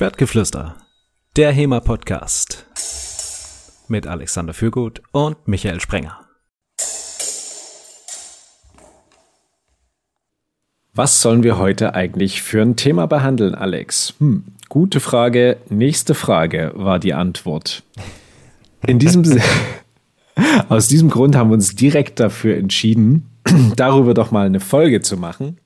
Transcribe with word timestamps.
Schwertgeflüster, 0.00 0.76
der 1.36 1.52
HEMA-Podcast 1.52 2.64
mit 3.88 4.06
Alexander 4.06 4.54
Fürgut 4.54 5.02
und 5.12 5.46
Michael 5.46 5.78
Sprenger. 5.78 6.20
Was 10.94 11.20
sollen 11.20 11.42
wir 11.42 11.58
heute 11.58 11.94
eigentlich 11.94 12.40
für 12.40 12.62
ein 12.62 12.76
Thema 12.76 13.04
behandeln, 13.04 13.54
Alex? 13.54 14.14
Hm, 14.20 14.44
gute 14.70 15.00
Frage. 15.00 15.58
Nächste 15.68 16.14
Frage 16.14 16.72
war 16.76 16.98
die 16.98 17.12
Antwort. 17.12 17.82
In 18.86 18.98
diesem 18.98 19.22
Aus 20.70 20.88
diesem 20.88 21.10
Grund 21.10 21.36
haben 21.36 21.50
wir 21.50 21.54
uns 21.54 21.76
direkt 21.76 22.20
dafür 22.20 22.56
entschieden, 22.56 23.28
darüber 23.76 24.14
doch 24.14 24.30
mal 24.30 24.46
eine 24.46 24.60
Folge 24.60 25.02
zu 25.02 25.18
machen, 25.18 25.58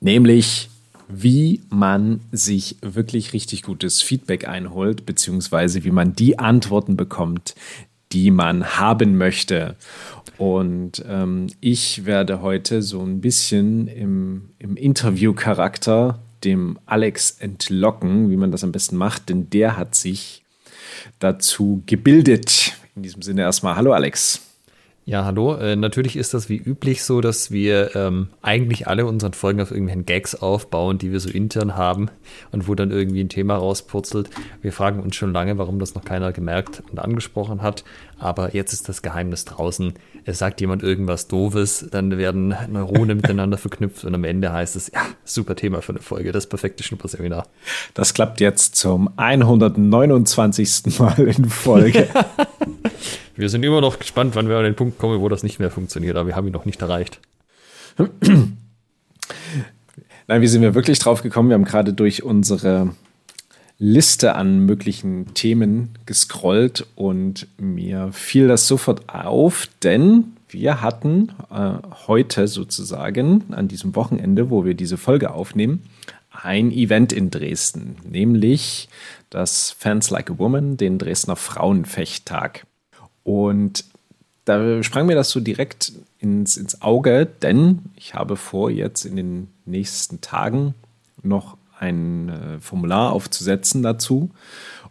nämlich 0.00 0.68
wie 1.14 1.60
man 1.68 2.20
sich 2.32 2.76
wirklich 2.80 3.32
richtig 3.32 3.62
gutes 3.62 4.02
Feedback 4.02 4.48
einholt, 4.48 5.06
beziehungsweise 5.06 5.84
wie 5.84 5.90
man 5.90 6.14
die 6.14 6.38
Antworten 6.38 6.96
bekommt, 6.96 7.54
die 8.12 8.30
man 8.30 8.78
haben 8.78 9.16
möchte. 9.16 9.76
Und 10.38 11.04
ähm, 11.08 11.48
ich 11.60 12.04
werde 12.04 12.42
heute 12.42 12.82
so 12.82 13.02
ein 13.02 13.20
bisschen 13.20 13.88
im, 13.88 14.50
im 14.58 14.76
Interview-Charakter 14.76 16.18
dem 16.44 16.78
Alex 16.86 17.32
entlocken, 17.38 18.30
wie 18.30 18.36
man 18.36 18.50
das 18.50 18.64
am 18.64 18.72
besten 18.72 18.96
macht, 18.96 19.28
denn 19.28 19.50
der 19.50 19.76
hat 19.76 19.94
sich 19.94 20.42
dazu 21.18 21.82
gebildet. 21.86 22.72
In 22.96 23.02
diesem 23.02 23.22
Sinne 23.22 23.42
erstmal 23.42 23.76
Hallo 23.76 23.92
Alex. 23.92 24.51
Ja, 25.04 25.24
hallo. 25.24 25.56
Äh, 25.56 25.74
natürlich 25.74 26.14
ist 26.16 26.32
das 26.32 26.48
wie 26.48 26.58
üblich 26.58 27.02
so, 27.02 27.20
dass 27.20 27.50
wir 27.50 27.96
ähm, 27.96 28.28
eigentlich 28.40 28.86
alle 28.86 29.04
unseren 29.04 29.32
Folgen 29.32 29.60
auf 29.60 29.72
irgendwelchen 29.72 30.06
Gags 30.06 30.36
aufbauen, 30.36 30.98
die 30.98 31.10
wir 31.10 31.18
so 31.18 31.28
intern 31.28 31.74
haben 31.74 32.08
und 32.52 32.68
wo 32.68 32.76
dann 32.76 32.92
irgendwie 32.92 33.20
ein 33.20 33.28
Thema 33.28 33.56
rauspurzelt. 33.56 34.30
Wir 34.60 34.72
fragen 34.72 35.02
uns 35.02 35.16
schon 35.16 35.32
lange, 35.32 35.58
warum 35.58 35.80
das 35.80 35.96
noch 35.96 36.04
keiner 36.04 36.30
gemerkt 36.30 36.84
und 36.88 37.00
angesprochen 37.00 37.62
hat. 37.62 37.82
Aber 38.20 38.54
jetzt 38.54 38.72
ist 38.72 38.88
das 38.88 39.02
Geheimnis 39.02 39.44
draußen. 39.44 39.94
Es 40.24 40.38
sagt 40.38 40.60
jemand 40.60 40.82
irgendwas 40.82 41.26
Doofes, 41.26 41.86
dann 41.90 42.16
werden 42.16 42.54
Neuronen 42.70 43.16
miteinander 43.16 43.58
verknüpft 43.58 44.04
und 44.04 44.14
am 44.14 44.24
Ende 44.24 44.52
heißt 44.52 44.76
es, 44.76 44.92
ja, 44.92 45.00
super 45.24 45.56
Thema 45.56 45.82
für 45.82 45.92
eine 45.92 46.00
Folge, 46.00 46.30
das 46.30 46.46
perfekte 46.46 46.84
Schnupperseminar. 46.84 47.46
Das 47.94 48.14
klappt 48.14 48.40
jetzt 48.40 48.76
zum 48.76 49.10
129. 49.16 50.98
Mal 50.98 51.18
in 51.18 51.50
Folge. 51.50 52.08
Wir 53.36 53.48
sind 53.48 53.64
immer 53.64 53.80
noch 53.80 53.98
gespannt, 53.98 54.36
wann 54.36 54.48
wir 54.48 54.58
an 54.58 54.64
den 54.64 54.76
Punkt 54.76 54.98
kommen, 54.98 55.20
wo 55.20 55.28
das 55.28 55.42
nicht 55.42 55.58
mehr 55.58 55.70
funktioniert, 55.70 56.16
aber 56.16 56.28
wir 56.28 56.36
haben 56.36 56.46
ihn 56.46 56.52
noch 56.52 56.66
nicht 56.66 56.82
erreicht. 56.82 57.18
Nein, 60.28 60.42
wie 60.42 60.46
sind 60.46 60.60
wir 60.60 60.74
wirklich 60.74 60.98
drauf 60.98 61.22
gekommen? 61.22 61.48
Wir 61.48 61.54
haben 61.54 61.64
gerade 61.64 61.94
durch 61.94 62.22
unsere 62.22 62.90
Liste 63.84 64.36
an 64.36 64.60
möglichen 64.60 65.34
Themen 65.34 65.88
gescrollt 66.06 66.86
und 66.94 67.48
mir 67.58 68.12
fiel 68.12 68.46
das 68.46 68.68
sofort 68.68 69.12
auf, 69.12 69.68
denn 69.82 70.36
wir 70.48 70.82
hatten 70.82 71.32
äh, 71.50 71.72
heute 72.06 72.46
sozusagen 72.46 73.42
an 73.50 73.66
diesem 73.66 73.96
Wochenende, 73.96 74.50
wo 74.50 74.64
wir 74.64 74.74
diese 74.74 74.98
Folge 74.98 75.32
aufnehmen, 75.32 75.82
ein 76.30 76.70
Event 76.70 77.12
in 77.12 77.30
Dresden, 77.32 77.96
nämlich 78.08 78.88
das 79.30 79.72
Fans 79.72 80.10
Like 80.10 80.30
a 80.30 80.38
Woman, 80.38 80.76
den 80.76 80.98
Dresdner 80.98 81.34
Frauenfechttag. 81.34 82.64
Und 83.24 83.84
da 84.44 84.80
sprang 84.84 85.06
mir 85.06 85.16
das 85.16 85.30
so 85.30 85.40
direkt 85.40 85.92
ins, 86.20 86.56
ins 86.56 86.82
Auge, 86.82 87.26
denn 87.26 87.80
ich 87.96 88.14
habe 88.14 88.36
vor, 88.36 88.70
jetzt 88.70 89.04
in 89.04 89.16
den 89.16 89.48
nächsten 89.64 90.20
Tagen 90.20 90.74
noch 91.24 91.56
ein 91.82 92.28
äh, 92.28 92.60
Formular 92.60 93.12
aufzusetzen 93.12 93.82
dazu, 93.82 94.30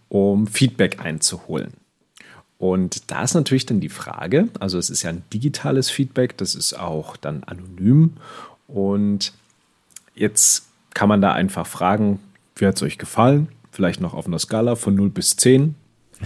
um 0.10 0.46
Feedback 0.46 1.00
einzuholen. 1.00 1.74
Und 2.58 3.10
da 3.10 3.24
ist 3.24 3.34
natürlich 3.34 3.66
dann 3.66 3.80
die 3.80 3.90
Frage, 3.90 4.50
also 4.60 4.78
es 4.78 4.92
ist 4.92 5.02
ja 5.02 5.10
ein 5.10 5.24
digitales 5.34 5.90
Feedback, 5.90 6.38
das 6.38 6.54
ist 6.54 6.74
auch 6.74 7.18
dann 7.18 7.44
anonym 7.44 8.14
und 8.68 9.34
jetzt 10.14 10.68
kann 10.94 11.10
man 11.10 11.22
da 11.22 11.32
einfach 11.34 11.66
fragen, 11.66 12.20
wie 12.56 12.68
hat 12.68 12.76
es 12.76 12.84
euch 12.84 13.00
gefallen? 13.00 13.48
Vielleicht 13.72 14.02
noch 14.02 14.14
auf 14.14 14.28
einer 14.28 14.38
Skala 14.38 14.76
von 14.76 14.94
0 14.94 15.10
bis 15.10 15.38
10. 15.38 15.74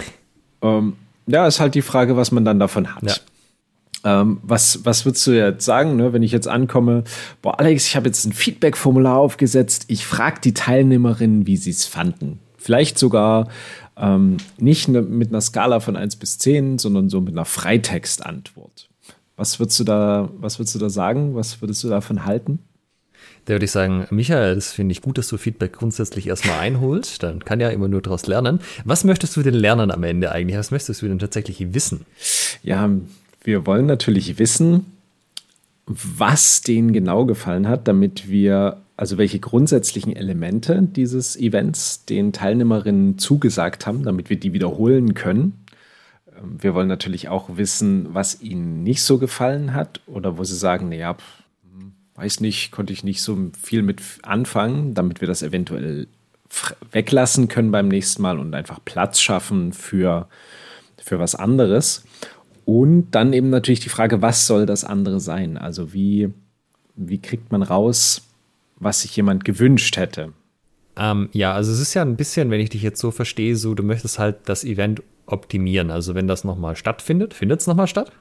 ähm, 0.61 0.97
ja, 1.27 1.47
ist 1.47 1.59
halt 1.59 1.75
die 1.75 1.81
Frage, 1.81 2.17
was 2.17 2.31
man 2.31 2.43
dann 2.43 2.59
davon 2.59 2.93
hat. 2.93 3.03
Ja. 3.03 3.15
Ähm, 4.05 4.39
was, 4.43 4.85
was 4.85 5.03
würdest 5.03 5.25
du 5.25 5.31
jetzt 5.31 5.65
sagen, 5.65 5.95
ne, 5.95 6.13
wenn 6.13 6.23
ich 6.23 6.31
jetzt 6.31 6.47
ankomme? 6.47 7.03
Boah, 7.41 7.59
Alex, 7.59 7.87
ich 7.87 7.95
habe 7.95 8.07
jetzt 8.07 8.23
ein 8.25 8.33
Feedback-Formular 8.33 9.17
aufgesetzt. 9.17 9.85
Ich 9.87 10.05
frage 10.05 10.39
die 10.41 10.53
Teilnehmerinnen, 10.53 11.47
wie 11.47 11.57
sie 11.57 11.71
es 11.71 11.85
fanden. 11.85 12.39
Vielleicht 12.55 12.99
sogar 12.99 13.49
ähm, 13.97 14.37
nicht 14.57 14.87
ne, 14.87 15.01
mit 15.01 15.29
einer 15.29 15.41
Skala 15.41 15.79
von 15.79 15.95
1 15.95 16.17
bis 16.17 16.37
10, 16.37 16.77
sondern 16.77 17.09
so 17.09 17.19
mit 17.19 17.33
einer 17.33 17.45
Freitextantwort. 17.45 18.89
Was 19.37 19.59
würdest 19.59 19.79
du 19.79 19.83
da, 19.83 20.29
was 20.37 20.59
würdest 20.59 20.75
du 20.75 20.79
da 20.79 20.89
sagen? 20.89 21.35
Was 21.35 21.61
würdest 21.61 21.83
du 21.83 21.89
davon 21.89 22.25
halten? 22.25 22.59
Da 23.45 23.53
würde 23.53 23.65
ich 23.65 23.71
sagen, 23.71 24.07
Michael, 24.09 24.55
das 24.55 24.71
finde 24.71 24.91
ich 24.91 25.01
gut, 25.01 25.17
dass 25.17 25.27
du 25.27 25.37
Feedback 25.37 25.73
grundsätzlich 25.73 26.27
erstmal 26.27 26.59
einholst. 26.59 27.21
Dann 27.21 27.45
kann 27.45 27.59
ja 27.59 27.69
immer 27.69 27.87
nur 27.87 28.01
daraus 28.01 28.25
lernen. 28.25 28.59
Was 28.85 29.03
möchtest 29.03 29.35
du 29.35 29.43
denn 29.43 29.53
lernen 29.53 29.91
am 29.91 30.03
Ende 30.03 30.31
eigentlich? 30.31 30.57
Was 30.57 30.71
möchtest 30.71 31.01
du 31.01 31.07
denn 31.07 31.19
tatsächlich 31.19 31.73
wissen? 31.73 32.05
Ja, 32.63 32.89
wir 33.45 33.65
wollen 33.65 33.85
natürlich 33.85 34.39
wissen, 34.39 34.85
was 35.85 36.61
denen 36.61 36.93
genau 36.93 37.25
gefallen 37.25 37.67
hat, 37.67 37.87
damit 37.87 38.27
wir, 38.27 38.81
also 38.97 39.17
welche 39.17 39.39
grundsätzlichen 39.39 40.15
Elemente 40.15 40.81
dieses 40.81 41.35
Events 41.35 42.05
den 42.05 42.33
Teilnehmerinnen 42.33 43.19
zugesagt 43.19 43.85
haben, 43.85 44.03
damit 44.03 44.29
wir 44.29 44.39
die 44.39 44.53
wiederholen 44.53 45.13
können. 45.13 45.63
Ähm, 46.27 46.57
wir 46.59 46.73
wollen 46.73 46.87
natürlich 46.87 47.29
auch 47.29 47.57
wissen, 47.57 48.13
was 48.13 48.41
ihnen 48.41 48.83
nicht 48.83 49.03
so 49.03 49.19
gefallen 49.19 49.73
hat 49.73 50.01
oder 50.07 50.37
wo 50.37 50.43
sie 50.43 50.55
sagen, 50.55 50.89
naja, 50.89 51.15
weiß 52.15 52.39
nicht, 52.39 52.71
konnte 52.71 52.93
ich 52.93 53.03
nicht 53.03 53.21
so 53.21 53.37
viel 53.61 53.83
mit 53.83 54.01
anfangen, 54.23 54.93
damit 54.93 55.21
wir 55.21 55.27
das 55.27 55.43
eventuell 55.43 56.07
weglassen 56.91 57.47
können 57.47 57.71
beim 57.71 57.89
nächsten 57.89 58.21
Mal 58.21 58.39
und 58.39 58.53
einfach 58.55 58.79
Platz 58.83 59.19
schaffen 59.19 59.73
für, 59.73 60.29
für 60.97 61.19
was 61.19 61.35
anderes. 61.35 62.05
Und 62.65 63.11
dann 63.11 63.33
eben 63.33 63.49
natürlich 63.49 63.79
die 63.79 63.89
Frage, 63.89 64.21
was 64.21 64.47
soll 64.47 64.65
das 64.65 64.83
andere 64.83 65.19
sein? 65.19 65.57
Also 65.57 65.93
wie, 65.93 66.33
wie 66.95 67.19
kriegt 67.19 67.51
man 67.51 67.61
raus, 67.61 68.27
was 68.77 69.01
sich 69.01 69.15
jemand 69.15 69.45
gewünscht 69.45 69.97
hätte? 69.97 70.33
Ähm, 70.97 71.29
ja, 71.31 71.53
also 71.53 71.71
es 71.71 71.79
ist 71.79 71.93
ja 71.93 72.01
ein 72.01 72.15
bisschen, 72.15 72.49
wenn 72.49 72.59
ich 72.59 72.69
dich 72.69 72.81
jetzt 72.81 72.99
so 72.99 73.11
verstehe, 73.11 73.55
so 73.55 73.75
du 73.75 73.83
möchtest 73.83 74.17
halt 74.17 74.37
das 74.45 74.63
Event 74.63 75.03
optimieren. 75.25 75.91
Also 75.91 76.15
wenn 76.15 76.27
das 76.27 76.43
nochmal 76.43 76.75
stattfindet, 76.75 77.33
findet 77.33 77.61
es 77.61 77.67
nochmal 77.67 77.87
statt? 77.87 78.11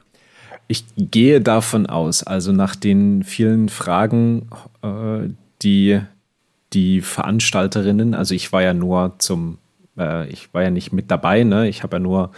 Ich 0.67 0.85
gehe 0.97 1.41
davon 1.41 1.85
aus, 1.85 2.23
also 2.23 2.51
nach 2.51 2.75
den 2.75 3.23
vielen 3.23 3.69
Fragen, 3.69 4.49
äh, 4.81 5.29
die 5.61 6.01
die 6.73 7.01
Veranstalterinnen, 7.01 8.13
also 8.13 8.35
ich 8.35 8.51
war 8.51 8.61
ja 8.61 8.73
nur 8.73 9.15
zum, 9.19 9.59
äh, 9.97 10.27
ich 10.29 10.53
war 10.53 10.63
ja 10.63 10.71
nicht 10.71 10.91
mit 10.91 11.09
dabei, 11.09 11.43
ne? 11.43 11.69
ich 11.69 11.83
habe 11.83 11.97
ja 11.97 11.99
nur 11.99 12.31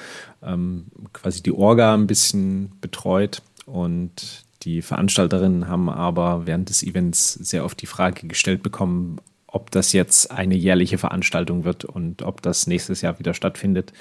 ähm, 0.43 0.87
quasi 1.13 1.41
die 1.43 1.51
Orga 1.51 1.93
ein 1.93 2.07
bisschen 2.07 2.71
betreut 2.81 3.41
und 3.65 4.43
die 4.63 4.81
Veranstalterinnen 4.81 5.67
haben 5.67 5.89
aber 5.89 6.47
während 6.47 6.69
des 6.69 6.83
Events 6.83 7.33
sehr 7.33 7.63
oft 7.63 7.81
die 7.81 7.85
Frage 7.85 8.27
gestellt 8.27 8.63
bekommen, 8.63 9.17
ob 9.45 9.71
das 9.71 9.93
jetzt 9.93 10.31
eine 10.31 10.55
jährliche 10.55 10.97
Veranstaltung 10.97 11.63
wird 11.63 11.85
und 11.85 12.21
ob 12.21 12.41
das 12.41 12.67
nächstes 12.67 13.01
Jahr 13.01 13.19
wieder 13.19 13.33
stattfindet 13.33 13.93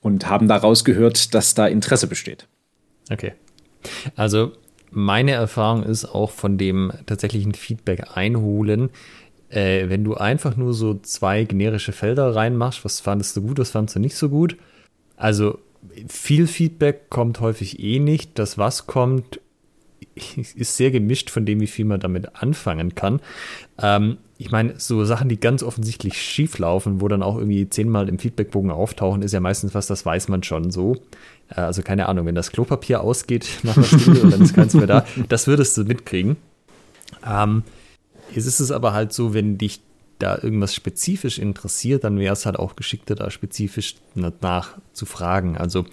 und 0.00 0.28
haben 0.28 0.48
daraus 0.48 0.84
gehört, 0.84 1.34
dass 1.34 1.54
da 1.54 1.66
Interesse 1.66 2.06
besteht. 2.06 2.46
Okay. 3.10 3.32
Also 4.16 4.52
meine 4.90 5.32
Erfahrung 5.32 5.82
ist 5.82 6.04
auch 6.04 6.30
von 6.30 6.56
dem 6.56 6.92
tatsächlichen 7.06 7.54
Feedback 7.54 8.16
einholen, 8.16 8.90
äh, 9.50 9.88
wenn 9.88 10.04
du 10.04 10.14
einfach 10.14 10.56
nur 10.56 10.72
so 10.72 10.94
zwei 10.94 11.44
generische 11.44 11.92
Felder 11.92 12.34
reinmachst, 12.34 12.84
was 12.84 13.00
fandest 13.00 13.36
du 13.36 13.42
gut, 13.42 13.58
was 13.58 13.70
fandest 13.70 13.96
du 13.96 14.00
nicht 14.00 14.16
so 14.16 14.28
gut. 14.28 14.56
Also 15.16 15.58
viel 16.08 16.46
Feedback 16.46 17.10
kommt 17.10 17.40
häufig 17.40 17.80
eh 17.80 17.98
nicht. 17.98 18.38
Das, 18.38 18.58
was 18.58 18.86
kommt, 18.86 19.40
ist 20.56 20.76
sehr 20.76 20.90
gemischt 20.90 21.30
von 21.30 21.46
dem, 21.46 21.60
wie 21.60 21.66
viel 21.66 21.84
man 21.84 22.00
damit 22.00 22.36
anfangen 22.36 22.94
kann. 22.94 23.20
Ähm, 23.78 24.18
ich 24.36 24.50
meine, 24.50 24.74
so 24.78 25.04
Sachen, 25.04 25.28
die 25.28 25.38
ganz 25.38 25.62
offensichtlich 25.62 26.20
schief 26.20 26.58
laufen, 26.58 27.00
wo 27.00 27.08
dann 27.08 27.22
auch 27.22 27.36
irgendwie 27.36 27.68
zehnmal 27.68 28.08
im 28.08 28.18
Feedbackbogen 28.18 28.70
auftauchen, 28.70 29.22
ist 29.22 29.32
ja 29.32 29.40
meistens 29.40 29.74
was, 29.74 29.86
das 29.86 30.04
weiß 30.04 30.28
man 30.28 30.42
schon 30.42 30.70
so. 30.70 30.96
Äh, 31.50 31.60
also 31.60 31.82
keine 31.82 32.08
Ahnung, 32.08 32.26
wenn 32.26 32.34
das 32.34 32.50
Klopapier 32.50 33.00
ausgeht 33.00 33.48
nach 33.62 33.76
einer 33.76 33.86
Stunde 33.86 34.22
und 34.22 34.32
dann 34.32 34.42
ist 34.42 34.54
keins 34.54 34.74
mehr 34.74 34.86
da, 34.86 35.06
das 35.28 35.46
würdest 35.46 35.76
du 35.76 35.84
mitkriegen. 35.84 36.36
Ähm, 37.26 37.62
jetzt 38.34 38.46
ist 38.46 38.60
es 38.60 38.70
aber 38.72 38.92
halt 38.92 39.12
so, 39.12 39.34
wenn 39.34 39.58
dich 39.58 39.80
da 40.18 40.38
irgendwas 40.40 40.74
spezifisch 40.74 41.38
interessiert, 41.38 42.04
dann 42.04 42.18
wäre 42.18 42.32
es 42.32 42.46
halt 42.46 42.58
auch 42.58 42.76
geschickter, 42.76 43.14
da 43.14 43.30
spezifisch 43.30 43.96
nach 44.14 44.78
zu 44.92 45.06
fragen. 45.06 45.56
Also 45.56 45.84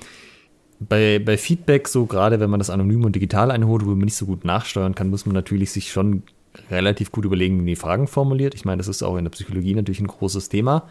bei, 0.79 1.19
bei 1.19 1.37
Feedback, 1.37 1.87
so 1.87 2.05
gerade 2.05 2.39
wenn 2.39 2.49
man 2.49 2.59
das 2.59 2.69
anonym 2.69 3.05
und 3.05 3.15
digital 3.15 3.51
einholt, 3.51 3.85
wo 3.85 3.89
man 3.89 3.99
nicht 3.99 4.15
so 4.15 4.25
gut 4.25 4.45
nachsteuern 4.45 4.95
kann, 4.95 5.09
muss 5.09 5.25
man 5.25 5.35
natürlich 5.35 5.71
sich 5.71 5.91
schon 5.91 6.23
relativ 6.69 7.11
gut 7.11 7.25
überlegen, 7.25 7.55
wie 7.55 7.59
man 7.59 7.67
die 7.67 7.75
Fragen 7.75 8.07
formuliert. 8.07 8.55
Ich 8.55 8.65
meine, 8.65 8.77
das 8.77 8.87
ist 8.87 9.03
auch 9.03 9.15
in 9.17 9.23
der 9.23 9.31
Psychologie 9.31 9.73
natürlich 9.73 10.01
ein 10.01 10.07
großes 10.07 10.49
Thema. 10.49 10.87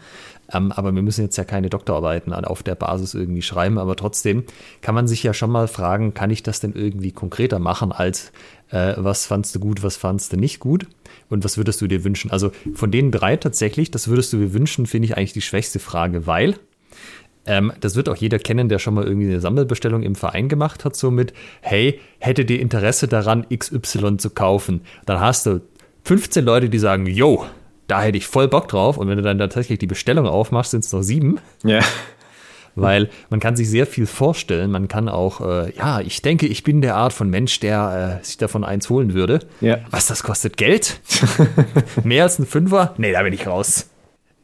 Ähm, 0.51 0.71
aber 0.71 0.93
wir 0.93 1.01
müssen 1.01 1.23
jetzt 1.23 1.37
ja 1.37 1.43
keine 1.43 1.69
Doktorarbeiten 1.69 2.33
auf 2.33 2.63
der 2.63 2.75
Basis 2.75 3.13
irgendwie 3.13 3.41
schreiben. 3.41 3.77
Aber 3.77 3.95
trotzdem 3.95 4.43
kann 4.81 4.95
man 4.95 5.07
sich 5.07 5.23
ja 5.23 5.33
schon 5.33 5.51
mal 5.51 5.67
fragen, 5.67 6.13
kann 6.13 6.31
ich 6.31 6.41
das 6.41 6.59
denn 6.59 6.73
irgendwie 6.73 7.11
konkreter 7.11 7.59
machen 7.59 7.91
als 7.91 8.31
äh, 8.71 8.93
was 8.97 9.25
fandst 9.25 9.55
du 9.55 9.59
gut, 9.59 9.83
was 9.83 9.97
fandst 9.97 10.33
du 10.33 10.37
nicht 10.37 10.59
gut 10.59 10.87
und 11.29 11.43
was 11.43 11.57
würdest 11.57 11.81
du 11.81 11.87
dir 11.87 12.03
wünschen? 12.03 12.31
Also 12.31 12.51
von 12.73 12.91
den 12.91 13.11
drei 13.11 13.37
tatsächlich, 13.37 13.91
das 13.91 14.07
würdest 14.07 14.33
du 14.33 14.37
dir 14.37 14.53
wünschen, 14.53 14.85
finde 14.85 15.07
ich 15.07 15.17
eigentlich 15.17 15.33
die 15.33 15.41
schwächste 15.41 15.79
Frage, 15.79 16.27
weil 16.27 16.55
ähm, 17.45 17.73
das 17.79 17.95
wird 17.95 18.09
auch 18.09 18.15
jeder 18.15 18.39
kennen, 18.39 18.69
der 18.69 18.79
schon 18.79 18.93
mal 18.93 19.03
irgendwie 19.03 19.27
eine 19.27 19.41
Sammelbestellung 19.41 20.03
im 20.03 20.15
Verein 20.15 20.47
gemacht 20.47 20.85
hat, 20.85 20.95
so 20.95 21.11
mit, 21.11 21.33
hey, 21.61 21.99
hätte 22.19 22.45
dir 22.45 22.59
Interesse 22.59 23.07
daran, 23.07 23.45
XY 23.49 24.17
zu 24.17 24.29
kaufen? 24.29 24.81
Dann 25.05 25.19
hast 25.19 25.45
du 25.45 25.61
15 26.03 26.45
Leute, 26.45 26.69
die 26.69 26.79
sagen, 26.79 27.05
yo, 27.07 27.45
da 27.87 28.01
hätte 28.01 28.17
ich 28.17 28.27
voll 28.27 28.47
Bock 28.47 28.67
drauf. 28.67 28.97
Und 28.97 29.07
wenn 29.07 29.17
du 29.17 29.23
dann 29.23 29.37
tatsächlich 29.37 29.79
die 29.79 29.87
Bestellung 29.87 30.27
aufmachst, 30.27 30.71
sind 30.71 30.85
es 30.85 30.93
noch 30.93 31.01
sieben. 31.01 31.39
Ja. 31.63 31.81
Weil 32.75 33.09
man 33.29 33.39
kann 33.39 33.55
sich 33.55 33.69
sehr 33.69 33.85
viel 33.85 34.05
vorstellen. 34.05 34.71
Man 34.71 34.87
kann 34.87 35.09
auch, 35.09 35.41
äh, 35.41 35.75
ja, 35.75 35.99
ich 35.99 36.21
denke, 36.21 36.47
ich 36.47 36.63
bin 36.63 36.81
der 36.81 36.95
Art 36.95 37.13
von 37.13 37.29
Mensch, 37.29 37.59
der 37.59 38.19
äh, 38.21 38.25
sich 38.25 38.37
davon 38.37 38.63
eins 38.63 38.89
holen 38.89 39.13
würde. 39.13 39.39
Ja. 39.59 39.79
Was, 39.89 40.07
das 40.07 40.23
kostet 40.23 40.57
Geld? 40.57 41.01
Mehr 42.03 42.23
als 42.23 42.39
ein 42.39 42.45
Fünfer? 42.45 42.93
Nee, 42.97 43.11
da 43.11 43.23
bin 43.23 43.33
ich 43.33 43.45
raus. 43.45 43.89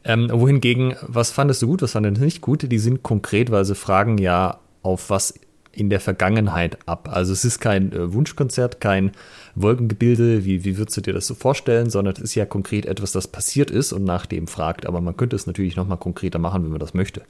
Ähm, 0.04 0.30
wohingegen, 0.32 0.96
was 1.02 1.32
fandest 1.32 1.62
du 1.62 1.68
gut, 1.68 1.82
was 1.82 1.92
fandest 1.92 2.18
du 2.18 2.26
nicht 2.26 2.42
gut? 2.42 2.70
Die 2.72 2.80
sind 2.80 3.04
konkret, 3.04 3.52
weil 3.52 3.66
sie 3.66 3.76
fragen 3.76 4.18
ja 4.18 4.60
auf 4.82 5.10
was 5.10 5.34
in 5.78 5.90
der 5.92 6.00
Vergangenheit 6.00 6.80
ab. 6.88 7.08
Also 7.12 7.34
es 7.34 7.46
ist 7.46 7.60
kein 7.60 7.92
äh, 7.92 8.12
Wunschkonzert, 8.12 8.82
kein 8.82 9.12
Wolkengebilde, 9.54 10.44
wie, 10.44 10.66
wie 10.66 10.78
würdest 10.78 10.98
du 10.98 11.02
dir 11.02 11.14
das 11.14 11.28
so 11.28 11.36
vorstellen, 11.36 11.90
sondern 11.92 12.16
es 12.16 12.22
ist 12.22 12.36
ja 12.36 12.46
konkret 12.46 12.88
etwas, 12.88 13.12
das 13.12 13.28
passiert 13.28 13.70
ist 13.70 13.94
und 13.94 14.04
nach 14.04 14.26
dem 14.26 14.48
fragt. 14.48 14.88
Aber 14.88 15.02
man 15.02 15.16
könnte 15.16 15.36
es 15.36 15.46
natürlich 15.46 15.76
noch 15.76 15.88
mal 15.88 15.98
konkreter 15.98 16.40
machen, 16.40 16.64
wenn 16.64 16.72
man 16.72 16.80
das 16.80 16.96
möchte. 16.96 17.22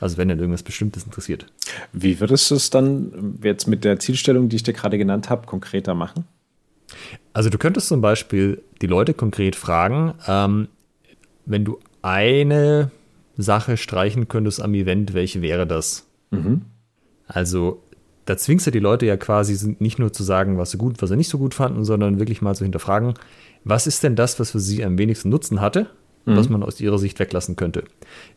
Also 0.00 0.16
wenn 0.16 0.28
dann 0.28 0.38
irgendwas 0.38 0.62
Bestimmtes 0.62 1.04
interessiert. 1.04 1.46
Wie 1.92 2.20
würdest 2.20 2.50
du 2.50 2.54
es 2.54 2.70
dann 2.70 3.38
jetzt 3.42 3.66
mit 3.66 3.84
der 3.84 3.98
Zielstellung, 3.98 4.48
die 4.48 4.56
ich 4.56 4.62
dir 4.62 4.74
gerade 4.74 4.98
genannt 4.98 5.30
habe, 5.30 5.46
konkreter 5.46 5.94
machen? 5.94 6.24
Also 7.32 7.50
du 7.50 7.58
könntest 7.58 7.88
zum 7.88 8.00
Beispiel 8.00 8.62
die 8.80 8.86
Leute 8.86 9.14
konkret 9.14 9.56
fragen, 9.56 10.14
ähm, 10.26 10.68
wenn 11.44 11.64
du 11.64 11.78
eine 12.02 12.90
Sache 13.36 13.76
streichen 13.76 14.28
könntest 14.28 14.60
am 14.60 14.74
Event, 14.74 15.14
welche 15.14 15.42
wäre 15.42 15.66
das? 15.66 16.06
Mhm. 16.30 16.62
Also 17.26 17.82
da 18.24 18.36
zwingst 18.36 18.66
du 18.66 18.70
die 18.70 18.80
Leute 18.80 19.06
ja 19.06 19.16
quasi 19.16 19.76
nicht 19.78 19.98
nur 19.98 20.12
zu 20.12 20.22
sagen, 20.22 20.58
was 20.58 20.72
sie 20.72 20.78
gut, 20.78 21.00
was 21.00 21.10
sie 21.10 21.16
nicht 21.16 21.28
so 21.28 21.38
gut 21.38 21.54
fanden, 21.54 21.84
sondern 21.84 22.18
wirklich 22.18 22.42
mal 22.42 22.54
zu 22.54 22.64
hinterfragen, 22.64 23.14
was 23.64 23.86
ist 23.86 24.02
denn 24.02 24.16
das, 24.16 24.38
was 24.40 24.50
für 24.50 24.60
sie 24.60 24.84
am 24.84 24.98
wenigsten 24.98 25.28
Nutzen 25.28 25.60
hatte, 25.60 25.90
mhm. 26.26 26.36
was 26.36 26.48
man 26.48 26.62
aus 26.62 26.80
ihrer 26.80 26.98
Sicht 26.98 27.18
weglassen 27.18 27.56
könnte. 27.56 27.84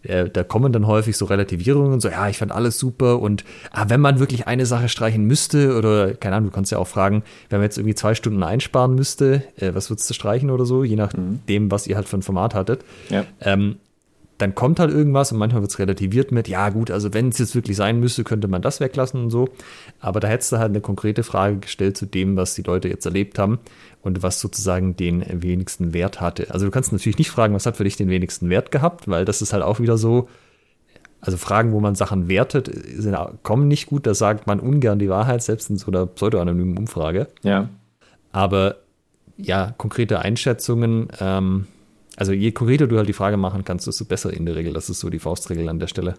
Äh, 0.04 0.30
da 0.30 0.44
kommen 0.44 0.72
dann 0.72 0.88
häufig 0.88 1.18
so 1.18 1.26
Relativierungen, 1.26 2.00
so, 2.00 2.10
ja, 2.10 2.30
ich 2.30 2.38
fand 2.38 2.52
alles 2.52 2.80
super 2.80 3.20
und 3.20 3.44
ah, 3.72 3.86
wenn 3.90 4.00
man 4.00 4.20
wirklich 4.20 4.48
eine 4.48 4.66
Sache 4.66 4.88
streichen 4.88 5.26
müsste, 5.26 5.78
oder 5.78 6.14
keine 6.14 6.36
Ahnung, 6.36 6.50
du 6.50 6.56
kannst 6.56 6.72
ja 6.72 6.78
auch 6.78 6.88
fragen, 6.88 7.24
wenn 7.50 7.60
man 7.60 7.66
jetzt 7.66 7.78
irgendwie 7.78 7.96
zwei 7.96 8.16
Stunden 8.16 8.42
einsparen 8.44 8.96
müsste, 8.96 9.44
äh, 9.58 9.74
was 9.74 9.90
würdest 9.90 10.10
du 10.10 10.14
streichen 10.14 10.50
oder 10.50 10.66
so, 10.66 10.84
je 10.84 10.96
nachdem, 10.96 11.40
mhm. 11.48 11.72
was 11.72 11.88
ihr 11.88 11.96
halt 11.96 12.08
für 12.08 12.18
ein 12.18 12.24
Format 12.24 12.56
hattet. 12.56 12.86
Ja. 13.10 13.26
Ähm, 13.42 13.78
dann 14.40 14.56
kommt 14.56 14.80
halt 14.80 14.90
irgendwas 14.90 15.34
und 15.34 15.38
manchmal 15.38 15.62
wird 15.62 15.72
es 15.72 15.80
relativiert 15.80 16.32
mit, 16.32 16.48
ja 16.48 16.70
gut, 16.70 16.92
also 16.92 17.14
wenn 17.14 17.28
es 17.28 17.38
jetzt 17.40 17.56
wirklich 17.56 17.76
sein 17.76 18.00
müsste, 18.00 18.24
könnte 18.24 18.48
man 18.48 18.62
das 18.62 18.80
weglassen 18.80 19.22
und 19.24 19.32
so. 19.32 19.50
Aber 20.00 20.22
da 20.22 20.30
hättest 20.30 20.54
du 20.54 20.58
halt 20.58 20.70
eine 20.70 20.80
konkrete 20.80 21.24
Frage 21.24 21.58
gestellt 21.58 21.98
zu 21.98 22.06
dem, 22.06 22.38
was 22.38 22.56
die 22.56 22.62
Leute 22.62 22.88
jetzt 22.88 23.06
erlebt 23.06 23.38
haben 23.38 23.60
und 24.02 24.24
was 24.24 24.40
sozusagen 24.40 24.96
den 24.96 25.26
wenigsten 25.30 25.94
Wert 25.94 26.22
hatte. 26.22 26.52
Also 26.52 26.66
du 26.66 26.72
kannst 26.72 26.94
natürlich 26.94 27.18
nicht 27.18 27.30
fragen, 27.30 27.54
was 27.54 27.66
hat 27.66 27.76
für 27.76 27.84
dich 27.84 27.98
den 27.98 28.10
wenigsten 28.10 28.50
Wert 28.50 28.72
gehabt, 28.72 29.10
weil 29.10 29.26
das 29.26 29.42
ist 29.42 29.52
halt 29.52 29.62
auch 29.62 29.82
wieder 29.82 29.98
so, 29.98 30.30
also 31.20 31.36
Fragen, 31.36 31.74
wo 31.74 31.82
man 31.82 31.96
Sachen 31.96 32.30
wertet, 32.30 32.72
sind, 32.74 33.18
kommen 33.44 33.68
nicht 33.68 33.88
gut, 33.88 34.08
da 34.08 34.14
sagt 34.14 34.48
man 34.48 34.62
ungern 34.62 35.00
die 35.00 35.10
Wahrheit, 35.10 35.44
selbst 35.44 35.70
in 35.70 35.76
so 35.76 35.92
einer 35.92 36.06
pseudo-anonymen 36.06 36.78
Umfrage. 36.78 37.28
Ja. 37.44 37.68
Aber 38.32 38.78
ja, 39.36 39.74
konkrete 39.78 40.20
Einschätzungen, 40.20 41.10
ähm, 41.20 41.68
also 42.16 42.34
je 42.34 42.52
konkreter 42.52 42.88
du 42.88 42.98
halt 42.98 43.08
die 43.08 43.14
Frage 43.14 43.38
machen 43.38 43.64
kannst, 43.64 43.88
desto 43.88 44.06
besser 44.06 44.34
in 44.34 44.46
der 44.46 44.56
Regel. 44.56 44.74
Das 44.74 44.90
ist 44.90 45.00
so 45.00 45.10
die 45.10 45.20
Faustregel 45.20 45.70
an 45.70 45.80
der 45.80 45.88
Stelle. 45.88 46.16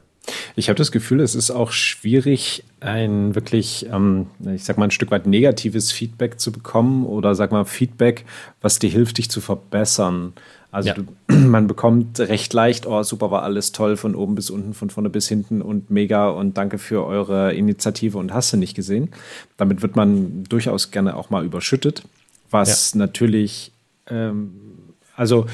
Ich 0.56 0.68
habe 0.68 0.76
das 0.76 0.92
Gefühl, 0.92 1.20
es 1.20 1.34
ist 1.34 1.50
auch 1.50 1.72
schwierig, 1.72 2.64
ein 2.80 3.34
wirklich, 3.34 3.86
ähm, 3.92 4.26
ich 4.54 4.64
sag 4.64 4.78
mal, 4.78 4.84
ein 4.84 4.90
Stück 4.90 5.10
weit 5.10 5.26
negatives 5.26 5.92
Feedback 5.92 6.40
zu 6.40 6.52
bekommen 6.52 7.06
oder 7.06 7.34
sag 7.34 7.52
mal 7.52 7.64
Feedback, 7.64 8.24
was 8.60 8.78
dir 8.78 8.90
hilft, 8.90 9.18
dich 9.18 9.30
zu 9.30 9.40
verbessern. 9.40 10.32
Also 10.72 10.90
ja. 10.90 10.94
du, 10.94 11.04
man 11.34 11.66
bekommt 11.66 12.20
recht 12.20 12.52
leicht, 12.52 12.86
oh, 12.86 13.02
super, 13.02 13.30
war 13.30 13.42
alles 13.42 13.72
toll, 13.72 13.96
von 13.96 14.14
oben 14.14 14.34
bis 14.34 14.50
unten, 14.50 14.74
von 14.74 14.90
vorne 14.90 15.10
bis 15.10 15.28
hinten 15.28 15.62
und 15.62 15.90
mega 15.90 16.28
und 16.28 16.56
danke 16.56 16.78
für 16.78 17.04
eure 17.04 17.54
Initiative 17.54 18.18
und 18.18 18.32
hast 18.32 18.52
du 18.52 18.56
nicht 18.56 18.74
gesehen. 18.74 19.10
Damit 19.56 19.82
wird 19.82 19.96
man 19.96 20.44
durchaus 20.44 20.90
gerne 20.90 21.16
auch 21.16 21.30
mal 21.30 21.44
überschüttet, 21.44 22.04
was 22.50 22.92
ja. 22.92 22.98
natürlich, 22.98 23.72
ähm, 24.08 24.52
also 25.16 25.46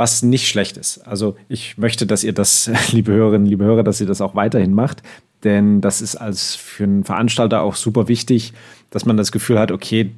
was 0.00 0.22
nicht 0.22 0.48
schlecht 0.48 0.78
ist. 0.78 1.06
Also 1.06 1.36
ich 1.50 1.76
möchte, 1.76 2.06
dass 2.06 2.24
ihr 2.24 2.32
das, 2.32 2.70
liebe 2.90 3.12
Hörerinnen, 3.12 3.46
liebe 3.46 3.64
Hörer, 3.64 3.82
dass 3.82 4.00
ihr 4.00 4.06
das 4.06 4.22
auch 4.22 4.34
weiterhin 4.34 4.72
macht, 4.72 5.02
denn 5.44 5.82
das 5.82 6.00
ist 6.00 6.16
als 6.16 6.54
für 6.54 6.84
einen 6.84 7.04
Veranstalter 7.04 7.60
auch 7.60 7.76
super 7.76 8.08
wichtig, 8.08 8.54
dass 8.88 9.04
man 9.04 9.18
das 9.18 9.30
Gefühl 9.30 9.58
hat, 9.58 9.70
okay, 9.70 10.10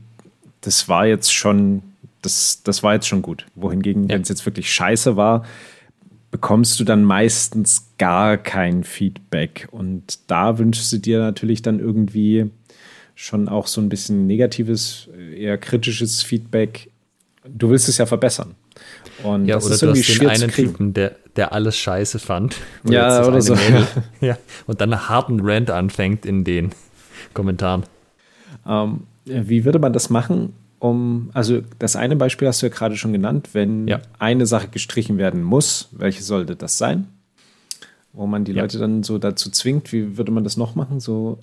das 0.60 0.88
war 0.88 1.06
jetzt 1.06 1.34
schon, 1.34 1.82
das, 2.22 2.62
das 2.62 2.84
war 2.84 2.94
jetzt 2.94 3.08
schon 3.08 3.22
gut. 3.22 3.46
Wohingegen, 3.56 4.04
ja. 4.04 4.10
wenn 4.10 4.22
es 4.22 4.28
jetzt 4.28 4.46
wirklich 4.46 4.72
scheiße 4.72 5.16
war, 5.16 5.44
bekommst 6.30 6.78
du 6.78 6.84
dann 6.84 7.02
meistens 7.02 7.88
gar 7.98 8.36
kein 8.36 8.84
Feedback. 8.84 9.66
Und 9.72 10.20
da 10.28 10.58
wünschst 10.58 10.92
du 10.92 10.98
dir 10.98 11.18
natürlich 11.18 11.60
dann 11.60 11.80
irgendwie 11.80 12.48
schon 13.16 13.48
auch 13.48 13.66
so 13.66 13.80
ein 13.80 13.88
bisschen 13.88 14.28
negatives, 14.28 15.08
eher 15.36 15.58
kritisches 15.58 16.22
Feedback. 16.22 16.88
Du 17.44 17.70
willst 17.70 17.88
es 17.88 17.98
ja 17.98 18.06
verbessern. 18.06 18.54
Und 19.22 19.46
ja, 19.46 19.56
das 19.56 19.66
oder 19.66 19.74
ist 19.74 19.82
irgendwie 19.82 20.02
du 20.02 20.08
hast 20.08 20.18
den 20.18 20.28
einen 20.28 20.50
Typen, 20.52 20.94
der, 20.94 21.16
der 21.36 21.52
alles 21.52 21.76
scheiße 21.76 22.18
fand. 22.18 22.56
Ja, 22.84 23.24
oder 23.26 23.40
so. 23.40 23.56
ja. 24.20 24.36
Und 24.66 24.80
dann 24.80 24.92
einen 24.92 25.08
harten 25.08 25.40
Rant 25.40 25.70
anfängt 25.70 26.26
in 26.26 26.44
den 26.44 26.72
Kommentaren. 27.34 27.84
Ähm, 28.66 29.04
wie 29.24 29.64
würde 29.64 29.78
man 29.78 29.92
das 29.92 30.10
machen, 30.10 30.54
um, 30.82 31.30
also 31.32 31.62
das 31.78 31.94
eine 31.94 32.16
Beispiel 32.16 32.48
hast 32.48 32.60
du 32.60 32.66
ja 32.66 32.72
gerade 32.72 32.96
schon 32.96 33.12
genannt, 33.12 33.50
wenn 33.52 33.86
ja. 33.86 34.00
eine 34.18 34.46
Sache 34.46 34.66
gestrichen 34.66 35.16
werden 35.16 35.40
muss, 35.40 35.88
welche 35.92 36.24
sollte 36.24 36.56
das 36.56 36.76
sein? 36.76 37.06
Wo 38.12 38.26
man 38.26 38.44
die 38.44 38.52
ja. 38.52 38.62
Leute 38.62 38.78
dann 38.78 39.04
so 39.04 39.18
dazu 39.18 39.50
zwingt, 39.50 39.92
wie 39.92 40.18
würde 40.18 40.32
man 40.32 40.42
das 40.42 40.56
noch 40.56 40.74
machen? 40.74 40.98
So 40.98 41.38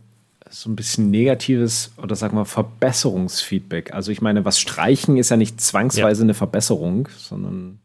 so 0.50 0.70
ein 0.70 0.76
bisschen 0.76 1.12
negatives 1.12 1.92
oder 2.02 2.16
sagen 2.16 2.38
wir 2.38 2.46
Verbesserungsfeedback. 2.46 3.94
Also 3.94 4.12
ich 4.12 4.22
meine, 4.22 4.46
was 4.46 4.60
streichen 4.60 5.18
ist 5.18 5.30
ja 5.30 5.38
nicht 5.38 5.62
zwangsweise 5.62 6.22
ja. 6.22 6.26
eine 6.26 6.34
Verbesserung, 6.34 7.08
sondern. 7.18 7.80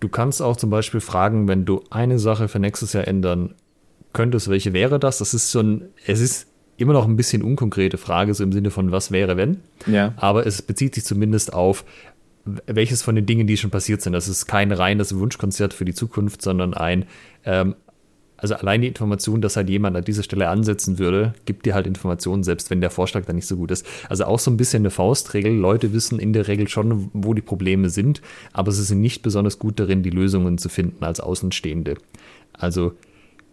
Du 0.00 0.08
kannst 0.08 0.40
auch 0.40 0.56
zum 0.56 0.70
Beispiel 0.70 1.00
fragen, 1.00 1.48
wenn 1.48 1.64
du 1.64 1.82
eine 1.90 2.18
Sache 2.18 2.48
für 2.48 2.58
nächstes 2.58 2.92
Jahr 2.92 3.06
ändern 3.08 3.54
könntest, 4.12 4.48
welche 4.48 4.72
wäre 4.72 4.98
das? 4.98 5.18
Das 5.18 5.34
ist 5.34 5.50
so 5.50 5.60
ein, 5.60 5.88
es 6.06 6.20
ist 6.20 6.46
immer 6.76 6.92
noch 6.92 7.06
ein 7.06 7.16
bisschen 7.16 7.42
unkonkrete 7.42 7.98
Frage, 7.98 8.32
so 8.34 8.44
im 8.44 8.52
Sinne 8.52 8.70
von 8.70 8.92
was 8.92 9.10
wäre, 9.10 9.36
wenn. 9.36 9.58
Ja. 9.86 10.14
Aber 10.16 10.46
es 10.46 10.62
bezieht 10.62 10.94
sich 10.94 11.04
zumindest 11.04 11.52
auf, 11.52 11.84
welches 12.66 13.02
von 13.02 13.14
den 13.14 13.26
Dingen, 13.26 13.46
die 13.46 13.56
schon 13.56 13.70
passiert 13.70 14.00
sind. 14.00 14.12
Das 14.12 14.28
ist 14.28 14.46
kein 14.46 14.72
reines 14.72 15.16
Wunschkonzert 15.16 15.74
für 15.74 15.84
die 15.84 15.92
Zukunft, 15.94 16.40
sondern 16.40 16.74
ein, 16.74 17.06
ähm, 17.44 17.74
also 18.38 18.54
allein 18.54 18.80
die 18.80 18.88
Information, 18.88 19.40
dass 19.40 19.56
halt 19.56 19.68
jemand 19.68 19.96
an 19.96 20.04
dieser 20.04 20.22
Stelle 20.22 20.48
ansetzen 20.48 20.98
würde, 20.98 21.34
gibt 21.44 21.66
dir 21.66 21.74
halt 21.74 21.88
Informationen, 21.88 22.44
selbst 22.44 22.70
wenn 22.70 22.80
der 22.80 22.90
Vorschlag 22.90 23.24
dann 23.26 23.36
nicht 23.36 23.48
so 23.48 23.56
gut 23.56 23.72
ist. 23.72 23.84
Also 24.08 24.24
auch 24.24 24.38
so 24.38 24.50
ein 24.50 24.56
bisschen 24.56 24.82
eine 24.82 24.90
Faustregel. 24.90 25.52
Leute 25.52 25.92
wissen 25.92 26.20
in 26.20 26.32
der 26.32 26.46
Regel 26.46 26.68
schon, 26.68 27.10
wo 27.12 27.34
die 27.34 27.42
Probleme 27.42 27.90
sind, 27.90 28.22
aber 28.52 28.70
sie 28.70 28.84
sind 28.84 29.00
nicht 29.00 29.22
besonders 29.22 29.58
gut 29.58 29.80
darin, 29.80 30.04
die 30.04 30.10
Lösungen 30.10 30.56
zu 30.56 30.68
finden 30.68 31.04
als 31.04 31.18
Außenstehende. 31.18 31.96
Also 32.52 32.92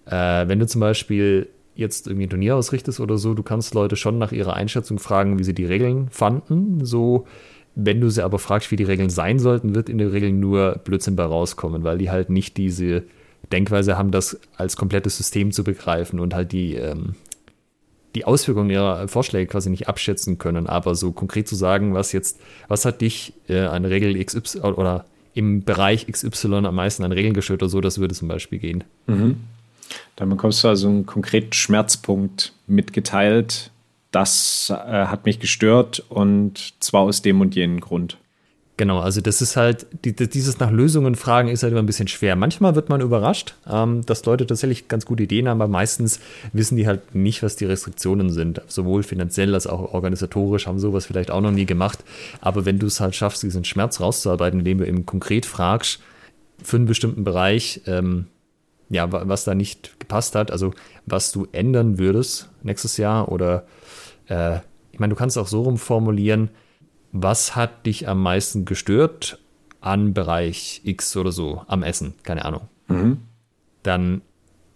äh, 0.06 0.48
wenn 0.48 0.60
du 0.60 0.68
zum 0.68 0.82
Beispiel 0.82 1.50
jetzt 1.74 2.06
irgendwie 2.08 2.28
ein 2.28 2.30
Turnier 2.30 2.56
ausrichtest 2.56 3.00
oder 3.00 3.18
so, 3.18 3.34
du 3.34 3.42
kannst 3.42 3.74
Leute 3.74 3.96
schon 3.96 4.20
nach 4.20 4.32
ihrer 4.32 4.54
Einschätzung 4.54 5.00
fragen, 5.00 5.40
wie 5.40 5.44
sie 5.44 5.56
die 5.56 5.66
Regeln 5.66 6.10
fanden. 6.12 6.86
So, 6.86 7.26
wenn 7.74 8.02
du 8.02 8.10
sie 8.10 8.24
aber 8.24 8.38
fragst, 8.38 8.70
wie 8.70 8.78
die 8.78 8.84
Regeln 8.84 9.10
sein 9.10 9.40
sollten, 9.40 9.74
wird 9.74 9.90
in 9.90 9.98
der 9.98 10.14
Regel 10.14 10.32
nur 10.32 10.80
Blödsinn 10.84 11.16
bei 11.16 11.26
rauskommen, 11.26 11.84
weil 11.84 11.98
die 11.98 12.12
halt 12.12 12.30
nicht 12.30 12.56
diese 12.58 13.04
Denkweise 13.52 13.98
haben, 13.98 14.12
das 14.12 14.40
als 14.58 14.76
komplettes 14.76 15.18
System 15.18 15.52
zu 15.52 15.64
begreifen 15.64 16.20
und 16.20 16.34
halt 16.34 16.52
die, 16.52 16.76
ähm, 16.76 17.16
die 18.16 18.26
Auswirkungen 18.26 18.70
ihrer 18.70 19.08
Vorschläge 19.08 19.48
quasi 19.48 19.70
nicht 19.70 19.88
abschätzen 19.88 20.38
können. 20.38 20.68
Aber 20.68 20.96
so 20.96 21.12
konkret 21.12 21.48
zu 21.48 21.56
sagen, 21.56 21.94
was 21.94 22.12
jetzt, 22.12 22.40
was 22.68 22.86
hat 22.86 23.02
dich 23.02 23.34
äh, 23.48 23.60
an 23.60 23.86
Regel 23.86 24.24
XY 24.24 24.60
oder 24.60 25.06
im 25.34 25.64
Bereich 25.64 26.08
XY 26.08 26.66
am 26.66 26.76
meisten 26.76 27.04
an 27.04 27.12
Regeln 27.12 27.34
gestört 27.34 27.62
oder 27.62 27.70
so, 27.70 27.82
das 27.82 28.00
würde 28.00 28.16
zum 28.16 28.30
Beispiel 28.30 28.60
gehen. 28.60 28.84
Mhm. 29.08 29.38
Dann 30.16 30.30
bekommst 30.30 30.64
du 30.64 30.70
also 30.70 30.88
einen 30.88 31.06
konkreten 31.06 31.54
Schmerzpunkt 31.54 32.54
mitgeteilt. 32.68 33.72
Das 34.12 34.70
äh, 34.70 34.76
hat 34.76 35.26
mich 35.26 35.40
gestört 35.40 36.04
und 36.08 36.74
zwar 36.80 37.02
aus 37.02 37.22
dem 37.22 37.42
und 37.42 37.54
jenem 37.54 37.82
Grund. 37.82 38.18
Genau, 38.78 39.00
also 39.00 39.22
das 39.22 39.42
ist 39.42 39.56
halt, 39.56 39.88
die, 40.04 40.14
dieses 40.14 40.60
nach 40.60 40.70
Lösungen 40.70 41.16
fragen 41.16 41.48
ist 41.48 41.64
halt 41.64 41.72
immer 41.72 41.82
ein 41.82 41.86
bisschen 41.86 42.10
schwer. 42.10 42.36
Manchmal 42.36 42.76
wird 42.76 42.90
man 42.90 43.00
überrascht, 43.00 43.56
ähm, 43.72 44.06
dass 44.06 44.26
Leute 44.26 44.46
tatsächlich 44.46 44.90
ganz 44.90 45.06
gute 45.06 45.24
Ideen 45.24 45.48
haben, 45.48 45.62
aber 45.62 45.72
meistens 45.72 46.20
wissen 46.52 46.76
die 46.76 46.86
halt 46.86 47.16
nicht, 47.16 47.42
was 47.42 47.56
die 47.56 47.64
Restriktionen 47.64 48.30
sind. 48.32 48.62
Sowohl 48.68 49.04
finanziell 49.04 49.54
als 49.54 49.66
auch 49.66 49.94
organisatorisch 49.94 50.68
haben 50.68 50.78
sowas 50.80 51.06
vielleicht 51.06 51.32
auch 51.32 51.40
noch 51.40 51.52
nie 51.52 51.66
gemacht. 51.66 52.04
Aber 52.42 52.66
wenn 52.66 52.78
du 52.78 52.88
es 52.88 53.00
halt 53.00 53.16
schaffst, 53.16 53.44
diesen 53.44 53.64
Schmerz 53.64 54.02
rauszuarbeiten, 54.02 54.60
indem 54.60 54.80
du 54.80 54.88
eben 54.88 55.06
konkret 55.06 55.46
fragst, 55.46 56.02
für 56.62 56.76
einen 56.76 56.86
bestimmten 56.86 57.24
Bereich, 57.24 57.82
ähm, 57.86 58.26
ja, 58.90 59.08
was 59.10 59.46
da 59.46 59.56
nicht 59.56 60.00
gepasst 60.00 60.36
hat, 60.36 60.52
also 60.52 60.74
was 61.06 61.32
du 61.32 61.48
ändern 61.54 61.98
würdest 61.98 62.50
nächstes 62.62 62.98
Jahr 62.98 63.32
oder 63.32 63.66
äh, 64.28 64.60
ich 64.92 65.00
meine, 65.00 65.14
du 65.14 65.18
kannst 65.18 65.38
auch 65.38 65.48
so 65.48 65.64
rumformulieren, 65.64 66.50
was 67.22 67.56
hat 67.56 67.86
dich 67.86 68.08
am 68.10 68.22
meisten 68.22 68.66
gestört 68.66 69.40
an 69.80 70.14
Bereich 70.14 70.82
X 70.84 71.16
oder 71.16 71.32
so, 71.32 71.62
am 71.68 71.82
Essen, 71.82 72.14
keine 72.24 72.44
Ahnung. 72.44 72.62
Mhm. 72.88 73.20
Dann 73.84 74.22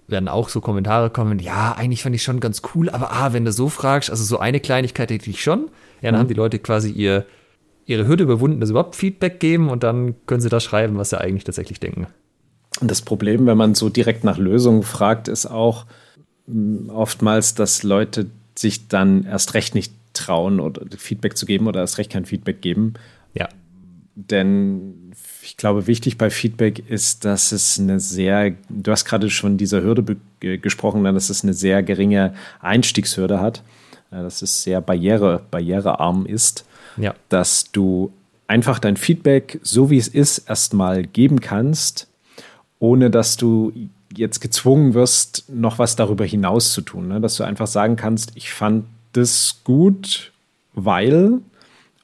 werden 0.07 0.29
auch 0.29 0.49
so 0.49 0.61
Kommentare 0.61 1.09
kommen, 1.09 1.39
ja, 1.39 1.73
eigentlich 1.73 2.01
fand 2.01 2.15
ich 2.15 2.23
schon 2.23 2.39
ganz 2.39 2.61
cool, 2.73 2.89
aber 2.89 3.11
ah, 3.11 3.33
wenn 3.33 3.45
du 3.45 3.51
so 3.51 3.67
fragst, 3.69 4.09
also 4.09 4.23
so 4.23 4.39
eine 4.39 4.59
Kleinigkeit 4.59 5.11
hätte 5.11 5.29
ich 5.29 5.43
schon, 5.43 5.69
ja, 6.01 6.11
dann 6.11 6.15
mhm. 6.15 6.19
haben 6.19 6.27
die 6.29 6.33
Leute 6.33 6.59
quasi 6.59 6.89
ihr, 6.91 7.25
ihre 7.85 8.07
Hürde 8.07 8.23
überwunden, 8.23 8.61
dass 8.61 8.69
überhaupt 8.69 8.95
Feedback 8.95 9.39
geben 9.39 9.69
und 9.69 9.83
dann 9.83 10.15
können 10.25 10.41
sie 10.41 10.49
da 10.49 10.59
schreiben, 10.59 10.97
was 10.97 11.09
sie 11.09 11.19
eigentlich 11.19 11.43
tatsächlich 11.43 11.79
denken. 11.79 12.07
Und 12.79 12.89
das 12.89 13.01
Problem, 13.01 13.47
wenn 13.47 13.57
man 13.57 13.75
so 13.75 13.89
direkt 13.89 14.23
nach 14.23 14.37
Lösungen 14.37 14.83
fragt, 14.83 15.27
ist 15.27 15.45
auch 15.45 15.85
oftmals, 16.87 17.53
dass 17.53 17.83
Leute 17.83 18.27
sich 18.57 18.87
dann 18.87 19.25
erst 19.25 19.53
recht 19.53 19.75
nicht 19.75 19.93
trauen 20.19 20.59
oder 20.59 20.81
Feedback 20.97 21.37
zu 21.37 21.45
geben 21.45 21.67
oder 21.67 21.79
erst 21.81 21.97
recht 21.97 22.11
kein 22.11 22.25
Feedback 22.25 22.61
geben. 22.61 22.93
Ja. 23.33 23.47
Denn 24.15 25.11
ich 25.41 25.57
glaube, 25.57 25.87
wichtig 25.87 26.17
bei 26.17 26.29
Feedback 26.29 26.79
ist, 26.89 27.25
dass 27.25 27.51
es 27.51 27.79
eine 27.79 27.99
sehr, 27.99 28.53
du 28.69 28.91
hast 28.91 29.05
gerade 29.05 29.29
schon 29.29 29.57
dieser 29.57 29.81
Hürde 29.81 30.17
gesprochen, 30.39 31.03
dass 31.03 31.29
es 31.29 31.43
eine 31.43 31.53
sehr 31.53 31.83
geringe 31.83 32.33
Einstiegshürde 32.59 33.39
hat, 33.39 33.63
dass 34.11 34.41
es 34.41 34.63
sehr 34.63 34.81
barriere, 34.81 35.43
barrierearm 35.49 36.25
ist, 36.25 36.65
ja. 36.97 37.15
dass 37.29 37.71
du 37.71 38.11
einfach 38.47 38.79
dein 38.79 38.97
Feedback, 38.97 39.59
so 39.63 39.89
wie 39.89 39.97
es 39.97 40.07
ist, 40.07 40.49
erstmal 40.49 41.03
geben 41.03 41.39
kannst, 41.39 42.07
ohne 42.79 43.09
dass 43.09 43.37
du 43.37 43.71
jetzt 44.15 44.39
gezwungen 44.39 44.93
wirst, 44.93 45.45
noch 45.49 45.79
was 45.79 45.95
darüber 45.95 46.25
hinaus 46.25 46.73
zu 46.73 46.81
tun. 46.81 47.07
Ne? 47.07 47.21
Dass 47.21 47.35
du 47.37 47.43
einfach 47.43 47.67
sagen 47.67 47.95
kannst, 47.95 48.31
ich 48.35 48.51
fand 48.51 48.85
das 49.13 49.61
gut, 49.63 50.31
weil 50.73 51.39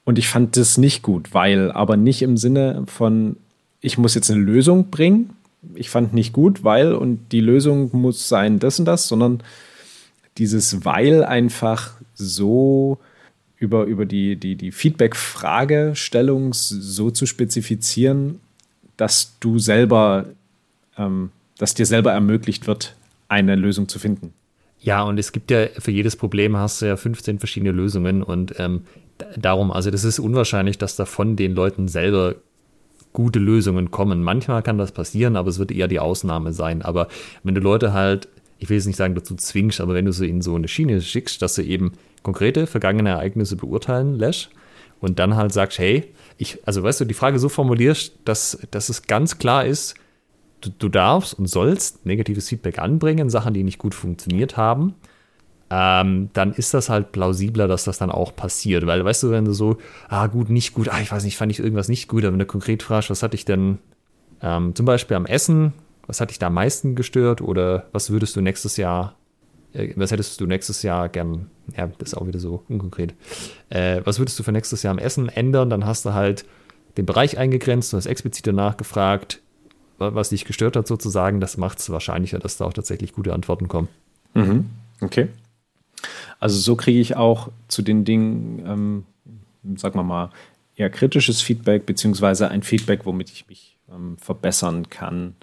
und 0.06 0.18
ich 0.18 0.28
fand 0.28 0.56
das 0.56 0.78
nicht 0.78 1.02
gut, 1.02 1.34
weil, 1.34 1.72
aber 1.72 1.96
nicht 1.96 2.22
im 2.22 2.36
Sinne 2.36 2.84
von, 2.86 3.36
ich 3.80 3.98
muss 3.98 4.14
jetzt 4.14 4.30
eine 4.30 4.40
Lösung 4.40 4.88
bringen. 4.90 5.30
Ich 5.74 5.90
fand 5.90 6.14
nicht 6.14 6.32
gut, 6.32 6.62
weil 6.62 6.94
und 6.94 7.32
die 7.32 7.40
Lösung 7.40 7.90
muss 7.92 8.28
sein 8.28 8.60
das 8.60 8.78
und 8.78 8.84
das, 8.84 9.08
sondern 9.08 9.42
dieses 10.38 10.84
weil 10.84 11.24
einfach 11.24 11.94
so 12.14 12.98
über, 13.58 13.84
über 13.84 14.06
die, 14.06 14.36
die, 14.36 14.54
die 14.54 14.70
Feedback-Fragestellung 14.70 16.52
so 16.52 17.10
zu 17.10 17.26
spezifizieren, 17.26 18.38
dass 18.96 19.32
du 19.40 19.58
selber, 19.58 20.26
ähm, 20.96 21.30
dass 21.58 21.74
dir 21.74 21.86
selber 21.86 22.12
ermöglicht 22.12 22.68
wird, 22.68 22.94
eine 23.28 23.56
Lösung 23.56 23.88
zu 23.88 23.98
finden. 23.98 24.32
Ja, 24.80 25.02
und 25.02 25.18
es 25.18 25.32
gibt 25.32 25.50
ja 25.50 25.66
für 25.78 25.90
jedes 25.90 26.16
Problem 26.16 26.56
hast 26.56 26.82
du 26.82 26.86
ja 26.86 26.96
15 26.96 27.38
verschiedene 27.38 27.72
Lösungen 27.72 28.22
und 28.22 28.54
ähm, 28.58 28.82
darum, 29.36 29.70
also 29.70 29.90
das 29.90 30.04
ist 30.04 30.18
unwahrscheinlich, 30.18 30.78
dass 30.78 30.96
da 30.96 31.04
von 31.04 31.36
den 31.36 31.54
Leuten 31.54 31.88
selber 31.88 32.36
gute 33.12 33.38
Lösungen 33.38 33.90
kommen. 33.90 34.22
Manchmal 34.22 34.62
kann 34.62 34.76
das 34.76 34.92
passieren, 34.92 35.36
aber 35.36 35.48
es 35.48 35.58
wird 35.58 35.72
eher 35.72 35.88
die 35.88 36.00
Ausnahme 36.00 36.52
sein. 36.52 36.82
Aber 36.82 37.08
wenn 37.42 37.54
du 37.54 37.62
Leute 37.62 37.94
halt, 37.94 38.28
ich 38.58 38.68
will 38.68 38.76
jetzt 38.76 38.86
nicht 38.86 38.96
sagen, 38.96 39.14
dazu 39.14 39.34
zwingst, 39.34 39.80
aber 39.80 39.94
wenn 39.94 40.04
du 40.04 40.12
sie 40.12 40.28
in 40.28 40.42
so 40.42 40.54
eine 40.54 40.68
Schiene 40.68 41.00
schickst, 41.00 41.40
dass 41.40 41.54
sie 41.54 41.62
eben 41.62 41.92
konkrete 42.22 42.66
vergangene 42.66 43.10
Ereignisse 43.10 43.56
beurteilen 43.56 44.16
lässt 44.16 44.50
und 45.00 45.18
dann 45.18 45.34
halt 45.34 45.52
sagst, 45.52 45.78
hey, 45.78 46.12
ich, 46.36 46.58
also 46.66 46.82
weißt 46.82 47.00
du, 47.00 47.04
die 47.06 47.14
Frage 47.14 47.38
so 47.38 47.48
formulierst, 47.48 48.18
dass, 48.26 48.58
dass 48.70 48.90
es 48.90 49.04
ganz 49.04 49.38
klar 49.38 49.64
ist, 49.64 49.94
du, 50.66 50.70
du 50.78 50.88
darfst 50.88 51.34
und 51.34 51.46
sollst 51.46 52.06
negatives 52.06 52.48
Feedback 52.48 52.78
anbringen, 52.78 53.30
Sachen, 53.30 53.54
die 53.54 53.64
nicht 53.64 53.78
gut 53.78 53.94
funktioniert 53.94 54.56
haben. 54.56 54.94
Ähm, 55.68 56.30
dann 56.32 56.52
ist 56.52 56.74
das 56.74 56.88
halt 56.88 57.10
plausibler, 57.10 57.66
dass 57.66 57.84
das 57.84 57.98
dann 57.98 58.10
auch 58.10 58.36
passiert. 58.36 58.86
Weil, 58.86 59.04
weißt 59.04 59.24
du, 59.24 59.30
wenn 59.30 59.44
du 59.44 59.52
so, 59.52 59.78
ah, 60.08 60.26
gut, 60.28 60.48
nicht 60.48 60.74
gut, 60.74 60.88
ah, 60.88 61.00
ich 61.00 61.10
weiß 61.10 61.24
nicht, 61.24 61.36
fand 61.36 61.50
ich 61.50 61.58
irgendwas 61.58 61.88
nicht 61.88 62.08
gut, 62.08 62.24
aber 62.24 62.32
wenn 62.32 62.38
du 62.38 62.46
konkret 62.46 62.82
fragst, 62.82 63.10
was 63.10 63.22
hatte 63.22 63.34
ich 63.34 63.44
denn 63.44 63.78
ähm, 64.42 64.74
zum 64.74 64.86
Beispiel 64.86 65.16
am 65.16 65.26
Essen, 65.26 65.72
was 66.06 66.20
hat 66.20 66.30
dich 66.30 66.38
da 66.38 66.46
am 66.46 66.54
meisten 66.54 66.94
gestört 66.94 67.40
oder 67.40 67.86
was 67.92 68.10
würdest 68.10 68.36
du 68.36 68.40
nächstes 68.40 68.76
Jahr, 68.76 69.16
äh, 69.72 69.92
was 69.96 70.12
hättest 70.12 70.40
du 70.40 70.46
nächstes 70.46 70.82
Jahr 70.82 71.08
gern, 71.08 71.50
ja, 71.76 71.88
das 71.98 72.10
ist 72.10 72.14
auch 72.14 72.26
wieder 72.26 72.38
so 72.38 72.62
unkonkret, 72.68 73.14
äh, 73.70 74.02
was 74.04 74.18
würdest 74.18 74.38
du 74.38 74.44
für 74.44 74.52
nächstes 74.52 74.82
Jahr 74.84 74.92
am 74.92 74.98
Essen 74.98 75.28
ändern? 75.28 75.68
Dann 75.70 75.84
hast 75.84 76.04
du 76.04 76.12
halt 76.12 76.44
den 76.96 77.06
Bereich 77.06 77.38
eingegrenzt, 77.38 77.92
du 77.92 77.96
hast 77.96 78.06
explizit 78.06 78.46
danach 78.46 78.76
gefragt, 78.76 79.40
was 79.98 80.30
dich 80.30 80.44
gestört 80.44 80.76
hat, 80.76 80.86
sozusagen, 80.86 81.40
das 81.40 81.56
macht 81.56 81.78
es 81.78 81.90
wahrscheinlicher, 81.90 82.38
dass 82.38 82.56
da 82.56 82.64
auch 82.64 82.72
tatsächlich 82.72 83.12
gute 83.12 83.32
Antworten 83.32 83.68
kommen. 83.68 83.88
Mhm. 84.34 84.66
Okay. 85.00 85.28
Also 86.38 86.58
so 86.58 86.76
kriege 86.76 87.00
ich 87.00 87.16
auch 87.16 87.50
zu 87.68 87.82
den 87.82 88.04
Dingen, 88.04 88.62
ähm, 88.66 89.76
sagen 89.76 89.98
wir 89.98 90.02
mal, 90.04 90.30
eher 90.76 90.90
kritisches 90.90 91.40
Feedback, 91.40 91.86
beziehungsweise 91.86 92.48
ein 92.48 92.62
Feedback, 92.62 93.06
womit 93.06 93.30
ich 93.30 93.48
mich 93.48 93.76
ähm, 93.90 94.16
verbessern 94.18 94.90
kann. 94.90 95.34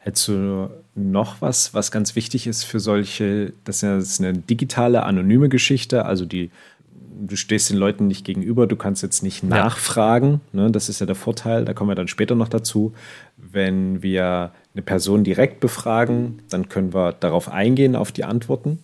Hättest 0.00 0.28
du 0.28 0.70
noch 0.96 1.40
was, 1.40 1.74
was 1.74 1.92
ganz 1.92 2.16
wichtig 2.16 2.48
ist 2.48 2.64
für 2.64 2.80
solche, 2.80 3.52
das 3.64 3.84
ist 3.84 4.20
eine 4.20 4.32
digitale, 4.34 5.04
anonyme 5.04 5.48
Geschichte, 5.48 6.04
also 6.04 6.24
die 6.24 6.50
du 7.26 7.36
stehst 7.36 7.70
den 7.70 7.76
Leuten 7.76 8.08
nicht 8.08 8.24
gegenüber, 8.24 8.66
du 8.66 8.76
kannst 8.76 9.02
jetzt 9.02 9.22
nicht 9.22 9.42
nachfragen. 9.42 10.40
Ne? 10.52 10.70
Das 10.70 10.88
ist 10.88 11.00
ja 11.00 11.06
der 11.06 11.14
Vorteil, 11.14 11.64
da 11.64 11.72
kommen 11.72 11.90
wir 11.90 11.94
dann 11.94 12.08
später 12.08 12.34
noch 12.34 12.48
dazu. 12.48 12.92
Wenn 13.36 14.02
wir 14.02 14.52
eine 14.74 14.82
Person 14.82 15.24
direkt 15.24 15.60
befragen, 15.60 16.40
dann 16.50 16.68
können 16.68 16.92
wir 16.92 17.12
darauf 17.12 17.48
eingehen, 17.48 17.96
auf 17.96 18.12
die 18.12 18.24
Antworten. 18.24 18.78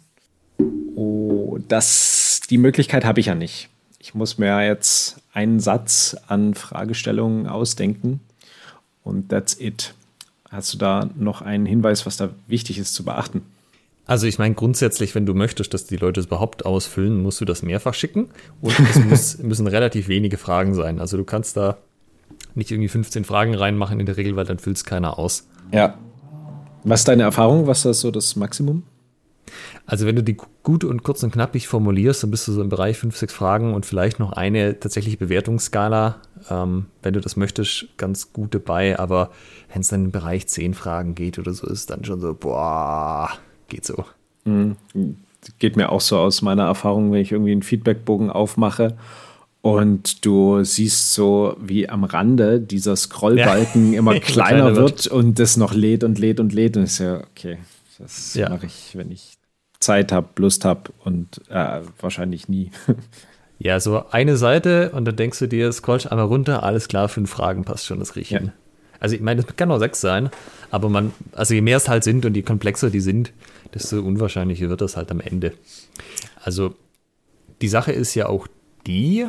Oh, 0.94 1.58
das, 1.68 2.40
die 2.48 2.58
Möglichkeit 2.58 3.04
habe 3.04 3.20
ich 3.20 3.26
ja 3.26 3.34
nicht. 3.34 3.68
Ich 3.98 4.14
muss 4.14 4.38
mir 4.38 4.64
jetzt 4.64 5.20
einen 5.32 5.60
Satz 5.60 6.16
an 6.28 6.54
Fragestellungen 6.54 7.46
ausdenken 7.46 8.20
und 9.02 9.28
that's 9.28 9.58
it. 9.60 9.94
Hast 10.50 10.72
du 10.72 10.78
da 10.78 11.10
noch 11.16 11.42
einen 11.42 11.66
Hinweis, 11.66 12.06
was 12.06 12.16
da 12.16 12.30
wichtig 12.46 12.78
ist 12.78 12.94
zu 12.94 13.04
beachten? 13.04 13.42
Also 14.08 14.26
ich 14.26 14.38
meine 14.38 14.54
grundsätzlich, 14.54 15.14
wenn 15.14 15.26
du 15.26 15.34
möchtest, 15.34 15.74
dass 15.74 15.84
die 15.84 15.98
Leute 15.98 16.18
es 16.18 16.26
überhaupt 16.26 16.64
ausfüllen, 16.64 17.22
musst 17.22 17.42
du 17.42 17.44
das 17.44 17.62
mehrfach 17.62 17.92
schicken 17.92 18.30
und 18.62 18.74
es 18.80 18.98
muss, 19.04 19.38
müssen 19.38 19.66
relativ 19.66 20.08
wenige 20.08 20.38
Fragen 20.38 20.74
sein. 20.74 20.98
Also 20.98 21.18
du 21.18 21.24
kannst 21.24 21.58
da 21.58 21.76
nicht 22.54 22.70
irgendwie 22.70 22.88
15 22.88 23.24
Fragen 23.24 23.54
reinmachen 23.54 24.00
in 24.00 24.06
der 24.06 24.16
Regel, 24.16 24.34
weil 24.34 24.46
dann 24.46 24.58
füllt 24.58 24.78
es 24.78 24.84
keiner 24.84 25.18
aus. 25.18 25.46
Ja. 25.72 25.98
Was 26.84 27.02
ist 27.02 27.08
deine 27.08 27.24
Erfahrung? 27.24 27.66
Was 27.66 27.84
ist 27.84 28.00
so 28.00 28.10
das 28.10 28.34
Maximum? 28.34 28.82
Also 29.84 30.06
wenn 30.06 30.16
du 30.16 30.22
die 30.22 30.38
gut 30.62 30.84
und 30.84 31.02
kurz 31.02 31.22
und 31.22 31.30
knappig 31.30 31.68
formulierst, 31.68 32.22
dann 32.22 32.30
bist 32.30 32.48
du 32.48 32.52
so 32.52 32.62
im 32.62 32.70
Bereich 32.70 32.96
5, 32.96 33.14
6 33.14 33.34
Fragen 33.34 33.74
und 33.74 33.84
vielleicht 33.84 34.20
noch 34.20 34.32
eine 34.32 34.80
tatsächliche 34.80 35.18
Bewertungsskala, 35.18 36.22
ähm, 36.48 36.86
wenn 37.02 37.12
du 37.12 37.20
das 37.20 37.36
möchtest, 37.36 37.88
ganz 37.98 38.32
gut 38.32 38.54
dabei. 38.54 38.98
Aber 38.98 39.32
wenn 39.70 39.82
es 39.82 39.88
dann 39.88 40.06
im 40.06 40.10
Bereich 40.12 40.48
10 40.48 40.72
Fragen 40.72 41.14
geht 41.14 41.38
oder 41.38 41.52
so, 41.52 41.66
ist 41.66 41.90
dann 41.90 42.04
schon 42.04 42.20
so, 42.20 42.32
boah, 42.32 43.30
Geht 43.68 43.84
so. 43.84 44.04
Mhm. 44.44 44.76
Geht 45.58 45.76
mir 45.76 45.90
auch 45.90 46.00
so 46.00 46.18
aus 46.18 46.42
meiner 46.42 46.64
Erfahrung, 46.64 47.12
wenn 47.12 47.20
ich 47.20 47.32
irgendwie 47.32 47.52
einen 47.52 47.62
Feedbackbogen 47.62 48.30
aufmache 48.30 48.96
und 49.60 50.24
du 50.24 50.62
siehst 50.62 51.14
so, 51.14 51.56
wie 51.60 51.88
am 51.88 52.04
Rande 52.04 52.60
dieser 52.60 52.96
Scrollbalken 52.96 53.92
ja. 53.92 53.98
immer 53.98 54.14
kleiner 54.20 54.76
wird. 54.76 55.06
und 55.08 55.38
das 55.38 55.56
noch 55.56 55.74
lädt 55.74 56.04
und 56.04 56.18
lädt 56.18 56.40
und 56.40 56.52
lädt. 56.52 56.76
Und 56.76 56.84
ist 56.84 56.98
ja, 56.98 57.20
okay, 57.30 57.58
das 57.98 58.34
ja. 58.34 58.48
mache 58.48 58.66
ich, 58.66 58.96
wenn 58.96 59.10
ich 59.10 59.34
Zeit 59.80 60.12
habe, 60.12 60.28
Lust 60.36 60.64
habe 60.64 60.90
und 61.04 61.40
äh, 61.50 61.80
wahrscheinlich 62.00 62.48
nie. 62.48 62.70
Ja, 63.60 63.80
so 63.80 64.08
eine 64.10 64.36
Seite 64.36 64.90
und 64.90 65.04
dann 65.04 65.16
denkst 65.16 65.40
du 65.40 65.48
dir, 65.48 65.72
scrollst 65.72 66.12
einmal 66.12 66.26
runter, 66.26 66.62
alles 66.62 66.86
klar, 66.86 67.08
fünf 67.08 67.28
Fragen 67.28 67.64
passt 67.64 67.86
schon, 67.86 67.98
das 67.98 68.14
riecht 68.14 68.30
ja. 68.30 68.40
Also 69.00 69.16
ich 69.16 69.20
meine, 69.20 69.42
das 69.42 69.56
kann 69.56 69.68
auch 69.72 69.80
sechs 69.80 70.00
sein, 70.00 70.30
aber 70.70 70.88
man, 70.88 71.12
also 71.32 71.54
je 71.54 71.60
mehr 71.60 71.78
es 71.78 71.88
halt 71.88 72.04
sind 72.04 72.24
und 72.24 72.36
je 72.36 72.42
komplexer 72.42 72.88
die 72.88 73.00
sind, 73.00 73.32
desto 73.74 74.00
unwahrscheinlicher 74.00 74.68
wird 74.68 74.80
das 74.80 74.96
halt 74.96 75.10
am 75.10 75.20
Ende. 75.20 75.54
Also 76.42 76.74
die 77.60 77.68
Sache 77.68 77.92
ist 77.92 78.14
ja 78.14 78.26
auch 78.26 78.46
die, 78.86 79.26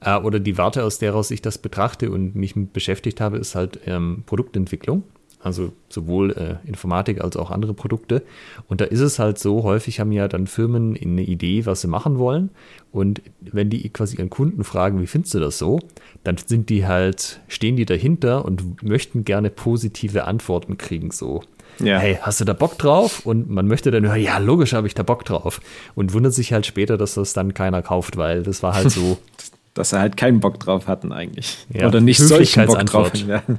äh, 0.00 0.16
oder 0.18 0.40
die 0.40 0.58
Warte, 0.58 0.84
aus 0.84 0.98
der 0.98 1.14
aus 1.14 1.30
ich 1.30 1.42
das 1.42 1.58
betrachte 1.58 2.10
und 2.10 2.34
mich 2.34 2.54
beschäftigt 2.54 3.20
habe, 3.20 3.38
ist 3.38 3.54
halt 3.54 3.80
ähm, 3.86 4.22
Produktentwicklung. 4.26 5.02
Also 5.44 5.72
sowohl 5.90 6.32
äh, 6.32 6.66
Informatik 6.66 7.20
als 7.22 7.36
auch 7.36 7.50
andere 7.50 7.74
Produkte. 7.74 8.22
Und 8.66 8.80
da 8.80 8.86
ist 8.86 9.00
es 9.00 9.18
halt 9.18 9.38
so, 9.38 9.62
häufig 9.62 10.00
haben 10.00 10.10
ja 10.10 10.26
dann 10.26 10.46
Firmen 10.46 10.96
eine 10.96 11.22
Idee, 11.22 11.66
was 11.66 11.82
sie 11.82 11.86
machen 11.86 12.18
wollen. 12.18 12.48
Und 12.92 13.20
wenn 13.40 13.68
die 13.68 13.86
quasi 13.90 14.16
ihren 14.16 14.30
Kunden 14.30 14.64
fragen, 14.64 15.02
wie 15.02 15.06
findest 15.06 15.34
du 15.34 15.40
das 15.40 15.58
so, 15.58 15.80
dann 16.22 16.38
sind 16.38 16.70
die 16.70 16.86
halt, 16.86 17.40
stehen 17.46 17.76
die 17.76 17.84
dahinter 17.84 18.46
und 18.46 18.82
möchten 18.82 19.24
gerne 19.24 19.50
positive 19.50 20.24
Antworten 20.24 20.78
kriegen. 20.78 21.10
So, 21.10 21.42
ja. 21.78 21.98
hey, 21.98 22.18
hast 22.22 22.40
du 22.40 22.46
da 22.46 22.54
Bock 22.54 22.78
drauf? 22.78 23.26
Und 23.26 23.50
man 23.50 23.68
möchte 23.68 23.90
dann 23.90 24.06
hören, 24.06 24.22
ja, 24.22 24.38
logisch 24.38 24.72
habe 24.72 24.86
ich 24.86 24.94
da 24.94 25.02
Bock 25.02 25.26
drauf. 25.26 25.60
Und 25.94 26.14
wundert 26.14 26.32
sich 26.32 26.54
halt 26.54 26.64
später, 26.64 26.96
dass 26.96 27.14
das 27.14 27.34
dann 27.34 27.52
keiner 27.52 27.82
kauft, 27.82 28.16
weil 28.16 28.44
das 28.44 28.62
war 28.62 28.74
halt 28.74 28.90
so. 28.90 29.18
dass 29.74 29.90
sie 29.90 29.98
halt 29.98 30.16
keinen 30.16 30.40
Bock 30.40 30.58
drauf 30.58 30.86
hatten 30.86 31.12
eigentlich. 31.12 31.66
Ja, 31.68 31.88
Oder 31.88 32.00
nicht 32.00 32.18
solchen 32.18 32.64
Bock 32.64 32.86
drauf 32.86 33.12
hatten. 33.12 33.58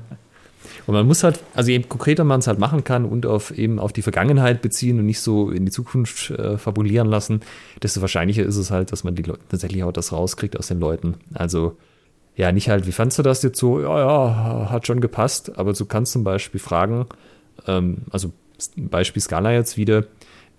Und 0.87 0.93
man 0.93 1.07
muss 1.07 1.23
halt, 1.23 1.39
also 1.53 1.71
je 1.71 1.79
konkreter 1.81 2.23
man 2.23 2.39
es 2.39 2.47
halt 2.47 2.59
machen 2.59 2.83
kann 2.83 3.05
und 3.05 3.25
auf 3.25 3.57
eben 3.57 3.79
auf 3.79 3.91
die 3.91 4.01
Vergangenheit 4.01 4.61
beziehen 4.61 4.99
und 4.99 5.05
nicht 5.05 5.19
so 5.19 5.49
in 5.49 5.65
die 5.65 5.71
Zukunft 5.71 6.29
äh, 6.31 6.57
fabulieren 6.57 7.07
lassen, 7.07 7.41
desto 7.81 8.01
wahrscheinlicher 8.01 8.43
ist 8.43 8.57
es 8.57 8.71
halt, 8.71 8.91
dass 8.91 9.03
man 9.03 9.15
die 9.15 9.23
Leute 9.23 9.41
tatsächlich 9.49 9.83
auch 9.83 9.91
das 9.91 10.11
rauskriegt 10.11 10.57
aus 10.57 10.67
den 10.67 10.79
Leuten. 10.79 11.15
Also 11.33 11.77
ja, 12.35 12.51
nicht 12.51 12.69
halt, 12.69 12.85
wie 12.85 12.91
fandst 12.91 13.17
du 13.17 13.23
das 13.23 13.41
jetzt 13.43 13.57
so? 13.57 13.81
Ja, 13.81 13.99
ja, 13.99 14.69
hat 14.69 14.85
schon 14.85 15.01
gepasst, 15.01 15.57
aber 15.57 15.73
du 15.73 15.85
kannst 15.85 16.11
zum 16.11 16.23
Beispiel 16.23 16.59
fragen, 16.59 17.07
ähm, 17.65 17.99
also 18.11 18.31
Beispiel 18.75 19.21
Scala 19.21 19.53
jetzt 19.53 19.77
wieder, 19.77 20.05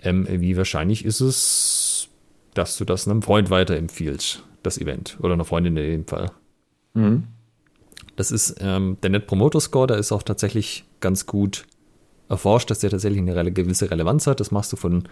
ähm, 0.02 0.26
wie 0.28 0.56
wahrscheinlich 0.56 1.04
ist 1.04 1.20
es, 1.20 2.08
dass 2.54 2.76
du 2.78 2.84
das 2.84 3.06
einem 3.06 3.22
Freund 3.22 3.50
weiterempfiehlst, 3.50 4.42
das 4.62 4.78
Event, 4.78 5.18
oder 5.20 5.34
einer 5.34 5.44
Freundin 5.44 5.76
in 5.76 5.90
dem 5.90 6.06
Fall. 6.06 6.30
Mhm. 6.94 7.24
Das 8.16 8.30
ist 8.30 8.56
ähm, 8.60 8.96
der 9.02 9.10
Net 9.10 9.26
Promoter 9.26 9.60
Score, 9.60 9.86
der 9.86 9.98
ist 9.98 10.12
auch 10.12 10.22
tatsächlich 10.22 10.84
ganz 11.00 11.26
gut 11.26 11.66
erforscht, 12.28 12.70
dass 12.70 12.80
der 12.80 12.90
tatsächlich 12.90 13.20
eine 13.20 13.52
gewisse 13.52 13.90
Relevanz 13.90 14.26
hat. 14.26 14.40
Das 14.40 14.50
machst 14.50 14.72
du 14.72 14.76
von, 14.76 15.04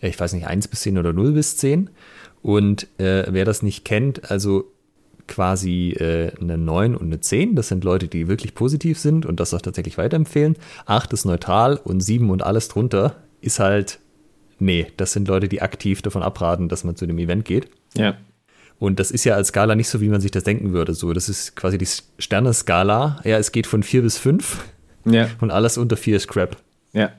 äh, 0.00 0.08
ich 0.08 0.20
weiß 0.20 0.32
nicht, 0.34 0.46
1 0.46 0.68
bis 0.68 0.82
10 0.82 0.98
oder 0.98 1.12
0 1.12 1.32
bis 1.32 1.56
10. 1.56 1.90
Und 2.42 2.84
äh, 2.98 3.26
wer 3.28 3.44
das 3.44 3.62
nicht 3.62 3.84
kennt, 3.84 4.30
also 4.30 4.70
quasi 5.26 5.90
äh, 5.92 6.32
eine 6.40 6.58
9 6.58 6.96
und 6.96 7.06
eine 7.06 7.20
10, 7.20 7.54
das 7.54 7.68
sind 7.68 7.84
Leute, 7.84 8.08
die 8.08 8.28
wirklich 8.28 8.54
positiv 8.54 8.98
sind 8.98 9.26
und 9.26 9.40
das 9.40 9.54
auch 9.54 9.60
tatsächlich 9.60 9.96
weiterempfehlen. 9.96 10.56
8 10.86 11.12
ist 11.12 11.24
neutral 11.24 11.76
und 11.76 12.00
7 12.00 12.30
und 12.30 12.42
alles 12.42 12.68
drunter 12.68 13.16
ist 13.40 13.58
halt, 13.60 14.00
nee, 14.58 14.86
das 14.96 15.12
sind 15.12 15.28
Leute, 15.28 15.48
die 15.48 15.62
aktiv 15.62 16.02
davon 16.02 16.22
abraten, 16.22 16.68
dass 16.68 16.84
man 16.84 16.96
zu 16.96 17.06
dem 17.06 17.18
Event 17.18 17.44
geht. 17.44 17.68
Ja. 17.94 18.16
Und 18.80 18.98
das 18.98 19.10
ist 19.10 19.24
ja 19.24 19.34
als 19.34 19.48
Skala 19.48 19.74
nicht 19.74 19.88
so, 19.88 20.00
wie 20.00 20.08
man 20.08 20.22
sich 20.22 20.30
das 20.30 20.42
denken 20.42 20.72
würde. 20.72 20.94
So, 20.94 21.12
das 21.12 21.28
ist 21.28 21.54
quasi 21.54 21.76
die 21.76 21.86
Sterne-Skala. 22.18 23.20
Ja, 23.24 23.36
es 23.36 23.52
geht 23.52 23.66
von 23.66 23.82
4 23.82 24.00
bis 24.00 24.16
5. 24.16 24.64
Ja. 25.04 25.28
Und 25.42 25.50
alles 25.50 25.76
unter 25.76 25.98
4 25.98 26.16
ist 26.16 26.28
Crap. 26.28 26.56
Ja. 26.94 27.12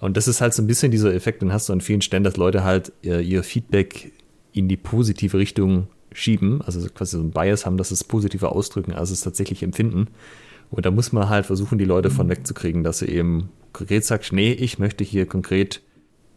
Und 0.00 0.16
das 0.16 0.26
ist 0.26 0.40
halt 0.40 0.54
so 0.54 0.60
ein 0.60 0.66
bisschen 0.66 0.90
dieser 0.90 1.14
Effekt, 1.14 1.40
den 1.40 1.52
hast 1.52 1.68
du 1.68 1.72
an 1.72 1.80
vielen 1.80 2.02
Stellen, 2.02 2.24
dass 2.24 2.36
Leute 2.36 2.64
halt 2.64 2.92
ihr, 3.00 3.20
ihr 3.20 3.44
Feedback 3.44 4.10
in 4.52 4.66
die 4.66 4.76
positive 4.76 5.38
Richtung 5.38 5.86
schieben, 6.12 6.60
also 6.62 6.84
quasi 6.88 7.16
so 7.16 7.22
ein 7.22 7.30
Bias 7.30 7.64
haben, 7.64 7.76
dass 7.76 7.92
es 7.92 8.02
positiver 8.02 8.52
ausdrücken, 8.52 8.92
als 8.92 9.10
es 9.10 9.20
tatsächlich 9.20 9.62
empfinden. 9.62 10.08
Und 10.70 10.84
da 10.84 10.90
muss 10.90 11.12
man 11.12 11.28
halt 11.28 11.46
versuchen, 11.46 11.78
die 11.78 11.84
Leute 11.84 12.10
von 12.10 12.28
wegzukriegen, 12.28 12.82
dass 12.82 12.98
sie 12.98 13.06
eben 13.06 13.50
konkret 13.72 14.04
sagt, 14.04 14.32
nee, 14.32 14.52
ich 14.52 14.80
möchte 14.80 15.04
hier 15.04 15.26
konkret 15.26 15.80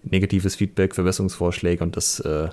negatives 0.04 0.56
Feedback, 0.56 0.94
Verbesserungsvorschläge 0.94 1.84
und 1.84 1.98
das 1.98 2.20
äh, 2.20 2.50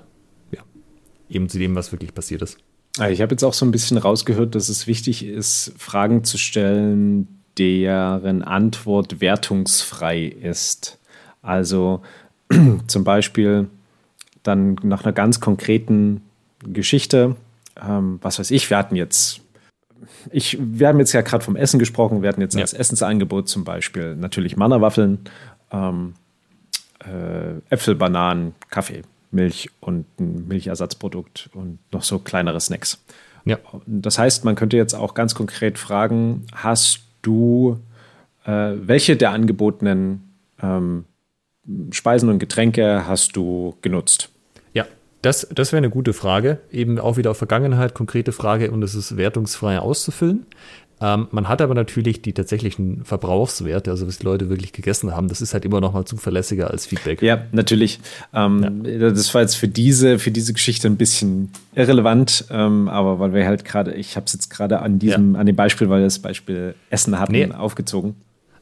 eben 1.34 1.48
zu 1.48 1.58
dem, 1.58 1.74
was 1.74 1.92
wirklich 1.92 2.14
passiert 2.14 2.42
ist. 2.42 2.58
Ah, 2.98 3.08
ich 3.08 3.22
habe 3.22 3.32
jetzt 3.32 3.42
auch 3.42 3.54
so 3.54 3.64
ein 3.64 3.70
bisschen 3.70 3.96
rausgehört, 3.96 4.54
dass 4.54 4.68
es 4.68 4.86
wichtig 4.86 5.24
ist, 5.24 5.72
Fragen 5.78 6.24
zu 6.24 6.36
stellen, 6.36 7.26
deren 7.58 8.42
Antwort 8.42 9.20
wertungsfrei 9.20 10.24
ist. 10.24 10.98
Also 11.40 12.02
zum 12.86 13.04
Beispiel 13.04 13.68
dann 14.42 14.76
nach 14.82 15.04
einer 15.04 15.12
ganz 15.12 15.40
konkreten 15.40 16.22
Geschichte, 16.64 17.36
ähm, 17.80 18.18
was 18.22 18.38
weiß 18.38 18.50
ich, 18.50 18.68
wir 18.70 18.76
hatten 18.76 18.96
jetzt, 18.96 19.40
ich, 20.30 20.58
wir 20.60 20.88
haben 20.88 20.98
jetzt 20.98 21.12
ja 21.12 21.22
gerade 21.22 21.44
vom 21.44 21.56
Essen 21.56 21.78
gesprochen, 21.78 22.22
wir 22.22 22.28
hatten 22.28 22.40
jetzt 22.40 22.54
ja. 22.54 22.60
als 22.60 22.72
Essensangebot 22.72 23.48
zum 23.48 23.64
Beispiel 23.64 24.16
natürlich 24.16 24.56
Mannerwaffeln, 24.56 25.18
ähm, 25.70 26.14
äh, 27.00 27.74
Äpfel, 27.74 27.94
Bananen, 27.94 28.54
Kaffee. 28.70 29.02
Milch 29.32 29.70
und 29.80 30.06
ein 30.20 30.46
Milchersatzprodukt 30.48 31.50
und 31.54 31.78
noch 31.92 32.02
so 32.02 32.18
kleinere 32.18 32.60
Snacks. 32.60 33.02
Ja. 33.44 33.58
Das 33.86 34.18
heißt, 34.18 34.44
man 34.44 34.54
könnte 34.54 34.76
jetzt 34.76 34.94
auch 34.94 35.14
ganz 35.14 35.34
konkret 35.34 35.78
fragen, 35.78 36.46
hast 36.54 37.00
du 37.22 37.78
äh, 38.44 38.72
welche 38.74 39.16
der 39.16 39.30
angebotenen 39.30 40.34
ähm, 40.60 41.04
Speisen 41.90 42.28
und 42.28 42.38
Getränke 42.38 43.06
hast 43.06 43.36
du 43.36 43.76
genutzt? 43.82 44.30
Ja, 44.72 44.86
das, 45.22 45.46
das 45.54 45.72
wäre 45.72 45.78
eine 45.78 45.90
gute 45.90 46.12
Frage. 46.12 46.58
Eben 46.70 46.98
auch 46.98 47.16
wieder 47.16 47.30
auf 47.30 47.38
Vergangenheit, 47.38 47.94
konkrete 47.94 48.32
Frage 48.32 48.70
und 48.70 48.82
es 48.82 48.94
ist 48.94 49.16
wertungsfrei 49.16 49.78
auszufüllen. 49.78 50.46
Ähm, 51.02 51.26
man 51.32 51.48
hat 51.48 51.60
aber 51.60 51.74
natürlich 51.74 52.22
die 52.22 52.32
tatsächlichen 52.32 53.04
Verbrauchswerte, 53.04 53.90
also 53.90 54.06
was 54.06 54.18
die 54.18 54.24
Leute 54.24 54.48
wirklich 54.48 54.72
gegessen 54.72 55.16
haben. 55.16 55.26
Das 55.26 55.40
ist 55.40 55.52
halt 55.52 55.64
immer 55.64 55.80
noch 55.80 55.92
mal 55.92 56.04
zuverlässiger 56.04 56.70
als 56.70 56.86
Feedback. 56.86 57.20
Ja, 57.22 57.42
natürlich. 57.50 57.98
Ähm, 58.32 58.84
ja. 58.84 59.10
Das 59.10 59.34
war 59.34 59.40
jetzt 59.40 59.56
für 59.56 59.66
diese, 59.66 60.20
für 60.20 60.30
diese 60.30 60.52
Geschichte 60.52 60.86
ein 60.86 60.96
bisschen 60.96 61.50
irrelevant, 61.74 62.44
ähm, 62.50 62.88
aber 62.88 63.18
weil 63.18 63.34
wir 63.34 63.44
halt 63.44 63.64
gerade, 63.64 63.94
ich 63.94 64.14
habe 64.14 64.26
es 64.26 64.32
jetzt 64.32 64.48
gerade 64.48 64.80
an 64.80 65.00
diesem, 65.00 65.34
ja. 65.34 65.40
an 65.40 65.46
dem 65.46 65.56
Beispiel, 65.56 65.88
weil 65.88 66.00
wir 66.00 66.06
das 66.06 66.20
Beispiel 66.20 66.76
Essen 66.88 67.18
hatten, 67.18 67.32
nee. 67.32 67.50
aufgezogen. 67.50 68.14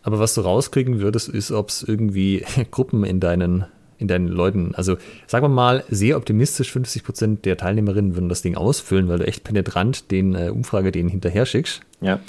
Aber 0.02 0.18
was 0.18 0.34
du 0.34 0.40
rauskriegen 0.40 1.00
würdest, 1.00 1.28
ist, 1.28 1.50
ob 1.50 1.68
es 1.68 1.82
irgendwie 1.82 2.46
Gruppen 2.70 3.04
in 3.04 3.20
deinen 3.20 3.66
in 4.00 4.08
deinen 4.08 4.26
Leuten. 4.26 4.74
Also 4.74 4.96
sagen 5.26 5.44
wir 5.44 5.48
mal, 5.48 5.84
sehr 5.88 6.16
optimistisch, 6.16 6.72
50 6.72 7.04
Prozent 7.04 7.44
der 7.44 7.56
Teilnehmerinnen 7.56 8.16
würden 8.16 8.28
das 8.28 8.42
Ding 8.42 8.56
ausfüllen, 8.56 9.08
weil 9.08 9.18
du 9.18 9.26
echt 9.26 9.44
penetrant 9.44 10.10
den 10.10 10.34
äh, 10.34 10.50
Umfrage 10.50 10.90
denen 10.90 11.08
hinterher 11.08 11.46
schickst. 11.46 11.80
Ja. 12.00 12.20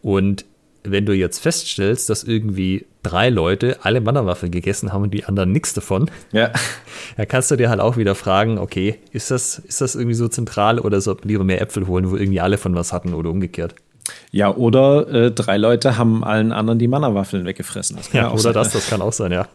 Und 0.00 0.44
wenn 0.84 1.06
du 1.06 1.12
jetzt 1.12 1.40
feststellst, 1.40 2.08
dass 2.08 2.24
irgendwie 2.24 2.86
drei 3.02 3.30
Leute 3.30 3.78
alle 3.82 4.00
Mannerwaffe 4.00 4.48
gegessen 4.48 4.92
haben 4.92 5.02
und 5.02 5.12
die 5.12 5.24
anderen 5.24 5.52
nichts 5.52 5.74
davon, 5.74 6.10
ja. 6.32 6.52
dann 7.16 7.28
kannst 7.28 7.50
du 7.50 7.56
dir 7.56 7.68
halt 7.68 7.80
auch 7.80 7.96
wieder 7.96 8.14
fragen, 8.14 8.58
okay, 8.58 8.98
ist 9.12 9.30
das, 9.30 9.58
ist 9.58 9.80
das 9.80 9.96
irgendwie 9.96 10.14
so 10.14 10.28
zentral 10.28 10.78
oder 10.78 11.00
sollte 11.00 11.22
man 11.22 11.28
lieber 11.28 11.44
mehr 11.44 11.60
Äpfel 11.60 11.86
holen, 11.86 12.10
wo 12.10 12.16
irgendwie 12.16 12.40
alle 12.40 12.58
von 12.58 12.74
was 12.74 12.92
hatten 12.92 13.12
oder 13.12 13.30
umgekehrt? 13.30 13.74
Ja, 14.30 14.54
oder 14.54 15.08
äh, 15.08 15.30
drei 15.30 15.56
Leute 15.56 15.98
haben 15.98 16.24
allen 16.24 16.52
anderen 16.52 16.78
die 16.78 16.88
Mannerwaffeln 16.88 17.44
weggefressen. 17.44 17.98
ja, 18.12 18.30
oder 18.30 18.40
sein. 18.40 18.52
das, 18.54 18.72
das 18.72 18.88
kann 18.88 19.02
auch 19.02 19.12
sein, 19.12 19.32
ja. 19.32 19.48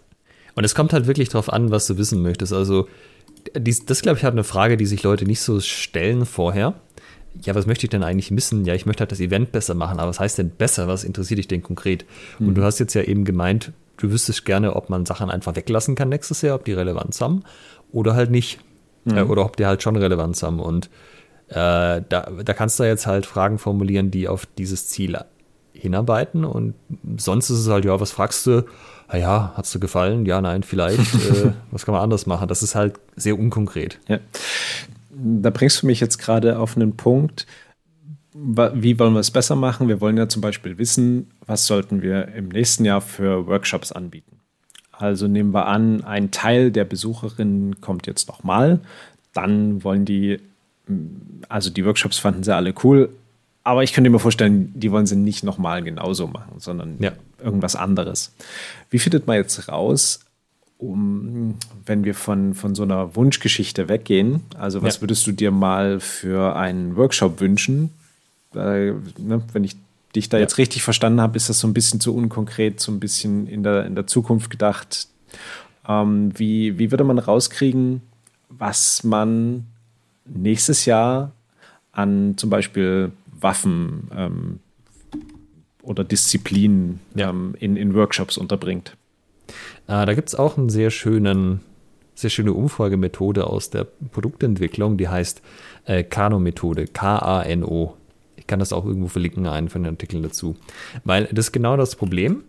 Und 0.55 0.63
es 0.63 0.75
kommt 0.75 0.93
halt 0.93 1.07
wirklich 1.07 1.29
darauf 1.29 1.51
an, 1.51 1.71
was 1.71 1.87
du 1.87 1.97
wissen 1.97 2.21
möchtest. 2.21 2.53
Also, 2.53 2.87
dies, 3.57 3.85
das, 3.85 4.01
glaube 4.01 4.17
ich, 4.17 4.23
hat 4.23 4.33
eine 4.33 4.43
Frage, 4.43 4.77
die 4.77 4.85
sich 4.85 5.03
Leute 5.03 5.25
nicht 5.25 5.41
so 5.41 5.59
stellen 5.59 6.25
vorher. 6.25 6.75
Ja, 7.41 7.55
was 7.55 7.65
möchte 7.65 7.85
ich 7.85 7.89
denn 7.89 8.03
eigentlich 8.03 8.35
wissen? 8.35 8.63
Ja, 8.65 8.75
ich 8.75 8.85
möchte 8.85 9.01
halt 9.01 9.11
das 9.11 9.19
Event 9.19 9.51
besser 9.51 9.73
machen, 9.73 9.99
aber 9.99 10.09
was 10.09 10.19
heißt 10.19 10.37
denn 10.37 10.51
besser? 10.51 10.87
Was 10.87 11.03
interessiert 11.03 11.39
dich 11.39 11.47
denn 11.47 11.63
konkret? 11.63 12.05
Mhm. 12.37 12.49
Und 12.49 12.55
du 12.55 12.63
hast 12.63 12.79
jetzt 12.79 12.93
ja 12.93 13.01
eben 13.01 13.25
gemeint, 13.25 13.71
du 13.97 14.11
wüsstest 14.11 14.45
gerne, 14.45 14.75
ob 14.75 14.89
man 14.89 15.05
Sachen 15.05 15.31
einfach 15.31 15.55
weglassen 15.55 15.95
kann 15.95 16.09
nächstes 16.09 16.41
Jahr, 16.41 16.55
ob 16.55 16.65
die 16.65 16.73
Relevanz 16.73 17.19
haben 17.21 17.43
oder 17.91 18.13
halt 18.13 18.29
nicht. 18.29 18.59
Mhm. 19.05 19.17
Äh, 19.17 19.23
oder 19.23 19.45
ob 19.45 19.57
die 19.57 19.65
halt 19.65 19.81
schon 19.81 19.95
Relevanz 19.95 20.43
haben. 20.43 20.59
Und 20.59 20.89
äh, 21.49 22.01
da, 22.07 22.29
da 22.43 22.53
kannst 22.53 22.79
du 22.79 22.83
jetzt 22.83 23.07
halt 23.07 23.25
Fragen 23.25 23.57
formulieren, 23.57 24.11
die 24.11 24.27
auf 24.27 24.45
dieses 24.45 24.87
Ziel 24.87 25.17
hinarbeiten. 25.73 26.45
Und 26.45 26.75
sonst 27.17 27.49
ist 27.49 27.59
es 27.59 27.67
halt, 27.67 27.85
ja, 27.85 27.99
was 27.99 28.11
fragst 28.11 28.45
du? 28.45 28.65
Ja, 29.17 29.54
hat 29.56 29.65
es 29.65 29.71
dir 29.71 29.80
gefallen? 29.80 30.26
Ja, 30.26 30.41
nein, 30.41 30.63
vielleicht. 30.63 31.13
äh, 31.15 31.52
was 31.71 31.86
kann 31.86 31.93
man 31.93 32.02
anders 32.02 32.26
machen? 32.26 32.47
Das 32.47 32.63
ist 32.63 32.76
halt 32.76 32.95
sehr 33.15 33.38
unkonkret. 33.38 33.99
Ja. 34.08 34.19
Da 35.12 35.49
bringst 35.49 35.84
du 35.84 35.88
mich 35.88 35.99
jetzt 35.99 36.17
gerade 36.17 36.58
auf 36.58 36.76
einen 36.76 36.97
Punkt. 36.97 37.45
Wie 38.34 38.97
wollen 38.97 39.13
wir 39.13 39.19
es 39.19 39.30
besser 39.30 39.56
machen? 39.56 39.88
Wir 39.88 40.02
wollen 40.02 40.17
ja 40.17 40.28
zum 40.28 40.41
Beispiel 40.41 40.80
wissen, 40.80 41.30
was 41.45 41.67
sollten 41.67 42.02
wir 42.02 42.30
im 42.30 42.47
nächsten 42.49 42.84
Jahr 42.84 43.02
für 43.02 43.45
Workshops 43.45 43.91
anbieten. 43.91 44.39
Also 44.91 45.28
nehmen 45.28 45.54
wir 45.54 45.67
an, 45.67 46.04
ein 46.04 46.32
Teil 46.32 46.71
der 46.71 46.86
Besucherinnen 46.86 47.82
kommt 47.82 48.08
jetzt 48.08 48.28
nochmal. 48.28 48.80
Dann 49.34 49.84
wollen 49.84 50.06
die, 50.06 50.39
also 51.49 51.69
die 51.69 51.86
Workshops 51.86 52.17
fanden 52.17 52.43
sie 52.43 52.56
alle 52.56 52.73
cool, 52.84 53.10
aber 53.63 53.84
ich 53.84 53.93
könnte 53.93 54.10
mir 54.10 54.19
vorstellen, 54.19 54.71
die 54.76 54.91
wollen 54.91 55.06
sie 55.06 55.15
nicht 55.15 55.43
nochmal 55.43 55.84
genauso 55.84 56.28
machen, 56.28 56.60
sondern 56.60 56.97
ja. 56.99 57.13
irgendwas 57.41 57.76
anderes. 57.76 58.34
Wie 58.89 58.99
findet 58.99 59.26
man 59.26 59.38
jetzt 59.38 59.69
raus, 59.69 60.19
um, 60.78 61.56
wenn 61.86 62.04
wir 62.04 62.13
von, 62.13 62.56
von 62.56 62.76
so 62.76 62.84
einer 62.84 63.15
Wunschgeschichte 63.15 63.88
weggehen? 63.88 64.41
Also, 64.58 64.82
was 64.82 64.95
ja. 64.95 65.02
würdest 65.02 65.26
du 65.28 65.32
dir 65.32 65.52
mal 65.52 66.02
für 66.02 66.56
einen 66.58 66.97
Workshop 66.97 67.39
wünschen? 67.39 67.91
Äh, 68.54 68.91
ne, 69.17 69.41
wenn 69.54 69.63
ich 69.63 69.78
dich 70.13 70.28
da 70.28 70.38
ja. 70.38 70.41
jetzt 70.41 70.58
richtig 70.58 70.84
verstanden 70.84 71.21
habe, 71.21 71.38
ist 71.38 71.49
das 71.49 71.60
so 71.60 71.67
ein 71.67 71.73
bisschen 71.73 72.02
zu 72.02 72.13
unkonkret, 72.13 72.82
so 72.82 72.91
ein 72.91 72.99
bisschen 72.99 73.47
in 73.47 73.63
der, 73.63 73.86
in 73.86 73.95
der 73.95 74.08
Zukunft 74.08 74.49
gedacht. 74.49 75.08
Ähm, 75.88 76.38
wie, 76.38 76.78
wie 76.78 76.91
würde 76.91 77.06
man 77.06 77.17
rauskriegen, 77.17 78.02
was 78.49 79.04
man 79.04 79.65
nächstes 80.26 80.86
Jahr 80.86 81.32
an 81.93 82.36
zum 82.38 82.49
Beispiel 82.49 83.12
Waffen, 83.43 84.10
ähm, 84.15 84.60
oder 85.84 86.03
Disziplinen 86.03 86.99
ja. 87.13 87.29
ähm, 87.29 87.56
in, 87.60 87.75
in 87.75 87.93
Workshops 87.93 88.38
unterbringt. 88.38 88.95
Äh, 89.88 90.06
da 90.06 90.13
gibt 90.13 90.29
es 90.29 90.36
auch 90.36 90.58
einen 90.58 90.69
sehr 90.69 90.89
schönen, 90.89 91.60
sehr 92.15 92.29
schöne 92.29 92.53
Umfragemethode 92.53 93.45
aus 93.45 93.69
der 93.69 93.86
Produktentwicklung, 94.12 94.97
die 94.97 95.10
heißt 95.10 95.41
äh, 95.86 96.03
Kano-Methode, 96.03 96.88
K-A-N-O. 96.88 97.95
Ich 98.38 98.47
kann 98.47 98.60
das 98.60 98.73
auch 98.73 98.86
irgendwo 98.86 99.08
verlinken, 99.10 99.45
einen 99.45 99.69
von 99.69 99.84
den 99.84 99.93
Artikeln 99.93 100.23
dazu. 100.23 100.56
Weil 101.03 101.25
das 101.25 101.47
ist 101.47 101.51
genau 101.51 101.77
das 101.77 101.95
Problem. 101.95 102.43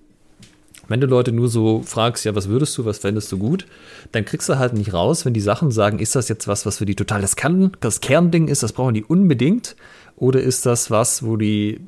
Wenn 0.88 1.00
du 1.00 1.06
Leute 1.06 1.32
nur 1.32 1.48
so 1.48 1.82
fragst, 1.82 2.24
ja, 2.24 2.34
was 2.34 2.48
würdest 2.48 2.76
du, 2.76 2.84
was 2.84 2.98
fändest 2.98 3.30
du 3.32 3.38
gut, 3.38 3.66
dann 4.12 4.24
kriegst 4.24 4.48
du 4.48 4.58
halt 4.58 4.74
nicht 4.74 4.92
raus, 4.92 5.24
wenn 5.24 5.34
die 5.34 5.40
Sachen 5.40 5.70
sagen, 5.70 5.98
ist 5.98 6.14
das 6.14 6.28
jetzt 6.28 6.48
was, 6.48 6.66
was 6.66 6.78
für 6.78 6.86
die 6.86 6.94
total 6.94 7.22
das, 7.22 7.36
Kern, 7.36 7.72
das 7.80 8.00
Kernding 8.00 8.48
ist, 8.48 8.62
das 8.62 8.72
brauchen 8.72 8.94
die 8.94 9.04
unbedingt, 9.04 9.76
oder 10.16 10.40
ist 10.40 10.66
das 10.66 10.90
was, 10.90 11.24
wo 11.24 11.36
die 11.36 11.80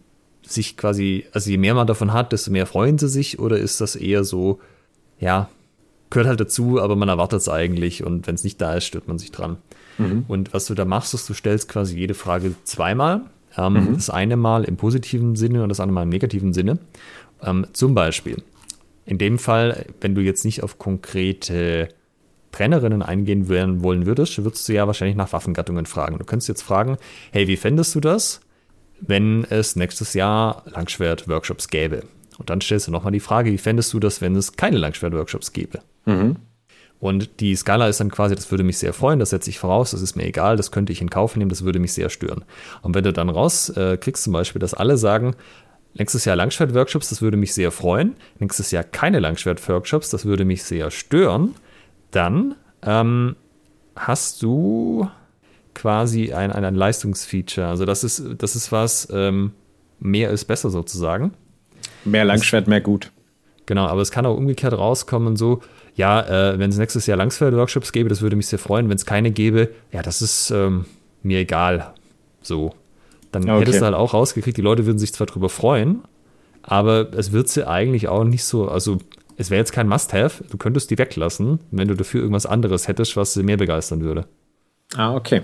sich 0.42 0.76
quasi, 0.76 1.26
also 1.32 1.50
je 1.50 1.58
mehr 1.58 1.74
man 1.74 1.86
davon 1.86 2.12
hat, 2.12 2.32
desto 2.32 2.50
mehr 2.50 2.66
freuen 2.66 2.98
sie 2.98 3.08
sich, 3.08 3.38
oder 3.38 3.58
ist 3.58 3.80
das 3.80 3.96
eher 3.96 4.24
so, 4.24 4.60
ja, 5.18 5.48
gehört 6.10 6.28
halt 6.28 6.40
dazu, 6.40 6.80
aber 6.80 6.96
man 6.96 7.08
erwartet 7.08 7.40
es 7.40 7.48
eigentlich 7.48 8.04
und 8.04 8.26
wenn 8.26 8.36
es 8.36 8.44
nicht 8.44 8.60
da 8.60 8.74
ist, 8.74 8.84
stört 8.84 9.08
man 9.08 9.18
sich 9.18 9.32
dran. 9.32 9.56
Mhm. 9.98 10.24
Und 10.28 10.54
was 10.54 10.66
du 10.66 10.74
da 10.74 10.84
machst, 10.84 11.14
ist, 11.14 11.28
du 11.28 11.34
stellst 11.34 11.68
quasi 11.68 11.96
jede 11.96 12.14
Frage 12.14 12.54
zweimal. 12.64 13.22
Ähm, 13.56 13.72
mhm. 13.72 13.94
Das 13.94 14.10
eine 14.10 14.36
Mal 14.36 14.64
im 14.64 14.76
positiven 14.76 15.36
Sinne 15.36 15.62
und 15.62 15.68
das 15.68 15.80
andere 15.80 15.94
Mal 15.94 16.02
im 16.02 16.10
negativen 16.10 16.52
Sinne. 16.52 16.78
Ähm, 17.42 17.66
zum 17.72 17.94
Beispiel, 17.94 18.42
in 19.06 19.18
dem 19.18 19.38
Fall, 19.38 19.86
wenn 20.00 20.14
du 20.14 20.20
jetzt 20.20 20.44
nicht 20.44 20.62
auf 20.62 20.78
konkrete 20.78 21.88
Trennerinnen 22.52 23.02
eingehen 23.02 23.48
wollen 23.48 24.06
würdest, 24.06 24.42
würdest 24.42 24.68
du 24.68 24.72
ja 24.72 24.86
wahrscheinlich 24.86 25.16
nach 25.16 25.32
Waffengattungen 25.32 25.86
fragen. 25.86 26.18
Du 26.18 26.24
könntest 26.24 26.48
jetzt 26.48 26.62
fragen, 26.62 26.96
hey, 27.30 27.46
wie 27.48 27.56
fändest 27.56 27.94
du 27.94 28.00
das, 28.00 28.40
wenn 29.00 29.44
es 29.44 29.76
nächstes 29.76 30.14
Jahr 30.14 30.62
Langschwert-Workshops 30.66 31.68
gäbe? 31.68 32.04
Und 32.38 32.50
dann 32.50 32.60
stellst 32.60 32.86
du 32.86 32.90
nochmal 32.90 33.12
die 33.12 33.20
Frage, 33.20 33.52
wie 33.52 33.58
fändest 33.58 33.92
du 33.92 34.00
das, 34.00 34.20
wenn 34.20 34.34
es 34.36 34.56
keine 34.56 34.78
Langschwert-Workshops 34.78 35.52
gäbe? 35.52 35.80
Mhm. 36.06 36.36
Und 36.98 37.40
die 37.40 37.54
Skala 37.54 37.88
ist 37.88 38.00
dann 38.00 38.10
quasi, 38.10 38.34
das 38.34 38.50
würde 38.50 38.64
mich 38.64 38.78
sehr 38.78 38.94
freuen, 38.94 39.18
das 39.18 39.30
setze 39.30 39.50
ich 39.50 39.58
voraus, 39.58 39.90
das 39.90 40.00
ist 40.00 40.16
mir 40.16 40.24
egal, 40.24 40.56
das 40.56 40.70
könnte 40.70 40.92
ich 40.92 41.02
in 41.02 41.10
Kauf 41.10 41.36
nehmen, 41.36 41.50
das 41.50 41.62
würde 41.62 41.78
mich 41.78 41.92
sehr 41.92 42.08
stören. 42.08 42.44
Und 42.80 42.94
wenn 42.94 43.04
du 43.04 43.12
dann 43.12 43.28
rauskriegst, 43.28 44.22
äh, 44.22 44.24
zum 44.24 44.32
Beispiel, 44.32 44.60
dass 44.60 44.72
alle 44.72 44.96
sagen, 44.96 45.36
nächstes 45.98 46.24
Jahr 46.24 46.36
Langschwert-Workshops, 46.36 47.08
das 47.08 47.22
würde 47.22 47.36
mich 47.36 47.54
sehr 47.54 47.70
freuen, 47.70 48.16
nächstes 48.38 48.70
Jahr 48.70 48.84
keine 48.84 49.20
Langschwert-Workshops, 49.20 50.10
das 50.10 50.24
würde 50.24 50.44
mich 50.44 50.62
sehr 50.64 50.90
stören, 50.90 51.54
dann 52.10 52.54
ähm, 52.82 53.36
hast 53.94 54.42
du 54.42 55.08
quasi 55.74 56.32
ein, 56.32 56.52
ein, 56.52 56.64
ein 56.64 56.74
Leistungsfeature. 56.74 57.66
Also 57.66 57.84
das 57.84 58.04
ist, 58.04 58.22
das 58.38 58.56
ist 58.56 58.72
was, 58.72 59.08
ähm, 59.12 59.52
mehr 59.98 60.30
ist 60.30 60.46
besser 60.46 60.70
sozusagen. 60.70 61.32
Mehr 62.04 62.24
Langschwert, 62.24 62.68
mehr 62.68 62.80
gut. 62.80 63.12
Genau, 63.66 63.86
aber 63.86 64.00
es 64.00 64.10
kann 64.10 64.24
auch 64.26 64.36
umgekehrt 64.36 64.72
rauskommen, 64.72 65.36
so, 65.36 65.60
ja, 65.96 66.20
äh, 66.20 66.58
wenn 66.58 66.70
es 66.70 66.78
nächstes 66.78 67.06
Jahr 67.06 67.16
Langschwert-Workshops 67.16 67.92
gäbe, 67.92 68.08
das 68.08 68.22
würde 68.22 68.36
mich 68.36 68.46
sehr 68.46 68.58
freuen. 68.58 68.88
Wenn 68.88 68.96
es 68.96 69.06
keine 69.06 69.30
gäbe, 69.30 69.70
ja, 69.92 70.02
das 70.02 70.22
ist 70.22 70.50
ähm, 70.50 70.84
mir 71.22 71.40
egal. 71.40 71.94
So. 72.42 72.74
Dann 73.42 73.50
okay. 73.50 73.60
hättest 73.60 73.80
du 73.80 73.84
halt 73.84 73.94
auch 73.94 74.14
rausgekriegt, 74.14 74.56
die 74.56 74.62
Leute 74.62 74.86
würden 74.86 74.98
sich 74.98 75.12
zwar 75.12 75.26
drüber 75.26 75.48
freuen, 75.48 76.02
aber 76.62 77.12
es 77.14 77.32
wird 77.32 77.48
sie 77.48 77.66
eigentlich 77.66 78.08
auch 78.08 78.24
nicht 78.24 78.44
so, 78.44 78.68
also 78.68 78.98
es 79.36 79.50
wäre 79.50 79.58
jetzt 79.58 79.72
kein 79.72 79.88
Must-Have, 79.88 80.44
du 80.50 80.56
könntest 80.56 80.90
die 80.90 80.98
weglassen, 80.98 81.60
wenn 81.70 81.88
du 81.88 81.94
dafür 81.94 82.20
irgendwas 82.20 82.46
anderes 82.46 82.88
hättest, 82.88 83.16
was 83.16 83.34
sie 83.34 83.42
mehr 83.42 83.56
begeistern 83.56 84.00
würde. 84.00 84.26
Ah, 84.96 85.14
okay. 85.14 85.42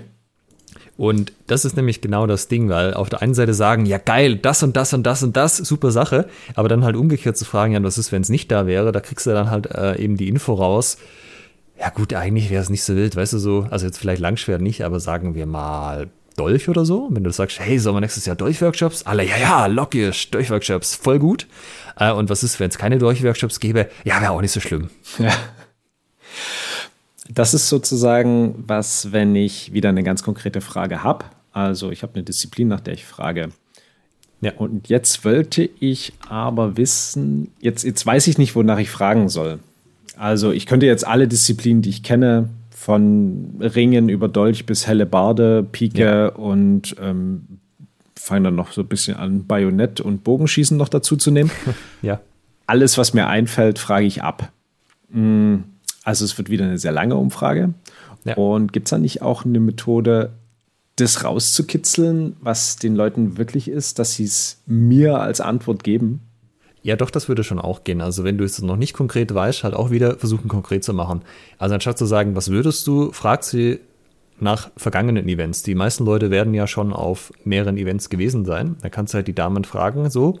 Und 0.95 1.33
das 1.47 1.65
ist 1.65 1.75
nämlich 1.75 2.01
genau 2.01 2.27
das 2.27 2.47
Ding, 2.47 2.69
weil 2.69 2.93
auf 2.93 3.09
der 3.09 3.21
einen 3.21 3.33
Seite 3.33 3.53
sagen, 3.53 3.85
ja 3.85 3.97
geil, 3.97 4.37
das 4.37 4.61
und 4.61 4.75
das 4.77 4.93
und 4.93 5.03
das 5.03 5.23
und 5.23 5.35
das, 5.35 5.57
super 5.57 5.91
Sache, 5.91 6.27
aber 6.55 6.69
dann 6.69 6.83
halt 6.83 6.95
umgekehrt 6.95 7.37
zu 7.37 7.45
fragen, 7.45 7.73
ja, 7.73 7.83
was 7.83 7.97
ist, 7.97 8.11
wenn 8.11 8.21
es 8.21 8.29
nicht 8.29 8.51
da 8.51 8.67
wäre, 8.67 8.91
da 8.91 8.99
kriegst 8.99 9.25
du 9.25 9.31
dann 9.31 9.49
halt 9.49 9.67
äh, 9.71 9.97
eben 9.97 10.17
die 10.17 10.27
Info 10.27 10.53
raus. 10.53 10.97
Ja 11.79 11.89
gut, 11.89 12.13
eigentlich 12.13 12.49
wäre 12.51 12.61
es 12.61 12.69
nicht 12.69 12.83
so 12.83 12.95
wild, 12.95 13.15
weißt 13.15 13.33
du 13.33 13.39
so, 13.39 13.67
also 13.69 13.85
jetzt 13.85 13.97
vielleicht 13.97 14.21
Langschwert 14.21 14.61
nicht, 14.61 14.85
aber 14.85 14.99
sagen 14.99 15.33
wir 15.33 15.47
mal 15.47 16.09
Dolch 16.35 16.69
oder 16.69 16.85
so. 16.85 17.09
Wenn 17.11 17.23
du 17.23 17.31
sagst, 17.31 17.59
hey, 17.59 17.79
sollen 17.79 17.95
wir 17.95 18.01
nächstes 18.01 18.25
Jahr 18.25 18.35
Dolch-Workshops? 18.35 19.03
Alle, 19.03 19.25
ja, 19.25 19.37
ja, 19.37 19.65
lockig, 19.67 20.31
Dolch-Workshops, 20.31 20.95
voll 20.95 21.19
gut. 21.19 21.47
Äh, 21.97 22.11
und 22.11 22.29
was 22.29 22.43
ist, 22.43 22.59
wenn 22.59 22.69
es 22.69 22.77
keine 22.77 22.97
Dolch-Workshops 22.97 23.59
gäbe? 23.59 23.89
Ja, 24.03 24.21
wäre 24.21 24.31
auch 24.31 24.41
nicht 24.41 24.51
so 24.51 24.59
schlimm. 24.59 24.89
Ja. 25.19 25.33
Das 27.29 27.53
ist 27.53 27.69
sozusagen 27.69 28.55
was, 28.67 29.11
wenn 29.11 29.35
ich 29.35 29.73
wieder 29.73 29.89
eine 29.89 30.03
ganz 30.03 30.23
konkrete 30.23 30.61
Frage 30.61 31.03
habe. 31.03 31.25
Also 31.51 31.91
ich 31.91 32.03
habe 32.03 32.15
eine 32.15 32.23
Disziplin, 32.23 32.67
nach 32.67 32.81
der 32.81 32.95
ich 32.95 33.05
frage. 33.05 33.49
Ja. 34.41 34.51
Und 34.57 34.89
jetzt 34.89 35.23
wollte 35.23 35.69
ich 35.79 36.13
aber 36.27 36.75
wissen, 36.75 37.51
jetzt, 37.61 37.83
jetzt 37.83 38.05
weiß 38.05 38.27
ich 38.27 38.37
nicht, 38.37 38.55
wonach 38.55 38.79
ich 38.79 38.89
fragen 38.89 39.29
soll. 39.29 39.59
Also 40.17 40.51
ich 40.51 40.65
könnte 40.65 40.85
jetzt 40.85 41.07
alle 41.07 41.27
Disziplinen, 41.27 41.81
die 41.81 41.89
ich 41.89 42.03
kenne, 42.03 42.49
von 42.75 43.55
Ringen 43.59 44.09
über 44.09 44.27
Dolch 44.27 44.65
bis 44.65 44.87
helle 44.87 45.05
Barde, 45.05 45.63
Pike 45.63 45.99
ja. 45.99 46.27
und 46.27 46.95
ähm, 47.01 47.59
fange 48.15 48.45
dann 48.45 48.55
noch 48.55 48.71
so 48.71 48.81
ein 48.81 48.87
bisschen 48.87 49.17
an, 49.17 49.45
Bajonett 49.45 50.01
und 50.01 50.23
Bogenschießen 50.23 50.77
noch 50.77 50.89
dazu 50.89 51.15
zu 51.15 51.31
nehmen. 51.31 51.51
ja. 52.01 52.19
Alles, 52.67 52.97
was 52.97 53.13
mir 53.13 53.27
einfällt, 53.27 53.79
frage 53.79 54.05
ich 54.05 54.23
ab. 54.23 54.51
Hm 55.11 55.65
also 56.03 56.25
es 56.25 56.37
wird 56.37 56.49
wieder 56.49 56.65
eine 56.65 56.77
sehr 56.77 56.91
lange 56.91 57.15
Umfrage. 57.15 57.73
Ja. 58.25 58.35
Und 58.35 58.71
gibt 58.73 58.87
es 58.87 58.91
da 58.91 58.97
nicht 58.97 59.21
auch 59.21 59.45
eine 59.45 59.59
Methode, 59.59 60.33
das 60.97 61.23
rauszukitzeln, 61.23 62.35
was 62.39 62.75
den 62.75 62.95
Leuten 62.95 63.37
wirklich 63.37 63.67
ist, 63.67 63.99
dass 63.99 64.13
sie 64.13 64.25
es 64.25 64.61
mir 64.65 65.19
als 65.19 65.41
Antwort 65.41 65.83
geben? 65.83 66.21
Ja, 66.83 66.97
doch, 66.97 67.09
das 67.09 67.29
würde 67.29 67.43
schon 67.43 67.59
auch 67.59 67.85
gehen. 67.85 68.01
Also 68.01 68.23
wenn 68.25 68.37
du 68.37 68.43
es 68.43 68.61
noch 68.61 68.75
nicht 68.75 68.93
konkret 68.93 69.33
weißt, 69.33 69.63
halt 69.63 69.73
auch 69.73 69.89
wieder 69.89 70.17
versuchen, 70.19 70.49
konkret 70.49 70.83
zu 70.83 70.93
machen. 70.93 71.21
Also 71.57 71.73
anstatt 71.75 71.97
zu 71.97 72.05
sagen, 72.05 72.35
was 72.35 72.49
würdest 72.51 72.85
du, 72.87 73.11
frag 73.13 73.43
sie 73.43 73.79
nach 74.39 74.69
vergangenen 74.75 75.29
Events. 75.29 75.63
Die 75.63 75.75
meisten 75.75 76.03
Leute 76.03 76.29
werden 76.29 76.53
ja 76.53 76.67
schon 76.67 76.91
auf 76.91 77.31
mehreren 77.45 77.77
Events 77.77 78.09
gewesen 78.09 78.43
sein. 78.43 78.75
Da 78.81 78.89
kannst 78.89 79.13
du 79.13 79.15
halt 79.15 79.27
die 79.27 79.35
Damen 79.35 79.63
fragen, 79.63 80.09
so. 80.09 80.39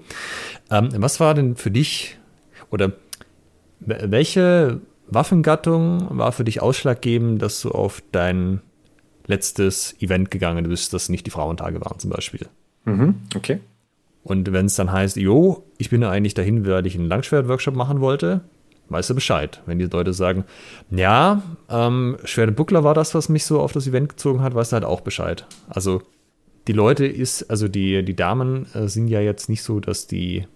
Ähm, 0.69 0.89
was 0.97 1.19
war 1.21 1.33
denn 1.33 1.55
für 1.55 1.71
dich 1.71 2.17
oder 2.69 2.91
welche 3.79 4.81
Waffengattung 5.07 6.07
war 6.17 6.31
für 6.31 6.43
dich 6.43 6.61
ausschlaggebend, 6.61 7.41
dass 7.41 7.61
du 7.61 7.71
auf 7.71 8.01
dein 8.11 8.61
letztes 9.27 9.95
Event 10.01 10.31
gegangen 10.31 10.67
bist, 10.67 10.93
das 10.93 11.09
nicht 11.09 11.25
die 11.25 11.31
Frauentage 11.31 11.79
waren 11.81 11.99
zum 11.99 12.09
Beispiel. 12.09 12.47
Mhm, 12.85 13.15
okay. 13.35 13.59
Und 14.23 14.51
wenn 14.53 14.67
es 14.67 14.75
dann 14.75 14.91
heißt, 14.91 15.17
jo, 15.17 15.63
ich 15.77 15.89
bin 15.89 16.03
eigentlich 16.03 16.33
dahin, 16.33 16.65
weil 16.65 16.85
ich 16.87 16.95
einen 16.95 17.07
Langschwert-Workshop 17.07 17.75
machen 17.75 17.99
wollte, 17.99 18.41
weißt 18.89 19.09
du 19.09 19.15
Bescheid. 19.15 19.61
Wenn 19.65 19.79
die 19.79 19.85
Leute 19.85 20.13
sagen, 20.13 20.45
ja, 20.91 21.41
ähm, 21.69 22.17
Schwertebuckler 22.23 22.83
war 22.83 22.93
das, 22.93 23.13
was 23.15 23.29
mich 23.29 23.45
so 23.45 23.59
auf 23.59 23.73
das 23.73 23.87
Event 23.87 24.09
gezogen 24.09 24.41
hat, 24.41 24.55
weißt 24.55 24.71
du 24.71 24.75
halt 24.75 24.85
auch 24.85 25.01
Bescheid. 25.01 25.45
Also 25.67 26.01
die 26.67 26.73
Leute 26.73 27.05
ist, 27.05 27.49
also 27.49 27.67
die, 27.67 28.03
die 28.03 28.15
Damen 28.15 28.67
äh, 28.73 28.87
sind 28.87 29.07
ja 29.07 29.19
jetzt 29.19 29.49
nicht 29.49 29.63
so, 29.63 29.79
dass 29.79 30.07
die 30.07 30.47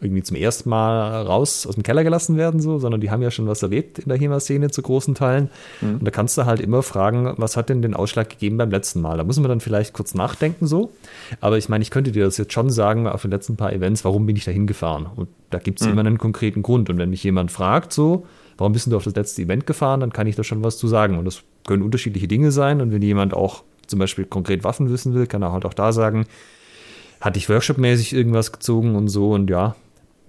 irgendwie 0.00 0.22
zum 0.22 0.36
ersten 0.36 0.68
Mal 0.68 1.22
raus 1.22 1.66
aus 1.66 1.74
dem 1.74 1.82
Keller 1.82 2.04
gelassen 2.04 2.36
werden, 2.36 2.60
so, 2.60 2.78
sondern 2.78 3.00
die 3.00 3.10
haben 3.10 3.22
ja 3.22 3.30
schon 3.30 3.46
was 3.46 3.62
erlebt 3.62 3.98
in 3.98 4.08
der 4.08 4.18
HEMA-Szene 4.18 4.70
zu 4.70 4.82
großen 4.82 5.14
Teilen. 5.14 5.50
Mhm. 5.80 5.94
Und 5.94 6.04
da 6.04 6.10
kannst 6.10 6.36
du 6.36 6.44
halt 6.44 6.60
immer 6.60 6.82
fragen, 6.82 7.32
was 7.36 7.56
hat 7.56 7.68
denn 7.68 7.82
den 7.82 7.94
Ausschlag 7.94 8.28
gegeben 8.28 8.56
beim 8.56 8.70
letzten 8.70 9.00
Mal? 9.00 9.16
Da 9.16 9.24
muss 9.24 9.38
man 9.38 9.48
dann 9.48 9.60
vielleicht 9.60 9.92
kurz 9.92 10.14
nachdenken, 10.14 10.66
so. 10.66 10.92
Aber 11.40 11.58
ich 11.58 11.68
meine, 11.68 11.82
ich 11.82 11.90
könnte 11.90 12.12
dir 12.12 12.24
das 12.24 12.36
jetzt 12.36 12.52
schon 12.52 12.70
sagen, 12.70 13.06
auf 13.06 13.22
den 13.22 13.30
letzten 13.30 13.56
paar 13.56 13.72
Events, 13.72 14.04
warum 14.04 14.26
bin 14.26 14.36
ich 14.36 14.44
da 14.44 14.50
hingefahren? 14.50 15.06
Und 15.16 15.28
da 15.50 15.58
gibt 15.58 15.80
es 15.80 15.86
mhm. 15.86 15.92
immer 15.92 16.00
einen 16.00 16.18
konkreten 16.18 16.62
Grund. 16.62 16.90
Und 16.90 16.98
wenn 16.98 17.10
mich 17.10 17.24
jemand 17.24 17.50
fragt, 17.50 17.92
so, 17.92 18.26
warum 18.58 18.72
bist 18.72 18.86
du 18.90 18.96
auf 18.96 19.04
das 19.04 19.14
letzte 19.14 19.42
Event 19.42 19.66
gefahren, 19.66 20.00
dann 20.00 20.12
kann 20.12 20.26
ich 20.26 20.36
da 20.36 20.44
schon 20.44 20.62
was 20.62 20.76
zu 20.76 20.88
sagen. 20.88 21.18
Und 21.18 21.24
das 21.24 21.42
können 21.66 21.82
unterschiedliche 21.82 22.28
Dinge 22.28 22.52
sein. 22.52 22.80
Und 22.80 22.92
wenn 22.92 23.02
jemand 23.02 23.34
auch 23.34 23.62
zum 23.86 23.98
Beispiel 23.98 24.24
konkret 24.24 24.64
Waffen 24.64 24.90
wissen 24.90 25.14
will, 25.14 25.26
kann 25.26 25.42
er 25.42 25.52
halt 25.52 25.64
auch 25.64 25.74
da 25.74 25.92
sagen, 25.92 26.26
hatte 27.20 27.38
ich 27.38 27.48
workshopmäßig 27.48 28.12
irgendwas 28.12 28.52
gezogen 28.52 28.96
und 28.96 29.08
so 29.08 29.32
und 29.32 29.48
ja, 29.48 29.76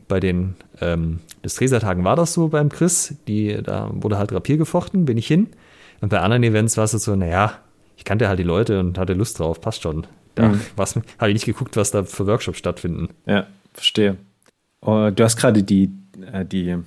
bei 0.08 0.20
den 0.20 0.56
ähm, 0.82 1.20
Distreser-Tagen 1.44 2.04
war 2.04 2.15
das 2.15 2.34
so 2.34 2.50
beim 2.50 2.70
Chris. 2.70 3.15
Die, 3.28 3.62
da 3.63 3.89
wurde 3.94 4.18
halt 4.18 4.32
Rapier 4.32 4.58
gefochten, 4.58 5.06
bin 5.06 5.18
ich 5.18 5.28
hin. 5.28 5.48
Und 6.02 6.10
bei 6.10 6.20
anderen 6.20 6.44
Events 6.44 6.78
war 6.78 6.84
es 6.84 6.91
so, 6.91 7.15
naja, 7.15 7.60
ich 7.98 8.06
kannte 8.06 8.28
halt 8.28 8.39
die 8.39 8.44
Leute 8.44 8.80
und 8.80 8.98
hatte 8.98 9.13
Lust 9.13 9.39
drauf, 9.39 9.62
passt 9.62 9.84
schon. 9.84 10.06
Da 10.36 10.50
mhm. 10.50 10.62
habe 10.78 11.30
ich 11.30 11.34
nicht 11.34 11.46
geguckt, 11.46 11.78
was 11.78 11.91
da 11.91 12.04
für 12.04 12.28
Workshops 12.28 12.58
stattfinden. 12.58 13.10
Ja, 13.26 13.48
verstehe. 13.74 14.18
Uh, 14.86 15.10
du 15.10 15.24
hast 15.24 15.38
gerade 15.38 15.63
die, 15.63 15.89
äh, 16.32 16.46
die, 16.46 16.78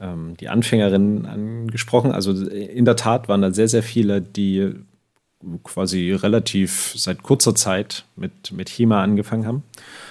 ähm, 0.00 0.36
die 0.38 0.48
Anfängerinnen 0.48 1.26
angesprochen. 1.26 2.12
Also 2.12 2.32
in 2.32 2.84
der 2.84 2.96
Tat 2.96 3.28
waren 3.28 3.40
da 3.40 3.52
sehr, 3.52 3.68
sehr 3.68 3.82
viele, 3.82 4.20
die 4.20 4.74
quasi 5.62 6.12
relativ 6.12 6.94
seit 6.96 7.22
kurzer 7.22 7.54
Zeit 7.54 8.04
mit, 8.16 8.52
mit 8.52 8.68
HEMA 8.68 9.02
angefangen 9.02 9.46
haben. 9.46 9.62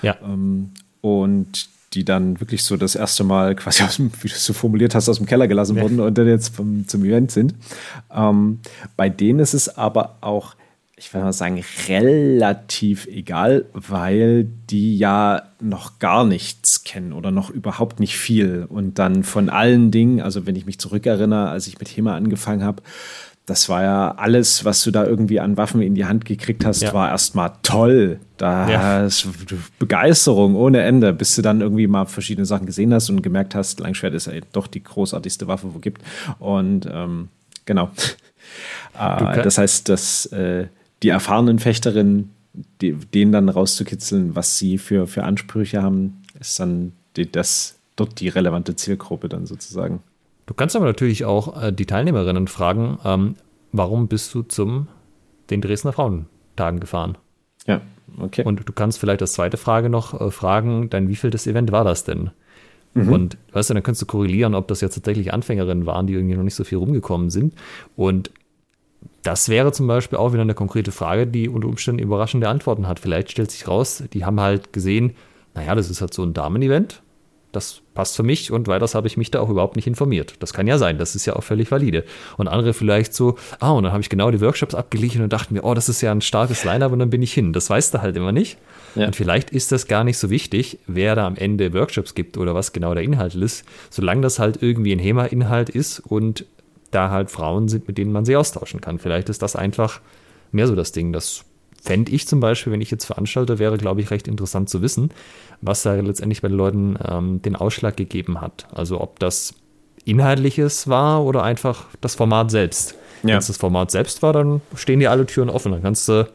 Ja. 0.02 0.18
Ähm, 0.24 0.72
und 1.02 1.70
die 1.94 2.06
dann 2.06 2.40
wirklich 2.40 2.64
so 2.64 2.78
das 2.78 2.96
erste 2.96 3.24
Mal 3.24 3.56
quasi 3.56 3.84
aus 3.84 3.98
dem, 3.98 4.12
wie 4.22 4.28
du 4.28 4.34
es 4.34 4.46
so 4.46 4.54
formuliert 4.54 4.96
hast, 4.96 5.10
aus 5.10 5.18
dem 5.18 5.26
Keller 5.26 5.48
gelassen 5.48 5.80
wurden 5.80 6.00
und 6.00 6.18
dann 6.18 6.28
jetzt 6.28 6.56
vom, 6.56 6.88
zum 6.88 7.04
Event 7.04 7.32
sind. 7.32 7.56
Ähm, 8.14 8.60
bei 8.96 9.10
denen 9.10 9.40
ist 9.40 9.54
es 9.54 9.78
aber 9.78 10.18
auch, 10.22 10.56
ich 10.96 11.14
würde 11.14 11.26
mal 11.26 11.34
sagen, 11.34 11.64
relativ 11.88 13.08
egal, 13.08 13.66
weil 13.74 14.48
die 14.70 14.98
ja 14.98 15.44
noch 15.60 16.00
gar 16.00 16.26
nichts 16.26 16.84
kennen 16.84 17.12
oder 17.12 17.32
noch 17.32 17.50
überhaupt 17.50 18.00
nicht 18.00 18.18
viel. 18.18 18.66
Und 18.70 19.00
dann 19.00 19.24
von 19.24 19.50
allen 19.50 19.92
Dingen, 19.92 20.22
also 20.22 20.46
wenn 20.46 20.56
ich 20.56 20.66
mich 20.66 20.80
zurückerinnere, 20.80 21.50
als 21.50 21.68
ich 21.68 21.80
mit 21.80 21.90
HEMA 21.90 22.16
angefangen 22.16 22.64
habe, 22.64 22.84
das 23.52 23.68
war 23.68 23.84
ja 23.84 24.12
alles, 24.16 24.64
was 24.64 24.82
du 24.82 24.92
da 24.92 25.06
irgendwie 25.06 25.42
an 25.42 25.58
Waffen 25.58 25.82
in 25.82 25.94
die 25.94 26.06
Hand 26.06 26.24
gekriegt 26.24 26.64
hast, 26.64 26.84
ja. 26.84 26.94
war 26.94 27.10
erstmal 27.10 27.52
toll. 27.64 28.22
Da 28.38 28.70
ja. 28.70 29.10
Begeisterung 29.78 30.56
ohne 30.56 30.80
Ende, 30.84 31.12
bis 31.12 31.36
du 31.36 31.42
dann 31.42 31.60
irgendwie 31.60 31.86
mal 31.86 32.06
verschiedene 32.06 32.46
Sachen 32.46 32.66
gesehen 32.66 32.94
hast 32.94 33.10
und 33.10 33.22
gemerkt 33.22 33.54
hast, 33.54 33.82
Langschwert 33.82 34.14
ist 34.14 34.28
ja 34.28 34.34
doch 34.54 34.68
die 34.68 34.82
großartigste 34.82 35.48
Waffe, 35.48 35.68
wo 35.74 35.80
es 35.80 35.82
gibt. 35.82 36.02
Und 36.40 36.88
ähm, 36.90 37.28
genau. 37.66 37.92
Äh, 38.98 39.44
das 39.44 39.58
heißt, 39.58 39.90
dass 39.90 40.28
äh, 40.28 40.68
die 41.04 41.10
erfahrenen 41.10 41.60
Fechterinnen, 41.60 42.32
die, 42.82 42.94
denen 42.94 43.32
dann 43.34 43.50
rauszukitzeln, 43.50 44.36
was 44.36 44.58
sie 44.58 44.78
für, 44.78 45.08
für 45.08 45.24
Ansprüche 45.24 45.82
haben, 45.82 46.22
ist 46.40 46.60
dann 46.60 46.94
die, 47.18 47.30
das 47.30 47.78
dort 47.96 48.20
die 48.20 48.30
relevante 48.30 48.76
Zielgruppe 48.76 49.30
dann 49.30 49.46
sozusagen. 49.46 50.02
Du 50.52 50.56
kannst 50.56 50.76
aber 50.76 50.84
natürlich 50.84 51.24
auch 51.24 51.64
äh, 51.64 51.72
die 51.72 51.86
Teilnehmerinnen 51.86 52.50
fragen, 52.50 53.00
ähm, 53.06 53.36
warum 53.72 54.10
bist 54.10 54.34
du 54.34 54.42
zum 54.42 54.90
den 55.50 55.62
Dresdner 55.62 55.94
Frauentagen 55.94 56.82
gefahren? 56.82 57.18
Ja, 57.68 57.80
okay. 58.20 58.44
Und 58.44 58.68
du 58.68 58.74
kannst 58.74 59.00
vielleicht 59.00 59.22
als 59.22 59.32
zweite 59.32 59.56
Frage 59.56 59.88
noch 59.88 60.20
äh, 60.20 60.30
fragen, 60.30 60.90
dein 60.90 61.08
wievieltes 61.08 61.48
Event 61.48 61.72
war 61.72 61.86
das 61.86 62.04
denn? 62.04 62.32
Mhm. 62.96 63.14
Und 63.14 63.38
weißt 63.54 63.70
du, 63.70 63.76
dann 63.76 63.84
kannst 63.84 64.02
du 64.02 64.06
korrelieren, 64.06 64.54
ob 64.54 64.68
das 64.68 64.82
jetzt 64.82 64.96
tatsächlich 64.96 65.34
Anfängerinnen 65.34 65.86
waren, 65.86 66.06
die 66.06 66.16
irgendwie 66.16 66.36
noch 66.36 66.44
nicht 66.44 66.56
so 66.56 66.66
viel 66.66 66.80
rumgekommen 66.80 67.30
sind. 67.30 67.54
Und 67.96 68.30
das 69.24 69.48
wäre 69.48 69.72
zum 69.72 69.88
Beispiel 69.88 70.18
auch 70.18 70.34
wieder 70.34 70.42
eine 70.42 70.54
konkrete 70.54 70.92
Frage, 70.92 71.28
die 71.28 71.48
unter 71.48 71.70
Umständen 71.70 72.02
überraschende 72.02 72.50
Antworten 72.50 72.90
hat. 72.90 73.00
Vielleicht 73.00 73.32
stellt 73.32 73.52
sich 73.52 73.70
raus, 73.70 74.04
die 74.12 74.26
haben 74.26 74.42
halt 74.42 74.74
gesehen, 74.74 75.14
naja, 75.56 75.76
das 75.76 75.90
ist 75.90 76.02
halt 76.02 76.14
so 76.14 76.24
ein 76.24 76.34
Damen-Event. 76.34 77.02
Das 77.52 77.82
passt 77.94 78.16
für 78.16 78.24
mich 78.24 78.52
und 78.52 78.68
weiters 78.68 78.96
habe 78.96 79.08
ich 79.08 79.18
mich 79.18 79.30
da 79.30 79.42
auch 79.42 79.50
überhaupt 79.50 79.76
nicht 79.76 79.88
informiert. 79.88 80.36
Das 80.40 80.54
kann 80.54 80.68
ja 80.68 80.78
sein, 80.78 80.98
das 80.98 81.16
ist 81.16 81.26
ja 81.26 81.36
auch 81.36 81.44
völlig 81.44 81.70
valide. 81.72 82.06
Und 82.38 82.48
andere 82.48 82.74
vielleicht 82.74 83.14
so, 83.14 83.36
ah, 83.60 83.72
und 83.72 83.84
dann 83.84 83.92
habe 83.92 84.02
ich 84.02 84.10
genau 84.10 84.32
die 84.32 84.40
Workshops 84.40 84.74
abgeglichen 84.74 85.22
und 85.22 85.34
dachte 85.34 85.54
mir, 85.54 85.64
oh, 85.64 85.74
das 85.74 85.90
ist 85.90 86.02
ja 86.02 86.12
ein 86.12 86.22
starkes 86.22 86.64
Line-Up 86.64 86.92
und 86.92 87.00
dann 87.00 87.10
bin 87.10 87.22
ich 87.22 87.34
hin. 87.34 87.52
Das 87.52 87.70
weißt 87.70 87.94
du 87.94 88.02
halt 88.02 88.16
immer 88.16 88.32
nicht. 88.32 88.58
Ja. 88.96 89.08
Und 89.08 89.16
vielleicht 89.16 89.52
ist 89.52 89.72
das 89.72 89.88
gar 89.88 90.04
nicht 90.04 90.18
so 90.18 90.30
wichtig, 90.30 90.80
wer 90.88 91.16
da 91.16 91.28
am 91.28 91.36
Ende 91.36 91.74
Workshops 91.74 92.16
gibt 92.16 92.38
oder 92.38 92.56
was 92.56 92.74
genau 92.74 92.94
der 92.94 93.04
Inhalt 93.04 93.36
ist, 93.36 93.66
solange 93.90 94.22
das 94.22 94.40
halt 94.40 94.62
irgendwie 94.62 94.94
ein 94.94 95.00
HEMA-Inhalt 95.00 95.70
ist 95.70 96.00
und 96.00 96.46
da 96.92 97.10
halt 97.10 97.32
Frauen 97.32 97.68
sind, 97.68 97.88
mit 97.88 97.98
denen 97.98 98.12
man 98.12 98.26
sich 98.26 98.36
austauschen 98.36 98.82
kann. 98.82 99.00
Vielleicht 99.00 99.30
ist 99.30 99.42
das 99.42 99.56
einfach 99.56 100.02
mehr 100.52 100.68
so 100.68 100.76
das 100.76 100.92
Ding. 100.92 101.14
Das 101.14 101.46
fände 101.82 102.12
ich 102.12 102.28
zum 102.28 102.40
Beispiel, 102.40 102.72
wenn 102.72 102.82
ich 102.82 102.92
jetzt 102.92 103.06
Veranstalter 103.06 103.60
wäre, 103.60 103.78
glaube 103.78 104.02
ich, 104.02 104.12
recht 104.12 104.28
interessant 104.28 104.70
zu 104.70 104.82
wissen, 104.82 105.10
was 105.62 105.84
da 105.84 105.96
letztendlich 105.96 106.42
bei 106.42 106.48
den 106.48 106.58
Leuten 106.58 106.98
ähm, 107.04 107.42
den 107.42 107.56
Ausschlag 107.56 107.98
gegeben 107.98 108.40
hat. 108.40 108.68
Also 108.72 109.02
ob 109.02 109.20
das 109.20 109.56
Inhaltliches 110.06 110.88
war 110.88 111.24
oder 111.24 111.44
einfach 111.44 111.86
das 112.00 112.16
Format 112.16 112.52
selbst. 112.52 112.96
Ja. 113.24 113.30
Wenn 113.30 113.38
es 113.38 113.48
das 113.48 113.58
Format 113.58 113.92
selbst 113.92 114.22
war, 114.22 114.34
dann 114.34 114.62
stehen 114.76 115.00
dir 115.00 115.12
alle 115.12 115.26
Türen 115.26 115.50
offen. 115.50 115.72
Dann 115.72 115.82
kannst 115.82 116.08
du. 116.08 116.28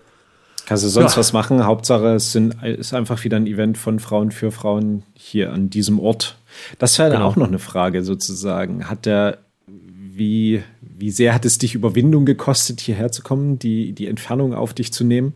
Kannst 0.67 0.83
du 0.83 0.89
sonst 0.89 1.13
ja. 1.13 1.19
was 1.19 1.33
machen? 1.33 1.65
Hauptsache, 1.65 2.15
es 2.15 2.33
sind, 2.33 2.61
ist 2.65 2.93
einfach 2.93 3.23
wieder 3.23 3.37
ein 3.37 3.47
Event 3.47 3.79
von 3.79 4.01
Frauen 4.01 4.33
für 4.33 4.51
Frauen 4.51 5.05
hier 5.15 5.53
an 5.53 5.71
diesem 5.71 6.01
Ort. 6.01 6.39
Das 6.81 6.99
wäre 6.99 7.09
dann 7.09 7.19
genau. 7.19 7.31
auch 7.31 7.37
noch 7.37 7.47
eine 7.47 7.61
Frage 7.61 8.03
sozusagen. 8.03 8.89
Hat 8.91 9.07
der 9.07 9.39
wie, 9.69 10.65
wie 10.99 11.11
sehr 11.11 11.35
hat 11.35 11.45
es 11.45 11.59
dich 11.59 11.75
Überwindung 11.75 12.25
gekostet, 12.25 12.81
hierher 12.81 13.13
zu 13.13 13.23
kommen, 13.23 13.59
die, 13.59 13.93
die 13.93 14.07
Entfernung 14.07 14.55
auf 14.55 14.75
dich 14.75 14.93
zu 14.93 15.05
nehmen? 15.05 15.35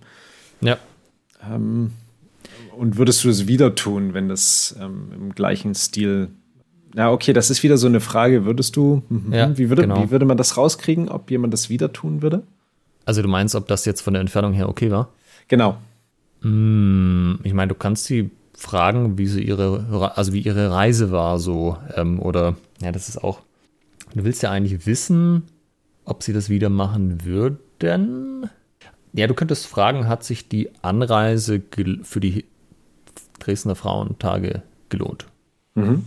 Ja. 0.61 0.79
Ähm, 1.49 1.93
und 2.77 2.97
würdest 2.97 3.25
du 3.25 3.29
es 3.29 3.47
wieder 3.47 3.75
tun, 3.75 4.15
wenn 4.15 4.29
das 4.29 4.75
ähm, 4.81 5.13
im 5.15 5.35
gleichen 5.35 5.75
Stil. 5.75 6.29
Ja, 6.95 7.11
okay, 7.13 7.33
das 7.33 7.51
ist 7.51 7.63
wieder 7.63 7.77
so 7.77 7.87
eine 7.87 8.01
Frage. 8.01 8.45
Würdest 8.45 8.77
du, 8.77 9.03
mhm, 9.09 9.33
ja, 9.33 9.57
wie, 9.57 9.69
würde, 9.69 9.83
genau. 9.83 10.03
wie 10.03 10.11
würde 10.11 10.25
man 10.25 10.37
das 10.37 10.57
rauskriegen, 10.57 11.09
ob 11.09 11.31
jemand 11.31 11.53
das 11.53 11.69
wieder 11.69 11.93
tun 11.93 12.23
würde? 12.23 12.43
Also, 13.05 13.23
du 13.23 13.29
meinst, 13.29 13.55
ob 13.55 13.69
das 13.69 13.85
jetzt 13.85 14.01
von 14.01 14.15
der 14.15 14.21
Entfernung 14.21 14.53
her 14.53 14.69
okay 14.69 14.91
war? 14.91 15.11
Genau. 15.49 15.77
Mm, 16.43 17.35
ich 17.43 17.53
meine, 17.55 17.69
du 17.69 17.75
kannst 17.75 18.07
sie 18.07 18.31
fragen, 18.55 19.19
wie 19.19 19.27
sie 19.27 19.43
ihre, 19.43 20.13
also 20.17 20.33
wie 20.33 20.41
ihre 20.41 20.71
Reise 20.71 21.11
war, 21.11 21.39
so, 21.39 21.77
ähm, 21.97 22.21
oder, 22.21 22.57
ja, 22.83 22.93
das 22.93 23.09
ist 23.09 23.23
auch 23.23 23.41
Du 24.15 24.25
willst 24.25 24.43
ja 24.43 24.51
eigentlich 24.51 24.87
wissen, 24.87 25.45
ob 26.05 26.23
sie 26.23 26.33
das 26.33 26.49
wieder 26.49 26.69
machen 26.69 27.25
würden. 27.25 28.51
Ja, 29.13 29.27
du 29.27 29.35
könntest 29.35 29.67
fragen, 29.67 30.09
hat 30.09 30.25
sich 30.25 30.49
die 30.49 30.71
Anreise 30.83 31.63
für 32.03 32.21
die 32.21 32.45
Dresdner 33.39 33.75
Frauentage 33.75 34.63
gelohnt? 34.89 35.27
Mhm. 35.75 36.05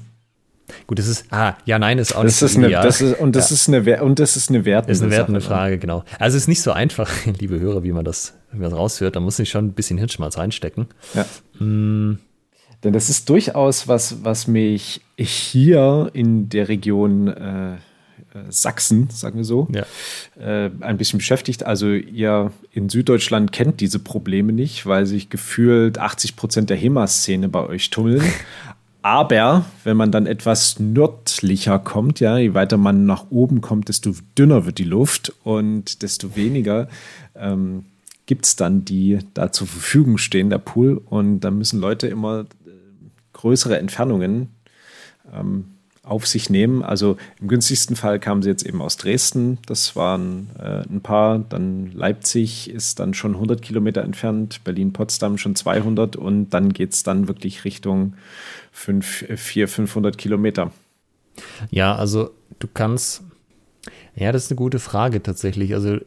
Gut, 0.87 0.97
das 0.97 1.07
ist, 1.07 1.25
ah, 1.31 1.55
ja, 1.65 1.77
nein, 1.77 1.97
ist 1.99 2.15
auch 2.15 2.23
das 2.23 2.41
nicht 2.41 2.49
ist 2.49 2.53
so 2.53 2.59
eine, 2.59 2.69
das 2.71 3.01
ist, 3.01 3.19
Und 3.19 3.35
das 3.35 3.49
ja. 3.49 3.53
ist 3.53 3.67
eine, 3.67 4.03
und 4.03 4.19
das 4.19 4.37
ist 4.37 4.49
eine 4.49 4.65
wertende, 4.65 4.91
das 4.91 4.97
ist 4.97 5.03
eine 5.03 5.11
wertende 5.11 5.41
Sache? 5.41 5.49
Frage, 5.49 5.77
genau. 5.77 6.03
Also 6.19 6.37
es 6.37 6.43
ist 6.43 6.47
nicht 6.47 6.61
so 6.61 6.71
einfach, 6.71 7.11
liebe 7.39 7.59
Hörer, 7.59 7.83
wie 7.83 7.91
man 7.91 8.05
das, 8.05 8.33
wie 8.51 8.59
man 8.59 8.69
das 8.69 8.79
raushört. 8.79 9.15
Da 9.15 9.19
muss 9.19 9.39
ich 9.39 9.49
schon 9.49 9.65
ein 9.65 9.73
bisschen 9.73 9.97
Hirnschmalz 9.97 10.37
reinstecken. 10.37 10.87
Ja. 11.13 11.25
Mm. 11.63 12.19
Denn 12.83 12.91
das 12.91 13.09
ist 13.09 13.29
durchaus 13.29 13.87
was, 13.87 14.25
was 14.25 14.47
mich 14.47 15.01
hier 15.17 16.09
in 16.13 16.49
der 16.49 16.67
Region 16.67 17.29
äh, 17.29 17.77
Sachsen, 18.49 19.09
sagen 19.09 19.37
wir 19.37 19.45
so, 19.45 19.67
ja. 19.71 19.85
äh, 20.39 20.71
ein 20.81 20.97
bisschen 20.97 21.17
beschäftigt. 21.17 21.65
Also 21.65 21.91
ihr 21.91 22.51
in 22.71 22.89
Süddeutschland 22.89 23.51
kennt 23.51 23.79
diese 23.79 23.99
Probleme 23.99 24.53
nicht, 24.53 24.85
weil 24.85 25.05
sich 25.05 25.29
gefühlt 25.29 25.97
80 25.97 26.35
Prozent 26.35 26.69
der 26.69 26.77
HEMA-Szene 26.77 27.49
bei 27.49 27.65
euch 27.65 27.89
tummeln. 27.89 28.23
Aber 29.01 29.65
wenn 29.83 29.97
man 29.97 30.11
dann 30.11 30.25
etwas 30.25 30.79
nördlicher 30.79 31.77
kommt, 31.77 32.21
ja, 32.21 32.37
je 32.37 32.53
weiter 32.53 32.77
man 32.77 33.05
nach 33.05 33.25
oben 33.31 33.59
kommt, 33.59 33.89
desto 33.89 34.13
dünner 34.37 34.65
wird 34.65 34.77
die 34.77 34.85
Luft 34.85 35.33
und 35.43 36.01
desto 36.01 36.37
weniger 36.37 36.87
ähm, 37.35 37.83
gibt 38.25 38.45
es 38.45 38.55
dann 38.55 38.85
die 38.85 39.19
da 39.33 39.51
zur 39.51 39.67
Verfügung 39.67 40.17
stehen, 40.17 40.49
der 40.49 40.57
Pool. 40.57 41.01
Und 41.05 41.41
da 41.41 41.51
müssen 41.51 41.81
Leute 41.81 42.07
immer 42.07 42.41
äh, 42.41 42.45
größere 43.33 43.77
Entfernungen 43.77 44.51
ähm, 45.33 45.65
auf 46.03 46.27
sich 46.27 46.49
nehmen. 46.49 46.83
Also 46.83 47.17
im 47.39 47.47
günstigsten 47.47 47.95
Fall 47.95 48.19
kamen 48.19 48.43
sie 48.43 48.49
jetzt 48.49 48.65
eben 48.65 48.81
aus 48.81 48.97
Dresden, 48.97 49.57
das 49.65 49.95
waren 49.95 50.49
äh, 50.59 50.83
ein 50.89 51.01
paar, 51.01 51.39
dann 51.39 51.91
Leipzig 51.93 52.69
ist 52.69 52.99
dann 52.99 53.13
schon 53.13 53.35
100 53.35 53.61
Kilometer 53.61 54.03
entfernt, 54.03 54.63
Berlin-Potsdam 54.65 55.37
schon 55.37 55.55
200 55.55 56.17
und 56.17 56.49
dann 56.49 56.73
geht 56.73 56.93
es 56.93 57.03
dann 57.03 57.29
wirklich 57.29 57.63
Richtung 57.63 58.15
400, 58.73 59.69
500 59.69 60.17
Kilometer. 60.17 60.71
Ja, 61.71 61.95
also 61.95 62.31
du 62.59 62.67
kannst, 62.71 63.23
ja, 64.15 64.33
das 64.33 64.45
ist 64.45 64.51
eine 64.51 64.57
gute 64.57 64.79
Frage 64.79 65.23
tatsächlich. 65.23 65.73
Also 65.73 65.99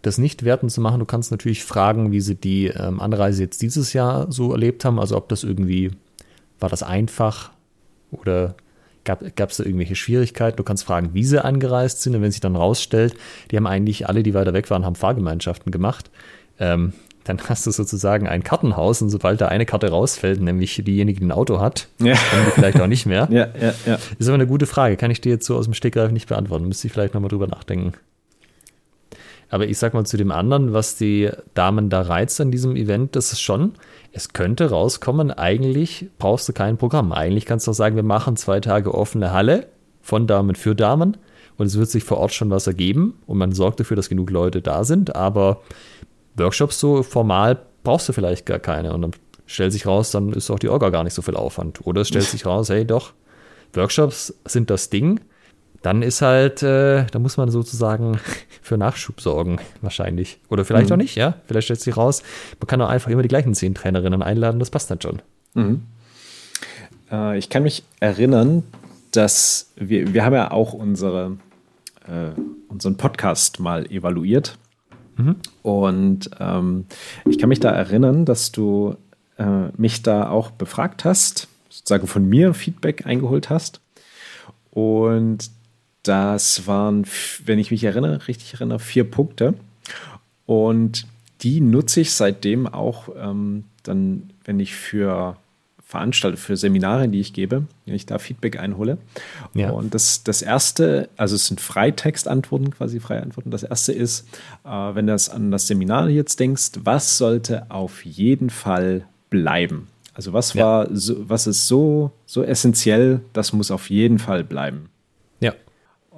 das 0.00 0.16
nicht 0.16 0.42
werten 0.42 0.70
zu 0.70 0.80
machen, 0.80 1.00
du 1.00 1.04
kannst 1.04 1.30
natürlich 1.30 1.64
fragen, 1.64 2.12
wie 2.12 2.22
sie 2.22 2.34
die 2.34 2.68
ähm, 2.68 2.98
Anreise 2.98 3.42
jetzt 3.42 3.60
dieses 3.60 3.92
Jahr 3.92 4.32
so 4.32 4.52
erlebt 4.52 4.86
haben. 4.86 4.98
Also 4.98 5.18
ob 5.18 5.28
das 5.28 5.44
irgendwie, 5.44 5.90
war 6.58 6.70
das 6.70 6.82
einfach 6.82 7.52
oder 8.10 8.56
Gab 9.04 9.22
es 9.22 9.56
da 9.56 9.64
irgendwelche 9.64 9.96
Schwierigkeiten? 9.96 10.56
Du 10.56 10.62
kannst 10.62 10.84
fragen, 10.84 11.10
wie 11.12 11.24
sie 11.24 11.44
angereist 11.44 12.02
sind. 12.02 12.14
Und 12.14 12.22
wenn 12.22 12.30
sich 12.30 12.40
dann 12.40 12.56
rausstellt, 12.56 13.14
die 13.50 13.56
haben 13.56 13.66
eigentlich 13.66 14.08
alle, 14.08 14.22
die 14.22 14.34
weiter 14.34 14.52
weg 14.54 14.70
waren, 14.70 14.84
haben 14.84 14.94
Fahrgemeinschaften 14.94 15.72
gemacht. 15.72 16.10
Ähm, 16.58 16.92
dann 17.24 17.38
hast 17.48 17.66
du 17.66 17.70
sozusagen 17.70 18.28
ein 18.28 18.42
Kartenhaus 18.44 19.02
und 19.02 19.10
sobald 19.10 19.40
da 19.40 19.48
eine 19.48 19.66
Karte 19.66 19.90
rausfällt, 19.90 20.40
nämlich 20.40 20.82
diejenige, 20.84 21.20
die 21.20 21.26
ein 21.26 21.32
Auto 21.32 21.60
hat, 21.60 21.88
ja. 22.00 22.14
die 22.14 22.50
vielleicht 22.52 22.80
auch 22.80 22.86
nicht 22.86 23.06
mehr. 23.06 23.28
Ja, 23.32 23.48
ja, 23.60 23.74
ja. 23.86 23.98
Ist 24.18 24.28
aber 24.28 24.34
eine 24.34 24.46
gute 24.46 24.66
Frage. 24.66 24.96
Kann 24.96 25.10
ich 25.10 25.20
dir 25.20 25.30
jetzt 25.30 25.46
so 25.46 25.56
aus 25.56 25.64
dem 25.64 25.74
Stegreif 25.74 26.12
nicht 26.12 26.28
beantworten. 26.28 26.66
Müsste 26.66 26.86
ich 26.86 26.92
vielleicht 26.92 27.14
nochmal 27.14 27.30
drüber 27.30 27.46
nachdenken. 27.46 27.92
Aber 29.48 29.66
ich 29.66 29.78
sag 29.78 29.94
mal 29.94 30.04
zu 30.04 30.16
dem 30.16 30.32
anderen, 30.32 30.72
was 30.72 30.96
die 30.96 31.30
Damen 31.54 31.90
da 31.90 32.02
reizt 32.02 32.40
an 32.40 32.50
diesem 32.50 32.76
Event, 32.76 33.16
das 33.16 33.32
ist 33.32 33.40
schon, 33.40 33.74
es 34.12 34.32
könnte 34.32 34.70
rauskommen, 34.70 35.30
eigentlich 35.30 36.06
brauchst 36.18 36.48
du 36.48 36.52
kein 36.52 36.76
Programm. 36.76 37.12
Eigentlich 37.12 37.46
kannst 37.46 37.66
du 37.66 37.70
auch 37.70 37.74
sagen, 37.74 37.96
wir 37.96 38.02
machen 38.02 38.36
zwei 38.36 38.60
Tage 38.60 38.94
offene 38.94 39.32
Halle 39.32 39.68
von 40.02 40.26
Damen 40.26 40.54
für 40.54 40.74
Damen 40.74 41.16
und 41.56 41.66
es 41.66 41.78
wird 41.78 41.88
sich 41.88 42.04
vor 42.04 42.18
Ort 42.18 42.32
schon 42.32 42.50
was 42.50 42.66
ergeben 42.66 43.18
und 43.26 43.38
man 43.38 43.52
sorgt 43.52 43.80
dafür, 43.80 43.96
dass 43.96 44.08
genug 44.08 44.30
Leute 44.30 44.60
da 44.60 44.84
sind, 44.84 45.16
aber 45.16 45.62
Workshops 46.36 46.78
so 46.78 47.02
formal 47.02 47.62
brauchst 47.84 48.08
du 48.08 48.12
vielleicht 48.12 48.46
gar 48.46 48.58
keine 48.58 48.92
und 48.92 49.02
dann 49.02 49.12
stellt 49.46 49.72
sich 49.72 49.86
raus, 49.86 50.10
dann 50.10 50.32
ist 50.32 50.50
auch 50.50 50.58
die 50.58 50.68
Orga 50.68 50.90
gar 50.90 51.04
nicht 51.04 51.14
so 51.14 51.22
viel 51.22 51.36
Aufwand. 51.36 51.86
Oder 51.86 52.02
es 52.02 52.08
stellt 52.08 52.24
sich 52.28 52.46
raus, 52.46 52.68
hey 52.68 52.84
doch, 52.84 53.12
Workshops 53.74 54.34
sind 54.44 54.70
das 54.70 54.90
Ding 54.90 55.20
dann 55.82 56.02
ist 56.02 56.22
halt, 56.22 56.62
äh, 56.62 57.04
da 57.06 57.18
muss 57.18 57.36
man 57.36 57.50
sozusagen 57.50 58.18
für 58.62 58.78
Nachschub 58.78 59.20
sorgen, 59.20 59.58
wahrscheinlich. 59.80 60.38
Oder 60.48 60.64
vielleicht 60.64 60.88
mhm. 60.88 60.94
auch 60.94 60.98
nicht, 60.98 61.16
ja. 61.16 61.34
Vielleicht 61.46 61.66
stellt 61.66 61.80
sich 61.80 61.96
raus, 61.96 62.22
man 62.60 62.66
kann 62.66 62.80
auch 62.80 62.88
einfach 62.88 63.10
immer 63.10 63.22
die 63.22 63.28
gleichen 63.28 63.54
zehn 63.54 63.74
Trainerinnen 63.74 64.22
einladen, 64.22 64.58
das 64.58 64.70
passt 64.70 64.90
dann 64.90 65.00
schon. 65.00 65.22
Mhm. 65.54 65.82
Äh, 67.10 67.38
ich 67.38 67.48
kann 67.48 67.62
mich 67.64 67.82
erinnern, 68.00 68.62
dass 69.10 69.72
wir, 69.76 70.14
wir 70.14 70.24
haben 70.24 70.34
ja 70.34 70.50
auch 70.50 70.72
unsere, 70.72 71.36
äh, 72.06 72.30
unseren 72.68 72.96
Podcast 72.96 73.60
mal 73.60 73.86
evaluiert. 73.90 74.56
Mhm. 75.16 75.36
Und 75.62 76.30
ähm, 76.40 76.86
ich 77.28 77.38
kann 77.38 77.48
mich 77.48 77.60
da 77.60 77.70
erinnern, 77.70 78.24
dass 78.24 78.52
du 78.52 78.96
äh, 79.36 79.68
mich 79.76 80.02
da 80.02 80.30
auch 80.30 80.50
befragt 80.50 81.04
hast, 81.04 81.48
sozusagen 81.68 82.06
von 82.06 82.28
mir 82.28 82.54
Feedback 82.54 83.06
eingeholt 83.06 83.50
hast. 83.50 83.80
Und 84.70 85.50
das 86.02 86.66
waren, 86.66 87.04
wenn 87.44 87.58
ich 87.58 87.70
mich 87.70 87.84
erinnere, 87.84 88.26
richtig 88.28 88.54
erinnere, 88.54 88.78
vier 88.78 89.04
Punkte. 89.04 89.54
Und 90.46 91.06
die 91.42 91.60
nutze 91.60 92.00
ich 92.00 92.12
seitdem 92.12 92.66
auch 92.66 93.08
ähm, 93.16 93.64
dann, 93.82 94.30
wenn 94.44 94.60
ich 94.60 94.74
für 94.74 95.36
veranstalte, 95.92 96.38
für 96.38 96.56
Seminare, 96.56 97.06
die 97.08 97.20
ich 97.20 97.34
gebe, 97.34 97.64
wenn 97.84 97.94
ich 97.94 98.06
da 98.06 98.18
Feedback 98.18 98.58
einhole. 98.58 98.96
Ja. 99.52 99.70
Und 99.70 99.94
das, 99.94 100.24
das 100.24 100.40
erste, 100.40 101.10
also 101.18 101.36
es 101.36 101.48
sind 101.48 101.60
Freitextantworten, 101.60 102.70
quasi 102.70 102.98
freie 102.98 103.22
Antworten. 103.22 103.50
Das 103.50 103.62
erste 103.62 103.92
ist, 103.92 104.26
äh, 104.64 104.68
wenn 104.68 105.06
du 105.06 105.12
an 105.12 105.50
das 105.50 105.66
Seminar 105.66 106.08
jetzt 106.08 106.40
denkst, 106.40 106.70
was 106.82 107.18
sollte 107.18 107.70
auf 107.70 108.06
jeden 108.06 108.48
Fall 108.48 109.06
bleiben? 109.28 109.88
Also 110.14 110.32
was 110.32 110.56
war, 110.56 110.88
ja. 110.88 110.96
so, 110.96 111.28
was 111.28 111.46
ist 111.46 111.68
so, 111.68 112.10
so 112.24 112.42
essentiell, 112.42 113.20
das 113.34 113.52
muss 113.52 113.70
auf 113.70 113.90
jeden 113.90 114.18
Fall 114.18 114.44
bleiben. 114.44 114.88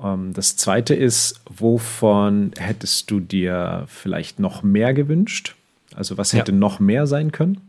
Ähm, 0.04 0.32
das 0.34 0.56
zweite 0.56 0.94
ist, 0.94 1.40
wovon 1.48 2.52
hättest 2.58 3.10
du 3.10 3.18
dir 3.18 3.86
vielleicht 3.88 4.38
noch 4.38 4.62
mehr 4.62 4.94
gewünscht? 4.94 5.56
Also 5.94 6.18
was 6.18 6.32
hätte 6.32 6.52
ja. 6.52 6.58
noch 6.58 6.78
mehr 6.78 7.06
sein 7.06 7.32
können? 7.32 7.60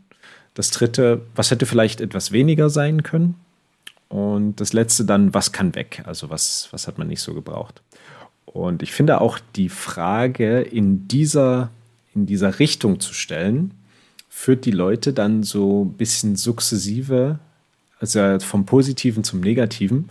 Das 0.54 0.70
dritte, 0.70 1.22
was 1.34 1.50
hätte 1.50 1.66
vielleicht 1.66 2.00
etwas 2.00 2.32
weniger 2.32 2.70
sein 2.70 3.02
können? 3.02 3.34
Und 4.08 4.60
das 4.60 4.72
letzte 4.72 5.04
dann, 5.04 5.34
was 5.34 5.52
kann 5.52 5.74
weg? 5.74 6.02
Also 6.06 6.30
was, 6.30 6.68
was 6.70 6.86
hat 6.86 6.98
man 6.98 7.08
nicht 7.08 7.20
so 7.20 7.34
gebraucht? 7.34 7.82
Und 8.44 8.82
ich 8.82 8.92
finde 8.92 9.20
auch 9.20 9.38
die 9.56 9.68
Frage 9.68 10.60
in 10.60 11.08
dieser, 11.08 11.70
in 12.14 12.26
dieser 12.26 12.58
Richtung 12.58 13.00
zu 13.00 13.12
stellen, 13.12 13.72
führt 14.28 14.64
die 14.64 14.70
Leute 14.70 15.12
dann 15.12 15.42
so 15.42 15.84
ein 15.84 15.94
bisschen 15.94 16.36
sukzessive, 16.36 17.38
also 18.00 18.38
vom 18.40 18.64
Positiven 18.64 19.24
zum 19.24 19.40
Negativen. 19.40 20.10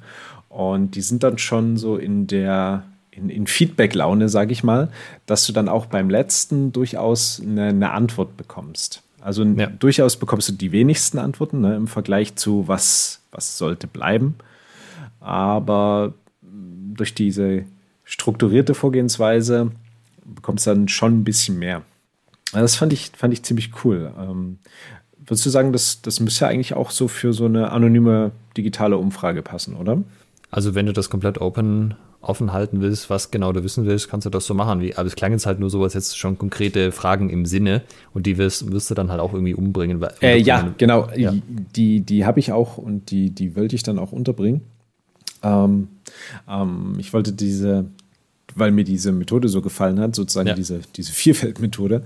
Und 0.56 0.96
die 0.96 1.02
sind 1.02 1.22
dann 1.22 1.38
schon 1.38 1.76
so 1.76 1.98
in 1.98 2.28
der, 2.28 2.84
in, 3.12 3.30
in 3.30 3.46
Feedback-Laune, 3.46 4.30
sage 4.30 4.54
ich 4.54 4.64
mal, 4.64 4.90
dass 5.26 5.46
du 5.46 5.52
dann 5.52 5.68
auch 5.68 5.86
beim 5.86 6.10
letzten 6.10 6.72
durchaus 6.72 7.42
eine, 7.42 7.66
eine 7.66 7.92
Antwort 7.92 8.38
bekommst. 8.38 9.04
Also 9.20 9.44
ja. 9.44 9.66
durchaus 9.68 10.16
bekommst 10.16 10.48
du 10.48 10.54
die 10.54 10.72
wenigsten 10.72 11.20
Antworten 11.20 11.60
ne, 11.60 11.76
im 11.76 11.88
Vergleich 11.88 12.38
zu 12.38 12.70
was, 12.70 13.20
was 13.32 13.58
sollte 13.58 13.86
bleiben. 13.86 14.36
Aber 15.20 16.14
durch 16.42 17.14
diese 17.14 17.66
strukturierte 18.06 18.76
Vorgehensweise 18.76 19.72
bekommst 20.24 20.68
du 20.68 20.70
dann 20.70 20.88
schon 20.88 21.20
ein 21.20 21.24
bisschen 21.26 21.60
mehr. 21.60 21.82
Das 22.54 22.78
fand 22.78 22.94
ich, 22.94 23.12
fand 23.14 23.34
ich 23.34 23.44
ziemlich 23.44 23.72
cool. 23.84 24.14
Ähm, 24.18 24.60
würdest 25.18 25.46
du 25.46 25.50
sagen, 25.50 25.74
das, 25.74 26.02
das 26.02 26.22
müsste 26.22 26.46
ja 26.46 26.52
eigentlich 26.52 26.76
auch 26.76 26.92
so 26.92 27.10
für 27.10 27.34
so 27.34 27.44
eine 27.44 27.74
anonyme 27.74 28.32
digitale 28.56 28.96
Umfrage 28.96 29.42
passen, 29.42 29.76
oder? 29.76 30.02
Also 30.56 30.74
wenn 30.74 30.86
du 30.86 30.94
das 30.94 31.10
komplett 31.10 31.42
open 31.42 31.96
offen 32.22 32.54
halten 32.54 32.80
willst, 32.80 33.10
was 33.10 33.30
genau 33.30 33.52
du 33.52 33.62
wissen 33.66 33.86
willst, 33.86 34.10
kannst 34.10 34.26
du 34.26 34.30
das 34.30 34.46
so 34.46 34.54
machen. 34.54 34.80
Wie, 34.80 34.96
aber 34.96 35.06
es 35.06 35.18
klang 35.18 35.34
jetzt 35.34 35.46
halt 35.46 35.60
nur 35.60 35.70
so, 35.70 35.84
als 35.84 35.96
jetzt 35.96 36.18
schon 36.18 36.38
konkrete 36.38 36.94
Fragen 36.94 37.30
im 37.30 37.46
Sinne 37.46 37.82
und 38.14 38.26
die 38.26 38.38
wirst, 38.38 38.72
wirst 38.72 38.90
du 38.90 38.96
dann 38.96 39.12
halt 39.12 39.20
auch 39.20 39.34
irgendwie 39.34 39.54
umbringen. 39.54 40.02
Äh, 40.22 40.38
ja, 40.38 40.74
genau. 40.78 41.10
Ja. 41.14 41.34
Die, 41.76 42.00
die 42.00 42.26
habe 42.26 42.40
ich 42.40 42.54
auch 42.54 42.78
und 42.78 43.12
die, 43.12 43.32
die 43.32 43.58
wollte 43.58 43.76
ich 43.76 43.84
dann 43.84 44.00
auch 44.00 44.14
unterbringen. 44.14 44.62
Ähm, 45.44 45.90
ähm, 46.48 46.94
ich 47.00 47.12
wollte 47.12 47.34
diese, 47.34 47.88
weil 48.56 48.72
mir 48.72 48.86
diese 48.86 49.12
Methode 49.12 49.50
so 49.50 49.62
gefallen 49.62 50.00
hat, 50.00 50.16
sozusagen 50.16 50.48
ja. 50.48 50.56
diese, 50.56 50.80
diese 50.96 51.12
Vierfeld-Methode, 51.12 52.02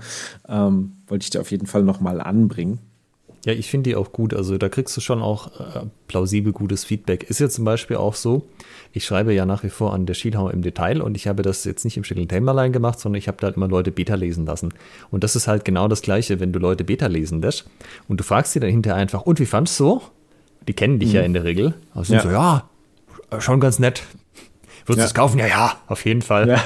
ähm, 0.48 0.94
wollte 1.06 1.22
ich 1.22 1.30
dir 1.30 1.40
auf 1.40 1.52
jeden 1.52 1.68
Fall 1.68 1.84
nochmal 1.84 2.20
anbringen. 2.20 2.80
Ja, 3.44 3.54
ich 3.54 3.70
finde 3.70 3.90
die 3.90 3.96
auch 3.96 4.12
gut. 4.12 4.34
Also 4.34 4.58
da 4.58 4.68
kriegst 4.68 4.94
du 4.96 5.00
schon 5.00 5.22
auch 5.22 5.58
äh, 5.58 5.86
plausibel 6.08 6.52
gutes 6.52 6.84
Feedback. 6.84 7.22
Ist 7.24 7.40
ja 7.40 7.48
zum 7.48 7.64
Beispiel 7.64 7.96
auch 7.96 8.14
so, 8.14 8.48
ich 8.92 9.04
schreibe 9.04 9.32
ja 9.32 9.46
nach 9.46 9.62
wie 9.62 9.70
vor 9.70 9.94
an 9.94 10.04
der 10.04 10.14
Schielhau 10.14 10.50
im 10.50 10.60
Detail 10.62 11.00
und 11.00 11.16
ich 11.16 11.26
habe 11.26 11.42
das 11.42 11.64
jetzt 11.64 11.84
nicht 11.84 11.96
im 11.96 12.04
stillen 12.04 12.28
Kämmerlein 12.28 12.72
gemacht, 12.72 13.00
sondern 13.00 13.18
ich 13.18 13.28
habe 13.28 13.38
da 13.40 13.46
halt 13.46 13.56
immer 13.56 13.68
Leute 13.68 13.92
Beta 13.92 14.14
lesen 14.14 14.44
lassen. 14.44 14.74
Und 15.10 15.24
das 15.24 15.36
ist 15.36 15.48
halt 15.48 15.64
genau 15.64 15.88
das 15.88 16.02
Gleiche, 16.02 16.38
wenn 16.38 16.52
du 16.52 16.58
Leute 16.58 16.84
Beta 16.84 17.06
lesen 17.06 17.40
lässt 17.40 17.64
und 18.08 18.20
du 18.20 18.24
fragst 18.24 18.52
sie 18.52 18.60
dann 18.60 18.70
hinterher 18.70 19.00
einfach, 19.00 19.22
und 19.22 19.40
wie 19.40 19.46
fandest 19.46 19.80
du 19.80 19.84
so? 19.84 20.02
Die 20.68 20.74
kennen 20.74 20.98
dich 20.98 21.10
mhm. 21.10 21.14
ja 21.14 21.22
in 21.22 21.32
der 21.32 21.44
Regel. 21.44 21.74
Also 21.94 22.14
ja. 22.14 22.20
so, 22.20 22.30
ja, 22.30 22.68
schon 23.38 23.60
ganz 23.60 23.78
nett. 23.78 24.02
Würdest 24.84 24.98
du 24.98 25.00
ja. 25.00 25.06
es 25.06 25.14
kaufen? 25.14 25.38
Ja, 25.38 25.46
ja, 25.46 25.76
auf 25.86 26.04
jeden 26.04 26.22
Fall. 26.22 26.48
Ja. 26.48 26.62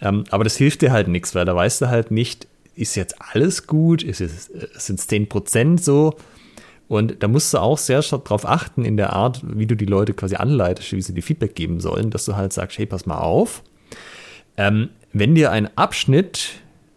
ähm, 0.00 0.24
aber 0.30 0.42
das 0.42 0.56
hilft 0.56 0.82
dir 0.82 0.90
halt 0.90 1.08
nichts, 1.08 1.34
weil 1.34 1.44
da 1.44 1.54
weißt 1.54 1.82
du 1.82 1.88
halt 1.88 2.10
nicht, 2.10 2.48
ist 2.74 2.94
jetzt 2.94 3.16
alles 3.20 3.66
gut? 3.66 4.00
Sind 4.00 4.20
es 4.20 5.08
10% 5.08 5.80
so? 5.80 6.14
Und 6.88 7.22
da 7.22 7.28
musst 7.28 7.54
du 7.54 7.58
auch 7.58 7.78
sehr 7.78 8.02
stark 8.02 8.26
darauf 8.26 8.46
achten 8.46 8.84
in 8.84 8.98
der 8.98 9.14
Art, 9.14 9.40
wie 9.44 9.66
du 9.66 9.74
die 9.76 9.86
Leute 9.86 10.12
quasi 10.12 10.36
anleitest, 10.36 10.92
wie 10.92 11.00
sie 11.00 11.14
dir 11.14 11.22
Feedback 11.22 11.54
geben 11.54 11.80
sollen, 11.80 12.10
dass 12.10 12.26
du 12.26 12.36
halt 12.36 12.52
sagst, 12.52 12.76
hey, 12.76 12.84
pass 12.84 13.06
mal 13.06 13.18
auf. 13.18 13.62
Ähm, 14.58 14.90
wenn 15.12 15.34
dir 15.34 15.50
ein 15.52 15.74
Abschnitt, 15.76 16.50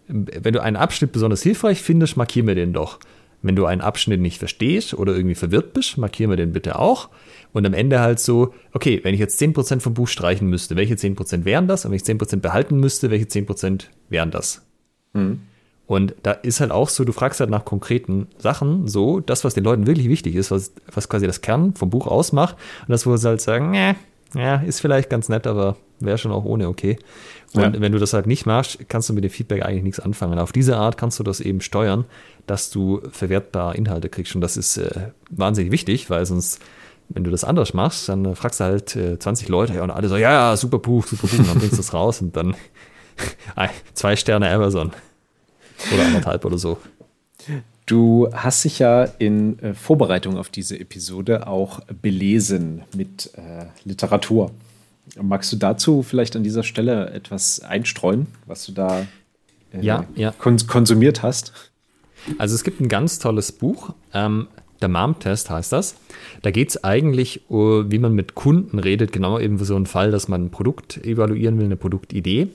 wenn 0.07 0.53
du 0.53 0.61
einen 0.61 0.75
Abschnitt 0.75 1.11
besonders 1.11 1.43
hilfreich 1.43 1.81
findest, 1.81 2.17
markier 2.17 2.43
mir 2.43 2.55
den 2.55 2.73
doch. 2.73 2.99
Wenn 3.41 3.55
du 3.55 3.65
einen 3.65 3.81
Abschnitt 3.81 4.19
nicht 4.19 4.39
verstehst 4.39 4.93
oder 4.95 5.15
irgendwie 5.15 5.35
verwirrt 5.35 5.73
bist, 5.73 5.97
markier 5.97 6.27
mir 6.27 6.35
den 6.35 6.51
bitte 6.51 6.77
auch. 6.79 7.09
Und 7.53 7.65
am 7.65 7.73
Ende 7.73 7.99
halt 8.01 8.19
so, 8.19 8.53
okay, 8.73 8.99
wenn 9.03 9.13
ich 9.13 9.19
jetzt 9.19 9.41
10% 9.41 9.79
vom 9.79 9.93
Buch 9.93 10.09
streichen 10.09 10.49
müsste, 10.49 10.75
welche 10.75 10.95
10% 10.95 11.45
wären 11.45 11.69
das? 11.69 11.85
Und 11.85 11.91
wenn 11.91 11.97
ich 11.97 12.03
10% 12.03 12.38
behalten 12.41 12.79
müsste, 12.79 13.11
welche 13.11 13.27
10% 13.27 13.85
wären 14.09 14.31
das? 14.31 14.65
Mhm. 15.13 15.41
Und 15.87 16.15
da 16.23 16.31
ist 16.31 16.61
halt 16.61 16.71
auch 16.71 16.89
so, 16.89 17.03
du 17.03 17.11
fragst 17.11 17.39
halt 17.39 17.49
nach 17.49 17.63
konkreten 17.63 18.27
Sachen, 18.39 18.87
so 18.87 19.19
das, 19.19 19.43
was 19.43 19.53
den 19.53 19.63
Leuten 19.63 19.85
wirklich 19.85 20.09
wichtig 20.09 20.35
ist, 20.35 20.49
was, 20.49 20.73
was 20.91 21.09
quasi 21.09 21.27
das 21.27 21.41
Kern 21.41 21.75
vom 21.75 21.89
Buch 21.89 22.07
ausmacht. 22.07 22.55
Und 22.81 22.91
das, 22.91 23.05
wo 23.05 23.15
sie 23.17 23.27
halt 23.27 23.41
sagen, 23.41 23.71
nee, 23.71 23.93
ja, 24.35 24.57
ist 24.57 24.81
vielleicht 24.81 25.09
ganz 25.09 25.29
nett, 25.29 25.47
aber 25.47 25.77
wäre 25.99 26.17
schon 26.17 26.31
auch 26.31 26.43
ohne 26.43 26.67
okay. 26.67 26.97
Und 27.53 27.75
ja. 27.75 27.81
wenn 27.81 27.91
du 27.91 27.99
das 27.99 28.13
halt 28.13 28.27
nicht 28.27 28.45
machst, 28.45 28.79
kannst 28.89 29.09
du 29.09 29.13
mit 29.13 29.23
dem 29.23 29.31
Feedback 29.31 29.63
eigentlich 29.63 29.83
nichts 29.83 29.99
anfangen. 29.99 30.39
Auf 30.39 30.51
diese 30.51 30.75
Art 30.75 30.97
kannst 30.97 31.19
du 31.19 31.23
das 31.23 31.39
eben 31.39 31.61
steuern, 31.61 32.05
dass 32.47 32.69
du 32.69 33.01
verwertbare 33.11 33.75
Inhalte 33.77 34.09
kriegst. 34.09 34.35
Und 34.35 34.41
das 34.41 34.57
ist 34.57 34.77
äh, 34.77 35.11
wahnsinnig 35.29 35.71
wichtig, 35.71 36.09
weil 36.09 36.25
sonst, 36.25 36.59
wenn 37.09 37.23
du 37.23 37.31
das 37.31 37.43
anders 37.43 37.73
machst, 37.73 38.09
dann 38.09 38.25
äh, 38.25 38.35
fragst 38.35 38.59
du 38.59 38.63
halt 38.65 38.95
äh, 38.95 39.17
20 39.17 39.47
Leute 39.47 39.81
und 39.83 39.91
alle 39.91 40.09
so, 40.09 40.17
ja, 40.17 40.31
ja, 40.31 40.57
super 40.57 40.79
Buch, 40.79 41.05
super 41.07 41.27
Buch, 41.27 41.39
und 41.39 41.47
dann 41.47 41.59
bringst 41.59 41.77
du 41.77 41.81
es 41.81 41.93
raus 41.93 42.21
und 42.21 42.35
dann 42.35 42.55
zwei 43.93 44.15
Sterne 44.15 44.49
Amazon. 44.49 44.91
Oder 45.93 46.05
anderthalb 46.05 46.45
oder 46.45 46.57
so. 46.57 46.77
Du 47.85 48.29
hast 48.33 48.63
dich 48.65 48.79
ja 48.79 49.03
in 49.03 49.59
äh, 49.59 49.73
Vorbereitung 49.73 50.38
auf 50.38 50.49
diese 50.49 50.79
Episode 50.79 51.47
auch 51.47 51.81
belesen 52.01 52.81
mit 52.95 53.31
äh, 53.35 53.65
Literatur. 53.83 54.51
Magst 55.21 55.51
du 55.53 55.57
dazu 55.57 56.01
vielleicht 56.01 56.35
an 56.35 56.43
dieser 56.43 56.63
Stelle 56.63 57.11
etwas 57.11 57.59
einstreuen, 57.59 58.25
was 58.47 58.65
du 58.65 58.71
da 58.71 59.01
äh, 59.71 59.81
ja, 59.81 60.05
ja. 60.15 60.31
Kons 60.31 60.65
konsumiert 60.65 61.21
hast? 61.21 61.53
Also 62.39 62.55
es 62.55 62.63
gibt 62.63 62.81
ein 62.81 62.89
ganz 62.89 63.19
tolles 63.19 63.51
Buch, 63.51 63.93
ähm, 64.13 64.47
der 64.81 64.89
Mom-Test 64.89 65.49
heißt 65.49 65.71
das. 65.71 65.95
Da 66.41 66.51
geht 66.51 66.69
es 66.69 66.83
eigentlich, 66.83 67.49
uh, 67.49 67.85
wie 67.88 67.99
man 67.99 68.13
mit 68.13 68.35
Kunden 68.35 68.79
redet, 68.79 69.11
genau 69.11 69.39
eben 69.39 69.57
für 69.57 69.65
so 69.65 69.75
einen 69.75 69.85
Fall, 69.85 70.11
dass 70.11 70.27
man 70.27 70.45
ein 70.45 70.51
Produkt 70.51 70.97
evaluieren 71.05 71.57
will, 71.57 71.65
eine 71.65 71.77
Produktidee. 71.77 72.49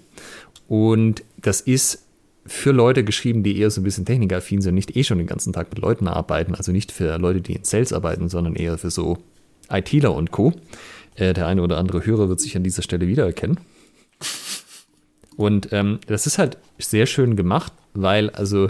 Und 0.69 1.23
das 1.39 1.61
ist 1.61 2.05
für 2.51 2.73
Leute 2.73 3.05
geschrieben, 3.05 3.45
die 3.45 3.59
eher 3.59 3.71
so 3.71 3.81
ein 3.81 3.85
bisschen 3.85 4.05
technikaffin 4.05 4.61
sind, 4.61 4.75
nicht 4.75 4.97
eh 4.97 5.05
schon 5.05 5.19
den 5.19 5.29
ganzen 5.29 5.53
Tag 5.53 5.71
mit 5.71 5.79
Leuten 5.79 6.09
arbeiten, 6.09 6.57
also 6.57 6.73
nicht 6.73 6.91
für 6.91 7.17
Leute, 7.17 7.41
die 7.41 7.55
in 7.55 7.65
Sales 7.65 7.93
arbeiten, 7.93 8.29
sondern 8.29 8.57
eher 8.57 8.77
für 8.77 8.91
so 8.91 9.19
ITler 9.71 10.13
und 10.13 10.33
Co. 10.33 10.53
Äh, 11.15 11.33
der 11.33 11.47
eine 11.47 11.63
oder 11.63 11.79
andere 11.79 12.05
Hörer 12.05 12.29
wird 12.29 12.41
sich 12.41 12.57
an 12.57 12.65
dieser 12.65 12.83
Stelle 12.83 13.07
wiedererkennen. 13.07 13.61
Und 15.37 15.73
ähm, 15.73 16.01
das 16.09 16.27
ist 16.27 16.39
halt 16.39 16.59
sehr 16.79 17.07
schön 17.07 17.37
gemacht, 17.37 17.73
weil 17.95 18.31
also 18.31 18.69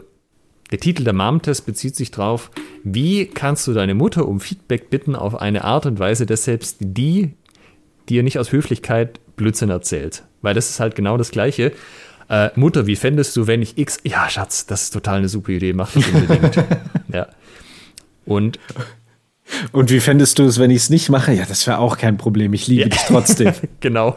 der 0.71 0.79
Titel 0.79 1.03
der 1.03 1.15
Mom-Test 1.15 1.65
bezieht 1.65 1.97
sich 1.97 2.11
darauf, 2.11 2.51
wie 2.85 3.25
kannst 3.27 3.67
du 3.67 3.73
deine 3.73 3.95
Mutter 3.95 4.29
um 4.29 4.41
Feedback 4.41 4.91
bitten 4.91 5.17
auf 5.17 5.41
eine 5.41 5.65
Art 5.65 5.87
und 5.87 5.99
Weise, 5.99 6.27
dass 6.27 6.45
selbst 6.45 6.77
die 6.81 7.33
dir 8.11 8.23
nicht 8.23 8.39
aus 8.39 8.53
Höflichkeit 8.53 9.21
Blödsinn 9.37 9.71
erzählt. 9.71 10.25
Weil 10.43 10.55
das 10.55 10.69
ist 10.69 10.81
halt 10.81 10.95
genau 10.95 11.17
das 11.17 11.31
Gleiche. 11.31 11.73
Äh, 12.31 12.51
Mutter, 12.55 12.87
wie 12.87 12.95
fändest 12.95 13.37
du, 13.37 13.49
wenn 13.49 13.61
ich 13.61 13.77
X. 13.77 13.99
Ja, 14.05 14.31
Schatz, 14.31 14.65
das 14.65 14.85
ist 14.85 14.91
total 14.91 15.19
eine 15.19 15.29
super 15.29 15.51
Idee, 15.51 15.73
mach 15.73 15.93
das 15.93 16.07
unbedingt. 16.07 16.65
ja. 17.13 17.27
Und. 18.25 18.61
Und 19.73 19.91
wie 19.91 19.99
fändest 19.99 20.39
du 20.39 20.45
es, 20.45 20.61
wenn 20.61 20.71
ich 20.71 20.77
es 20.77 20.91
nicht 20.91 21.09
mache? 21.09 21.33
Ja, 21.33 21.45
das 21.45 21.67
wäre 21.67 21.79
auch 21.79 21.99
kein 21.99 22.19
Problem. 22.19 22.53
Ich 22.55 22.69
liebe 22.69 22.83
ja. 22.83 22.89
dich 22.89 23.01
trotzdem. 23.01 23.53
genau. 23.81 24.17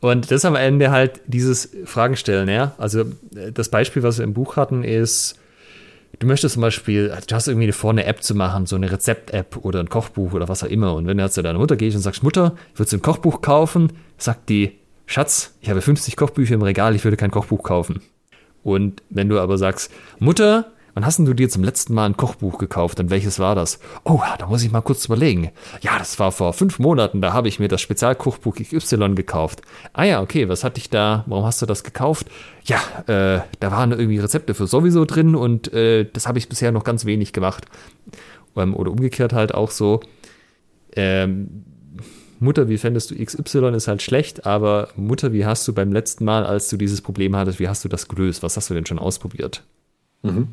Und 0.00 0.30
das 0.30 0.44
am 0.44 0.56
Ende 0.56 0.90
halt 0.90 1.22
dieses 1.26 1.70
Fragen 1.86 2.16
stellen, 2.16 2.50
ja. 2.50 2.74
Also 2.76 3.04
das 3.54 3.70
Beispiel, 3.70 4.02
was 4.02 4.18
wir 4.18 4.24
im 4.24 4.34
Buch 4.34 4.56
hatten, 4.56 4.84
ist, 4.84 5.38
du 6.18 6.26
möchtest 6.26 6.52
zum 6.52 6.60
Beispiel, 6.60 7.16
du 7.26 7.34
hast 7.34 7.48
irgendwie 7.48 7.72
vor, 7.72 7.92
eine 7.92 8.04
App 8.04 8.22
zu 8.22 8.34
machen, 8.34 8.66
so 8.66 8.76
eine 8.76 8.92
Rezept-App 8.92 9.56
oder 9.62 9.80
ein 9.80 9.88
Kochbuch 9.88 10.34
oder 10.34 10.50
was 10.50 10.62
auch 10.62 10.68
immer. 10.68 10.94
Und 10.94 11.06
wenn 11.06 11.16
du 11.16 11.24
jetzt 11.24 11.34
zu 11.34 11.42
deiner 11.42 11.58
Mutter 11.58 11.76
gehst 11.76 11.96
und 11.96 12.02
sagst, 12.02 12.22
Mutter, 12.22 12.56
würdest 12.74 12.92
du 12.92 12.98
ein 12.98 13.02
Kochbuch 13.02 13.40
kaufen? 13.40 13.90
Sagt 14.18 14.50
die, 14.50 14.79
Schatz, 15.10 15.56
ich 15.60 15.68
habe 15.68 15.82
50 15.82 16.14
Kochbücher 16.14 16.54
im 16.54 16.62
Regal, 16.62 16.94
ich 16.94 17.02
würde 17.02 17.16
kein 17.16 17.32
Kochbuch 17.32 17.64
kaufen. 17.64 18.00
Und 18.62 19.02
wenn 19.10 19.28
du 19.28 19.40
aber 19.40 19.58
sagst, 19.58 19.90
Mutter, 20.20 20.70
wann 20.94 21.04
hast 21.04 21.18
du 21.18 21.34
dir 21.34 21.48
zum 21.48 21.64
letzten 21.64 21.94
Mal 21.94 22.06
ein 22.06 22.16
Kochbuch 22.16 22.58
gekauft 22.58 23.00
und 23.00 23.10
welches 23.10 23.40
war 23.40 23.56
das? 23.56 23.80
Oh, 24.04 24.20
da 24.38 24.46
muss 24.46 24.62
ich 24.62 24.70
mal 24.70 24.82
kurz 24.82 25.06
überlegen. 25.06 25.50
Ja, 25.80 25.98
das 25.98 26.20
war 26.20 26.30
vor 26.30 26.52
fünf 26.52 26.78
Monaten, 26.78 27.20
da 27.20 27.32
habe 27.32 27.48
ich 27.48 27.58
mir 27.58 27.66
das 27.66 27.80
Spezialkochbuch 27.80 28.54
XY 28.54 29.16
gekauft. 29.16 29.62
Ah 29.94 30.04
ja, 30.04 30.20
okay, 30.22 30.48
was 30.48 30.62
hatte 30.62 30.78
ich 30.78 30.90
da? 30.90 31.24
Warum 31.26 31.44
hast 31.44 31.60
du 31.60 31.66
das 31.66 31.82
gekauft? 31.82 32.28
Ja, 32.62 32.78
äh, 33.08 33.40
da 33.58 33.72
waren 33.72 33.90
irgendwie 33.90 34.18
Rezepte 34.18 34.54
für 34.54 34.68
sowieso 34.68 35.06
drin 35.06 35.34
und 35.34 35.72
äh, 35.72 36.04
das 36.04 36.28
habe 36.28 36.38
ich 36.38 36.48
bisher 36.48 36.70
noch 36.70 36.84
ganz 36.84 37.04
wenig 37.04 37.32
gemacht. 37.32 37.66
Ähm, 38.54 38.76
oder 38.76 38.92
umgekehrt 38.92 39.32
halt 39.32 39.54
auch 39.54 39.72
so. 39.72 40.02
Ähm, 40.94 41.64
Mutter, 42.40 42.68
wie 42.68 42.78
fändest 42.78 43.10
du 43.10 43.22
XY 43.22 43.74
ist 43.74 43.86
halt 43.86 44.02
schlecht, 44.02 44.46
aber 44.46 44.88
Mutter, 44.96 45.32
wie 45.32 45.44
hast 45.44 45.68
du 45.68 45.74
beim 45.74 45.92
letzten 45.92 46.24
Mal, 46.24 46.44
als 46.44 46.68
du 46.68 46.76
dieses 46.76 47.02
Problem 47.02 47.36
hattest, 47.36 47.60
wie 47.60 47.68
hast 47.68 47.84
du 47.84 47.88
das 47.88 48.08
gelöst? 48.08 48.42
Was 48.42 48.56
hast 48.56 48.70
du 48.70 48.74
denn 48.74 48.86
schon 48.86 48.98
ausprobiert? 48.98 49.62
Mhm. 50.22 50.48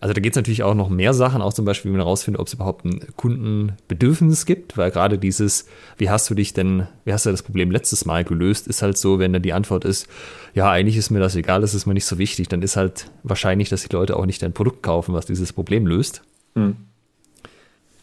Also 0.00 0.14
da 0.14 0.20
geht 0.22 0.32
es 0.32 0.36
natürlich 0.36 0.62
auch 0.62 0.74
noch 0.74 0.88
mehr 0.88 1.12
Sachen, 1.12 1.42
auch 1.42 1.52
zum 1.52 1.66
Beispiel, 1.66 1.90
wie 1.90 1.92
man 1.92 2.00
herausfindet, 2.00 2.40
ob 2.40 2.46
es 2.46 2.54
überhaupt 2.54 2.86
ein 2.86 3.00
Kundenbedürfnis 3.16 4.46
gibt, 4.46 4.78
weil 4.78 4.90
gerade 4.90 5.18
dieses, 5.18 5.66
wie 5.98 6.08
hast 6.08 6.30
du 6.30 6.34
dich 6.34 6.54
denn, 6.54 6.86
wie 7.04 7.12
hast 7.12 7.26
du 7.26 7.30
das 7.30 7.42
Problem 7.42 7.70
letztes 7.70 8.06
Mal 8.06 8.24
gelöst, 8.24 8.66
ist 8.66 8.80
halt 8.80 8.96
so, 8.96 9.18
wenn 9.18 9.34
dann 9.34 9.42
die 9.42 9.52
Antwort 9.52 9.84
ist, 9.84 10.08
ja, 10.54 10.70
eigentlich 10.70 10.96
ist 10.96 11.10
mir 11.10 11.20
das 11.20 11.36
egal, 11.36 11.60
das 11.60 11.74
ist 11.74 11.84
mir 11.84 11.92
nicht 11.92 12.06
so 12.06 12.16
wichtig, 12.16 12.48
dann 12.48 12.62
ist 12.62 12.76
halt 12.76 13.10
wahrscheinlich, 13.24 13.68
dass 13.68 13.82
die 13.82 13.94
Leute 13.94 14.16
auch 14.16 14.24
nicht 14.24 14.42
dein 14.42 14.54
Produkt 14.54 14.82
kaufen, 14.82 15.14
was 15.14 15.26
dieses 15.26 15.52
Problem 15.52 15.86
löst. 15.86 16.22
Mhm. 16.54 16.76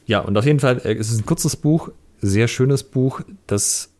Ja, 0.06 0.20
und 0.20 0.38
auf 0.38 0.46
jeden 0.46 0.60
Fall, 0.60 0.80
äh, 0.84 0.94
es 0.94 1.12
ist 1.12 1.20
ein 1.20 1.26
kurzes 1.26 1.56
Buch, 1.56 1.90
sehr 2.22 2.48
schönes 2.48 2.84
Buch. 2.84 3.22
Das 3.46 3.92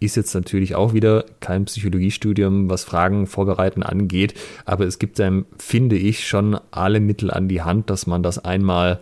ist 0.00 0.16
jetzt 0.16 0.34
natürlich 0.34 0.74
auch 0.74 0.92
wieder 0.92 1.24
kein 1.40 1.64
Psychologiestudium, 1.64 2.70
was 2.70 2.84
Fragen 2.84 3.26
vorbereiten 3.26 3.82
angeht, 3.82 4.34
aber 4.64 4.86
es 4.86 4.98
gibt 4.98 5.20
einem, 5.20 5.46
finde 5.58 5.96
ich, 5.96 6.26
schon 6.26 6.58
alle 6.70 7.00
Mittel 7.00 7.30
an 7.30 7.48
die 7.48 7.62
Hand, 7.62 7.90
dass 7.90 8.06
man 8.06 8.22
das 8.22 8.38
einmal 8.38 9.00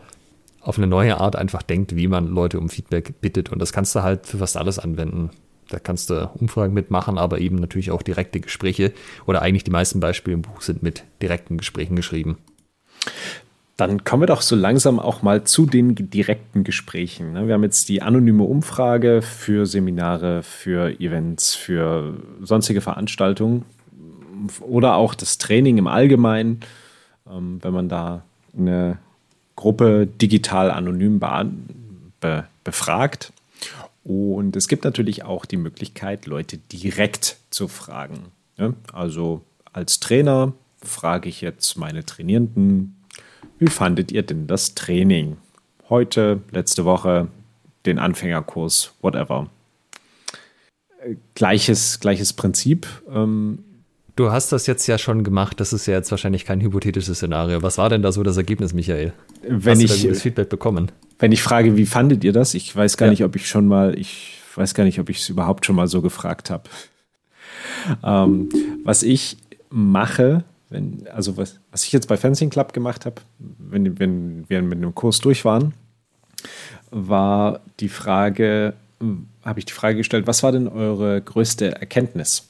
auf 0.60 0.78
eine 0.78 0.86
neue 0.86 1.18
Art 1.20 1.36
einfach 1.36 1.62
denkt, 1.62 1.94
wie 1.94 2.08
man 2.08 2.26
Leute 2.26 2.58
um 2.58 2.68
Feedback 2.68 3.20
bittet. 3.20 3.52
Und 3.52 3.60
das 3.60 3.72
kannst 3.72 3.94
du 3.94 4.02
halt 4.02 4.26
für 4.26 4.38
fast 4.38 4.56
alles 4.56 4.80
anwenden. 4.80 5.30
Da 5.68 5.78
kannst 5.78 6.10
du 6.10 6.28
Umfragen 6.34 6.74
mitmachen, 6.74 7.18
aber 7.18 7.38
eben 7.38 7.56
natürlich 7.56 7.92
auch 7.92 8.02
direkte 8.02 8.40
Gespräche. 8.40 8.92
Oder 9.26 9.42
eigentlich 9.42 9.64
die 9.64 9.70
meisten 9.70 10.00
Beispiele 10.00 10.34
im 10.34 10.42
Buch 10.42 10.62
sind 10.62 10.82
mit 10.82 11.04
direkten 11.22 11.56
Gesprächen 11.56 11.94
geschrieben. 11.94 12.38
Dann 13.76 14.04
kommen 14.04 14.22
wir 14.22 14.26
doch 14.26 14.40
so 14.40 14.56
langsam 14.56 14.98
auch 14.98 15.20
mal 15.20 15.44
zu 15.44 15.66
den 15.66 15.94
direkten 15.94 16.64
Gesprächen. 16.64 17.34
Ne? 17.34 17.46
Wir 17.46 17.54
haben 17.54 17.62
jetzt 17.62 17.90
die 17.90 18.00
anonyme 18.00 18.44
Umfrage 18.44 19.20
für 19.20 19.66
Seminare, 19.66 20.42
für 20.42 20.98
Events, 20.98 21.54
für 21.54 22.14
sonstige 22.40 22.80
Veranstaltungen 22.80 23.66
oder 24.60 24.96
auch 24.96 25.14
das 25.14 25.36
Training 25.36 25.76
im 25.76 25.88
Allgemeinen, 25.88 26.60
ähm, 27.30 27.58
wenn 27.62 27.72
man 27.72 27.88
da 27.90 28.22
eine 28.56 28.98
Gruppe 29.56 30.06
digital 30.06 30.70
anonym 30.70 31.20
befragt. 32.64 33.32
Und 34.04 34.56
es 34.56 34.68
gibt 34.68 34.84
natürlich 34.84 35.24
auch 35.24 35.44
die 35.44 35.56
Möglichkeit, 35.56 36.26
Leute 36.26 36.58
direkt 36.58 37.38
zu 37.50 37.68
fragen. 37.68 38.32
Ne? 38.56 38.74
Also 38.92 39.42
als 39.72 40.00
Trainer 40.00 40.52
frage 40.82 41.28
ich 41.28 41.40
jetzt 41.40 41.76
meine 41.76 42.04
Trainierenden, 42.04 42.95
wie 43.58 43.68
fandet 43.68 44.12
ihr 44.12 44.22
denn 44.22 44.46
das 44.46 44.74
Training? 44.74 45.36
Heute, 45.88 46.40
letzte 46.50 46.84
Woche, 46.84 47.28
den 47.84 47.98
Anfängerkurs, 47.98 48.94
whatever. 49.00 49.48
Äh, 51.04 51.16
gleiches, 51.34 52.00
gleiches 52.00 52.32
Prinzip. 52.32 52.86
Ähm, 53.10 53.60
du 54.16 54.30
hast 54.30 54.52
das 54.52 54.66
jetzt 54.66 54.86
ja 54.86 54.98
schon 54.98 55.24
gemacht, 55.24 55.60
das 55.60 55.72
ist 55.72 55.86
ja 55.86 55.94
jetzt 55.94 56.10
wahrscheinlich 56.10 56.44
kein 56.44 56.60
hypothetisches 56.60 57.18
Szenario. 57.18 57.62
Was 57.62 57.78
war 57.78 57.88
denn 57.88 58.02
da 58.02 58.12
so 58.12 58.22
das 58.22 58.36
Ergebnis, 58.36 58.74
Michael? 58.74 59.12
Wenn 59.42 59.74
hast 59.74 59.82
ich, 59.82 60.02
du 60.02 60.08
da 60.08 60.14
Feedback 60.14 60.48
bekommen? 60.48 60.90
Wenn 61.18 61.32
ich 61.32 61.42
frage, 61.42 61.76
wie 61.76 61.86
fandet 61.86 62.24
ihr 62.24 62.32
das? 62.32 62.54
Ich 62.54 62.74
weiß 62.74 62.96
gar 62.96 63.06
ja. 63.06 63.10
nicht, 63.10 63.24
ob 63.24 63.36
ich 63.36 63.48
schon 63.48 63.68
mal, 63.68 63.98
ich 63.98 64.38
weiß 64.54 64.74
gar 64.74 64.84
nicht, 64.84 64.98
ob 64.98 65.08
ich 65.08 65.18
es 65.18 65.28
überhaupt 65.28 65.64
schon 65.64 65.76
mal 65.76 65.86
so 65.86 66.02
gefragt 66.02 66.50
habe. 66.50 66.64
Ähm, 68.02 68.48
was 68.84 69.02
ich 69.02 69.36
mache, 69.70 70.44
wenn, 70.68 71.06
also 71.12 71.36
was, 71.36 71.58
was 71.70 71.84
ich 71.84 71.92
jetzt 71.92 72.08
bei 72.08 72.16
Fencing 72.16 72.50
Club 72.50 72.72
gemacht 72.72 73.06
habe, 73.06 73.16
wenn, 73.38 73.98
wenn 73.98 74.48
wir 74.48 74.62
mit 74.62 74.82
dem 74.82 74.94
Kurs 74.94 75.20
durch 75.20 75.44
waren, 75.44 75.74
war 76.90 77.60
die 77.80 77.88
Frage, 77.88 78.74
habe 79.44 79.58
ich 79.58 79.64
die 79.64 79.72
Frage 79.72 79.98
gestellt, 79.98 80.26
was 80.26 80.42
war 80.42 80.52
denn 80.52 80.68
eure 80.68 81.20
größte 81.20 81.80
Erkenntnis? 81.80 82.48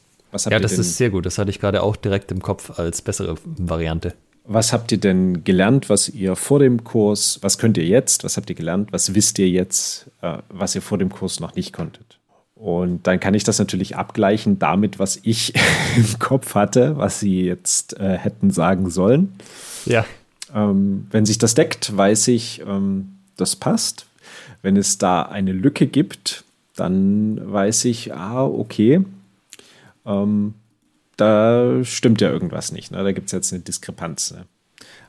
ja, 0.50 0.58
das 0.58 0.72
ist 0.78 0.96
sehr 0.96 1.10
gut. 1.10 1.24
Das 1.24 1.38
hatte 1.38 1.50
ich 1.50 1.60
gerade 1.60 1.82
auch 1.82 1.96
direkt 1.96 2.30
im 2.30 2.42
Kopf 2.42 2.78
als 2.78 3.02
bessere 3.02 3.36
Variante. 3.44 4.14
Was 4.44 4.72
habt 4.72 4.92
ihr 4.92 4.98
denn 4.98 5.42
gelernt, 5.44 5.88
was 5.90 6.08
ihr 6.08 6.36
vor 6.36 6.60
dem 6.60 6.84
Kurs, 6.84 7.38
was 7.42 7.58
könnt 7.58 7.76
ihr 7.78 7.84
jetzt, 7.84 8.22
was 8.22 8.36
habt 8.36 8.48
ihr 8.48 8.54
gelernt, 8.54 8.92
was 8.92 9.14
wisst 9.14 9.38
ihr 9.38 9.48
jetzt, 9.48 10.06
äh, 10.22 10.38
was 10.48 10.74
ihr 10.74 10.82
vor 10.82 10.98
dem 10.98 11.10
Kurs 11.10 11.40
noch 11.40 11.56
nicht 11.56 11.72
konntet? 11.72 12.15
Und 12.56 13.06
dann 13.06 13.20
kann 13.20 13.34
ich 13.34 13.44
das 13.44 13.58
natürlich 13.58 13.96
abgleichen 13.96 14.58
damit, 14.58 14.98
was 14.98 15.20
ich 15.22 15.52
im 15.96 16.18
Kopf 16.18 16.54
hatte, 16.54 16.96
was 16.96 17.20
sie 17.20 17.42
jetzt 17.42 17.98
äh, 18.00 18.16
hätten 18.16 18.50
sagen 18.50 18.90
sollen. 18.90 19.34
Ja. 19.84 20.04
Ähm, 20.54 21.06
wenn 21.10 21.26
sich 21.26 21.38
das 21.38 21.54
deckt, 21.54 21.94
weiß 21.96 22.28
ich, 22.28 22.62
ähm, 22.66 23.18
das 23.36 23.56
passt. 23.56 24.06
Wenn 24.62 24.76
es 24.76 24.96
da 24.96 25.22
eine 25.22 25.52
Lücke 25.52 25.86
gibt, 25.86 26.44
dann 26.74 27.40
weiß 27.52 27.84
ich, 27.84 28.14
ah, 28.14 28.44
okay, 28.44 29.04
ähm, 30.06 30.54
da 31.16 31.84
stimmt 31.84 32.20
ja 32.20 32.30
irgendwas 32.30 32.72
nicht. 32.72 32.90
Ne? 32.90 33.04
Da 33.04 33.12
gibt 33.12 33.26
es 33.26 33.32
jetzt 33.32 33.52
eine 33.52 33.62
Diskrepanz. 33.62 34.32
Ne? 34.32 34.46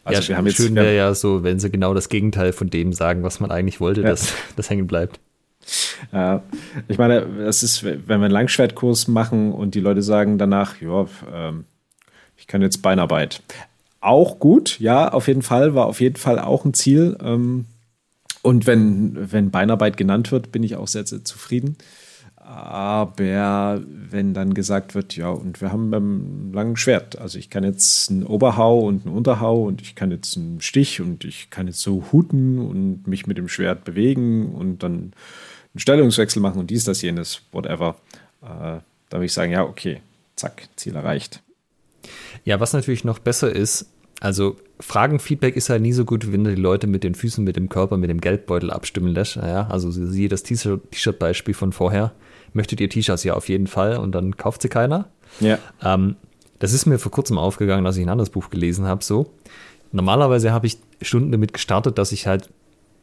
Also 0.03 0.21
ja, 0.21 0.27
wir 0.27 0.37
haben 0.37 0.47
jetzt, 0.47 0.57
schön 0.57 0.75
wäre 0.75 0.95
ja 0.95 1.13
so, 1.13 1.43
wenn 1.43 1.59
sie 1.59 1.69
genau 1.69 1.93
das 1.93 2.09
Gegenteil 2.09 2.53
von 2.53 2.69
dem 2.69 2.93
sagen, 2.93 3.23
was 3.23 3.39
man 3.39 3.51
eigentlich 3.51 3.79
wollte, 3.79 4.01
ja. 4.01 4.09
dass 4.09 4.33
das 4.57 4.69
hängen 4.69 4.87
bleibt. 4.87 5.19
Ja, 6.11 6.43
ich 6.87 6.97
meine, 6.97 7.25
das 7.39 7.63
ist, 7.63 7.83
wenn 7.83 8.07
wir 8.07 8.15
einen 8.15 8.31
Langschwertkurs 8.31 9.07
machen 9.07 9.51
und 9.51 9.75
die 9.75 9.79
Leute 9.79 10.01
sagen 10.01 10.37
danach, 10.37 10.79
ja, 10.81 11.07
ähm, 11.33 11.65
ich 12.35 12.47
kann 12.47 12.61
jetzt 12.61 12.81
Beinarbeit. 12.81 13.41
Auch 13.99 14.39
gut, 14.39 14.79
ja, 14.79 15.11
auf 15.11 15.27
jeden 15.27 15.41
Fall, 15.41 15.75
war 15.75 15.87
auf 15.87 15.99
jeden 15.99 16.15
Fall 16.15 16.39
auch 16.39 16.65
ein 16.65 16.73
Ziel. 16.73 17.17
Ähm, 17.21 17.65
und 18.43 18.67
wenn, 18.67 19.31
wenn 19.31 19.51
Beinarbeit 19.51 19.97
genannt 19.97 20.31
wird, 20.31 20.51
bin 20.51 20.63
ich 20.63 20.75
auch 20.75 20.87
sehr, 20.87 21.05
sehr 21.05 21.25
zufrieden. 21.25 21.77
Aber 22.47 23.81
wenn 23.91 24.33
dann 24.33 24.53
gesagt 24.53 24.95
wird, 24.95 25.17
ja, 25.17 25.29
und 25.29 25.59
wir 25.59 25.73
haben 25.73 25.91
beim 25.91 26.53
langen 26.53 26.77
Schwert, 26.77 27.19
also 27.19 27.37
ich 27.37 27.49
kann 27.49 27.65
jetzt 27.65 28.09
einen 28.09 28.23
Oberhau 28.23 28.79
und 28.79 29.05
einen 29.05 29.13
Unterhau 29.13 29.63
und 29.63 29.81
ich 29.81 29.95
kann 29.95 30.11
jetzt 30.11 30.37
einen 30.37 30.61
Stich 30.61 31.01
und 31.01 31.25
ich 31.25 31.49
kann 31.49 31.67
jetzt 31.67 31.81
so 31.81 32.05
huten 32.13 32.59
und 32.59 33.05
mich 33.05 33.27
mit 33.27 33.37
dem 33.37 33.49
Schwert 33.49 33.83
bewegen 33.83 34.55
und 34.55 34.81
dann 34.81 35.11
einen 35.77 35.81
Stellungswechsel 35.81 36.41
machen 36.41 36.59
und 36.59 36.71
dies, 36.71 36.85
das, 36.85 37.03
jenes, 37.03 37.41
whatever. 37.51 37.95
Äh, 38.41 38.47
da 38.47 38.83
würde 39.11 39.25
ich 39.25 39.33
sagen, 39.33 39.51
ja, 39.51 39.63
okay, 39.63 40.01
zack, 40.35 40.67
Ziel 40.75 40.95
erreicht. 40.95 41.43
Ja, 42.45 42.59
was 42.59 42.73
natürlich 42.73 43.03
noch 43.03 43.19
besser 43.19 43.55
ist, 43.55 43.85
also 44.19 44.57
Fragenfeedback 44.79 45.55
ist 45.55 45.69
halt 45.69 45.83
nie 45.83 45.93
so 45.93 46.03
gut, 46.03 46.31
wenn 46.31 46.43
du 46.43 46.55
die 46.55 46.61
Leute 46.61 46.87
mit 46.87 47.03
den 47.03 47.13
Füßen, 47.13 47.43
mit 47.43 47.55
dem 47.55 47.69
Körper, 47.69 47.97
mit 47.97 48.09
dem 48.09 48.19
Geldbeutel 48.19 48.71
abstimmen 48.71 49.13
lässt. 49.13 49.35
Ja, 49.35 49.67
also 49.67 49.91
siehe 49.91 50.29
das 50.29 50.41
T-Shirt-Beispiel 50.43 51.53
von 51.53 51.71
vorher. 51.71 52.13
Möchtet 52.53 52.81
ihr 52.81 52.89
T-Shirts? 52.89 53.23
Ja, 53.23 53.35
auf 53.35 53.47
jeden 53.47 53.67
Fall. 53.67 53.97
Und 53.97 54.13
dann 54.13 54.35
kauft 54.35 54.63
sie 54.63 54.69
keiner. 54.69 55.07
Ja. 55.39 55.59
Ähm, 55.83 56.15
das 56.57 56.73
ist 56.73 56.87
mir 56.87 56.97
vor 56.97 57.11
kurzem 57.11 57.37
aufgegangen, 57.37 57.85
als 57.85 57.97
ich 57.97 58.05
ein 58.05 58.09
anderes 58.09 58.31
Buch 58.31 58.49
gelesen 58.49 58.85
habe. 58.85 59.03
So. 59.03 59.31
Normalerweise 59.91 60.51
habe 60.51 60.65
ich 60.65 60.77
Stunden 61.03 61.31
damit 61.31 61.53
gestartet, 61.53 61.99
dass 61.99 62.11
ich 62.11 62.25
halt 62.25 62.49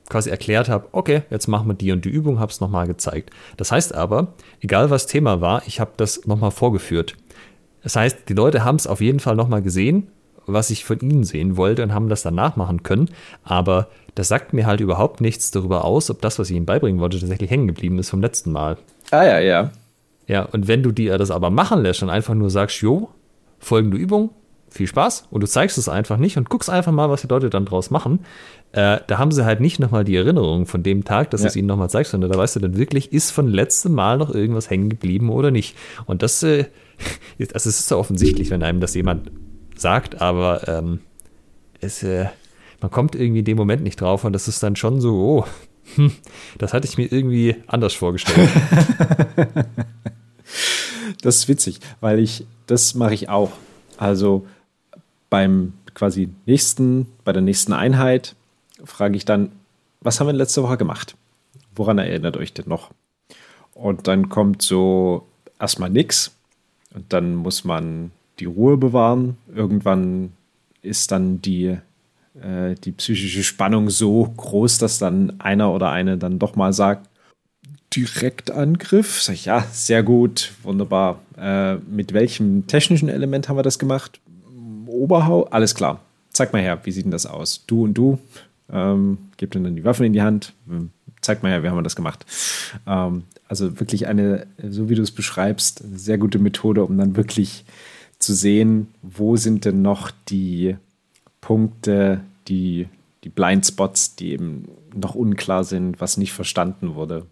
quasi 0.08 0.30
erklärt 0.30 0.68
habe, 0.68 0.88
okay, 0.92 1.22
jetzt 1.30 1.46
machen 1.48 1.66
wir 1.68 1.74
die 1.74 1.92
und 1.92 2.04
die 2.04 2.10
Übung, 2.10 2.38
habe 2.38 2.52
es 2.52 2.60
nochmal 2.60 2.86
gezeigt. 2.86 3.30
Das 3.56 3.72
heißt 3.72 3.94
aber, 3.94 4.34
egal 4.60 4.90
was 4.90 5.06
Thema 5.06 5.40
war, 5.40 5.62
ich 5.66 5.80
habe 5.80 5.92
das 5.96 6.26
nochmal 6.26 6.50
vorgeführt. 6.50 7.16
Das 7.82 7.96
heißt, 7.96 8.28
die 8.28 8.34
Leute 8.34 8.64
haben 8.64 8.76
es 8.76 8.86
auf 8.86 9.00
jeden 9.00 9.20
Fall 9.20 9.36
nochmal 9.36 9.62
gesehen, 9.62 10.08
was 10.46 10.70
ich 10.70 10.84
von 10.84 11.00
ihnen 11.00 11.24
sehen 11.24 11.56
wollte 11.56 11.82
und 11.82 11.94
haben 11.94 12.08
das 12.08 12.22
dann 12.22 12.34
nachmachen 12.34 12.82
können. 12.82 13.10
Aber 13.44 13.88
das 14.14 14.28
sagt 14.28 14.52
mir 14.52 14.66
halt 14.66 14.80
überhaupt 14.80 15.20
nichts 15.20 15.50
darüber 15.50 15.84
aus, 15.84 16.10
ob 16.10 16.20
das, 16.20 16.38
was 16.38 16.50
ich 16.50 16.56
ihnen 16.56 16.66
beibringen 16.66 17.00
wollte, 17.00 17.18
tatsächlich 17.18 17.50
hängen 17.50 17.66
geblieben 17.66 17.98
ist 17.98 18.10
vom 18.10 18.20
letzten 18.20 18.52
Mal. 18.52 18.76
Ah 19.10 19.24
ja, 19.24 19.38
ja. 19.38 19.70
Ja, 20.26 20.42
und 20.42 20.68
wenn 20.68 20.82
du 20.82 20.92
dir 20.92 21.18
das 21.18 21.30
aber 21.30 21.50
machen 21.50 21.82
lässt 21.82 22.02
und 22.02 22.10
einfach 22.10 22.34
nur 22.34 22.50
sagst, 22.50 22.80
jo, 22.80 23.10
folgende 23.58 23.96
Übung, 23.96 24.30
viel 24.74 24.86
Spaß 24.86 25.28
und 25.30 25.42
du 25.42 25.46
zeigst 25.46 25.78
es 25.78 25.88
einfach 25.88 26.16
nicht 26.16 26.36
und 26.36 26.50
guckst 26.50 26.68
einfach 26.68 26.92
mal, 26.92 27.08
was 27.08 27.22
die 27.22 27.28
Leute 27.28 27.48
dann 27.48 27.64
draus 27.64 27.90
machen, 27.90 28.20
äh, 28.72 28.98
da 29.06 29.18
haben 29.18 29.30
sie 29.30 29.44
halt 29.44 29.60
nicht 29.60 29.78
nochmal 29.78 30.04
die 30.04 30.16
Erinnerung 30.16 30.66
von 30.66 30.82
dem 30.82 31.04
Tag, 31.04 31.30
dass 31.30 31.40
ja. 31.40 31.46
du 31.46 31.48
es 31.50 31.56
ihnen 31.56 31.68
nochmal 31.68 31.90
zeigst, 31.90 32.12
sondern 32.12 32.30
da 32.30 32.38
weißt 32.38 32.56
du 32.56 32.60
dann 32.60 32.76
wirklich, 32.76 33.12
ist 33.12 33.30
von 33.30 33.48
letztem 33.48 33.92
Mal 33.92 34.18
noch 34.18 34.34
irgendwas 34.34 34.68
hängen 34.68 34.90
geblieben 34.90 35.30
oder 35.30 35.50
nicht. 35.50 35.76
Und 36.06 36.22
das, 36.22 36.42
äh, 36.42 36.66
ist, 37.38 37.54
also 37.54 37.68
es 37.68 37.80
ist 37.80 37.88
so 37.88 37.98
offensichtlich, 37.98 38.50
wenn 38.50 38.62
einem 38.62 38.80
das 38.80 38.94
jemand 38.94 39.30
sagt, 39.76 40.20
aber 40.20 40.68
ähm, 40.68 41.00
es, 41.80 42.02
äh, 42.02 42.26
man 42.80 42.90
kommt 42.90 43.14
irgendwie 43.14 43.40
in 43.40 43.44
dem 43.44 43.56
Moment 43.56 43.82
nicht 43.82 44.00
drauf 44.00 44.24
und 44.24 44.32
das 44.32 44.48
ist 44.48 44.62
dann 44.62 44.76
schon 44.76 45.00
so, 45.00 45.14
oh, 45.14 45.46
hm, 45.94 46.12
das 46.58 46.72
hatte 46.72 46.86
ich 46.86 46.98
mir 46.98 47.10
irgendwie 47.10 47.56
anders 47.66 47.94
vorgestellt. 47.94 48.50
Das 51.22 51.36
ist 51.36 51.48
witzig, 51.48 51.80
weil 52.00 52.18
ich, 52.18 52.46
das 52.66 52.94
mache 52.94 53.14
ich 53.14 53.28
auch. 53.28 53.52
Also 53.96 54.46
beim 55.34 55.72
quasi 55.94 56.28
nächsten, 56.46 57.08
bei 57.24 57.32
der 57.32 57.42
nächsten 57.42 57.72
Einheit 57.72 58.36
frage 58.84 59.16
ich 59.16 59.24
dann, 59.24 59.50
was 60.00 60.20
haben 60.20 60.28
wir 60.28 60.32
letzte 60.32 60.62
Woche 60.62 60.76
gemacht? 60.76 61.16
Woran 61.74 61.98
erinnert 61.98 62.36
euch 62.36 62.52
denn 62.52 62.68
noch? 62.68 62.92
Und 63.72 64.06
dann 64.06 64.28
kommt 64.28 64.62
so 64.62 65.26
erstmal 65.58 65.90
nichts. 65.90 66.36
Und 66.94 67.12
dann 67.12 67.34
muss 67.34 67.64
man 67.64 68.12
die 68.38 68.44
Ruhe 68.44 68.76
bewahren. 68.76 69.36
Irgendwann 69.52 70.34
ist 70.82 71.10
dann 71.10 71.42
die, 71.42 71.78
äh, 72.40 72.76
die 72.84 72.92
psychische 72.92 73.42
Spannung 73.42 73.90
so 73.90 74.32
groß, 74.36 74.78
dass 74.78 75.00
dann 75.00 75.40
einer 75.40 75.72
oder 75.72 75.90
eine 75.90 76.16
dann 76.16 76.38
doch 76.38 76.54
mal 76.54 76.72
sagt, 76.72 77.08
Direktangriff. 77.92 79.20
Sag 79.20 79.34
ich, 79.34 79.46
ja, 79.46 79.66
sehr 79.72 80.04
gut, 80.04 80.52
wunderbar. 80.62 81.18
Äh, 81.36 81.74
mit 81.90 82.12
welchem 82.12 82.68
technischen 82.68 83.08
Element 83.08 83.48
haben 83.48 83.56
wir 83.56 83.64
das 83.64 83.80
gemacht? 83.80 84.20
Oberhau, 84.94 85.44
alles 85.44 85.74
klar. 85.74 86.00
Zeig 86.30 86.52
mal 86.52 86.62
her, 86.62 86.80
wie 86.84 86.92
sieht 86.92 87.04
denn 87.04 87.12
das 87.12 87.26
aus? 87.26 87.64
Du 87.66 87.84
und 87.84 87.94
du, 87.94 88.18
ähm, 88.72 89.18
gebt 89.36 89.54
dann 89.54 89.76
die 89.76 89.84
Waffen 89.84 90.06
in 90.06 90.12
die 90.12 90.22
Hand. 90.22 90.52
Zeig 91.20 91.42
mal 91.42 91.50
her, 91.50 91.62
wie 91.62 91.68
haben 91.68 91.78
wir 91.78 91.82
das 91.82 91.96
gemacht? 91.96 92.26
Ähm, 92.86 93.24
also 93.48 93.78
wirklich 93.78 94.06
eine, 94.06 94.46
so 94.68 94.88
wie 94.88 94.94
du 94.94 95.02
es 95.02 95.10
beschreibst, 95.10 95.84
eine 95.84 95.98
sehr 95.98 96.18
gute 96.18 96.38
Methode, 96.38 96.84
um 96.84 96.98
dann 96.98 97.16
wirklich 97.16 97.64
zu 98.18 98.34
sehen, 98.34 98.88
wo 99.02 99.36
sind 99.36 99.64
denn 99.64 99.82
noch 99.82 100.10
die 100.28 100.76
Punkte, 101.40 102.20
die, 102.48 102.88
die 103.22 103.28
Blindspots, 103.28 104.16
die 104.16 104.32
eben 104.32 104.68
noch 104.94 105.14
unklar 105.14 105.64
sind, 105.64 106.00
was 106.00 106.16
nicht 106.16 106.32
verstanden 106.32 106.94
wurde. 106.94 107.26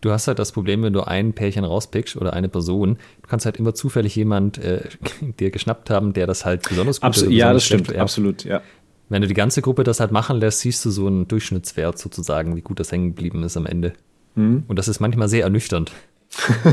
Du 0.00 0.10
hast 0.12 0.28
halt 0.28 0.38
das 0.38 0.52
Problem, 0.52 0.82
wenn 0.82 0.92
du 0.92 1.02
ein 1.02 1.32
Pärchen 1.32 1.64
rauspickst 1.64 2.16
oder 2.16 2.32
eine 2.32 2.48
Person, 2.48 2.98
du 3.22 3.28
kannst 3.28 3.46
halt 3.46 3.56
immer 3.56 3.74
zufällig 3.74 4.14
jemand 4.14 4.58
äh, 4.58 4.82
dir 5.40 5.50
geschnappt 5.50 5.90
haben, 5.90 6.12
der 6.12 6.26
das 6.26 6.44
halt 6.44 6.68
besonders 6.68 7.00
gut 7.00 7.06
Abs 7.08 7.22
oder 7.22 7.32
Ja, 7.32 7.52
das 7.52 7.64
stimmt, 7.64 7.86
schlecht- 7.86 8.00
absolut, 8.00 8.44
ja. 8.44 8.62
Wenn 9.08 9.22
du 9.22 9.28
die 9.28 9.34
ganze 9.34 9.62
Gruppe 9.62 9.84
das 9.84 10.00
halt 10.00 10.12
machen 10.12 10.36
lässt, 10.38 10.60
siehst 10.60 10.84
du 10.84 10.90
so 10.90 11.06
einen 11.06 11.26
Durchschnittswert 11.26 11.98
sozusagen, 11.98 12.54
wie 12.56 12.60
gut 12.60 12.78
das 12.78 12.92
hängen 12.92 13.08
geblieben 13.16 13.42
ist 13.42 13.56
am 13.56 13.64
Ende. 13.66 13.94
Mhm. 14.34 14.64
Und 14.68 14.78
das 14.78 14.86
ist 14.86 15.00
manchmal 15.00 15.28
sehr 15.28 15.44
ernüchternd. 15.44 15.90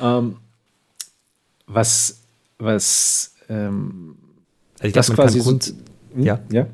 Ähm, 0.00 0.36
was, 1.66 2.22
was, 2.58 3.34
ähm, 3.48 4.16
Also 4.78 4.86
ich 4.88 4.92
das 4.92 5.06
glaub, 5.06 5.18
man 5.18 5.26
quasi 5.26 5.38
kann 5.38 5.44
so, 5.44 5.50
grund- 5.50 5.74
Hm? 6.14 6.22
ja. 6.24 6.38
ja. 6.52 6.66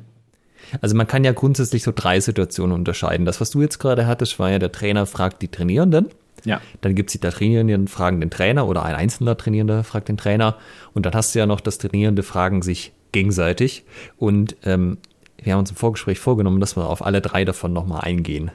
Also 0.81 0.95
man 0.95 1.07
kann 1.07 1.23
ja 1.23 1.31
grundsätzlich 1.31 1.83
so 1.83 1.91
drei 1.93 2.19
Situationen 2.19 2.75
unterscheiden. 2.75 3.25
Das, 3.25 3.41
was 3.41 3.51
du 3.51 3.61
jetzt 3.61 3.79
gerade 3.79 4.07
hattest, 4.07 4.39
war 4.39 4.51
ja, 4.51 4.59
der 4.59 4.71
Trainer 4.71 5.05
fragt 5.05 5.41
die 5.41 5.47
Trainierenden. 5.47 6.07
Ja. 6.43 6.61
Dann 6.81 6.95
gibt 6.95 7.09
es 7.09 7.13
die 7.13 7.19
da 7.19 7.31
Trainierenden 7.31 7.87
fragen 7.87 8.19
den 8.21 8.29
Trainer 8.29 8.67
oder 8.67 8.83
ein 8.83 8.95
einzelner 8.95 9.37
Trainierender 9.37 9.83
fragt 9.83 10.09
den 10.09 10.17
Trainer. 10.17 10.57
Und 10.93 11.05
dann 11.05 11.13
hast 11.13 11.33
du 11.33 11.39
ja 11.39 11.45
noch 11.45 11.59
das 11.59 11.77
Trainierende 11.77 12.23
fragen 12.23 12.61
sich 12.61 12.91
gegenseitig. 13.11 13.83
Und 14.17 14.55
ähm, 14.63 14.97
wir 15.41 15.53
haben 15.53 15.59
uns 15.59 15.71
im 15.71 15.77
Vorgespräch 15.77 16.19
vorgenommen, 16.19 16.59
dass 16.59 16.75
wir 16.75 16.87
auf 16.87 17.05
alle 17.05 17.21
drei 17.21 17.45
davon 17.45 17.73
nochmal 17.73 18.01
eingehen. 18.01 18.51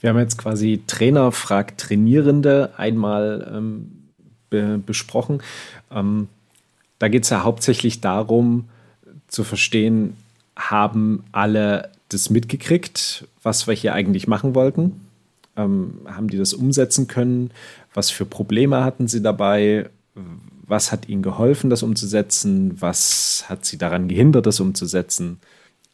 Wir 0.00 0.10
haben 0.10 0.18
jetzt 0.18 0.38
quasi 0.38 0.82
Trainer 0.86 1.30
fragt 1.30 1.80
Trainierende 1.80 2.70
einmal 2.76 3.52
ähm, 3.54 4.02
be 4.50 4.78
besprochen. 4.84 5.42
Ähm, 5.90 6.28
da 6.98 7.08
geht 7.08 7.24
es 7.24 7.30
ja 7.30 7.44
hauptsächlich 7.44 8.00
darum, 8.00 8.68
zu 9.28 9.44
verstehen, 9.44 10.16
haben 10.70 11.24
alle 11.32 11.90
das 12.08 12.30
mitgekriegt, 12.30 13.26
was 13.42 13.66
wir 13.66 13.74
hier 13.74 13.94
eigentlich 13.94 14.28
machen 14.28 14.54
wollten? 14.54 15.00
Ähm, 15.56 16.00
haben 16.06 16.28
die 16.28 16.38
das 16.38 16.54
umsetzen 16.54 17.06
können? 17.08 17.50
Was 17.94 18.10
für 18.10 18.24
Probleme 18.24 18.84
hatten 18.84 19.08
sie 19.08 19.22
dabei? 19.22 19.90
Was 20.66 20.92
hat 20.92 21.08
ihnen 21.08 21.22
geholfen, 21.22 21.70
das 21.70 21.82
umzusetzen? 21.82 22.80
Was 22.80 23.44
hat 23.48 23.64
sie 23.64 23.78
daran 23.78 24.08
gehindert, 24.08 24.46
das 24.46 24.60
umzusetzen? 24.60 25.40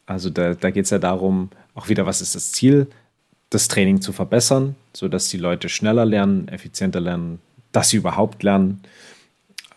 Also 0.05 0.29
da, 0.29 0.53
da 0.53 0.71
geht 0.71 0.85
es 0.85 0.91
ja 0.91 0.99
darum, 0.99 1.49
auch 1.75 1.89
wieder, 1.89 2.05
was 2.05 2.21
ist 2.21 2.35
das 2.35 2.51
Ziel, 2.51 2.87
das 3.49 3.67
Training 3.67 4.01
zu 4.01 4.11
verbessern, 4.11 4.75
sodass 4.93 5.29
die 5.29 5.37
Leute 5.37 5.69
schneller 5.69 6.05
lernen, 6.05 6.47
effizienter 6.47 6.99
lernen, 6.99 7.39
dass 7.71 7.89
sie 7.89 7.97
überhaupt 7.97 8.43
lernen, 8.43 8.81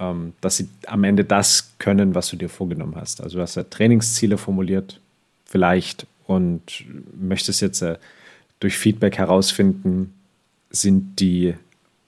ähm, 0.02 0.32
dass 0.40 0.56
sie 0.56 0.68
am 0.86 1.04
Ende 1.04 1.24
das 1.24 1.72
können, 1.78 2.14
was 2.14 2.28
du 2.28 2.36
dir 2.36 2.48
vorgenommen 2.48 2.96
hast. 2.96 3.20
Also 3.20 3.36
du 3.36 3.42
hast 3.42 3.54
ja 3.54 3.62
Trainingsziele 3.62 4.36
formuliert, 4.36 5.00
vielleicht, 5.44 6.06
und 6.26 6.84
möchtest 7.20 7.60
jetzt 7.60 7.82
äh, 7.82 7.98
durch 8.58 8.76
Feedback 8.76 9.18
herausfinden, 9.18 10.12
sind 10.70 11.20
die 11.20 11.54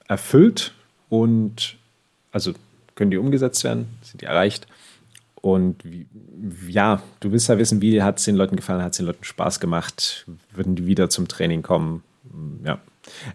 erfüllt 0.07 0.73
und 1.09 1.77
also 2.31 2.53
können 2.95 3.11
die 3.11 3.17
umgesetzt 3.17 3.63
werden, 3.63 3.87
sind 4.01 4.21
die 4.21 4.25
erreicht. 4.25 4.67
Und 5.41 5.75
wie, 5.83 6.07
ja, 6.67 7.03
du 7.19 7.31
willst 7.31 7.49
ja 7.49 7.57
wissen, 7.57 7.81
wie 7.81 8.01
hat 8.01 8.17
es 8.17 8.25
den 8.25 8.35
Leuten 8.35 8.55
gefallen, 8.55 8.81
hat 8.81 8.93
es 8.93 8.97
den 8.97 9.05
Leuten 9.05 9.23
Spaß 9.23 9.59
gemacht, 9.59 10.25
würden 10.53 10.75
die 10.75 10.87
wieder 10.87 11.09
zum 11.09 11.27
Training 11.27 11.61
kommen. 11.61 12.03
Ja. 12.63 12.79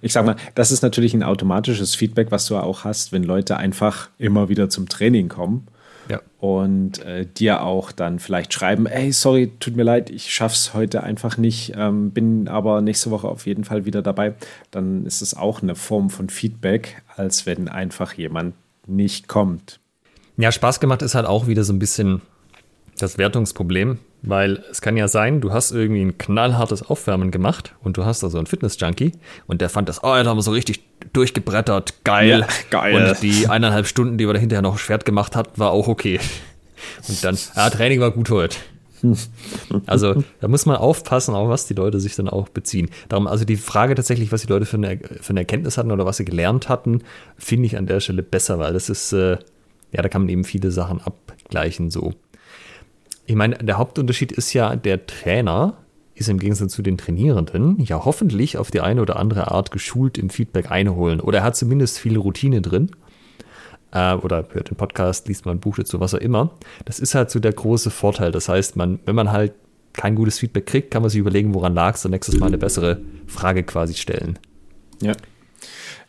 Ich 0.00 0.12
sag 0.12 0.26
mal, 0.26 0.36
das 0.54 0.72
ist 0.72 0.82
natürlich 0.82 1.14
ein 1.14 1.22
automatisches 1.22 1.94
Feedback, 1.94 2.30
was 2.30 2.46
du 2.46 2.56
auch 2.56 2.84
hast, 2.84 3.12
wenn 3.12 3.22
Leute 3.22 3.56
einfach 3.56 4.08
immer 4.18 4.48
wieder 4.48 4.68
zum 4.68 4.88
Training 4.88 5.28
kommen 5.28 5.66
Ja. 6.08 6.20
und 6.38 6.98
äh, 7.04 7.24
dir 7.26 7.62
auch 7.62 7.92
dann 7.92 8.18
vielleicht 8.18 8.52
schreiben, 8.52 8.86
ey, 8.86 9.12
sorry, 9.12 9.52
tut 9.60 9.76
mir 9.76 9.84
leid, 9.84 10.10
ich 10.10 10.32
schaff's 10.32 10.74
heute 10.74 11.02
einfach 11.02 11.36
nicht, 11.36 11.72
ähm, 11.76 12.10
bin 12.10 12.48
aber 12.48 12.80
nächste 12.80 13.10
Woche 13.10 13.28
auf 13.28 13.46
jeden 13.46 13.64
Fall 13.64 13.84
wieder 13.84 14.02
dabei, 14.02 14.34
dann 14.70 15.06
ist 15.06 15.22
es 15.22 15.34
auch 15.34 15.62
eine 15.62 15.74
Form 15.76 16.10
von 16.10 16.28
Feedback, 16.28 17.02
als 17.16 17.46
wenn 17.46 17.68
einfach 17.68 18.12
jemand 18.14 18.54
nicht 18.86 19.28
kommt. 19.28 19.78
Ja, 20.36 20.50
Spaß 20.50 20.80
gemacht 20.80 21.02
ist 21.02 21.14
halt 21.14 21.26
auch 21.26 21.46
wieder 21.46 21.64
so 21.64 21.72
ein 21.72 21.78
bisschen 21.78 22.22
das 22.98 23.18
Wertungsproblem, 23.18 23.98
weil 24.22 24.62
es 24.70 24.80
kann 24.80 24.96
ja 24.96 25.08
sein, 25.08 25.40
du 25.40 25.52
hast 25.52 25.72
irgendwie 25.72 26.02
ein 26.02 26.18
knallhartes 26.18 26.82
Aufwärmen 26.82 27.30
gemacht 27.30 27.74
und 27.82 27.96
du 27.96 28.04
hast 28.04 28.22
also 28.24 28.38
einen 28.38 28.46
Fitness-Junkie 28.46 29.12
und 29.46 29.60
der 29.60 29.68
fand 29.68 29.88
das, 29.88 30.02
oh, 30.02 30.14
da 30.14 30.24
haben 30.24 30.36
wir 30.36 30.42
so 30.42 30.50
richtig 30.50 30.82
durchgebrettert, 31.12 32.04
geil. 32.04 32.40
Ja, 32.40 32.46
geil. 32.70 32.94
Und 32.94 33.22
die 33.22 33.48
eineinhalb 33.48 33.86
Stunden, 33.86 34.18
die 34.18 34.26
wir 34.26 34.34
da 34.34 34.40
hinterher 34.40 34.62
noch 34.62 34.78
Schwert 34.78 35.04
gemacht 35.04 35.36
hat, 35.36 35.58
war 35.58 35.70
auch 35.70 35.88
okay. 35.88 36.20
Und 37.08 37.24
dann, 37.24 37.38
ja, 37.56 37.70
Training 37.70 38.00
war 38.00 38.10
gut 38.10 38.30
heute. 38.30 38.56
Also 39.86 40.22
da 40.40 40.48
muss 40.48 40.66
man 40.66 40.76
aufpassen, 40.76 41.34
auf 41.34 41.48
was 41.48 41.66
die 41.66 41.74
Leute 41.74 42.00
sich 42.00 42.16
dann 42.16 42.28
auch 42.28 42.48
beziehen. 42.48 42.90
Darum, 43.08 43.26
also 43.26 43.44
die 43.44 43.56
Frage 43.56 43.94
tatsächlich, 43.94 44.30
was 44.32 44.42
die 44.42 44.48
Leute 44.48 44.66
für 44.66 44.76
eine, 44.76 44.98
für 44.98 45.30
eine 45.30 45.40
Erkenntnis 45.40 45.78
hatten 45.78 45.90
oder 45.90 46.04
was 46.04 46.18
sie 46.18 46.24
gelernt 46.24 46.68
hatten, 46.68 47.02
finde 47.38 47.66
ich 47.66 47.78
an 47.78 47.86
der 47.86 48.00
Stelle 48.00 48.22
besser, 48.22 48.58
weil 48.58 48.72
das 48.74 48.90
ist, 48.90 49.12
äh, 49.12 49.38
ja, 49.92 50.02
da 50.02 50.08
kann 50.08 50.22
man 50.22 50.28
eben 50.28 50.44
viele 50.44 50.70
Sachen 50.70 51.00
abgleichen 51.00 51.90
so. 51.90 52.12
Ich 53.30 53.36
meine, 53.36 53.58
der 53.58 53.78
Hauptunterschied 53.78 54.32
ist 54.32 54.52
ja, 54.54 54.74
der 54.74 55.06
Trainer 55.06 55.74
ist 56.16 56.28
im 56.28 56.40
Gegensatz 56.40 56.72
zu 56.72 56.82
den 56.82 56.98
Trainierenden 56.98 57.78
ja 57.78 58.04
hoffentlich 58.04 58.58
auf 58.58 58.72
die 58.72 58.80
eine 58.80 59.00
oder 59.00 59.14
andere 59.14 59.52
Art 59.52 59.70
geschult 59.70 60.18
im 60.18 60.30
Feedback 60.30 60.72
einholen. 60.72 61.20
Oder 61.20 61.38
er 61.38 61.44
hat 61.44 61.54
zumindest 61.54 62.00
viel 62.00 62.18
Routine 62.18 62.60
drin. 62.60 62.90
Äh, 63.92 64.14
oder 64.14 64.48
hört 64.50 64.70
den 64.70 64.76
Podcast, 64.76 65.28
liest 65.28 65.46
mal 65.46 65.52
ein 65.52 65.60
Buch 65.60 65.76
dazu, 65.76 66.00
was 66.00 66.12
auch 66.12 66.18
immer. 66.18 66.50
Das 66.86 66.98
ist 66.98 67.14
halt 67.14 67.30
so 67.30 67.38
der 67.38 67.52
große 67.52 67.92
Vorteil. 67.92 68.32
Das 68.32 68.48
heißt, 68.48 68.74
man, 68.74 68.98
wenn 69.04 69.14
man 69.14 69.30
halt 69.30 69.52
kein 69.92 70.16
gutes 70.16 70.40
Feedback 70.40 70.66
kriegt, 70.66 70.90
kann 70.90 71.02
man 71.02 71.08
sich 71.08 71.20
überlegen, 71.20 71.54
woran 71.54 71.72
lag 71.72 71.94
es 71.94 72.04
und 72.04 72.10
nächstes 72.10 72.36
Mal 72.40 72.48
eine 72.48 72.58
bessere 72.58 73.00
Frage 73.28 73.62
quasi 73.62 73.94
stellen. 73.94 74.40
Ja. 75.00 75.12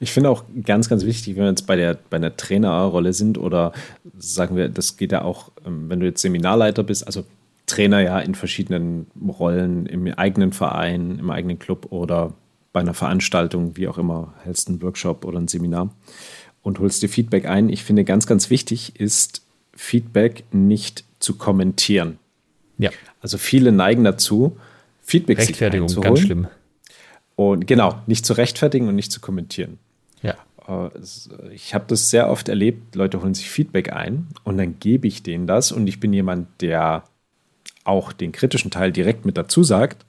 Ich 0.02 0.12
finde 0.12 0.32
auch 0.32 0.43
ganz, 0.64 0.89
ganz 0.89 1.06
wichtig, 1.06 1.36
wenn 1.36 1.43
wir 1.43 1.49
jetzt 1.49 1.68
bei 1.68 1.76
der, 1.76 1.97
bei 2.10 2.18
einer 2.18 2.36
Trainerrolle 2.36 3.14
sind 3.14 3.38
oder 3.38 3.72
sagen 4.18 4.56
wir, 4.56 4.68
das 4.68 4.97
geht 4.97 5.12
ja 5.12 5.22
auch, 5.22 5.52
ähm, 5.64 5.89
wenn 5.89 5.99
du 5.99 6.08
jetzt 6.08 6.22
Seminarleiter 6.22 6.84
bist, 6.84 7.06
also 7.06 7.24
Trainer 7.68 8.02
ja 8.02 8.20
in 8.20 8.34
verschiedenen 8.34 9.06
Rollen 9.28 9.86
im 9.86 10.08
eigenen 10.08 10.54
Verein, 10.54 11.20
im 11.20 11.30
eigenen 11.30 11.60
Club 11.60 11.91
oder 11.91 12.34
bei 12.74 12.80
einer 12.80 12.95
Veranstaltung, 12.95 13.78
wie 13.78 13.88
auch 13.88 13.99
immer, 13.99 14.34
hältst 14.43 14.70
einen 14.70 14.82
Workshop 14.82 15.24
oder 15.24 15.39
ein 15.39 15.47
Seminar 15.47 15.93
und 16.64 16.80
holst 16.80 17.04
dir 17.04 17.08
Feedback 17.08 17.45
ein. 17.45 17.70
Ich 17.70 17.84
finde 17.84 18.04
ganz, 18.04 18.26
ganz 18.26 18.49
wichtig 18.49 18.99
ist, 18.99 19.43
Feedback 19.74 20.45
nicht 20.52 21.04
zu 21.20 21.36
kommentieren. 21.36 22.18
Ja, 22.80 22.89
Also 23.22 23.38
viele 23.38 23.72
neigen 23.72 24.04
dazu, 24.04 24.58
Feedback 25.04 25.39
sich 25.41 25.49
Rechtfertigung, 25.49 25.88
ganz 26.02 26.20
schlimm. 26.22 26.47
Und 27.36 27.68
genau, 27.68 28.02
nicht 28.08 28.26
zu 28.26 28.34
rechtfertigen 28.34 28.88
und 28.88 28.95
nicht 28.95 29.12
zu 29.12 29.22
kommentieren. 29.22 29.78
Ja. 30.22 30.36
Äh, 30.67 30.89
Ich 31.53 31.74
habe 31.74 31.86
das 31.88 32.09
sehr 32.09 32.30
oft 32.30 32.49
erlebt, 32.49 32.95
Leute 32.95 33.22
holen 33.22 33.34
sich 33.34 33.49
Feedback 33.49 33.91
ein 33.93 34.28
und 34.43 34.57
dann 34.57 34.80
gebe 34.80 35.07
ich 35.07 35.24
denen 35.24 35.47
das 35.47 35.72
und 35.72 35.88
ich 35.88 35.99
bin 35.99 36.13
jemand, 36.13 36.47
der 36.61 37.03
auch 37.84 38.13
den 38.13 38.32
kritischen 38.32 38.72
Teil 38.72 38.91
direkt 38.91 39.26
mit 39.26 39.38
dazu 39.38 39.63
sagt. 39.63 40.05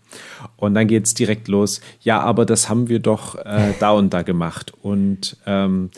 Und 0.57 0.75
dann 0.75 0.89
geht 0.89 1.07
es 1.07 1.15
direkt 1.15 1.49
los, 1.49 1.81
ja, 2.03 2.21
aber 2.21 2.45
das 2.45 2.69
haben 2.69 2.89
wir 2.89 2.99
doch 2.99 3.35
äh, 3.37 3.73
da 3.81 3.93
und 3.93 4.13
da 4.13 4.23
gemacht. 4.23 4.73
Und 4.83 5.37
ähm, 5.47 5.91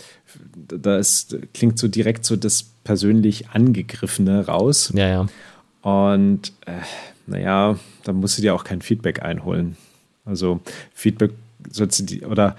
das 0.54 1.28
klingt 1.52 1.78
so 1.78 1.88
direkt 1.88 2.24
so 2.24 2.36
das 2.36 2.62
persönlich 2.84 3.48
Angegriffene 3.50 4.46
raus. 4.46 4.92
Ja, 4.94 5.08
ja. 5.08 5.26
Und 5.82 6.52
äh, 6.66 6.72
naja, 7.26 7.76
da 8.04 8.12
musst 8.12 8.38
du 8.38 8.42
dir 8.42 8.54
auch 8.54 8.64
kein 8.64 8.80
Feedback 8.80 9.22
einholen. 9.22 9.76
Also 10.24 10.60
Feedback 10.94 11.32
sollst 11.70 12.00
du 12.00 12.04
die, 12.04 12.24
oder 12.24 12.56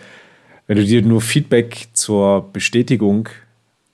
wenn 0.67 0.77
du 0.77 0.83
dir 0.83 1.01
nur 1.01 1.21
Feedback 1.21 1.89
zur 1.93 2.49
Bestätigung 2.51 3.29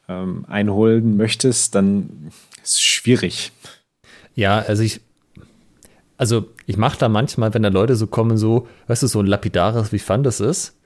ähm, 0.07 0.45
einholen 0.47 1.17
möchtest, 1.17 1.75
dann 1.75 2.31
ist 2.63 2.73
es 2.73 2.81
schwierig. 2.81 3.51
Ja, 4.35 4.59
also 4.59 4.83
ich, 4.83 5.01
also 6.17 6.47
ich 6.65 6.77
mache 6.77 6.97
da 6.97 7.09
manchmal, 7.09 7.53
wenn 7.53 7.63
da 7.63 7.69
Leute 7.69 7.95
so 7.95 8.07
kommen, 8.07 8.37
so, 8.37 8.67
weißt 8.87 9.03
du, 9.03 9.07
so 9.07 9.19
ein 9.19 9.25
lapidares, 9.25 9.91
wie 9.91 9.99
fand 9.99 10.25
das 10.25 10.39
ist, 10.39 10.77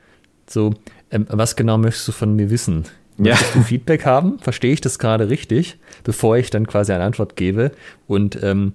so, 0.48 0.74
ähm, 1.12 1.28
was 1.30 1.56
genau 1.56 1.78
möchtest 1.78 2.08
du 2.08 2.12
von 2.12 2.36
mir 2.36 2.50
wissen? 2.50 2.86
Möchtest 3.18 3.56
ja. 3.56 3.62
du 3.62 3.66
Feedback 3.66 4.06
haben? 4.06 4.40
Verstehe 4.40 4.74
ich 4.74 4.82
das 4.82 5.00
gerade 5.00 5.30
richtig, 5.30 5.78
bevor 6.04 6.38
ich 6.38 6.50
dann 6.50 6.68
quasi 6.68 6.92
eine 6.92 7.04
Antwort 7.04 7.36
gebe? 7.36 7.72
Und 8.08 8.42
ähm, 8.44 8.74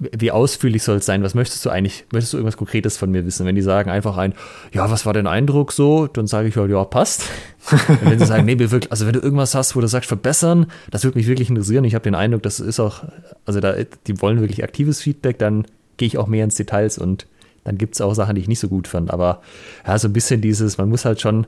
wie 0.00 0.30
ausführlich 0.30 0.82
soll 0.82 0.98
es 0.98 1.06
sein? 1.06 1.22
Was 1.22 1.34
möchtest 1.34 1.64
du 1.64 1.70
eigentlich? 1.70 2.04
Möchtest 2.12 2.32
du 2.32 2.38
irgendwas 2.38 2.56
Konkretes 2.56 2.96
von 2.96 3.10
mir 3.10 3.26
wissen? 3.26 3.46
Wenn 3.46 3.54
die 3.54 3.62
sagen 3.62 3.90
einfach 3.90 4.16
ein, 4.16 4.34
ja, 4.72 4.90
was 4.90 5.04
war 5.06 5.12
dein 5.12 5.26
Eindruck 5.26 5.72
so? 5.72 6.06
Dann 6.06 6.26
sage 6.26 6.48
ich 6.48 6.56
halt, 6.56 6.70
ja, 6.70 6.84
passt. 6.84 7.22
Und 7.70 8.10
wenn 8.10 8.18
sie 8.18 8.26
sagen, 8.26 8.46
nee, 8.46 8.58
wir 8.58 8.70
wirklich, 8.70 8.90
also 8.90 9.06
wenn 9.06 9.12
du 9.12 9.20
irgendwas 9.20 9.54
hast, 9.54 9.76
wo 9.76 9.80
du 9.80 9.86
sagst, 9.86 10.08
verbessern, 10.08 10.66
das 10.90 11.04
würde 11.04 11.18
mich 11.18 11.26
wirklich 11.26 11.50
interessieren. 11.50 11.84
Ich 11.84 11.94
habe 11.94 12.02
den 12.02 12.14
Eindruck, 12.14 12.42
das 12.42 12.60
ist 12.60 12.80
auch, 12.80 13.04
also 13.44 13.60
da, 13.60 13.74
die 14.06 14.20
wollen 14.22 14.40
wirklich 14.40 14.64
aktives 14.64 15.00
Feedback, 15.00 15.38
dann 15.38 15.66
gehe 15.98 16.06
ich 16.06 16.18
auch 16.18 16.26
mehr 16.26 16.44
ins 16.44 16.54
Details 16.54 16.98
und 16.98 17.26
dann 17.64 17.76
gibt 17.76 17.94
es 17.94 18.00
auch 18.00 18.14
Sachen, 18.14 18.34
die 18.34 18.40
ich 18.40 18.48
nicht 18.48 18.60
so 18.60 18.68
gut 18.68 18.88
fand. 18.88 19.10
Aber 19.10 19.42
ja, 19.86 19.98
so 19.98 20.08
ein 20.08 20.14
bisschen 20.14 20.40
dieses, 20.40 20.78
man 20.78 20.88
muss 20.88 21.04
halt 21.04 21.20
schon 21.20 21.46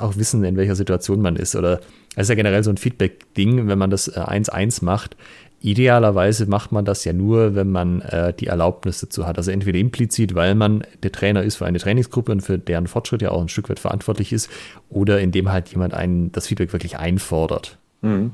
auch 0.00 0.16
wissen, 0.16 0.42
in 0.44 0.56
welcher 0.56 0.74
Situation 0.74 1.20
man 1.20 1.36
ist. 1.36 1.54
Oder 1.54 1.80
es 2.16 2.22
ist 2.22 2.28
ja 2.30 2.34
generell 2.34 2.64
so 2.64 2.70
ein 2.70 2.76
Feedback-Ding, 2.76 3.68
wenn 3.68 3.78
man 3.78 3.90
das 3.90 4.12
1-1 4.12 4.82
äh, 4.82 4.84
macht. 4.84 5.16
Idealerweise 5.62 6.46
macht 6.46 6.72
man 6.72 6.86
das 6.86 7.04
ja 7.04 7.12
nur, 7.12 7.54
wenn 7.54 7.70
man 7.70 8.00
äh, 8.00 8.32
die 8.32 8.46
Erlaubnis 8.46 9.00
dazu 9.00 9.26
hat. 9.26 9.36
Also 9.36 9.50
entweder 9.50 9.78
implizit, 9.78 10.34
weil 10.34 10.54
man 10.54 10.84
der 11.02 11.12
Trainer 11.12 11.42
ist 11.42 11.56
für 11.56 11.66
eine 11.66 11.78
Trainingsgruppe 11.78 12.32
und 12.32 12.40
für 12.40 12.58
deren 12.58 12.86
Fortschritt 12.86 13.20
ja 13.20 13.30
auch 13.30 13.42
ein 13.42 13.50
Stück 13.50 13.68
weit 13.68 13.78
verantwortlich 13.78 14.32
ist, 14.32 14.48
oder 14.88 15.20
indem 15.20 15.52
halt 15.52 15.68
jemand 15.68 15.92
einen 15.92 16.32
das 16.32 16.46
Feedback 16.46 16.72
wirklich 16.72 16.98
einfordert. 16.98 17.76
Mhm. 18.00 18.32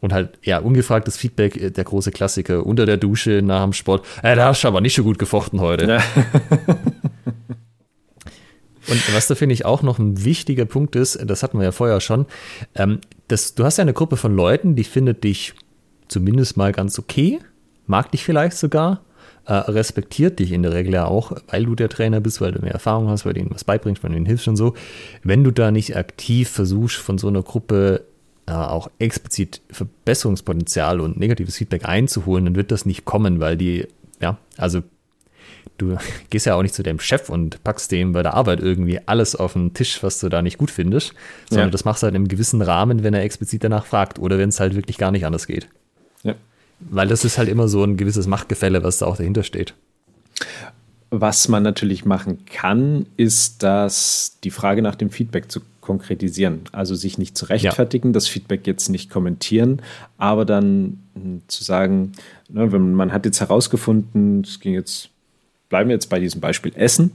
Und 0.00 0.14
halt, 0.14 0.38
ja, 0.42 0.60
ungefragtes 0.60 1.18
Feedback, 1.18 1.56
äh, 1.60 1.70
der 1.70 1.84
große 1.84 2.10
Klassiker, 2.10 2.64
unter 2.64 2.86
der 2.86 2.96
Dusche, 2.96 3.42
nach 3.42 3.62
dem 3.62 3.74
Sport. 3.74 4.06
Äh, 4.22 4.34
da 4.34 4.46
hast 4.46 4.64
du 4.64 4.68
aber 4.68 4.80
nicht 4.80 4.94
so 4.94 5.02
gut 5.02 5.18
gefochten 5.18 5.60
heute. 5.60 5.86
Ja. 5.86 6.02
Und 8.88 9.14
was 9.14 9.26
da 9.28 9.34
finde 9.34 9.52
ich 9.52 9.66
auch 9.66 9.82
noch 9.82 9.98
ein 9.98 10.24
wichtiger 10.24 10.64
Punkt 10.64 10.96
ist, 10.96 11.18
das 11.22 11.42
hatten 11.42 11.58
wir 11.58 11.64
ja 11.64 11.72
vorher 11.72 12.00
schon, 12.00 12.24
ähm, 12.74 13.00
das, 13.28 13.54
du 13.54 13.64
hast 13.64 13.76
ja 13.76 13.82
eine 13.82 13.92
Gruppe 13.92 14.16
von 14.16 14.34
Leuten, 14.34 14.74
die 14.74 14.84
findet 14.84 15.22
dich 15.22 15.54
zumindest 16.10 16.56
mal 16.56 16.72
ganz 16.72 16.98
okay, 16.98 17.38
mag 17.86 18.10
dich 18.12 18.24
vielleicht 18.24 18.56
sogar, 18.56 19.02
äh, 19.46 19.54
respektiert 19.54 20.38
dich 20.38 20.52
in 20.52 20.62
der 20.62 20.72
Regel 20.72 20.94
ja 20.94 21.06
auch, 21.06 21.32
weil 21.48 21.64
du 21.64 21.74
der 21.74 21.88
Trainer 21.88 22.20
bist, 22.20 22.40
weil 22.40 22.52
du 22.52 22.60
mehr 22.60 22.72
Erfahrung 22.72 23.08
hast, 23.08 23.24
weil 23.24 23.32
du 23.32 23.40
ihnen 23.40 23.50
was 23.52 23.64
beibringst, 23.64 24.02
weil 24.02 24.10
du 24.10 24.16
ihnen 24.16 24.26
hilfst 24.26 24.48
und 24.48 24.56
so. 24.56 24.74
Wenn 25.22 25.44
du 25.44 25.50
da 25.50 25.70
nicht 25.70 25.96
aktiv 25.96 26.48
versuchst, 26.48 26.96
von 26.96 27.18
so 27.18 27.28
einer 27.28 27.42
Gruppe 27.42 28.04
äh, 28.46 28.52
auch 28.52 28.90
explizit 28.98 29.60
Verbesserungspotenzial 29.70 31.00
und 31.00 31.18
negatives 31.18 31.56
Feedback 31.56 31.84
einzuholen, 31.84 32.44
dann 32.44 32.56
wird 32.56 32.70
das 32.70 32.86
nicht 32.86 33.04
kommen, 33.04 33.40
weil 33.40 33.56
die, 33.56 33.86
ja, 34.20 34.38
also 34.56 34.82
du 35.78 35.96
gehst 36.30 36.46
ja 36.46 36.54
auch 36.54 36.62
nicht 36.62 36.74
zu 36.74 36.82
deinem 36.82 37.00
Chef 37.00 37.28
und 37.28 37.62
packst 37.64 37.90
dem 37.90 38.12
bei 38.12 38.22
der 38.22 38.34
Arbeit 38.34 38.60
irgendwie 38.60 39.00
alles 39.06 39.34
auf 39.34 39.54
den 39.54 39.74
Tisch, 39.74 40.02
was 40.02 40.20
du 40.20 40.28
da 40.28 40.42
nicht 40.42 40.58
gut 40.58 40.70
findest, 40.70 41.14
sondern 41.48 41.68
ja. 41.68 41.72
das 41.72 41.84
machst 41.84 42.02
du 42.02 42.06
halt 42.06 42.14
im 42.14 42.28
gewissen 42.28 42.62
Rahmen, 42.62 43.02
wenn 43.02 43.14
er 43.14 43.22
explizit 43.22 43.64
danach 43.64 43.86
fragt 43.86 44.18
oder 44.18 44.38
wenn 44.38 44.50
es 44.50 44.60
halt 44.60 44.74
wirklich 44.74 44.98
gar 44.98 45.10
nicht 45.10 45.26
anders 45.26 45.46
geht. 45.46 45.68
Weil 46.88 47.08
das 47.08 47.24
ist 47.24 47.38
halt 47.38 47.48
immer 47.48 47.68
so 47.68 47.84
ein 47.84 47.96
gewisses 47.96 48.26
Machtgefälle, 48.26 48.82
was 48.82 48.98
da 48.98 49.06
auch 49.06 49.16
dahinter 49.16 49.42
steht. 49.42 49.74
Was 51.10 51.48
man 51.48 51.62
natürlich 51.62 52.04
machen 52.04 52.44
kann, 52.46 53.06
ist, 53.16 53.62
dass 53.62 54.38
die 54.44 54.50
Frage 54.50 54.80
nach 54.80 54.94
dem 54.94 55.10
Feedback 55.10 55.50
zu 55.50 55.60
konkretisieren. 55.80 56.60
Also 56.70 56.94
sich 56.94 57.18
nicht 57.18 57.36
zu 57.36 57.46
rechtfertigen, 57.46 58.10
ja. 58.10 58.12
das 58.12 58.28
Feedback 58.28 58.66
jetzt 58.66 58.88
nicht 58.90 59.10
kommentieren, 59.10 59.82
aber 60.18 60.44
dann 60.44 61.00
hm, 61.14 61.42
zu 61.48 61.64
sagen, 61.64 62.12
ne, 62.48 62.70
wenn 62.70 62.92
man 62.92 63.12
hat 63.12 63.24
jetzt 63.24 63.40
herausgefunden, 63.40 64.42
es 64.42 64.60
ging 64.60 64.74
jetzt, 64.74 65.08
bleiben 65.68 65.88
wir 65.88 65.94
jetzt 65.94 66.08
bei 66.08 66.20
diesem 66.20 66.40
Beispiel 66.40 66.72
Essen 66.76 67.10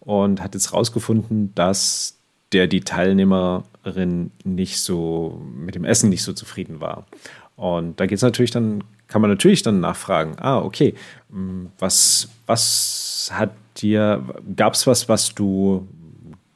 und 0.00 0.42
hat 0.42 0.54
jetzt 0.54 0.72
herausgefunden, 0.72 1.54
dass 1.54 2.18
der 2.52 2.66
die 2.66 2.80
Teilnehmerin 2.80 4.32
nicht 4.44 4.82
so 4.82 5.40
mit 5.56 5.74
dem 5.74 5.84
Essen 5.84 6.10
nicht 6.10 6.22
so 6.22 6.32
zufrieden 6.32 6.80
war. 6.80 7.06
Und 7.56 8.00
da 8.00 8.06
geht 8.06 8.16
es 8.16 8.22
natürlich 8.22 8.50
dann, 8.50 8.82
kann 9.10 9.20
man 9.20 9.30
natürlich 9.30 9.62
dann 9.62 9.80
nachfragen, 9.80 10.36
ah, 10.38 10.60
okay, 10.60 10.94
hm, 11.30 11.70
was, 11.78 12.28
was 12.46 13.30
hat 13.32 13.50
dir, 13.78 14.22
gab 14.56 14.74
es 14.74 14.86
was, 14.86 15.08
was 15.08 15.34
du 15.34 15.86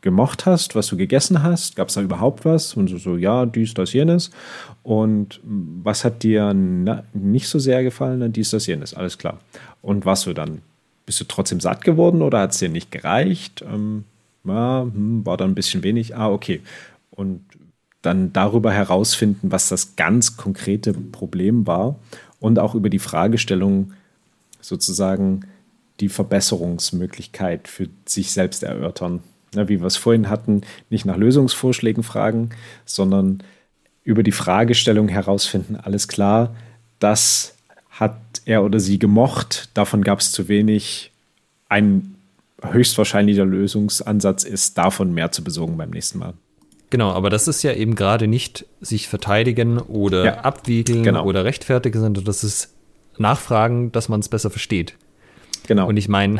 gemocht 0.00 0.46
hast, 0.46 0.76
was 0.76 0.86
du 0.86 0.96
gegessen 0.96 1.42
hast? 1.42 1.76
Gab 1.76 1.88
es 1.88 1.94
da 1.94 2.02
überhaupt 2.02 2.44
was? 2.44 2.74
Und 2.74 2.88
so, 2.88 2.98
so, 2.98 3.16
ja, 3.16 3.44
dies, 3.44 3.74
das, 3.74 3.92
jenes. 3.92 4.30
Und 4.82 5.40
was 5.42 6.04
hat 6.04 6.22
dir 6.22 6.54
nicht 6.54 7.48
so 7.48 7.58
sehr 7.58 7.82
gefallen? 7.82 8.20
Dann 8.20 8.32
dies, 8.32 8.50
das, 8.50 8.66
jenes. 8.66 8.94
Alles 8.94 9.18
klar. 9.18 9.40
Und 9.82 10.06
was 10.06 10.22
du 10.22 10.32
dann? 10.32 10.62
Bist 11.06 11.20
du 11.20 11.24
trotzdem 11.24 11.60
satt 11.60 11.82
geworden 11.84 12.22
oder 12.22 12.40
hat 12.40 12.52
es 12.52 12.58
dir 12.58 12.68
nicht 12.68 12.90
gereicht? 12.90 13.64
Ähm, 13.66 14.04
ja, 14.44 14.82
hm, 14.82 15.26
war 15.26 15.36
dann 15.36 15.50
ein 15.50 15.54
bisschen 15.54 15.82
wenig. 15.82 16.16
Ah, 16.16 16.30
okay. 16.30 16.60
Und 17.10 17.40
dann 18.02 18.32
darüber 18.32 18.70
herausfinden, 18.70 19.50
was 19.50 19.70
das 19.70 19.96
ganz 19.96 20.36
konkrete 20.36 20.92
Problem 20.92 21.66
war 21.66 21.96
und 22.44 22.58
auch 22.58 22.74
über 22.74 22.90
die 22.90 22.98
Fragestellung 22.98 23.94
sozusagen 24.60 25.46
die 26.00 26.10
Verbesserungsmöglichkeit 26.10 27.68
für 27.68 27.88
sich 28.04 28.32
selbst 28.32 28.62
erörtern. 28.62 29.22
Ja, 29.54 29.66
wie 29.70 29.80
wir 29.80 29.86
es 29.86 29.96
vorhin 29.96 30.28
hatten, 30.28 30.60
nicht 30.90 31.06
nach 31.06 31.16
Lösungsvorschlägen 31.16 32.02
fragen, 32.02 32.50
sondern 32.84 33.42
über 34.02 34.22
die 34.22 34.32
Fragestellung 34.32 35.08
herausfinden, 35.08 35.76
alles 35.76 36.06
klar, 36.06 36.54
das 36.98 37.54
hat 37.88 38.20
er 38.44 38.62
oder 38.62 38.78
sie 38.78 38.98
gemocht, 38.98 39.70
davon 39.72 40.04
gab 40.04 40.20
es 40.20 40.30
zu 40.30 40.46
wenig. 40.46 41.12
Ein 41.70 42.14
höchstwahrscheinlicher 42.60 43.46
Lösungsansatz 43.46 44.44
ist, 44.44 44.76
davon 44.76 45.14
mehr 45.14 45.32
zu 45.32 45.42
besorgen 45.42 45.78
beim 45.78 45.90
nächsten 45.90 46.18
Mal. 46.18 46.34
Genau, 46.94 47.10
aber 47.10 47.28
das 47.28 47.48
ist 47.48 47.64
ja 47.64 47.72
eben 47.72 47.96
gerade 47.96 48.28
nicht 48.28 48.66
sich 48.80 49.08
verteidigen 49.08 49.78
oder 49.78 50.24
ja, 50.24 50.34
abwiegeln 50.42 51.02
genau. 51.02 51.24
oder 51.24 51.44
rechtfertigen, 51.44 52.00
sondern 52.00 52.22
das 52.22 52.44
ist 52.44 52.72
Nachfragen, 53.18 53.90
dass 53.90 54.08
man 54.08 54.20
es 54.20 54.28
besser 54.28 54.48
versteht. 54.48 54.94
Genau. 55.66 55.88
Und 55.88 55.96
ich 55.96 56.08
meine, 56.08 56.38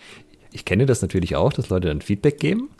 ich 0.52 0.64
kenne 0.64 0.86
das 0.86 1.02
natürlich 1.02 1.36
auch, 1.36 1.52
dass 1.52 1.68
Leute 1.68 1.88
dann 1.88 2.00
Feedback 2.00 2.40
geben 2.40 2.70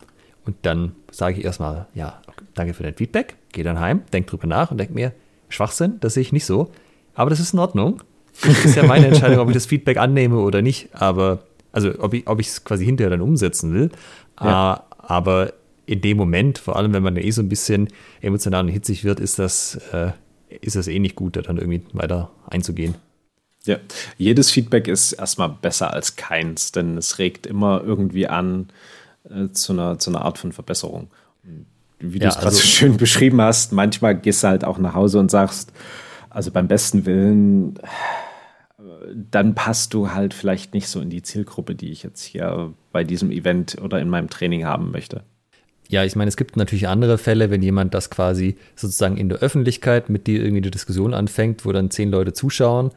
und 0.46 0.56
dann 0.62 0.92
sage 1.10 1.36
ich 1.38 1.44
erstmal, 1.44 1.88
ja, 1.92 2.22
danke 2.54 2.72
für 2.72 2.84
dein 2.84 2.94
Feedback, 2.94 3.36
gehe 3.52 3.64
dann 3.64 3.78
heim, 3.78 4.00
denke 4.14 4.30
drüber 4.30 4.46
nach 4.46 4.70
und 4.70 4.78
denke 4.78 4.94
mir, 4.94 5.12
Schwachsinn, 5.50 5.98
das 6.00 6.14
sehe 6.14 6.22
ich 6.22 6.32
nicht 6.32 6.46
so, 6.46 6.70
aber 7.14 7.28
das 7.28 7.38
ist 7.38 7.52
in 7.52 7.58
Ordnung. 7.58 8.02
Das 8.40 8.64
ist 8.64 8.76
ja 8.76 8.82
meine 8.84 9.08
Entscheidung, 9.08 9.40
ob 9.40 9.48
ich 9.50 9.54
das 9.54 9.66
Feedback 9.66 9.98
annehme 9.98 10.38
oder 10.38 10.62
nicht, 10.62 10.88
aber, 10.94 11.42
also 11.70 11.92
ob 11.98 12.14
ich 12.14 12.46
es 12.46 12.64
quasi 12.64 12.86
hinterher 12.86 13.10
dann 13.10 13.20
umsetzen 13.20 13.74
will, 13.74 13.90
ja. 14.40 14.72
uh, 14.72 14.80
aber 14.96 15.52
in 15.91 16.01
dem 16.01 16.16
Moment, 16.16 16.59
vor 16.59 16.76
allem 16.76 16.93
wenn 16.93 17.03
man 17.03 17.16
eh 17.16 17.32
so 17.32 17.43
ein 17.43 17.49
bisschen 17.49 17.88
emotional 18.20 18.64
und 18.64 18.68
hitzig 18.68 19.03
wird, 19.03 19.18
ist 19.18 19.41
das, 19.41 19.74
äh, 19.93 20.12
ist 20.61 20.76
das 20.76 20.86
eh 20.86 21.01
nicht 21.01 21.16
gut, 21.16 21.34
da 21.34 21.43
dann 21.43 21.59
irgendwie 21.59 21.82
weiter 21.93 22.30
einzugehen. 22.49 22.95
Ja, 23.64 23.78
jedes 24.16 24.53
Feedback 24.53 24.86
ist 24.86 25.12
erstmal 25.12 25.49
besser 25.49 25.93
als 25.93 26.14
keins, 26.14 26.70
denn 26.70 26.97
es 26.97 27.18
regt 27.18 27.45
immer 27.45 27.82
irgendwie 27.84 28.28
an 28.28 28.68
äh, 29.28 29.49
zu, 29.51 29.72
einer, 29.72 29.99
zu 29.99 30.11
einer 30.11 30.22
Art 30.22 30.38
von 30.38 30.53
Verbesserung. 30.53 31.09
wie 31.99 32.20
du 32.20 32.28
es 32.28 32.34
gerade 32.34 32.47
also, 32.47 32.59
so 32.59 32.66
schön 32.66 32.97
beschrieben 32.97 33.41
hast, 33.41 33.72
manchmal 33.72 34.16
gehst 34.16 34.45
du 34.45 34.49
halt 34.49 34.64
auch 34.64 34.78
nach 34.78 34.95
Hause 34.95 35.18
und 35.18 35.28
sagst, 35.28 35.72
also 36.30 36.53
beim 36.53 36.68
besten 36.68 37.05
Willen, 37.05 37.80
dann 39.12 39.57
passt 39.57 39.93
du 39.93 40.12
halt 40.12 40.34
vielleicht 40.34 40.72
nicht 40.72 40.86
so 40.86 41.01
in 41.01 41.11
die 41.11 41.22
Zielgruppe, 41.22 41.74
die 41.74 41.91
ich 41.91 42.05
jetzt 42.05 42.22
hier 42.22 42.72
bei 42.93 43.03
diesem 43.03 43.32
Event 43.32 43.76
oder 43.82 44.01
in 44.01 44.09
meinem 44.09 44.30
Training 44.30 44.64
haben 44.64 44.93
möchte. 44.93 45.24
Ja, 45.91 46.05
ich 46.05 46.14
meine, 46.14 46.28
es 46.28 46.36
gibt 46.36 46.57
natürlich 46.57 46.86
andere 46.86 47.18
Fälle, 47.18 47.51
wenn 47.51 47.62
jemand 47.62 47.95
das 47.95 48.11
quasi 48.11 48.57
sozusagen 48.76 49.16
in 49.16 49.28
der 49.28 49.38
Öffentlichkeit 49.38 50.09
mit 50.09 50.28
dir 50.28 50.38
irgendwie 50.38 50.62
eine 50.62 50.70
Diskussion 50.70 51.12
anfängt, 51.12 51.64
wo 51.64 51.72
dann 51.72 51.91
zehn 51.91 52.12
Leute 52.12 52.32
zuschauen. 52.32 52.93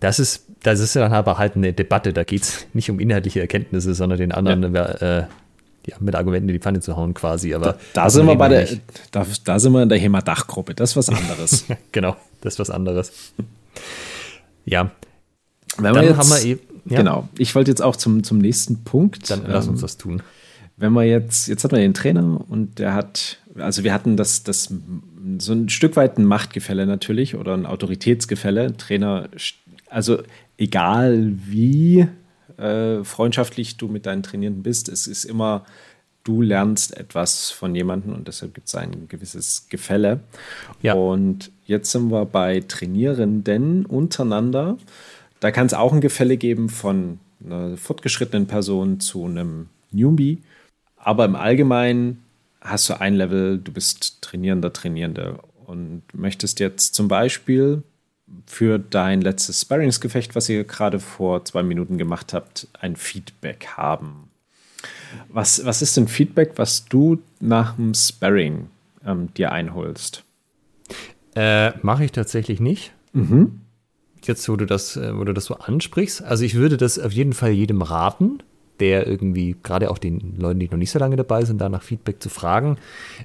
Das 0.00 0.18
ist, 0.18 0.44
das 0.64 0.80
ist 0.80 0.96
dann 0.96 1.12
aber 1.12 1.38
halt 1.38 1.54
eine 1.54 1.72
Debatte. 1.72 2.12
Da 2.12 2.24
geht 2.24 2.42
es 2.42 2.66
nicht 2.72 2.90
um 2.90 2.98
inhaltliche 2.98 3.40
Erkenntnisse, 3.40 3.94
sondern 3.94 4.18
den 4.18 4.32
anderen 4.32 4.74
ja. 4.74 4.84
äh, 4.84 5.26
ja, 5.86 5.96
mit 6.00 6.16
Argumenten 6.16 6.48
in 6.48 6.54
die 6.54 6.58
Pfanne 6.58 6.80
zu 6.80 6.96
hauen 6.96 7.14
quasi. 7.14 7.54
Aber 7.54 7.74
da, 7.92 8.02
da 8.02 8.10
sind 8.10 8.26
wir 8.26 8.34
bei 8.34 8.48
der, 8.48 8.68
da, 9.12 9.24
da, 9.44 9.60
sind 9.60 9.72
wir 9.72 9.84
in 9.84 9.88
der 9.88 9.98
HEMA-Dachgruppe. 9.98 10.74
Das 10.74 10.90
ist 10.90 10.96
was 10.96 11.10
anderes. 11.10 11.66
genau, 11.92 12.16
das 12.40 12.54
ist 12.54 12.58
was 12.58 12.70
anderes. 12.70 13.12
ja. 14.64 14.90
Wenn 15.78 15.94
dann 15.94 16.04
jetzt, 16.04 16.16
haben 16.16 16.30
wir 16.30 16.42
eben. 16.42 16.60
Ja. 16.86 16.98
Genau. 16.98 17.28
Ich 17.38 17.54
wollte 17.54 17.70
jetzt 17.70 17.80
auch 17.80 17.94
zum, 17.94 18.24
zum 18.24 18.38
nächsten 18.38 18.82
Punkt. 18.82 19.30
Dann 19.30 19.44
lass 19.46 19.68
uns 19.68 19.78
ähm, 19.78 19.82
das 19.82 19.96
tun 19.98 20.22
wenn 20.76 20.92
wir 20.92 21.04
jetzt, 21.04 21.48
jetzt 21.48 21.64
hat 21.64 21.72
man 21.72 21.80
den 21.80 21.94
Trainer 21.94 22.44
und 22.48 22.78
der 22.78 22.94
hat, 22.94 23.38
also 23.56 23.84
wir 23.84 23.92
hatten 23.92 24.16
das, 24.16 24.42
das 24.42 24.72
so 25.38 25.52
ein 25.52 25.68
Stück 25.68 25.96
weit 25.96 26.18
ein 26.18 26.24
Machtgefälle 26.24 26.86
natürlich 26.86 27.36
oder 27.36 27.54
ein 27.54 27.66
Autoritätsgefälle. 27.66 28.76
Trainer, 28.76 29.28
also 29.88 30.22
egal 30.58 31.32
wie 31.46 32.08
äh, 32.56 33.04
freundschaftlich 33.04 33.76
du 33.76 33.88
mit 33.88 34.06
deinen 34.06 34.22
Trainierenden 34.22 34.62
bist, 34.62 34.88
es 34.88 35.06
ist 35.06 35.24
immer 35.24 35.64
du 36.24 36.40
lernst 36.40 36.96
etwas 36.96 37.50
von 37.50 37.74
jemandem 37.74 38.14
und 38.14 38.26
deshalb 38.26 38.54
gibt 38.54 38.68
es 38.68 38.74
ein 38.74 39.08
gewisses 39.08 39.66
Gefälle. 39.68 40.20
Ja. 40.82 40.94
Und 40.94 41.52
jetzt 41.66 41.92
sind 41.92 42.10
wir 42.10 42.24
bei 42.24 42.60
Trainierenden 42.60 43.84
untereinander. 43.86 44.78
Da 45.40 45.50
kann 45.50 45.66
es 45.66 45.74
auch 45.74 45.92
ein 45.92 46.00
Gefälle 46.00 46.38
geben 46.38 46.70
von 46.70 47.20
einer 47.44 47.76
fortgeschrittenen 47.76 48.46
Person 48.46 49.00
zu 49.00 49.26
einem 49.26 49.68
Newbie. 49.92 50.38
Aber 51.04 51.26
im 51.26 51.36
Allgemeinen 51.36 52.24
hast 52.60 52.88
du 52.88 52.98
ein 52.98 53.14
Level, 53.14 53.58
du 53.58 53.70
bist 53.70 54.22
Trainierender, 54.22 54.72
Trainierende 54.72 55.38
und 55.66 56.02
möchtest 56.12 56.60
jetzt 56.60 56.94
zum 56.94 57.08
Beispiel 57.08 57.82
für 58.46 58.78
dein 58.78 59.20
letztes 59.20 59.60
Sparringsgefecht, 59.60 60.34
was 60.34 60.48
ihr 60.48 60.64
gerade 60.64 60.98
vor 60.98 61.44
zwei 61.44 61.62
Minuten 61.62 61.98
gemacht 61.98 62.32
habt, 62.32 62.68
ein 62.80 62.96
Feedback 62.96 63.66
haben. 63.76 64.30
Was, 65.28 65.64
was 65.64 65.82
ist 65.82 65.96
denn 65.96 66.08
Feedback, 66.08 66.52
was 66.56 66.86
du 66.86 67.22
nach 67.38 67.76
dem 67.76 67.94
Sparring 67.94 68.68
ähm, 69.06 69.32
dir 69.34 69.52
einholst? 69.52 70.24
Äh, 71.36 71.72
Mache 71.82 72.04
ich 72.04 72.12
tatsächlich 72.12 72.60
nicht. 72.60 72.92
Mhm. 73.12 73.60
Jetzt, 74.22 74.48
wo 74.48 74.56
du, 74.56 74.64
das, 74.64 74.96
äh, 74.96 75.16
wo 75.16 75.24
du 75.24 75.34
das 75.34 75.44
so 75.44 75.56
ansprichst. 75.56 76.22
Also 76.22 76.44
ich 76.44 76.54
würde 76.54 76.78
das 76.78 76.98
auf 76.98 77.12
jeden 77.12 77.34
Fall 77.34 77.50
jedem 77.50 77.82
raten, 77.82 78.42
der 78.80 79.06
irgendwie, 79.06 79.56
gerade 79.62 79.90
auch 79.90 79.98
den 79.98 80.36
Leuten, 80.38 80.60
die 80.60 80.68
noch 80.68 80.78
nicht 80.78 80.90
so 80.90 80.98
lange 80.98 81.16
dabei 81.16 81.44
sind, 81.44 81.60
da 81.60 81.68
nach 81.68 81.82
Feedback 81.82 82.22
zu 82.22 82.28
fragen. 82.28 82.76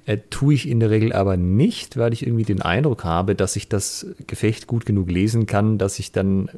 Äh, 0.06 0.20
tue 0.30 0.54
ich 0.54 0.68
in 0.68 0.80
der 0.80 0.90
Regel 0.90 1.14
aber 1.14 1.38
nicht, 1.38 1.98
weil 1.98 2.14
ich 2.14 2.26
irgendwie 2.26 2.44
den 2.44 2.62
Eindruck 2.62 3.04
habe, 3.04 3.36
dass 3.36 3.56
ich 3.56 3.68
das 3.68 4.08
Gefecht 4.28 4.68
gut 4.68 4.86
genug 4.86 5.10
lesen 5.10 5.48
kann, 5.48 5.78
dass 5.78 6.00
ich 6.00 6.12
dann 6.12 6.50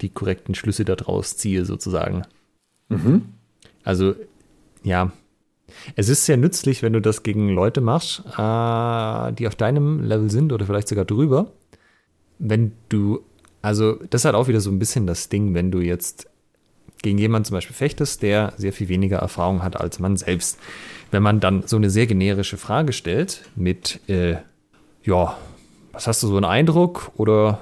die 0.00 0.10
korrekten 0.10 0.54
Schlüsse 0.54 0.84
daraus 0.84 1.36
ziehe, 1.36 1.64
sozusagen. 1.64 2.22
Mhm. 2.88 3.26
Also, 3.82 4.14
ja. 4.82 5.12
Es 5.96 6.08
ist 6.08 6.24
sehr 6.24 6.36
nützlich, 6.36 6.82
wenn 6.82 6.92
du 6.92 7.00
das 7.00 7.24
gegen 7.24 7.48
Leute 7.48 7.80
machst, 7.80 8.20
äh, 8.38 9.32
die 9.32 9.48
auf 9.48 9.56
deinem 9.56 10.04
Level 10.04 10.30
sind 10.30 10.52
oder 10.52 10.66
vielleicht 10.66 10.88
sogar 10.88 11.04
drüber. 11.04 11.50
Wenn 12.38 12.72
du, 12.88 13.20
also, 13.62 13.94
das 14.10 14.24
hat 14.24 14.34
auch 14.34 14.46
wieder 14.46 14.60
so 14.60 14.70
ein 14.70 14.78
bisschen 14.78 15.06
das 15.08 15.28
Ding, 15.28 15.54
wenn 15.54 15.72
du 15.72 15.80
jetzt 15.80 16.28
gegen 17.02 17.18
jemanden 17.18 17.46
zum 17.46 17.54
Beispiel 17.54 17.76
fechtest, 17.76 18.22
der 18.22 18.52
sehr 18.56 18.72
viel 18.72 18.88
weniger 18.88 19.18
Erfahrung 19.18 19.62
hat 19.62 19.80
als 19.80 19.98
man 19.98 20.16
selbst. 20.16 20.58
Wenn 21.10 21.22
man 21.22 21.40
dann 21.40 21.62
so 21.66 21.76
eine 21.76 21.90
sehr 21.90 22.06
generische 22.06 22.56
Frage 22.56 22.92
stellt 22.92 23.42
mit, 23.54 24.00
äh, 24.08 24.36
ja, 25.04 25.36
was 25.92 26.06
hast 26.06 26.22
du 26.22 26.26
so 26.26 26.36
einen 26.36 26.44
Eindruck 26.44 27.12
oder 27.16 27.60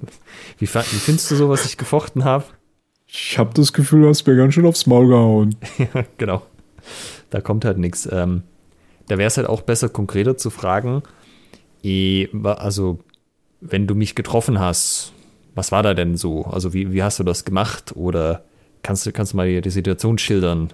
wie, 0.58 0.66
wie 0.66 0.76
findest 0.76 1.30
du 1.30 1.36
so, 1.36 1.48
was 1.48 1.66
ich 1.66 1.76
gefochten 1.76 2.24
habe? 2.24 2.44
Ich 3.06 3.38
habe 3.38 3.54
das 3.54 3.72
Gefühl, 3.72 4.02
du 4.02 4.08
hast 4.08 4.26
mir 4.26 4.36
ganz 4.36 4.54
schön 4.54 4.66
aufs 4.66 4.86
Maul 4.86 5.08
gehauen. 5.08 5.56
Ja, 5.78 6.04
genau. 6.18 6.42
Da 7.30 7.40
kommt 7.40 7.64
halt 7.64 7.78
nichts. 7.78 8.08
Ähm, 8.10 8.42
da 9.08 9.18
wäre 9.18 9.28
es 9.28 9.36
halt 9.36 9.48
auch 9.48 9.62
besser, 9.62 9.88
konkreter 9.88 10.36
zu 10.36 10.50
fragen, 10.50 11.02
eh, 11.82 12.28
also, 12.42 12.98
wenn 13.60 13.86
du 13.86 13.94
mich 13.94 14.14
getroffen 14.14 14.58
hast, 14.58 15.12
was 15.54 15.72
war 15.72 15.82
da 15.82 15.94
denn 15.94 16.16
so? 16.16 16.44
Also, 16.44 16.72
wie, 16.72 16.92
wie 16.92 17.02
hast 17.02 17.18
du 17.18 17.24
das 17.24 17.44
gemacht? 17.44 17.96
Oder 17.96 18.44
kannst 18.86 19.04
du, 19.04 19.10
kannst 19.10 19.32
du 19.32 19.36
mal 19.36 19.60
die 19.60 19.70
Situation 19.70 20.16
schildern? 20.16 20.72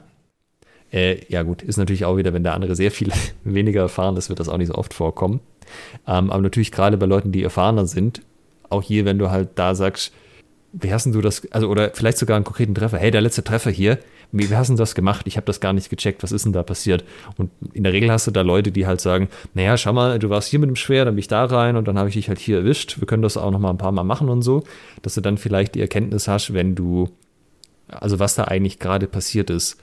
Äh, 0.93 1.25
ja, 1.31 1.43
gut, 1.43 1.63
ist 1.63 1.79
natürlich 1.79 2.05
auch 2.05 2.19
wieder, 2.19 2.35
wenn 2.35 2.43
der 2.43 2.53
andere 2.53 2.77
sehr 2.77 2.91
viel 2.91 3.11
weniger 3.45 3.81
erfahren 3.81 4.19
ist, 4.19 4.29
wird 4.29 4.39
das 4.39 4.51
auch 4.51 4.59
nicht 4.59 4.69
so 4.69 4.75
oft 4.75 4.93
vorkommen. 4.93 5.41
Ähm, 6.07 6.31
aber 6.31 6.43
natürlich 6.43 6.71
gerade 6.71 6.99
bei 6.99 7.07
Leuten, 7.07 7.33
die 7.33 7.43
erfahrener 7.43 7.87
sind, 7.87 8.21
auch 8.69 8.83
hier, 8.83 9.07
wenn 9.07 9.19
du 9.19 9.31
halt 9.31 9.51
da 9.55 9.75
sagst, 9.75 10.13
wie 10.75 10.93
hast 10.93 11.05
denn 11.05 11.13
du 11.13 11.23
das, 11.23 11.51
also 11.53 11.69
oder 11.69 11.91
vielleicht 11.95 12.19
sogar 12.19 12.37
einen 12.37 12.45
konkreten 12.45 12.75
Treffer, 12.75 12.99
hey, 12.99 13.11
der 13.11 13.23
letzte 13.23 13.45
Treffer 13.45 13.71
hier, 13.71 13.99
wie, 14.31 14.51
wie 14.51 14.57
hast 14.57 14.69
du 14.69 14.75
das 14.75 14.95
gemacht? 14.95 15.27
Ich 15.27 15.37
habe 15.37 15.47
das 15.47 15.61
gar 15.61 15.73
nicht 15.73 15.89
gecheckt, 15.89 16.23
was 16.23 16.33
ist 16.33 16.45
denn 16.45 16.53
da 16.53 16.63
passiert? 16.63 17.05
Und 17.39 17.51
in 17.73 17.85
der 17.85 17.95
Regel 17.95 18.11
hast 18.11 18.27
du 18.27 18.31
da 18.31 18.43
Leute, 18.43 18.73
die 18.73 18.87
halt 18.87 19.01
sagen, 19.01 19.29
naja, 19.55 19.79
schau 19.79 19.95
mal, 19.95 20.19
du 20.19 20.29
warst 20.29 20.49
hier 20.49 20.59
mit 20.59 20.69
dem 20.69 20.77
Schwer, 20.77 21.07
dann 21.07 21.15
bin 21.15 21.21
ich 21.21 21.29
da 21.29 21.45
rein 21.47 21.77
und 21.77 21.89
dann 21.89 21.99
habe 21.99 22.11
ich 22.11 22.15
dich 22.15 22.29
halt 22.29 22.39
hier 22.39 22.59
erwischt. 22.59 23.01
Wir 23.01 23.07
können 23.07 23.23
das 23.23 23.39
auch 23.39 23.51
noch 23.51 23.59
mal 23.59 23.71
ein 23.71 23.79
paar 23.79 23.93
Mal 23.93 24.05
machen 24.05 24.29
und 24.29 24.43
so, 24.43 24.65
dass 25.01 25.15
du 25.15 25.23
dann 25.23 25.39
vielleicht 25.39 25.75
die 25.75 25.81
Erkenntnis 25.81 26.29
hast, 26.29 26.53
wenn 26.53 26.75
du, 26.75 27.09
also 28.01 28.19
was 28.19 28.35
da 28.35 28.45
eigentlich 28.45 28.79
gerade 28.79 29.07
passiert 29.07 29.51
ist. 29.51 29.79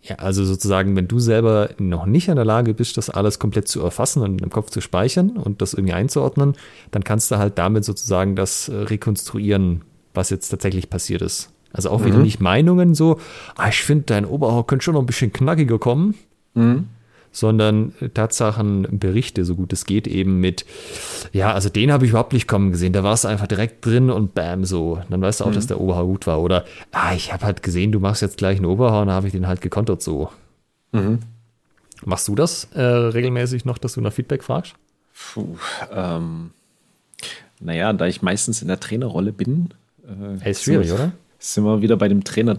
Ja, 0.00 0.16
also 0.16 0.44
sozusagen, 0.44 0.94
wenn 0.94 1.08
du 1.08 1.18
selber 1.18 1.70
noch 1.78 2.06
nicht 2.06 2.28
in 2.28 2.36
der 2.36 2.44
Lage 2.44 2.72
bist, 2.72 2.96
das 2.96 3.10
alles 3.10 3.38
komplett 3.38 3.66
zu 3.66 3.82
erfassen 3.82 4.22
und 4.22 4.40
im 4.40 4.50
Kopf 4.50 4.70
zu 4.70 4.80
speichern 4.80 5.30
und 5.30 5.60
das 5.60 5.74
irgendwie 5.74 5.92
einzuordnen, 5.92 6.54
dann 6.92 7.02
kannst 7.02 7.30
du 7.30 7.38
halt 7.38 7.58
damit 7.58 7.84
sozusagen 7.84 8.36
das 8.36 8.68
äh, 8.68 8.76
rekonstruieren, 8.76 9.82
was 10.14 10.30
jetzt 10.30 10.48
tatsächlich 10.50 10.88
passiert 10.88 11.20
ist. 11.20 11.52
Also 11.72 11.90
auch 11.90 12.04
wieder 12.04 12.16
nicht 12.18 12.40
Meinungen 12.40 12.94
so, 12.94 13.20
ah, 13.56 13.68
ich 13.68 13.82
finde, 13.82 14.04
dein 14.04 14.24
Oberhaupt 14.24 14.68
könnte 14.68 14.84
schon 14.84 14.94
noch 14.94 15.02
ein 15.02 15.06
bisschen 15.06 15.32
knackiger 15.32 15.78
kommen, 15.78 16.14
sondern 17.38 17.94
äh, 18.00 18.08
Tatsachen, 18.08 18.86
Berichte, 18.98 19.44
so 19.44 19.54
gut 19.54 19.72
es 19.72 19.86
geht, 19.86 20.06
eben 20.06 20.40
mit, 20.40 20.64
ja, 21.32 21.52
also 21.52 21.68
den 21.68 21.92
habe 21.92 22.04
ich 22.04 22.10
überhaupt 22.10 22.32
nicht 22.32 22.48
kommen 22.48 22.72
gesehen, 22.72 22.92
da 22.92 23.02
war 23.04 23.14
es 23.14 23.24
einfach 23.24 23.46
direkt 23.46 23.84
drin 23.84 24.10
und 24.10 24.34
bam, 24.34 24.64
so. 24.64 25.00
Dann 25.08 25.20
weißt 25.20 25.40
du 25.40 25.44
auch, 25.44 25.52
dass 25.52 25.66
der 25.66 25.80
Oberhaupt 25.80 26.08
gut 26.08 26.26
war. 26.26 26.40
Oder, 26.40 26.64
ah, 26.92 27.14
ich 27.14 27.32
habe 27.32 27.44
halt 27.44 27.62
gesehen, 27.62 27.92
du 27.92 28.00
machst 28.00 28.22
jetzt 28.22 28.38
gleich 28.38 28.56
einen 28.56 28.66
Oberhaupt, 28.66 29.08
dann 29.08 29.14
habe 29.14 29.26
ich 29.26 29.32
den 29.32 29.46
halt 29.46 29.60
gekontert 29.60 30.02
so. 30.02 30.30
Machst 32.04 32.28
du 32.28 32.34
das 32.34 32.68
äh, 32.74 32.80
regelmäßig 32.82 33.64
noch, 33.64 33.78
dass 33.78 33.94
du 33.94 34.00
nach 34.00 34.12
Feedback 34.12 34.42
fragst? 34.44 34.74
Puh, 35.34 35.56
ähm, 35.92 36.50
naja, 37.60 37.92
da 37.92 38.06
ich 38.06 38.22
meistens 38.22 38.62
in 38.62 38.68
der 38.68 38.80
Trainerrolle 38.80 39.32
bin, 39.32 39.74
äh, 40.04 40.38
Hey, 40.40 40.52
ist 40.52 40.64
schwierig, 40.64 40.92
oder? 40.92 41.12
sind 41.38 41.64
wir 41.64 41.82
wieder 41.82 41.96
bei 41.96 42.08
dem 42.08 42.24
Trainer 42.24 42.56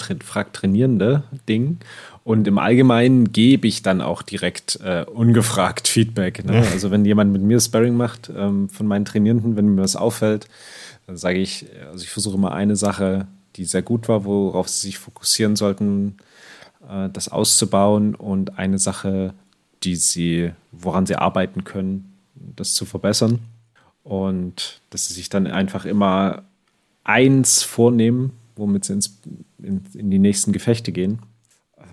Und 2.24 2.48
im 2.48 2.58
Allgemeinen 2.58 3.32
gebe 3.32 3.68
ich 3.68 3.82
dann 3.82 4.02
auch 4.02 4.22
direkt 4.22 4.80
äh, 4.84 5.06
ungefragt 5.06 5.88
Feedback. 5.90 6.46
Ne? 6.46 6.64
Also 6.72 6.92
wenn 6.92 7.06
jemand 7.06 7.32
mit 7.32 7.42
mir 7.42 7.60
Sparring 7.60 7.96
macht 7.96 8.32
ähm, 8.36 8.70
von 8.70 8.88
meinen 8.88 9.06
Trainierenden, 9.06 9.56
wenn 9.56 9.76
mir 9.76 9.82
was 9.82 9.96
auffällt, 9.96 10.48
dann 11.08 11.18
sage 11.18 11.40
ich, 11.40 11.66
also 11.90 12.04
ich 12.04 12.10
versuche 12.10 12.36
immer 12.36 12.52
eine 12.52 12.76
Sache, 12.76 13.28
die 13.56 13.66
sehr 13.66 13.82
gut 13.82 14.08
war, 14.08 14.26
worauf 14.26 14.70
sie 14.70 14.88
sich 14.88 14.98
fokussieren 14.98 15.56
sollten, 15.56 16.18
äh, 16.88 17.10
das 17.10 17.30
auszubauen 17.30 18.16
und 18.16 18.60
eine 18.60 18.80
Sache, 18.80 19.34
die 19.84 19.96
sie, 19.96 20.52
woran 20.72 21.06
sie 21.06 21.16
arbeiten 21.16 21.64
können, 21.64 22.14
das 22.36 22.74
zu 22.74 22.86
verbessern. 22.86 23.40
Und 24.04 24.82
dass 24.90 25.08
sie 25.08 25.14
sich 25.14 25.30
dann 25.30 25.48
einfach 25.48 25.86
immer 25.86 26.44
eins 27.04 27.64
vornehmen, 27.64 28.34
womit 28.56 28.86
sie 28.86 28.94
ins, 28.94 29.20
in, 29.58 29.84
in 29.94 30.12
die 30.12 30.20
nächsten 30.20 30.52
Gefechte 30.52 30.92
gehen. 30.92 31.20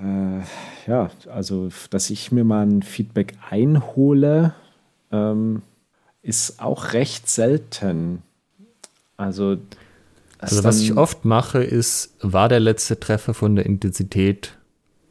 Äh, 0.03 0.91
ja, 0.91 1.11
also, 1.33 1.69
dass 1.91 2.11
ich 2.11 2.33
mir 2.33 2.45
mal 2.45 2.67
ein 2.67 2.83
Feedback 2.83 3.35
einhole, 3.51 4.55
ähm, 5.13 5.63
ist 6.23 6.61
auch 6.61 6.93
recht 6.93 7.29
selten. 7.29 8.23
Also, 9.17 9.57
Also 10.39 10.65
was 10.65 10.81
ich 10.81 10.97
oft 10.97 11.25
mache, 11.25 11.63
ist, 11.63 12.15
war 12.21 12.49
der 12.49 12.61
letzte 12.61 13.01
Treffer 13.01 13.33
von 13.33 13.57
der 13.57 13.65
Intensität 13.67 14.59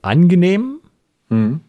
angenehm? 0.01 0.79
Mhm. 1.29 1.61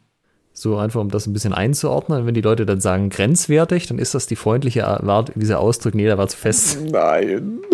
So 0.52 0.78
einfach, 0.78 1.00
um 1.00 1.10
das 1.10 1.26
ein 1.26 1.32
bisschen 1.32 1.52
einzuordnen. 1.52 2.20
Und 2.20 2.26
wenn 2.26 2.34
die 2.34 2.40
Leute 2.40 2.64
dann 2.66 2.80
sagen 2.80 3.10
grenzwertig, 3.10 3.86
dann 3.86 3.98
ist 3.98 4.14
das 4.14 4.26
die 4.26 4.36
freundliche 4.36 4.86
Art, 4.86 5.32
dieser 5.34 5.60
Ausdruck, 5.60 5.94
nee, 5.94 6.04
der 6.04 6.18
war 6.18 6.28
zu 6.28 6.36
fest. 6.36 6.78
Nein. 6.90 7.60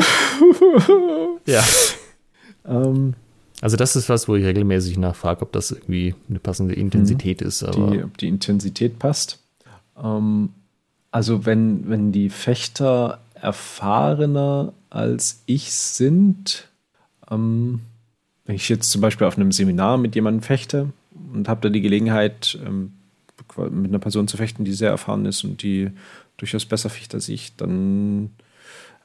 Ja. 1.44 1.62
ähm, 2.66 3.14
Also 3.62 3.76
das 3.76 3.94
ist 3.94 4.08
was, 4.08 4.26
wo 4.26 4.34
ich 4.34 4.44
regelmäßig 4.44 4.98
nachfrage, 4.98 5.42
ob 5.42 5.52
das 5.52 5.70
irgendwie 5.70 6.16
eine 6.28 6.40
passende 6.40 6.74
Intensität 6.74 7.40
ist. 7.40 7.62
Aber 7.62 7.92
die, 7.92 8.02
ob 8.02 8.18
die 8.18 8.26
Intensität 8.26 8.98
passt. 8.98 9.38
Ähm, 9.96 10.50
also 11.12 11.46
wenn, 11.46 11.88
wenn 11.88 12.10
die 12.10 12.28
Fechter 12.28 13.20
erfahrener 13.34 14.72
als 14.90 15.44
ich 15.46 15.72
sind, 15.72 16.68
ähm, 17.30 17.82
wenn 18.46 18.56
ich 18.56 18.68
jetzt 18.68 18.90
zum 18.90 19.00
Beispiel 19.00 19.28
auf 19.28 19.36
einem 19.36 19.52
Seminar 19.52 19.96
mit 19.96 20.16
jemandem 20.16 20.42
fechte 20.42 20.92
und 21.32 21.48
habe 21.48 21.60
da 21.60 21.68
die 21.68 21.82
Gelegenheit, 21.82 22.58
ähm, 22.66 22.94
mit 23.56 23.90
einer 23.90 24.00
Person 24.00 24.26
zu 24.26 24.38
fechten, 24.38 24.64
die 24.64 24.72
sehr 24.72 24.90
erfahren 24.90 25.24
ist 25.24 25.44
und 25.44 25.62
die 25.62 25.90
durchaus 26.36 26.64
besser 26.64 26.90
fecht 26.90 27.14
als 27.14 27.28
ich, 27.28 27.54
dann 27.54 28.30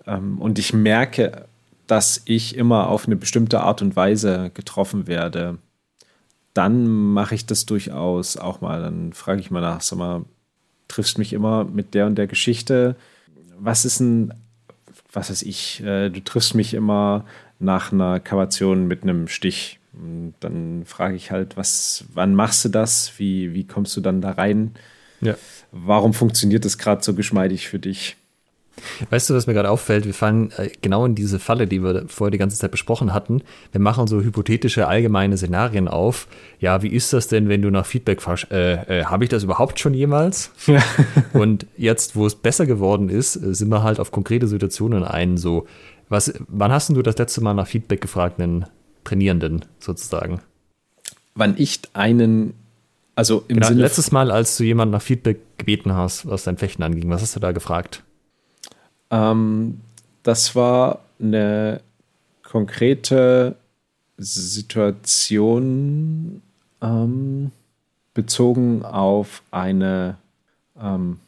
ähm, 0.07 0.39
und 0.41 0.57
ich 0.57 0.73
merke, 0.73 1.45
dass 1.87 2.21
ich 2.25 2.55
immer 2.55 2.89
auf 2.89 3.05
eine 3.05 3.15
bestimmte 3.15 3.61
Art 3.61 3.81
und 3.81 3.95
Weise 3.95 4.51
getroffen 4.53 5.07
werde, 5.07 5.57
dann 6.53 6.87
mache 6.87 7.35
ich 7.35 7.45
das 7.45 7.65
durchaus 7.65 8.37
auch 8.37 8.61
mal. 8.61 8.81
Dann 8.81 9.13
frage 9.13 9.39
ich 9.39 9.51
mal 9.51 9.61
nach, 9.61 9.81
sag 9.81 9.99
mal, 9.99 10.25
triffst 10.87 11.17
mich 11.17 11.33
immer 11.33 11.63
mit 11.65 11.93
der 11.93 12.05
und 12.05 12.15
der 12.15 12.27
Geschichte. 12.27 12.95
Was 13.57 13.85
ist 13.85 13.99
ein, 13.99 14.33
was 15.11 15.29
weiß 15.29 15.43
ich, 15.43 15.81
äh, 15.83 16.09
du 16.09 16.23
triffst 16.23 16.55
mich 16.55 16.73
immer 16.73 17.25
nach 17.59 17.91
einer 17.91 18.19
Kavation 18.19 18.87
mit 18.87 19.03
einem 19.03 19.27
Stich. 19.27 19.79
Und 19.93 20.35
dann 20.41 20.83
frage 20.85 21.15
ich 21.15 21.31
halt, 21.31 21.57
was, 21.57 22.05
wann 22.13 22.35
machst 22.35 22.65
du 22.65 22.69
das? 22.69 23.13
Wie, 23.17 23.53
wie 23.53 23.65
kommst 23.65 23.95
du 23.97 24.01
dann 24.01 24.21
da 24.21 24.31
rein? 24.31 24.75
ja. 25.21 25.35
Warum 25.71 26.13
funktioniert 26.13 26.65
das 26.65 26.77
gerade 26.77 27.03
so 27.03 27.13
geschmeidig 27.13 27.67
für 27.67 27.79
dich? 27.79 28.15
Weißt 29.09 29.29
du, 29.29 29.33
was 29.33 29.47
mir 29.47 29.53
gerade 29.53 29.69
auffällt? 29.69 30.05
Wir 30.05 30.13
fallen 30.13 30.51
äh, 30.57 30.69
genau 30.81 31.05
in 31.05 31.15
diese 31.15 31.39
Falle, 31.39 31.67
die 31.67 31.83
wir 31.83 32.05
vorher 32.07 32.31
die 32.31 32.37
ganze 32.37 32.57
Zeit 32.57 32.71
besprochen 32.71 33.13
hatten. 33.13 33.41
Wir 33.71 33.81
machen 33.81 34.07
so 34.07 34.21
hypothetische 34.21 34.87
allgemeine 34.87 35.37
Szenarien 35.37 35.87
auf. 35.87 36.27
Ja, 36.59 36.81
wie 36.83 36.89
ist 36.89 37.13
das 37.13 37.27
denn, 37.27 37.49
wenn 37.49 37.61
du 37.61 37.71
nach 37.71 37.85
Feedback 37.85 38.21
fragst? 38.21 38.51
Äh, 38.51 38.99
äh, 38.99 39.05
Habe 39.05 39.23
ich 39.23 39.29
das 39.29 39.43
überhaupt 39.43 39.79
schon 39.79 39.93
jemals? 39.93 40.51
Ja. 40.67 40.83
Und 41.33 41.65
jetzt, 41.77 42.15
wo 42.15 42.25
es 42.25 42.35
besser 42.35 42.65
geworden 42.65 43.09
ist, 43.09 43.35
äh, 43.35 43.53
sind 43.53 43.69
wir 43.69 43.83
halt 43.83 43.99
auf 43.99 44.11
konkrete 44.11 44.47
Situationen 44.47 45.03
ein. 45.03 45.37
So, 45.37 45.65
was, 46.09 46.33
wann 46.47 46.71
hast 46.71 46.89
du 46.89 47.01
das 47.01 47.17
letzte 47.17 47.41
Mal 47.41 47.53
nach 47.53 47.67
Feedback 47.67 48.01
gefragt, 48.01 48.39
einen 48.39 48.65
Trainierenden 49.03 49.65
sozusagen? 49.79 50.39
Wann 51.35 51.55
ich 51.57 51.81
einen 51.93 52.53
also 53.17 53.43
im 53.47 53.55
genau, 53.55 53.69
Sinne 53.69 53.81
letztes 53.81 54.11
Mal, 54.11 54.29
als 54.29 54.57
du 54.57 54.63
jemanden 54.63 54.91
nach 54.91 55.01
Feedback 55.01 55.39
gebeten 55.57 55.91
hast, 55.91 56.27
was 56.27 56.43
dein 56.43 56.57
Fechten 56.57 56.83
anging, 56.83 57.09
was 57.09 57.23
hast 57.23 57.35
du 57.35 57.39
da 57.39 57.51
gefragt? 57.51 58.03
Ähm, 59.11 59.81
das 60.23 60.55
war 60.55 60.99
eine 61.19 61.81
konkrete 62.43 63.55
Situation 64.17 65.21
ähm, 66.81 67.51
bezogen 68.13 68.83
auf 68.83 69.43
eine 69.51 70.17
ähm, 70.81 71.19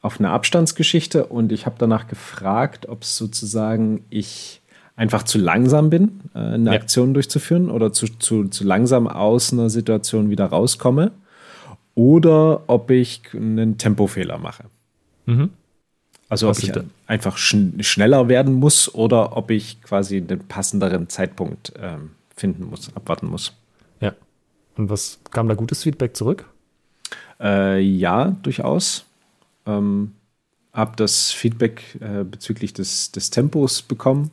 auf 0.00 0.18
eine 0.18 0.30
Abstandsgeschichte 0.30 1.26
und 1.26 1.52
ich 1.52 1.64
habe 1.64 1.76
danach 1.78 2.08
gefragt, 2.08 2.88
ob 2.88 3.02
es 3.02 3.16
sozusagen 3.16 4.04
ich 4.10 4.60
einfach 4.96 5.22
zu 5.22 5.38
langsam 5.38 5.90
bin, 5.90 6.20
äh, 6.34 6.38
eine 6.38 6.70
ja. 6.70 6.76
Aktion 6.76 7.14
durchzuführen 7.14 7.70
oder 7.70 7.92
zu, 7.92 8.06
zu, 8.18 8.48
zu 8.48 8.64
langsam 8.64 9.06
aus 9.06 9.52
einer 9.52 9.70
Situation 9.70 10.28
wieder 10.28 10.46
rauskomme 10.46 11.12
oder 11.94 12.68
ob 12.68 12.90
ich 12.90 13.22
einen 13.32 13.78
Tempofehler 13.78 14.38
mache. 14.38 14.64
Mhm. 15.26 15.50
Also 16.32 16.48
ob 16.48 16.58
ich 16.60 16.72
einfach 17.06 17.36
schn 17.36 17.82
schneller 17.82 18.26
werden 18.26 18.54
muss 18.54 18.94
oder 18.94 19.36
ob 19.36 19.50
ich 19.50 19.82
quasi 19.82 20.22
den 20.22 20.38
passenderen 20.38 21.10
Zeitpunkt 21.10 21.74
ähm, 21.78 22.12
finden 22.34 22.70
muss, 22.70 22.90
abwarten 22.96 23.26
muss. 23.26 23.52
Ja. 24.00 24.14
Und 24.78 24.88
was 24.88 25.20
kam 25.30 25.46
da 25.48 25.54
gutes 25.54 25.82
Feedback 25.82 26.16
zurück? 26.16 26.46
Äh, 27.38 27.80
ja, 27.80 28.34
durchaus. 28.42 29.04
Ähm, 29.66 30.12
habe 30.72 30.96
das 30.96 31.32
Feedback 31.32 31.98
äh, 32.00 32.24
bezüglich 32.24 32.72
des, 32.72 33.12
des 33.12 33.28
Tempos 33.28 33.82
bekommen, 33.82 34.30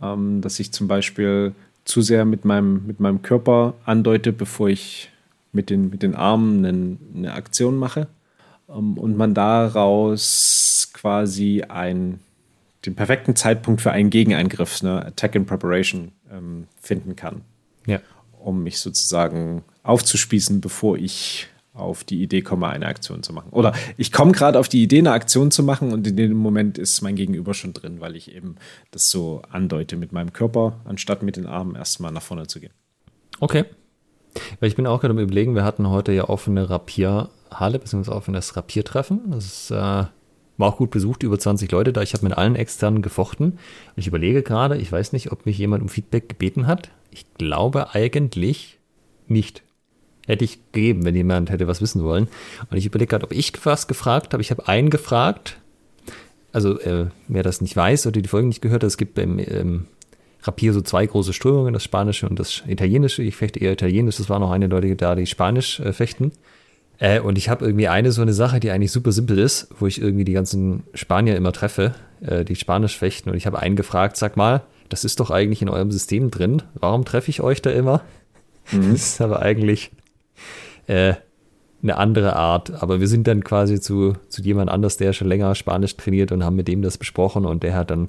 ähm, 0.00 0.40
dass 0.40 0.58
ich 0.58 0.72
zum 0.72 0.88
Beispiel 0.88 1.52
zu 1.84 2.00
sehr 2.00 2.24
mit 2.24 2.46
meinem, 2.46 2.86
mit 2.86 2.98
meinem 2.98 3.20
Körper 3.20 3.74
andeute, 3.84 4.32
bevor 4.32 4.70
ich 4.70 5.10
mit 5.52 5.68
den, 5.68 5.90
mit 5.90 6.02
den 6.02 6.14
Armen 6.14 6.64
eine, 6.64 6.96
eine 7.14 7.34
Aktion 7.34 7.76
mache. 7.76 8.08
Ähm, 8.70 8.96
und 8.96 9.18
man 9.18 9.34
daraus 9.34 10.75
quasi 10.96 11.62
ein, 11.62 12.20
den 12.86 12.94
perfekten 12.94 13.36
Zeitpunkt 13.36 13.82
für 13.82 13.92
einen 13.92 14.08
Gegeneingriff, 14.08 14.82
ne, 14.82 15.04
Attack 15.04 15.34
in 15.34 15.44
Preparation, 15.44 16.12
ähm, 16.32 16.66
finden 16.80 17.16
kann. 17.16 17.42
Ja. 17.86 18.00
Um 18.38 18.62
mich 18.62 18.78
sozusagen 18.78 19.62
aufzuspießen, 19.82 20.60
bevor 20.60 20.96
ich 20.96 21.48
auf 21.74 22.04
die 22.04 22.22
Idee 22.22 22.40
komme, 22.40 22.68
eine 22.68 22.86
Aktion 22.86 23.22
zu 23.22 23.34
machen. 23.34 23.50
Oder 23.50 23.74
ich 23.98 24.10
komme 24.10 24.32
gerade 24.32 24.58
auf 24.58 24.70
die 24.70 24.82
Idee, 24.82 25.00
eine 25.00 25.12
Aktion 25.12 25.50
zu 25.50 25.62
machen 25.62 25.92
und 25.92 26.06
in 26.06 26.16
dem 26.16 26.32
Moment 26.32 26.78
ist 26.78 27.02
mein 27.02 27.16
Gegenüber 27.16 27.52
schon 27.52 27.74
drin, 27.74 28.00
weil 28.00 28.16
ich 28.16 28.34
eben 28.34 28.56
das 28.90 29.10
so 29.10 29.42
andeute 29.50 29.98
mit 29.98 30.12
meinem 30.12 30.32
Körper, 30.32 30.80
anstatt 30.86 31.22
mit 31.22 31.36
den 31.36 31.44
Armen 31.44 31.76
erstmal 31.76 32.12
nach 32.12 32.22
vorne 32.22 32.46
zu 32.46 32.60
gehen. 32.60 32.72
Okay. 33.40 33.64
Weil 34.60 34.70
ich 34.70 34.76
bin 34.76 34.86
auch 34.86 35.02
gerade 35.02 35.12
im 35.12 35.20
Überlegen, 35.20 35.54
wir 35.54 35.64
hatten 35.64 35.90
heute 35.90 36.12
ja 36.12 36.24
offene 36.30 36.70
Rapierhalle, 36.70 37.78
beziehungsweise 37.78 38.16
offenes 38.16 38.56
Rapiertreffen. 38.56 39.30
Das 39.30 39.44
ist, 39.44 39.70
äh, 39.70 40.04
war 40.58 40.68
auch 40.68 40.78
gut 40.78 40.90
besucht, 40.90 41.22
über 41.22 41.38
20 41.38 41.70
Leute 41.70 41.92
da. 41.92 42.02
Ich 42.02 42.14
habe 42.14 42.24
mit 42.24 42.36
allen 42.36 42.56
externen 42.56 43.02
gefochten. 43.02 43.52
Und 43.52 43.58
ich 43.96 44.06
überlege 44.06 44.42
gerade, 44.42 44.76
ich 44.76 44.90
weiß 44.90 45.12
nicht, 45.12 45.32
ob 45.32 45.46
mich 45.46 45.58
jemand 45.58 45.82
um 45.82 45.88
Feedback 45.88 46.28
gebeten 46.28 46.66
hat. 46.66 46.90
Ich 47.10 47.26
glaube 47.34 47.94
eigentlich 47.94 48.78
nicht. 49.28 49.62
Hätte 50.26 50.44
ich 50.44 50.58
gegeben, 50.72 51.04
wenn 51.04 51.14
jemand 51.14 51.50
hätte 51.50 51.68
was 51.68 51.80
wissen 51.80 52.02
wollen. 52.02 52.28
Und 52.70 52.76
ich 52.76 52.86
überlege 52.86 53.10
gerade, 53.10 53.24
ob 53.24 53.32
ich 53.32 53.52
was 53.64 53.86
gefragt 53.86 54.32
habe. 54.32 54.42
Ich 54.42 54.50
habe 54.50 54.66
einen 54.66 54.90
gefragt. 54.90 55.58
Also, 56.52 56.80
äh, 56.80 57.06
wer 57.28 57.42
das 57.42 57.60
nicht 57.60 57.76
weiß 57.76 58.06
oder 58.06 58.20
die 58.20 58.28
Folgen 58.28 58.48
nicht 58.48 58.62
gehört 58.62 58.82
hat, 58.82 58.88
es 58.88 58.96
gibt 58.96 59.14
beim 59.14 59.38
ähm, 59.38 59.86
Rapier 60.42 60.72
so 60.72 60.80
zwei 60.80 61.06
große 61.06 61.32
Strömungen, 61.32 61.74
das 61.74 61.84
Spanische 61.84 62.28
und 62.28 62.38
das 62.38 62.62
Italienische. 62.66 63.22
Ich 63.22 63.36
fechte 63.36 63.60
eher 63.60 63.72
Italienisch, 63.72 64.16
das 64.16 64.30
waren 64.30 64.40
noch 64.40 64.50
eine 64.50 64.66
Leute 64.66 64.96
da, 64.96 65.14
die 65.14 65.26
Spanisch 65.26 65.80
äh, 65.80 65.92
fechten. 65.92 66.32
Äh, 66.98 67.20
und 67.20 67.36
ich 67.38 67.48
habe 67.48 67.64
irgendwie 67.64 67.88
eine 67.88 68.12
so 68.12 68.22
eine 68.22 68.32
Sache, 68.32 68.60
die 68.60 68.70
eigentlich 68.70 68.92
super 68.92 69.12
simpel 69.12 69.38
ist, 69.38 69.68
wo 69.78 69.86
ich 69.86 70.00
irgendwie 70.00 70.24
die 70.24 70.32
ganzen 70.32 70.84
Spanier 70.94 71.36
immer 71.36 71.52
treffe, 71.52 71.94
äh, 72.20 72.44
die 72.44 72.56
Spanisch 72.56 72.96
fechten. 72.96 73.30
Und 73.30 73.36
ich 73.36 73.46
habe 73.46 73.58
einen 73.58 73.76
gefragt, 73.76 74.16
sag 74.16 74.36
mal, 74.36 74.62
das 74.88 75.04
ist 75.04 75.20
doch 75.20 75.30
eigentlich 75.30 75.62
in 75.62 75.68
eurem 75.68 75.90
System 75.90 76.30
drin. 76.30 76.62
Warum 76.74 77.04
treffe 77.04 77.30
ich 77.30 77.40
euch 77.40 77.62
da 77.62 77.70
immer? 77.70 78.02
Mhm. 78.72 78.92
Das 78.92 79.02
ist 79.02 79.20
aber 79.20 79.42
eigentlich 79.42 79.90
äh, 80.86 81.14
eine 81.82 81.96
andere 81.96 82.36
Art. 82.36 82.82
Aber 82.82 83.00
wir 83.00 83.08
sind 83.08 83.26
dann 83.26 83.44
quasi 83.44 83.80
zu, 83.80 84.14
zu 84.28 84.42
jemand 84.42 84.70
anders, 84.70 84.96
der 84.96 85.12
schon 85.12 85.28
länger 85.28 85.54
Spanisch 85.54 85.96
trainiert 85.96 86.32
und 86.32 86.44
haben 86.44 86.56
mit 86.56 86.68
dem 86.68 86.82
das 86.82 86.98
besprochen 86.98 87.44
und 87.44 87.62
der 87.62 87.74
hat 87.74 87.90
dann 87.90 88.08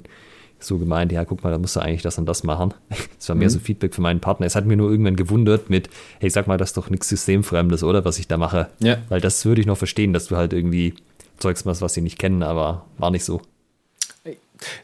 so 0.60 0.78
gemeint, 0.78 1.12
ja, 1.12 1.24
guck 1.24 1.44
mal, 1.44 1.50
da 1.50 1.58
musst 1.58 1.76
du 1.76 1.80
eigentlich 1.80 2.02
das 2.02 2.18
und 2.18 2.26
das 2.26 2.44
machen. 2.44 2.74
Das 3.18 3.28
war 3.28 3.36
mehr 3.36 3.48
mhm. 3.48 3.52
so 3.52 3.58
Feedback 3.58 3.94
für 3.94 4.00
meinen 4.00 4.20
Partner. 4.20 4.46
Es 4.46 4.54
hat 4.54 4.64
mir 4.64 4.76
nur 4.76 4.90
irgendwann 4.90 5.16
gewundert 5.16 5.70
mit, 5.70 5.90
hey, 6.20 6.30
sag 6.30 6.46
mal, 6.46 6.56
das 6.56 6.70
ist 6.70 6.76
doch 6.76 6.88
nichts 6.88 7.08
Systemfremdes, 7.08 7.82
oder, 7.82 8.04
was 8.04 8.20
ich 8.20 8.28
da 8.28 8.36
mache. 8.36 8.68
Ja. 8.78 8.98
Weil 9.08 9.20
das 9.20 9.44
würde 9.44 9.60
ich 9.60 9.66
noch 9.66 9.76
verstehen, 9.76 10.12
dass 10.12 10.26
du 10.26 10.36
halt 10.36 10.52
irgendwie 10.52 10.94
Zeugs 11.38 11.64
machst, 11.64 11.82
was 11.82 11.94
sie 11.94 12.00
nicht 12.00 12.16
kennen, 12.16 12.44
aber 12.44 12.84
war 12.96 13.10
nicht 13.10 13.24
so. 13.24 13.42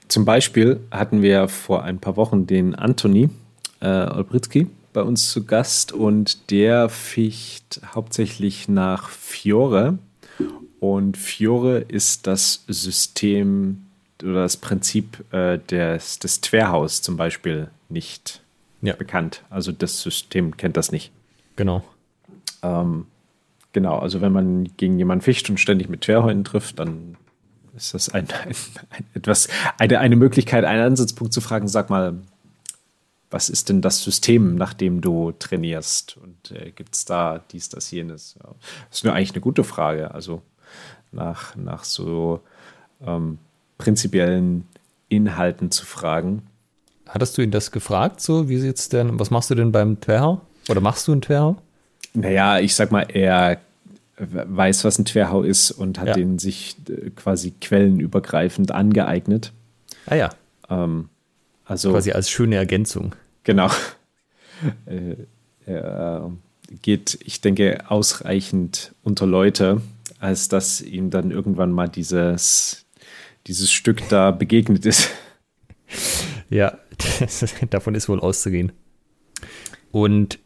Zum 0.08 0.24
Beispiel 0.24 0.80
hatten 0.90 1.22
wir 1.22 1.48
vor 1.48 1.84
ein 1.84 1.98
paar 1.98 2.16
Wochen 2.16 2.46
den 2.46 2.74
Anthony 2.74 3.30
äh, 3.80 3.86
Olbritzky 3.86 4.68
bei 4.92 5.02
uns 5.02 5.30
zu 5.30 5.44
Gast 5.44 5.92
und 5.92 6.50
der 6.50 6.88
ficht 6.88 7.80
hauptsächlich 7.94 8.68
nach 8.68 9.08
Fiore. 9.10 9.98
Und 10.80 11.16
Fiore 11.16 11.78
ist 11.78 12.26
das 12.26 12.64
System 12.68 13.86
oder 14.22 14.42
das 14.42 14.56
Prinzip 14.56 15.24
äh, 15.32 15.58
des, 15.58 16.18
des 16.18 16.40
Twerhaus 16.40 17.02
zum 17.02 17.16
Beispiel 17.16 17.68
nicht 17.88 18.42
ja. 18.82 18.94
bekannt. 18.94 19.42
Also 19.50 19.72
das 19.72 20.00
System 20.00 20.56
kennt 20.56 20.76
das 20.76 20.92
nicht. 20.92 21.10
Genau. 21.56 21.82
Ähm, 22.62 23.06
genau, 23.72 23.98
also 23.98 24.20
wenn 24.20 24.32
man 24.32 24.76
gegen 24.76 24.98
jemanden 24.98 25.22
fischt 25.22 25.50
und 25.50 25.58
ständig 25.58 25.88
mit 25.88 26.02
Twerhäuten 26.02 26.44
trifft, 26.44 26.78
dann 26.78 27.16
ist 27.76 27.94
das 27.94 28.08
ein, 28.08 28.28
ein, 28.44 28.54
ein, 28.90 29.06
etwas, 29.14 29.48
eine, 29.78 29.98
eine 29.98 30.16
Möglichkeit, 30.16 30.64
einen 30.64 30.82
Ansatzpunkt 30.82 31.32
zu 31.32 31.40
fragen, 31.40 31.68
sag 31.68 31.90
mal, 31.90 32.14
was 33.30 33.48
ist 33.48 33.68
denn 33.68 33.82
das 33.82 34.02
System, 34.02 34.54
nach 34.54 34.74
dem 34.74 35.00
du 35.00 35.32
trainierst? 35.32 36.16
Und 36.18 36.52
äh, 36.52 36.70
gibt 36.70 36.94
es 36.94 37.04
da 37.04 37.40
dies, 37.50 37.68
das, 37.68 37.90
jenes? 37.90 38.36
Ja. 38.38 38.54
Das 38.88 38.98
ist 38.98 39.04
nur 39.04 39.12
eigentlich 39.12 39.32
eine 39.32 39.40
gute 39.40 39.64
Frage. 39.64 40.14
Also 40.14 40.42
nach, 41.10 41.56
nach 41.56 41.82
so 41.82 42.42
ähm, 43.04 43.38
prinzipiellen 43.78 44.66
Inhalten 45.08 45.70
zu 45.70 45.86
fragen. 45.86 46.42
Hattest 47.08 47.36
du 47.38 47.42
ihn 47.42 47.50
das 47.50 47.70
gefragt, 47.70 48.20
so 48.20 48.48
wie 48.48 48.58
sieht's 48.58 48.88
denn, 48.88 49.18
was 49.18 49.30
machst 49.30 49.50
du 49.50 49.54
denn 49.54 49.72
beim 49.72 50.00
Twerhau? 50.00 50.40
Oder 50.68 50.80
machst 50.80 51.06
du 51.06 51.12
einen 51.12 51.22
Twerhau? 51.22 51.56
Naja, 52.14 52.58
ich 52.58 52.74
sag 52.74 52.90
mal, 52.92 53.06
er 53.12 53.58
weiß, 54.16 54.84
was 54.84 54.98
ein 54.98 55.04
Twerhau 55.04 55.42
ist 55.42 55.70
und 55.70 55.98
hat 55.98 56.08
ja. 56.08 56.14
den 56.14 56.38
sich 56.38 56.76
äh, 56.88 57.10
quasi 57.10 57.52
quellenübergreifend 57.60 58.70
angeeignet. 58.70 59.52
Ah 60.06 60.14
ja. 60.14 60.30
Ähm, 60.70 61.08
also 61.64 61.90
quasi 61.92 62.12
als 62.12 62.30
schöne 62.30 62.56
Ergänzung. 62.56 63.14
Genau. 63.42 63.70
Äh, 64.86 65.16
er 65.66 66.30
geht, 66.80 67.18
ich 67.24 67.40
denke, 67.40 67.84
ausreichend 67.88 68.94
unter 69.02 69.26
Leute, 69.26 69.82
als 70.20 70.48
dass 70.48 70.80
ihm 70.80 71.10
dann 71.10 71.32
irgendwann 71.32 71.72
mal 71.72 71.88
dieses 71.88 72.83
dieses 73.46 73.72
Stück 73.72 74.08
da 74.08 74.30
begegnet 74.30 74.86
ist. 74.86 75.10
Ja, 76.50 76.78
davon 77.70 77.94
ist 77.94 78.08
wohl 78.08 78.20
auszugehen. 78.20 78.72
Und 79.90 80.38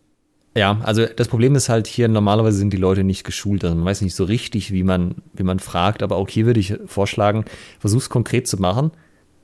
ja, 0.57 0.81
also 0.83 1.07
das 1.07 1.29
Problem 1.29 1.55
ist 1.55 1.69
halt 1.69 1.87
hier, 1.87 2.09
normalerweise 2.09 2.59
sind 2.59 2.73
die 2.73 2.79
Leute 2.79 3.05
nicht 3.05 3.25
geschult. 3.25 3.63
Also 3.65 3.77
man 3.77 3.85
weiß 3.85 4.03
nicht 4.03 4.15
so 4.15 4.25
richtig, 4.25 4.73
wie 4.73 4.83
man, 4.83 5.17
wie 5.33 5.45
man 5.45 5.61
fragt, 5.61 6.03
aber 6.03 6.17
auch 6.17 6.29
hier 6.29 6.47
würde 6.47 6.61
ich 6.61 6.75
vorschlagen, 6.87 7.45
versuch's 7.79 8.09
konkret 8.09 8.49
zu 8.49 8.57
machen. 8.61 8.91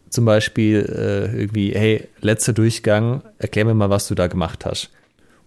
Zum 0.08 0.24
Beispiel 0.24 0.86
äh, 0.88 1.40
irgendwie, 1.40 1.72
hey, 1.72 2.08
letzter 2.20 2.52
Durchgang, 2.52 3.22
erklär 3.38 3.64
mir 3.64 3.74
mal, 3.74 3.90
was 3.90 4.08
du 4.08 4.14
da 4.14 4.26
gemacht 4.26 4.64
hast. 4.64 4.90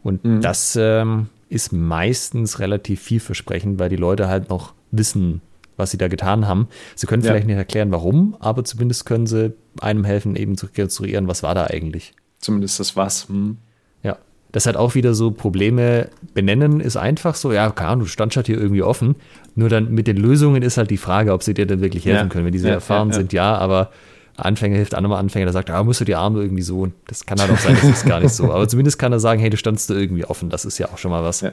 Und 0.04 0.24
mhm. 0.24 0.42
das 0.42 0.78
ähm, 0.80 1.28
ist 1.50 1.74
meistens 1.74 2.60
relativ 2.60 3.02
vielversprechend, 3.02 3.80
weil 3.80 3.90
die 3.90 3.96
Leute 3.96 4.28
halt 4.28 4.50
noch 4.50 4.74
wissen, 4.92 5.42
was 5.78 5.92
sie 5.92 5.98
da 5.98 6.08
getan 6.08 6.48
haben. 6.48 6.68
Sie 6.96 7.08
können 7.08 7.24
ja. 7.24 7.30
vielleicht 7.32 7.48
nicht 7.48 7.56
erklären, 7.56 7.92
warum, 7.92 8.36
aber 8.40 8.64
zumindest 8.64 9.06
können 9.06 9.28
sie 9.28 9.54
einem 9.80 10.04
helfen, 10.04 10.36
eben 10.36 10.58
zu 10.58 10.66
rekonstruieren, 10.66 11.28
was 11.28 11.44
war 11.44 11.56
da 11.56 11.66
eigentlich. 11.68 12.14
Zumindest 12.42 12.80
das 12.80 12.96
was. 12.96 13.30
Hm. 13.30 13.58
Ja, 14.04 14.18
das 14.52 14.66
hat 14.66 14.76
auch 14.76 14.96
wieder 14.96 15.14
so 15.14 15.32
Probleme 15.32 16.10
benennen, 16.34 16.80
ist 16.82 16.98
einfach 16.98 17.36
so, 17.36 17.54
ja, 17.54 17.70
keine 17.70 17.90
Ahnung, 17.92 18.06
du 18.06 18.10
standst 18.10 18.36
halt 18.38 18.48
hier 18.48 18.60
irgendwie 18.60 18.84
offen. 18.84 19.16
Nur 19.56 19.70
dann 19.70 19.92
mit 19.92 20.08
den 20.08 20.18
Lösungen 20.18 20.62
ist 20.64 20.78
halt 20.78 20.90
die 20.92 20.98
Frage, 20.98 21.34
ob 21.34 21.44
sie 21.44 21.54
dir 21.54 21.66
dann 21.66 21.82
wirklich 21.82 22.06
helfen 22.06 22.26
Ja. 22.26 22.30
können. 22.30 22.46
Wenn 22.46 22.54
die 22.54 22.60
sehr 22.60 22.70
Ja, 22.70 22.76
erfahren 22.76 23.12
sind, 23.12 23.34
ja, 23.34 23.56
aber 23.56 23.92
Anfänger 24.38 24.76
hilft 24.76 24.94
anderem 24.94 25.18
Anfänger, 25.18 25.46
der 25.48 25.54
sagt, 25.54 25.72
ah, 25.72 25.84
musst 25.84 26.00
du 26.00 26.06
die 26.06 26.14
Arme 26.16 26.42
irgendwie 26.42 26.62
so. 26.62 26.90
Das 27.08 27.26
kann 27.26 27.40
halt 27.40 27.50
auch 27.50 27.58
sein, 27.58 27.76
das 27.82 27.90
ist 27.90 28.06
gar 28.06 28.20
nicht 28.20 28.34
so. 28.34 28.52
Aber 28.54 28.68
zumindest 28.68 29.00
kann 29.00 29.12
er 29.12 29.20
sagen, 29.20 29.42
hey, 29.42 29.50
du 29.50 29.58
standst 29.58 29.90
da 29.90 29.96
irgendwie 29.96 30.26
offen. 30.26 30.52
Das 30.52 30.64
ist 30.64 30.78
ja 30.78 30.90
auch 30.90 31.00
schon 31.00 31.10
mal 31.10 31.24
was. 31.24 31.44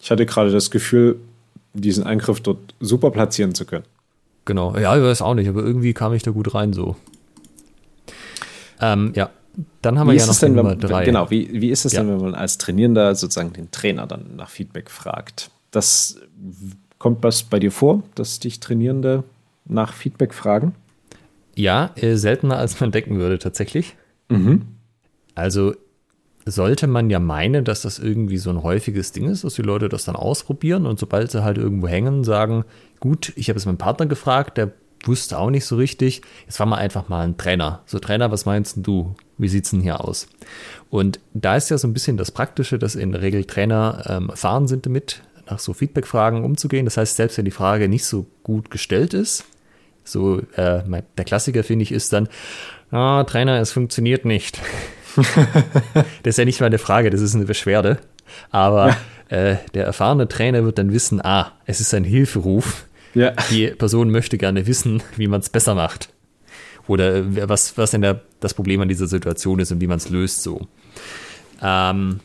Ich 0.00 0.10
hatte 0.12 0.24
gerade 0.24 0.52
das 0.52 0.70
Gefühl, 0.70 1.16
diesen 1.74 2.04
Eingriff 2.04 2.40
dort 2.40 2.74
super 2.80 3.10
platzieren 3.10 3.54
zu 3.54 3.64
können. 3.66 3.84
Genau. 4.46 4.76
Ja, 4.76 4.96
ich 4.96 5.02
weiß 5.02 5.22
auch 5.22 5.34
nicht, 5.34 5.48
aber 5.48 5.62
irgendwie 5.62 5.92
kam 5.94 6.12
ich 6.14 6.22
da 6.22 6.30
gut 6.30 6.54
rein 6.54 6.72
so. 6.72 6.96
Ähm, 8.80 9.12
ja. 9.14 9.30
Dann 9.82 9.98
haben 9.98 10.08
wir 10.08 10.14
Wie 10.14 10.16
ja 10.16 10.22
ist 10.24 10.28
noch 10.28 10.38
denn, 10.38 10.52
die 10.54 10.56
wenn, 10.58 10.64
Nummer 10.64 10.76
drei. 10.76 11.04
genau, 11.04 11.30
wie, 11.30 11.48
wie 11.60 11.70
ist 11.70 11.84
es 11.84 11.92
Ja. 11.92 12.00
denn, 12.02 12.10
wenn 12.10 12.20
man 12.20 12.34
als 12.34 12.58
Trainierender 12.58 13.14
sozusagen 13.14 13.52
den 13.52 13.70
Trainer 13.70 14.06
dann 14.06 14.34
nach 14.36 14.50
Feedback 14.50 14.90
fragt? 14.90 15.50
Das 15.70 16.18
kommt 16.98 17.22
was 17.22 17.44
bei 17.44 17.60
dir 17.60 17.70
vor, 17.70 18.02
dass 18.16 18.40
dich 18.40 18.58
Trainierende 18.58 19.22
nach 19.64 19.92
Feedback 19.92 20.34
fragen? 20.34 20.74
Ja, 21.54 21.90
äh, 21.94 22.16
seltener 22.16 22.56
als 22.58 22.80
man 22.80 22.90
denken 22.90 23.18
würde 23.18 23.38
tatsächlich. 23.38 23.94
Also 25.36 25.74
sollte 26.46 26.86
man 26.86 27.10
ja 27.10 27.18
meinen, 27.18 27.64
dass 27.64 27.82
das 27.82 27.98
irgendwie 27.98 28.38
so 28.38 28.50
ein 28.50 28.62
häufiges 28.62 29.12
Ding 29.12 29.28
ist, 29.28 29.44
dass 29.44 29.54
die 29.54 29.62
Leute 29.62 29.88
das 29.88 30.04
dann 30.04 30.16
ausprobieren 30.16 30.86
und 30.86 30.98
sobald 30.98 31.30
sie 31.30 31.42
halt 31.42 31.58
irgendwo 31.58 31.88
hängen, 31.88 32.24
sagen, 32.24 32.64
gut, 33.00 33.32
ich 33.36 33.48
habe 33.48 33.58
es 33.58 33.66
meinen 33.66 33.78
Partner 33.78 34.06
gefragt, 34.06 34.58
der 34.58 34.72
wusste 35.06 35.38
auch 35.38 35.50
nicht 35.50 35.64
so 35.64 35.76
richtig, 35.76 36.22
jetzt 36.46 36.58
war 36.58 36.66
mal 36.66 36.76
einfach 36.76 37.08
mal 37.08 37.24
ein 37.24 37.36
Trainer. 37.36 37.82
So 37.86 37.98
Trainer, 37.98 38.30
was 38.30 38.46
meinst 38.46 38.76
denn 38.76 38.82
du? 38.82 39.14
Wie 39.36 39.48
sieht's 39.48 39.70
denn 39.70 39.80
hier 39.80 40.02
aus? 40.02 40.28
Und 40.90 41.20
da 41.34 41.56
ist 41.56 41.70
ja 41.70 41.78
so 41.78 41.88
ein 41.88 41.92
bisschen 41.92 42.16
das 42.16 42.30
Praktische, 42.30 42.78
dass 42.78 42.94
in 42.94 43.12
der 43.12 43.22
Regel 43.22 43.44
Trainer 43.44 44.04
ähm, 44.08 44.30
erfahren 44.30 44.68
sind 44.68 44.86
damit, 44.86 45.22
nach 45.48 45.58
so 45.58 45.74
Feedback-Fragen 45.74 46.44
umzugehen. 46.44 46.86
Das 46.86 46.96
heißt, 46.96 47.16
selbst 47.16 47.36
wenn 47.36 47.44
die 47.44 47.50
Frage 47.50 47.88
nicht 47.88 48.06
so 48.06 48.26
gut 48.42 48.70
gestellt 48.70 49.12
ist, 49.12 49.44
so, 50.04 50.40
äh, 50.56 50.82
der 51.18 51.24
Klassiker, 51.24 51.64
finde 51.64 51.82
ich, 51.82 51.92
ist 51.92 52.12
dann, 52.12 52.28
ah, 52.90 53.24
Trainer, 53.24 53.58
es 53.60 53.72
funktioniert 53.72 54.24
nicht. 54.24 54.60
das 56.22 56.30
ist 56.34 56.38
ja 56.38 56.44
nicht 56.44 56.60
mal 56.60 56.66
eine 56.66 56.78
Frage, 56.78 57.10
das 57.10 57.20
ist 57.20 57.34
eine 57.34 57.44
Beschwerde. 57.44 57.98
Aber 58.50 58.96
äh, 59.28 59.56
der 59.74 59.84
erfahrene 59.84 60.28
Trainer 60.28 60.64
wird 60.64 60.78
dann 60.78 60.92
wissen, 60.92 61.24
ah, 61.24 61.52
es 61.66 61.80
ist 61.80 61.94
ein 61.94 62.04
Hilferuf. 62.04 62.86
Ja. 63.14 63.32
Die 63.50 63.68
Person 63.68 64.10
möchte 64.10 64.38
gerne 64.38 64.66
wissen, 64.66 65.02
wie 65.16 65.28
man 65.28 65.40
es 65.40 65.48
besser 65.48 65.74
macht. 65.74 66.08
Oder 66.86 67.16
äh, 67.16 67.48
was, 67.48 67.78
was 67.78 67.92
denn 67.92 68.02
der, 68.02 68.22
das 68.40 68.54
Problem 68.54 68.80
an 68.80 68.88
dieser 68.88 69.06
Situation 69.06 69.58
ist 69.60 69.72
und 69.72 69.80
wie 69.80 69.86
man 69.86 69.98
es 69.98 70.08
löst 70.08 70.42
so. 70.42 70.66
Ähm, 71.62 72.20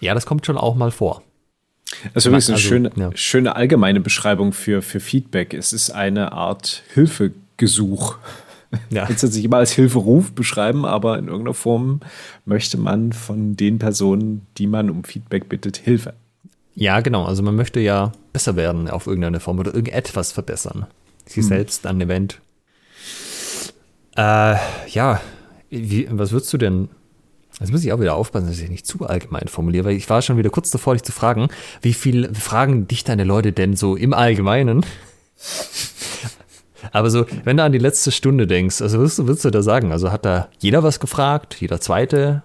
ja, 0.00 0.14
das 0.14 0.26
kommt 0.26 0.44
schon 0.46 0.58
auch 0.58 0.74
mal 0.74 0.90
vor. 0.90 1.22
Das 2.14 2.24
ist 2.24 2.26
übrigens 2.26 2.48
eine 2.48 2.56
Also, 2.56 2.68
schöne, 2.68 2.90
ja. 2.96 3.10
schöne 3.14 3.56
allgemeine 3.56 4.00
Beschreibung 4.00 4.52
für, 4.52 4.82
für 4.82 5.00
Feedback. 5.00 5.54
Es 5.54 5.72
ist 5.72 5.90
eine 5.90 6.32
Art 6.32 6.82
Hilfegesuch. 6.94 8.18
Ja. 8.90 9.08
Jetzt 9.08 9.20
sich 9.20 9.44
immer 9.44 9.58
als 9.58 9.72
Hilferuf 9.72 10.32
beschreiben, 10.32 10.84
aber 10.84 11.18
in 11.18 11.28
irgendeiner 11.28 11.54
Form 11.54 12.00
möchte 12.44 12.76
man 12.76 13.12
von 13.12 13.56
den 13.56 13.78
Personen, 13.78 14.46
die 14.58 14.66
man 14.66 14.90
um 14.90 15.04
Feedback 15.04 15.48
bittet, 15.48 15.78
Hilfe. 15.78 16.14
Ja, 16.74 17.00
genau. 17.00 17.24
Also 17.24 17.42
man 17.42 17.56
möchte 17.56 17.80
ja 17.80 18.12
besser 18.32 18.56
werden 18.56 18.88
auf 18.88 19.06
irgendeine 19.06 19.40
Form 19.40 19.58
oder 19.58 19.74
irgendetwas 19.74 20.32
verbessern. 20.32 20.86
Sich 21.26 21.46
selbst 21.46 21.86
an 21.86 21.98
dem 21.98 22.08
Event. 22.08 22.40
Äh, 24.16 24.56
ja, 24.88 25.20
wie, 25.70 26.08
was 26.10 26.32
würdest 26.32 26.52
du 26.52 26.58
denn? 26.58 26.88
Jetzt 27.60 27.72
muss 27.72 27.84
ich 27.84 27.92
auch 27.92 28.00
wieder 28.00 28.14
aufpassen, 28.14 28.46
dass 28.46 28.58
ich 28.60 28.70
nicht 28.70 28.86
zu 28.86 29.06
allgemein 29.06 29.48
formuliere, 29.48 29.86
weil 29.86 29.96
ich 29.96 30.08
war 30.08 30.22
schon 30.22 30.36
wieder 30.36 30.50
kurz 30.50 30.70
davor, 30.70 30.94
dich 30.94 31.02
zu 31.02 31.12
fragen, 31.12 31.48
wie 31.82 31.92
viel 31.92 32.32
fragen 32.34 32.86
dich 32.86 33.04
deine 33.04 33.24
Leute 33.24 33.52
denn 33.52 33.74
so 33.74 33.96
im 33.96 34.14
Allgemeinen? 34.14 34.84
Aber 36.92 37.10
so, 37.10 37.26
wenn 37.44 37.56
du 37.56 37.64
an 37.64 37.72
die 37.72 37.78
letzte 37.78 38.12
Stunde 38.12 38.46
denkst, 38.46 38.80
also 38.80 39.02
was 39.02 39.18
würdest 39.18 39.44
du 39.44 39.50
da 39.50 39.62
sagen? 39.62 39.92
Also 39.92 40.12
hat 40.12 40.24
da 40.24 40.48
jeder 40.58 40.82
was 40.82 41.00
gefragt, 41.00 41.56
jeder 41.60 41.80
zweite? 41.80 42.42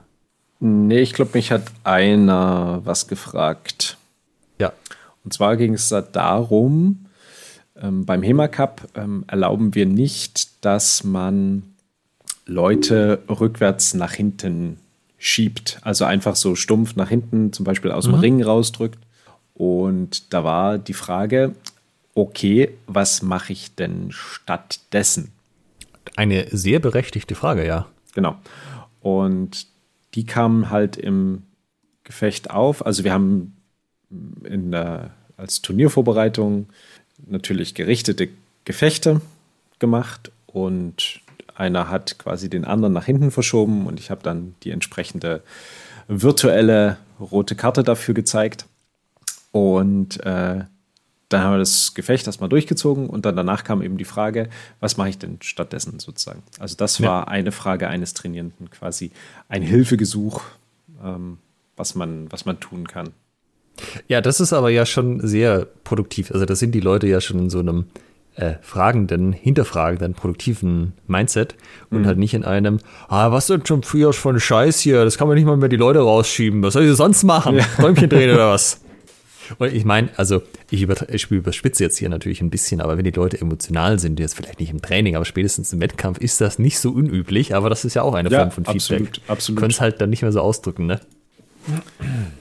Nee, 0.59 1.01
ich 1.01 1.13
glaube, 1.13 1.31
mich 1.33 1.51
hat 1.51 1.63
einer 1.83 2.81
was 2.83 3.07
gefragt. 3.07 3.97
Ja. 4.59 4.73
Und 5.23 5.33
zwar 5.33 5.57
ging 5.57 5.73
es 5.73 5.89
da 5.89 6.01
darum, 6.01 7.05
ähm, 7.81 8.05
beim 8.05 8.23
HEMA 8.23 8.47
Cup 8.47 8.87
ähm, 8.95 9.25
erlauben 9.27 9.75
wir 9.75 9.85
nicht, 9.85 10.63
dass 10.65 11.03
man 11.03 11.63
Leute 12.45 13.23
rückwärts 13.29 13.93
nach 13.93 14.13
hinten 14.13 14.77
schiebt. 15.17 15.79
Also 15.81 16.05
einfach 16.05 16.35
so 16.35 16.55
stumpf 16.55 16.95
nach 16.95 17.09
hinten, 17.09 17.53
zum 17.53 17.65
Beispiel 17.65 17.91
aus 17.91 18.05
dem 18.05 18.15
Ring 18.15 18.43
rausdrückt. 18.43 18.99
Und 19.53 20.33
da 20.33 20.43
war 20.43 20.77
die 20.77 20.93
Frage, 20.93 21.53
okay, 22.15 22.77
was 22.87 23.21
mache 23.21 23.53
ich 23.53 23.75
denn 23.75 24.11
stattdessen? 24.11 25.31
Eine 26.15 26.47
sehr 26.51 26.79
berechtigte 26.79 27.35
Frage, 27.35 27.65
ja. 27.65 27.87
Genau. 28.13 28.35
Und 29.01 29.67
die 30.13 30.25
kamen 30.25 30.69
halt 30.69 30.97
im 30.97 31.43
Gefecht 32.03 32.51
auf. 32.51 32.85
Also 32.85 33.03
wir 33.03 33.13
haben 33.13 33.57
in 34.43 34.71
der, 34.71 35.11
als 35.37 35.61
Turniervorbereitung 35.61 36.67
natürlich 37.25 37.73
gerichtete 37.73 38.29
Gefechte 38.65 39.21
gemacht 39.79 40.31
und 40.45 41.21
einer 41.55 41.89
hat 41.89 42.17
quasi 42.17 42.49
den 42.49 42.65
anderen 42.65 42.93
nach 42.93 43.05
hinten 43.05 43.31
verschoben 43.31 43.87
und 43.87 43.99
ich 43.99 44.11
habe 44.11 44.23
dann 44.23 44.55
die 44.63 44.71
entsprechende 44.71 45.41
virtuelle 46.07 46.97
rote 47.19 47.55
Karte 47.55 47.83
dafür 47.83 48.13
gezeigt. 48.13 48.65
Und 49.51 50.23
äh, 50.25 50.65
dann 51.33 51.43
haben 51.43 51.53
wir 51.53 51.59
das 51.59 51.93
Gefecht 51.93 52.25
erstmal 52.27 52.49
durchgezogen 52.49 53.09
und 53.09 53.25
dann 53.25 53.35
danach 53.35 53.63
kam 53.63 53.81
eben 53.81 53.97
die 53.97 54.05
Frage, 54.05 54.49
was 54.79 54.97
mache 54.97 55.09
ich 55.09 55.17
denn 55.17 55.37
stattdessen 55.41 55.99
sozusagen? 55.99 56.43
Also 56.59 56.75
das 56.77 56.99
Ja. 56.99 57.07
war 57.09 57.27
eine 57.27 57.51
Frage 57.51 57.87
eines 57.87 58.13
Trainierenden, 58.13 58.69
quasi 58.69 59.11
ein 59.49 59.61
Hilfegesuch, 59.63 60.41
ähm, 61.03 61.37
was, 61.75 61.95
man, 61.95 62.31
was 62.31 62.45
man 62.45 62.59
tun 62.59 62.87
kann. 62.87 63.09
Ja, 64.07 64.21
das 64.21 64.39
ist 64.39 64.53
aber 64.53 64.69
ja 64.69 64.85
schon 64.85 65.25
sehr 65.27 65.65
produktiv. 65.83 66.31
Also 66.31 66.45
da 66.45 66.55
sind 66.55 66.73
die 66.75 66.79
Leute 66.79 67.07
ja 67.07 67.19
schon 67.21 67.39
in 67.39 67.49
so 67.49 67.59
einem 67.59 67.85
äh, 68.35 68.53
fragenden, 68.61 69.31
hinterfragenden, 69.33 70.13
produktiven 70.13 70.93
Mindset 71.07 71.55
und 71.91 72.07
halt 72.07 72.17
nicht 72.17 72.33
in 72.33 72.43
einem, 72.43 72.79
ah, 73.07 73.31
was 73.31 73.45
denn 73.47 73.63
schon 73.65 73.83
früher 73.83 74.11
von 74.13 74.39
Scheiß 74.39 74.79
hier, 74.79 75.03
das 75.05 75.17
kann 75.19 75.27
man 75.27 75.35
nicht 75.37 75.45
mal 75.45 75.57
mehr 75.57 75.69
die 75.69 75.75
Leute 75.75 75.99
rausschieben, 75.99 76.63
was 76.63 76.73
soll 76.73 76.83
ich 76.83 76.95
sonst 76.95 77.23
machen? 77.23 77.59
Däumchen 77.79 78.09
drehen 78.09 78.33
oder 78.33 78.49
was? 78.49 78.79
Und 79.57 79.73
ich 79.73 79.85
meine, 79.85 80.09
also 80.17 80.41
ich, 80.69 80.81
über, 80.81 80.95
ich 81.09 81.29
überspitze 81.31 81.83
jetzt 81.83 81.97
hier 81.97 82.09
natürlich 82.09 82.41
ein 82.41 82.49
bisschen, 82.49 82.81
aber 82.81 82.97
wenn 82.97 83.03
die 83.03 83.11
Leute 83.11 83.39
emotional 83.39 83.99
sind, 83.99 84.19
jetzt 84.19 84.35
vielleicht 84.35 84.59
nicht 84.59 84.71
im 84.71 84.81
Training, 84.81 85.15
aber 85.15 85.25
spätestens 85.25 85.71
im 85.73 85.79
Wettkampf, 85.81 86.17
ist 86.19 86.41
das 86.41 86.59
nicht 86.59 86.79
so 86.79 86.91
unüblich, 86.91 87.55
aber 87.55 87.69
das 87.69 87.85
ist 87.85 87.93
ja 87.93 88.01
auch 88.03 88.13
eine 88.13 88.29
Ja, 88.29 88.39
Form 88.39 88.51
von 88.51 88.65
Feedback. 88.65 89.01
absolut, 89.07 89.21
absolut. 89.27 89.59
Können 89.59 89.71
es 89.71 89.81
halt 89.81 90.01
dann 90.01 90.09
nicht 90.09 90.21
mehr 90.21 90.31
so 90.31 90.41
ausdrücken, 90.41 90.85
ne? 90.85 90.99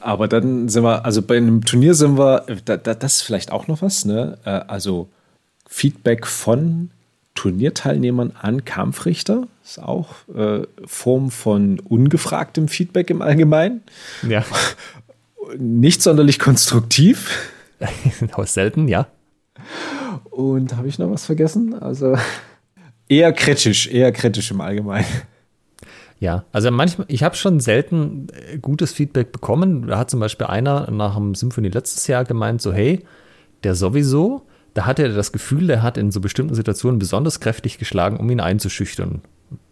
Aber 0.00 0.26
dann 0.26 0.68
sind 0.68 0.82
wir, 0.82 1.05
also 1.05 1.22
bei 1.22 1.36
einem 1.36 1.64
Turnier 1.64 1.94
sind 1.94 2.18
wir, 2.18 2.44
da, 2.64 2.76
da, 2.76 2.94
das 2.94 3.16
ist 3.16 3.22
vielleicht 3.22 3.53
auch 3.53 3.68
noch 3.68 3.80
was, 3.82 4.05
ne? 4.05 4.38
Äh, 4.44 4.50
Also 4.66 5.09
Feedback 5.68 6.26
von 6.26 6.90
Turnierteilnehmern 7.34 8.32
an 8.40 8.64
Kampfrichter 8.64 9.46
ist 9.64 9.78
auch 9.82 10.09
äh, 10.34 10.62
Form 10.86 11.30
von 11.30 11.80
ungefragtem 11.80 12.68
Feedback 12.68 13.11
im 13.11 13.22
Allgemeinen. 13.22 13.82
Ja. 14.28 14.44
Nicht 15.59 16.03
sonderlich 16.03 16.38
konstruktiv. 16.38 17.50
Selten, 18.44 18.88
ja. 18.88 19.09
Und 20.30 20.76
habe 20.76 20.88
ich 20.88 20.98
noch 20.98 21.11
was 21.11 21.26
vergessen? 21.26 21.74
Also 21.74 22.16
eher 23.09 23.32
kritisch, 23.32 23.88
eher 23.88 24.12
kritisch 24.12 24.50
im 24.50 24.61
Allgemeinen. 24.61 25.07
Ja, 26.20 26.44
also 26.53 26.70
manchmal, 26.70 27.07
ich 27.11 27.24
habe 27.24 27.34
schon 27.34 27.59
selten 27.59 28.28
äh, 28.32 28.57
gutes 28.59 28.92
Feedback 28.92 29.32
bekommen. 29.32 29.88
Da 29.88 29.98
hat 29.98 30.09
zum 30.09 30.20
Beispiel 30.20 30.46
einer 30.46 30.88
nach 30.90 31.16
dem 31.16 31.34
Symphony 31.34 31.68
letztes 31.68 32.07
Jahr 32.07 32.24
gemeint, 32.24 32.62
so 32.62 32.72
hey, 32.72 33.05
der 33.64 33.74
sowieso, 33.74 34.46
da 34.74 34.86
hatte 34.86 35.03
er 35.03 35.09
das 35.09 35.32
Gefühl, 35.32 35.66
der 35.66 35.82
hat 35.82 35.98
in 35.98 36.12
so 36.12 36.20
bestimmten 36.20 36.55
Situationen 36.55 37.00
besonders 37.00 37.40
kräftig 37.40 37.76
geschlagen, 37.78 38.18
um 38.18 38.30
ihn 38.30 38.40
einzuschüchtern. 38.40 39.22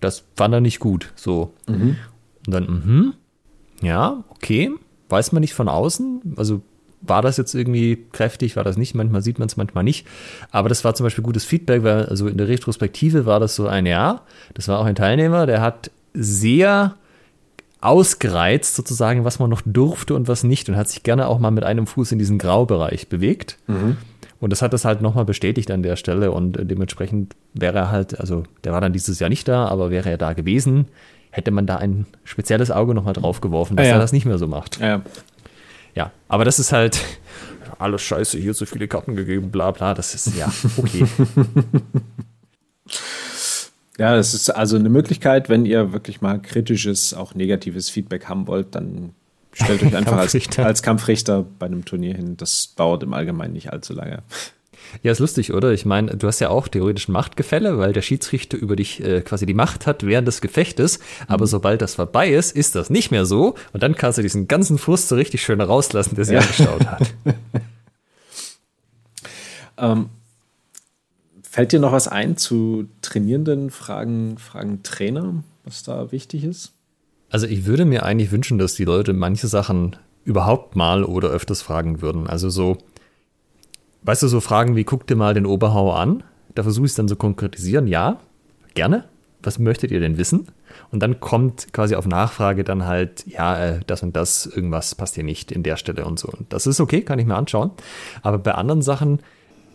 Das 0.00 0.24
fand 0.36 0.52
er 0.52 0.60
nicht 0.60 0.80
gut. 0.80 1.12
So. 1.14 1.54
Und 2.46 2.52
dann, 2.52 2.64
mhm, 2.64 3.14
ja, 3.80 4.24
okay, 4.30 4.72
weiß 5.10 5.32
man 5.32 5.40
nicht 5.40 5.54
von 5.54 5.68
außen. 5.68 6.34
Also 6.36 6.62
war 7.02 7.22
das 7.22 7.36
jetzt 7.36 7.54
irgendwie 7.54 8.04
kräftig, 8.12 8.56
war 8.56 8.64
das 8.64 8.76
nicht, 8.76 8.94
manchmal 8.94 9.22
sieht 9.22 9.38
man 9.38 9.48
es, 9.48 9.56
manchmal 9.56 9.84
nicht. 9.84 10.06
Aber 10.50 10.68
das 10.68 10.84
war 10.84 10.94
zum 10.94 11.04
Beispiel 11.04 11.24
gutes 11.24 11.44
Feedback, 11.44 11.82
weil 11.82 12.06
also 12.06 12.28
in 12.28 12.36
der 12.36 12.48
Retrospektive 12.48 13.26
war 13.26 13.40
das 13.40 13.54
so 13.54 13.66
ein 13.66 13.86
Ja, 13.86 14.22
das 14.54 14.68
war 14.68 14.78
auch 14.78 14.84
ein 14.84 14.94
Teilnehmer, 14.94 15.46
der 15.46 15.62
hat 15.62 15.90
sehr 16.12 16.94
ausgereizt 17.80 18.74
sozusagen, 18.76 19.24
was 19.24 19.38
man 19.38 19.48
noch 19.48 19.62
durfte 19.64 20.14
und 20.14 20.28
was 20.28 20.44
nicht 20.44 20.68
und 20.68 20.76
hat 20.76 20.88
sich 20.88 21.02
gerne 21.02 21.26
auch 21.28 21.38
mal 21.38 21.50
mit 21.50 21.64
einem 21.64 21.86
Fuß 21.86 22.12
in 22.12 22.18
diesen 22.18 22.38
Graubereich 22.38 23.08
bewegt. 23.08 23.56
Und 24.38 24.50
das 24.50 24.60
hat 24.62 24.72
das 24.72 24.84
halt 24.84 25.00
nochmal 25.02 25.24
bestätigt 25.24 25.70
an 25.70 25.82
der 25.82 25.96
Stelle 25.96 26.32
und 26.32 26.58
äh, 26.58 26.66
dementsprechend 26.66 27.34
wäre 27.54 27.78
er 27.78 27.90
halt, 27.90 28.20
also 28.20 28.44
der 28.64 28.72
war 28.72 28.80
dann 28.80 28.92
dieses 28.92 29.18
Jahr 29.20 29.30
nicht 29.30 29.48
da, 29.48 29.66
aber 29.66 29.90
wäre 29.90 30.10
er 30.10 30.18
da 30.18 30.32
gewesen, 30.34 30.86
hätte 31.30 31.50
man 31.50 31.66
da 31.66 31.76
ein 31.76 32.06
spezielles 32.24 32.70
Auge 32.70 32.94
nochmal 32.94 33.14
drauf 33.14 33.40
geworfen, 33.40 33.76
dass 33.76 33.86
Ja, 33.86 33.90
ja. 33.92 33.96
er 33.98 34.00
das 34.00 34.12
nicht 34.12 34.26
mehr 34.26 34.38
so 34.38 34.46
macht. 34.46 34.80
Ja. 34.80 35.02
Ja, 35.94 36.12
aber 36.28 36.44
das 36.44 36.58
ist 36.58 36.72
halt 36.72 37.00
alles 37.78 38.02
scheiße, 38.02 38.38
hier 38.38 38.54
so 38.54 38.66
viele 38.66 38.86
Karten 38.88 39.16
gegeben, 39.16 39.50
bla 39.50 39.70
bla, 39.70 39.94
das 39.94 40.14
ist 40.14 40.36
ja 40.36 40.52
okay. 40.76 41.04
Ja, 43.98 44.16
das 44.16 44.32
ist 44.32 44.48
also 44.48 44.76
eine 44.76 44.88
Möglichkeit, 44.88 45.50
wenn 45.50 45.66
ihr 45.66 45.92
wirklich 45.92 46.22
mal 46.22 46.40
kritisches, 46.40 47.12
auch 47.12 47.34
negatives 47.34 47.90
Feedback 47.90 48.30
haben 48.30 48.46
wollt, 48.46 48.74
dann 48.74 49.10
stellt 49.52 49.82
euch 49.82 49.94
einfach 49.96 50.16
als, 50.16 50.34
als 50.58 50.82
Kampfrichter 50.82 51.44
bei 51.58 51.66
einem 51.66 51.84
Turnier 51.84 52.14
hin. 52.14 52.38
Das 52.38 52.74
dauert 52.76 53.02
im 53.02 53.12
Allgemeinen 53.12 53.52
nicht 53.52 53.70
allzu 53.72 53.92
lange. 53.92 54.22
Ja, 55.02 55.12
ist 55.12 55.18
lustig, 55.18 55.52
oder? 55.52 55.72
Ich 55.72 55.84
meine, 55.84 56.16
du 56.16 56.26
hast 56.26 56.40
ja 56.40 56.48
auch 56.50 56.68
theoretisch 56.68 57.08
ein 57.08 57.12
Machtgefälle, 57.12 57.78
weil 57.78 57.92
der 57.92 58.02
Schiedsrichter 58.02 58.56
über 58.58 58.76
dich 58.76 59.02
äh, 59.04 59.20
quasi 59.20 59.46
die 59.46 59.54
Macht 59.54 59.86
hat 59.86 60.04
während 60.04 60.28
des 60.28 60.40
Gefechtes. 60.40 61.00
Aber 61.26 61.46
sobald 61.46 61.82
das 61.82 61.94
vorbei 61.94 62.30
ist, 62.30 62.56
ist 62.56 62.74
das 62.74 62.90
nicht 62.90 63.10
mehr 63.10 63.26
so. 63.26 63.54
Und 63.72 63.82
dann 63.82 63.94
kannst 63.94 64.18
du 64.18 64.22
diesen 64.22 64.48
ganzen 64.48 64.78
Frust 64.78 65.08
so 65.08 65.16
richtig 65.16 65.42
schön 65.42 65.60
rauslassen, 65.60 66.14
der 66.14 66.24
sie 66.24 66.36
angestaut 66.36 66.86
hat. 66.86 67.12
Ähm, 69.80 70.10
fällt 71.42 71.72
dir 71.72 71.80
noch 71.80 71.92
was 71.92 72.06
ein 72.06 72.36
zu 72.36 72.88
Trainierenden? 73.02 73.70
Fragen, 73.70 74.38
Fragen 74.38 74.82
Trainer, 74.82 75.42
was 75.64 75.82
da 75.82 76.12
wichtig 76.12 76.44
ist? 76.44 76.72
Also 77.30 77.46
ich 77.46 77.64
würde 77.64 77.84
mir 77.84 78.04
eigentlich 78.04 78.30
wünschen, 78.30 78.58
dass 78.58 78.74
die 78.74 78.84
Leute 78.84 79.12
manche 79.12 79.48
Sachen 79.48 79.96
überhaupt 80.24 80.76
mal 80.76 81.04
oder 81.04 81.28
öfters 81.28 81.62
fragen 81.62 82.02
würden. 82.02 82.26
Also 82.26 82.50
so, 82.50 82.78
weißt 84.02 84.22
du, 84.22 84.28
so 84.28 84.40
Fragen 84.40 84.76
wie, 84.76 84.84
guck 84.84 85.06
dir 85.06 85.16
mal 85.16 85.34
den 85.34 85.46
Oberhauer 85.46 85.98
an. 85.98 86.22
Da 86.54 86.62
versuche 86.62 86.86
ich 86.86 86.92
es 86.92 86.96
dann 86.96 87.08
so 87.08 87.16
konkretisieren. 87.16 87.86
Ja, 87.86 88.18
gerne. 88.74 89.04
Was 89.42 89.58
möchtet 89.58 89.90
ihr 89.90 90.00
denn 90.00 90.18
wissen? 90.18 90.48
Und 90.90 91.02
dann 91.02 91.20
kommt 91.20 91.72
quasi 91.72 91.94
auf 91.94 92.06
Nachfrage 92.06 92.64
dann 92.64 92.86
halt, 92.86 93.26
ja, 93.26 93.58
äh, 93.58 93.80
das 93.86 94.02
und 94.02 94.16
das, 94.16 94.46
irgendwas 94.46 94.94
passt 94.94 95.14
hier 95.14 95.24
nicht 95.24 95.52
in 95.52 95.62
der 95.62 95.76
Stelle 95.76 96.04
und 96.04 96.18
so. 96.18 96.28
Und 96.28 96.52
das 96.52 96.66
ist 96.66 96.80
okay, 96.80 97.02
kann 97.02 97.18
ich 97.18 97.26
mir 97.26 97.36
anschauen. 97.36 97.70
Aber 98.22 98.38
bei 98.38 98.52
anderen 98.52 98.82
Sachen, 98.82 99.20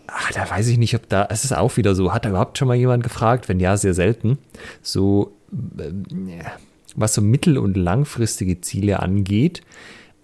ah, 0.08 0.32
da 0.34 0.50
weiß 0.50 0.68
ich 0.68 0.78
nicht, 0.78 0.96
ob 0.96 1.10
da, 1.10 1.28
es 1.30 1.44
ist 1.44 1.56
auch 1.56 1.78
wieder 1.78 1.96
so, 1.96 2.14
hat 2.14 2.26
da 2.26 2.30
überhaupt 2.30 2.58
schon 2.58 2.68
mal 2.68 2.76
jemand 2.76 3.04
gefragt? 3.04 3.50
Wenn 3.50 3.60
ja, 3.60 3.78
sehr 3.78 3.94
selten. 3.94 4.38
So, 4.82 5.34
ja, 5.52 6.52
was 6.96 7.14
so 7.14 7.22
mittel- 7.22 7.58
und 7.58 7.76
langfristige 7.76 8.62
Ziele 8.62 9.00
angeht, 9.00 9.62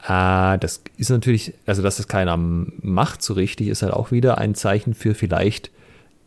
äh, 0.04 0.58
das 0.58 0.82
ist 0.97 1.10
natürlich, 1.10 1.54
also 1.66 1.82
dass 1.82 1.97
das 1.97 2.08
keiner 2.08 2.38
macht 2.38 3.22
so 3.22 3.34
richtig, 3.34 3.68
ist 3.68 3.84
halt 3.84 3.93
auch 3.93 4.12
wieder 4.12 4.38
ein 4.38 4.56
Zeichen 4.56 4.93
für 4.93 5.14
vielleicht 5.16 5.72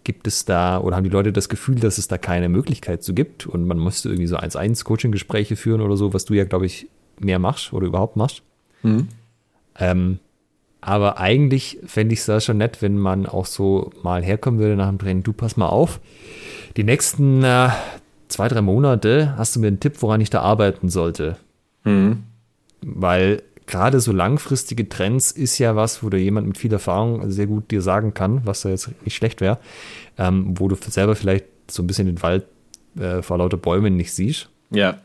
gibt 0.04 0.26
es 0.26 0.44
da 0.44 0.78
oder 0.78 0.96
haben 0.96 1.04
die 1.04 1.10
Leute 1.10 1.32
das 1.32 1.48
Gefühl, 1.48 1.76
dass 1.76 1.96
es 1.96 2.08
da 2.08 2.18
keine 2.18 2.48
Möglichkeit 2.50 3.02
zu 3.02 3.14
gibt 3.14 3.46
und 3.46 3.66
man 3.66 3.78
müsste 3.78 4.10
irgendwie 4.10 4.26
so 4.26 4.36
1-1-Coaching-Gespräche 4.36 5.56
führen 5.56 5.80
oder 5.80 5.96
so, 5.96 6.12
was 6.12 6.26
du 6.26 6.34
ja, 6.34 6.44
glaube 6.44 6.66
ich, 6.66 6.88
mehr 7.18 7.38
machst 7.38 7.72
oder 7.72 7.86
überhaupt 7.86 8.16
machst. 8.16 8.42
Ähm, 9.78 10.18
aber 10.82 11.18
eigentlich 11.18 11.78
fände 11.86 12.12
ich 12.12 12.20
es 12.20 12.26
da 12.26 12.40
schon 12.40 12.58
nett, 12.58 12.82
wenn 12.82 12.98
man 12.98 13.24
auch 13.24 13.46
so 13.46 13.90
mal 14.02 14.22
herkommen 14.22 14.60
würde 14.60 14.76
nach 14.76 14.90
dem 14.90 14.98
Training. 14.98 15.22
Du 15.22 15.32
pass 15.32 15.56
mal 15.56 15.68
auf, 15.68 16.00
die 16.76 16.84
nächsten 16.84 17.42
äh, 17.42 17.70
zwei, 18.28 18.48
drei 18.48 18.60
Monate 18.60 19.34
hast 19.38 19.56
du 19.56 19.60
mir 19.60 19.68
einen 19.68 19.80
Tipp, 19.80 19.94
woran 20.00 20.20
ich 20.20 20.28
da 20.28 20.42
arbeiten 20.42 20.90
sollte. 20.90 21.38
Weil 22.82 23.42
gerade 23.66 24.00
so 24.00 24.12
langfristige 24.12 24.88
Trends 24.88 25.30
ist 25.30 25.58
ja 25.58 25.76
was, 25.76 26.02
wo 26.02 26.10
da 26.10 26.16
jemand 26.16 26.46
mit 26.46 26.58
viel 26.58 26.72
Erfahrung 26.72 27.30
sehr 27.30 27.46
gut 27.46 27.70
dir 27.70 27.82
sagen 27.82 28.14
kann, 28.14 28.42
was 28.44 28.62
da 28.62 28.68
jetzt 28.68 28.90
nicht 29.04 29.16
schlecht 29.16 29.40
wäre, 29.40 29.58
ähm, 30.18 30.58
wo 30.58 30.68
du 30.68 30.76
selber 30.76 31.16
vielleicht 31.16 31.46
so 31.70 31.82
ein 31.82 31.86
bisschen 31.86 32.06
den 32.06 32.22
Wald 32.22 32.44
äh, 32.98 33.22
vor 33.22 33.38
lauter 33.38 33.56
Bäumen 33.56 33.96
nicht 33.96 34.12
siehst. 34.12 34.48
Ja. 34.70 34.98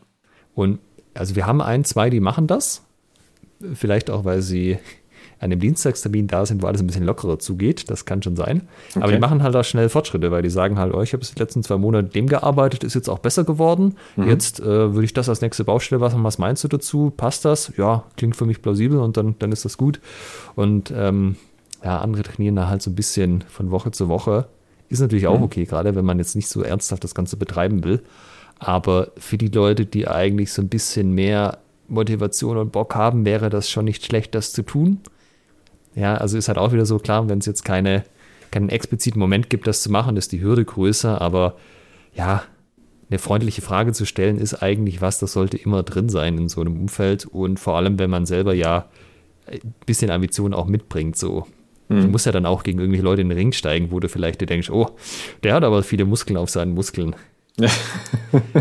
Und 0.54 0.78
also 1.14 1.36
wir 1.36 1.46
haben 1.46 1.60
ein, 1.60 1.84
zwei, 1.84 2.10
die 2.10 2.20
machen 2.20 2.46
das. 2.46 2.82
Vielleicht 3.74 4.10
auch, 4.10 4.24
weil 4.24 4.42
sie 4.42 4.78
an 5.40 5.50
dem 5.50 5.58
Dienstagstermin 5.58 6.26
da 6.26 6.44
sind, 6.44 6.62
wo 6.62 6.66
alles 6.66 6.80
ein 6.82 6.86
bisschen 6.86 7.04
lockerer 7.06 7.38
zugeht. 7.38 7.90
Das 7.90 8.04
kann 8.04 8.22
schon 8.22 8.36
sein. 8.36 8.68
Aber 8.94 9.06
Okay. 9.06 9.14
die 9.14 9.20
machen 9.20 9.42
halt 9.42 9.56
auch 9.56 9.64
schnell 9.64 9.88
Fortschritte, 9.88 10.30
weil 10.30 10.42
die 10.42 10.50
sagen 10.50 10.78
halt, 10.78 10.92
oh, 10.94 11.00
ich 11.00 11.12
habe 11.14 11.22
jetzt 11.22 11.34
die 11.34 11.40
letzten 11.40 11.62
zwei 11.62 11.78
Monate 11.78 12.08
dem 12.10 12.26
gearbeitet, 12.28 12.84
ist 12.84 12.94
jetzt 12.94 13.08
auch 13.08 13.18
besser 13.20 13.44
geworden. 13.44 13.96
Jetzt 14.16 14.60
äh, 14.60 14.64
würde 14.94 15.04
ich 15.04 15.14
das 15.14 15.28
als 15.30 15.40
nächste 15.40 15.64
Baustelle 15.64 15.98
machen. 15.98 16.22
Was 16.24 16.38
meinst 16.38 16.62
du 16.62 16.68
dazu? 16.68 17.10
Passt 17.16 17.44
das? 17.46 17.72
Ja, 17.78 18.04
klingt 18.16 18.36
für 18.36 18.44
mich 18.44 18.60
plausibel 18.60 18.98
und 18.98 19.16
dann, 19.16 19.34
dann 19.38 19.50
ist 19.50 19.64
das 19.64 19.78
gut. 19.78 19.98
Und 20.56 20.92
ähm, 20.94 21.36
ja, 21.82 21.98
andere 22.00 22.22
trainieren 22.22 22.56
da 22.56 22.68
halt 22.68 22.82
so 22.82 22.90
ein 22.90 22.94
bisschen 22.94 23.42
von 23.48 23.70
Woche 23.70 23.90
zu 23.92 24.08
Woche. 24.08 24.46
Ist 24.90 25.00
natürlich 25.00 25.26
auch 25.26 25.40
okay, 25.40 25.64
gerade 25.64 25.94
wenn 25.94 26.04
man 26.04 26.18
jetzt 26.18 26.36
nicht 26.36 26.48
so 26.48 26.62
ernsthaft 26.62 27.02
das 27.02 27.14
Ganze 27.14 27.36
betreiben 27.38 27.82
will. 27.84 28.02
Aber 28.58 29.08
für 29.16 29.38
die 29.38 29.48
Leute, 29.48 29.86
die 29.86 30.06
eigentlich 30.06 30.52
so 30.52 30.60
ein 30.60 30.68
bisschen 30.68 31.14
mehr 31.14 31.58
Motivation 31.88 32.58
und 32.58 32.72
Bock 32.72 32.94
haben, 32.94 33.24
wäre 33.24 33.48
das 33.48 33.70
schon 33.70 33.86
nicht 33.86 34.04
schlecht, 34.04 34.34
das 34.34 34.52
zu 34.52 34.62
tun. 34.62 34.98
Ja, 35.94 36.14
also 36.14 36.38
ist 36.38 36.48
halt 36.48 36.58
auch 36.58 36.72
wieder 36.72 36.86
so 36.86 36.98
klar, 36.98 37.28
wenn 37.28 37.38
es 37.38 37.46
jetzt 37.46 37.64
keine, 37.64 38.04
keinen 38.50 38.68
expliziten 38.68 39.18
Moment 39.18 39.50
gibt, 39.50 39.66
das 39.66 39.82
zu 39.82 39.90
machen, 39.90 40.16
ist 40.16 40.32
die 40.32 40.40
Hürde 40.40 40.64
größer, 40.64 41.20
aber 41.20 41.56
ja, 42.14 42.44
eine 43.10 43.18
freundliche 43.18 43.62
Frage 43.62 43.92
zu 43.92 44.06
stellen 44.06 44.38
ist 44.38 44.62
eigentlich 44.62 45.00
was, 45.00 45.18
das 45.18 45.32
sollte 45.32 45.56
immer 45.56 45.82
drin 45.82 46.08
sein 46.08 46.38
in 46.38 46.48
so 46.48 46.60
einem 46.60 46.78
Umfeld 46.78 47.26
und 47.26 47.58
vor 47.58 47.76
allem, 47.76 47.98
wenn 47.98 48.10
man 48.10 48.24
selber 48.24 48.54
ja 48.54 48.88
ein 49.46 49.74
bisschen 49.84 50.10
Ambition 50.10 50.54
auch 50.54 50.66
mitbringt, 50.66 51.16
so. 51.16 51.46
Du 51.88 52.06
musst 52.06 52.24
ja 52.24 52.30
dann 52.30 52.46
auch 52.46 52.62
gegen 52.62 52.78
irgendwelche 52.78 53.02
Leute 53.02 53.22
in 53.22 53.28
den 53.28 53.36
Ring 53.36 53.50
steigen, 53.50 53.90
wo 53.90 53.98
du 53.98 54.08
vielleicht 54.08 54.40
dir 54.40 54.46
denkst, 54.46 54.70
oh, 54.70 54.90
der 55.42 55.54
hat 55.54 55.64
aber 55.64 55.82
viele 55.82 56.04
Muskeln 56.04 56.36
auf 56.36 56.48
seinen 56.48 56.72
Muskeln. 56.72 57.16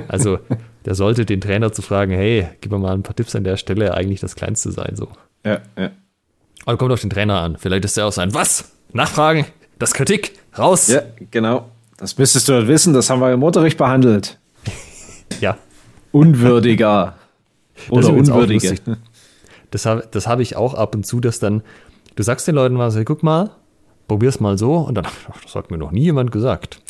Also, 0.08 0.40
der 0.86 0.96
sollte 0.96 1.26
den 1.26 1.40
Trainer 1.40 1.72
zu 1.72 1.84
fragen, 1.84 2.12
hey, 2.12 2.48
gib 2.60 2.72
mir 2.72 2.80
mal 2.80 2.96
ein 2.96 3.04
paar 3.04 3.16
Tipps 3.16 3.36
an 3.36 3.44
der 3.44 3.56
Stelle, 3.56 3.94
eigentlich 3.94 4.20
das 4.20 4.36
Kleinste 4.36 4.72
sein, 4.72 4.96
so. 4.96 5.10
Ja, 5.46 5.62
ja. 5.78 5.92
Aber 6.66 6.78
kommt 6.78 6.92
auf 6.92 7.02
den 7.02 7.10
Trainer 7.10 7.42
an. 7.42 7.58
Vielleicht 7.58 7.86
ist 7.86 7.98
er 7.98 8.08
auch 8.08 8.12
sein, 8.12 8.34
was? 8.34 8.72
Nachfragen? 8.94 9.46
Das 9.78 9.94
Kritik? 9.94 10.38
Raus? 10.58 10.88
Ja, 10.88 11.02
genau. 11.32 11.70
Das 11.98 12.18
müsstest 12.18 12.48
du 12.48 12.54
halt 12.54 12.68
wissen, 12.68 12.94
das 12.94 13.10
haben 13.10 13.22
wir 13.22 13.32
im 13.32 13.44
Unterricht 13.44 13.78
behandelt. 13.78 14.38
Ja. 15.42 15.58
Unwürdiger. 16.12 17.16
Oder 17.90 18.12
unwürdige. 18.12 18.76
Das 19.72 19.86
habe 19.86 20.06
das 20.10 20.28
hab 20.28 20.40
ich 20.40 20.56
auch 20.56 20.74
ab 20.74 20.96
und 20.96 21.06
zu, 21.06 21.20
dass 21.20 21.40
dann, 21.40 21.62
du 22.16 22.24
sagst 22.24 22.48
den 22.48 22.56
Leuten 22.56 22.78
was, 22.78 22.96
hey, 22.96 23.06
guck 23.06 23.22
mal, 23.22 23.52
probier's 24.08 24.40
mal 24.40 24.58
so 24.58 24.74
und 24.78 24.96
dann, 24.96 25.06
ach, 25.06 25.42
das 25.44 25.56
hat 25.56 25.72
mir 25.72 25.78
noch 25.78 25.92
nie 25.92 26.02
jemand 26.02 26.32
gesagt. 26.32 26.82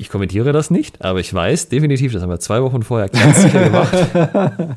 Ich 0.00 0.10
kommentiere 0.10 0.52
das 0.52 0.70
nicht, 0.70 1.02
aber 1.04 1.18
ich 1.18 1.34
weiß 1.34 1.70
definitiv, 1.70 2.12
das 2.12 2.22
haben 2.22 2.30
wir 2.30 2.38
zwei 2.38 2.62
Wochen 2.62 2.84
vorher 2.84 3.08
ganz 3.08 3.42
sicher 3.42 3.64
gemacht. 3.64 3.92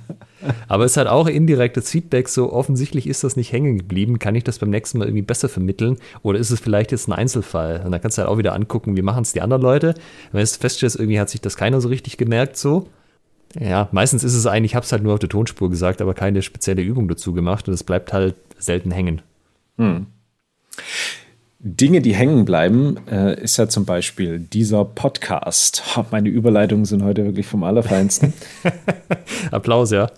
Aber 0.67 0.85
es 0.85 0.97
hat 0.97 1.05
auch 1.05 1.27
indirektes 1.27 1.91
Feedback, 1.91 2.27
so 2.27 2.51
offensichtlich 2.51 3.05
ist 3.05 3.23
das 3.23 3.35
nicht 3.35 3.51
hängen 3.51 3.77
geblieben. 3.77 4.17
Kann 4.17 4.33
ich 4.33 4.43
das 4.43 4.57
beim 4.57 4.71
nächsten 4.71 4.97
Mal 4.97 5.05
irgendwie 5.05 5.21
besser 5.21 5.47
vermitteln? 5.47 5.97
Oder 6.23 6.39
ist 6.39 6.49
es 6.49 6.59
vielleicht 6.59 6.91
jetzt 6.91 7.07
ein 7.07 7.13
Einzelfall? 7.13 7.83
Und 7.85 7.91
dann 7.91 8.01
kannst 8.01 8.17
du 8.17 8.23
halt 8.23 8.31
auch 8.31 8.39
wieder 8.39 8.53
angucken, 8.53 8.97
wie 8.97 9.03
machen 9.03 9.21
es 9.21 9.31
die 9.31 9.41
anderen 9.41 9.61
Leute. 9.61 9.93
Wenn 10.31 10.41
du 10.41 10.47
feststellst, 10.47 10.95
irgendwie 10.95 11.19
hat 11.19 11.29
sich 11.29 11.41
das 11.41 11.55
keiner 11.55 11.79
so 11.81 11.89
richtig 11.89 12.17
gemerkt, 12.17 12.57
so. 12.57 12.87
Ja, 13.59 13.89
meistens 13.91 14.23
ist 14.23 14.33
es 14.33 14.47
eigentlich, 14.47 14.71
ich 14.71 14.75
habe 14.75 14.85
es 14.85 14.91
halt 14.91 15.03
nur 15.03 15.13
auf 15.13 15.19
der 15.19 15.29
Tonspur 15.29 15.69
gesagt, 15.69 16.01
aber 16.01 16.15
keine 16.15 16.41
spezielle 16.41 16.81
Übung 16.81 17.07
dazu 17.07 17.33
gemacht 17.33 17.67
und 17.67 17.75
es 17.75 17.83
bleibt 17.83 18.11
halt 18.11 18.33
selten 18.57 18.89
hängen. 18.89 19.21
Dinge, 21.63 22.01
die 22.01 22.15
hängen 22.15 22.43
bleiben, 22.43 22.97
äh, 23.07 23.39
ist 23.39 23.57
ja 23.57 23.69
zum 23.69 23.85
Beispiel 23.85 24.39
dieser 24.39 24.83
Podcast. 24.83 25.83
Meine 26.09 26.29
Überleitungen 26.29 26.85
sind 26.85 27.03
heute 27.03 27.23
wirklich 27.23 27.45
vom 27.45 27.63
Allerfeinsten. 27.63 28.33
Applaus, 29.51 29.91
ja. 29.91 30.09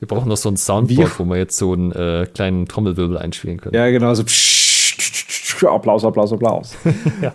Wir 0.00 0.08
brauchen 0.08 0.28
noch 0.28 0.36
so 0.36 0.48
ein 0.48 0.56
Soundboard, 0.56 1.20
wo 1.20 1.24
wir 1.26 1.36
jetzt 1.36 1.56
so 1.56 1.72
einen 1.72 1.92
äh, 1.92 2.26
kleinen 2.34 2.66
Trommelwirbel 2.66 3.16
einspielen 3.16 3.60
können. 3.60 3.76
ja, 3.76 3.88
genau 3.90 4.12
so. 4.14 4.24
Applaus, 5.68 6.04
Applaus, 6.04 6.32
Applaus. 6.32 6.76
Ja. 7.22 7.34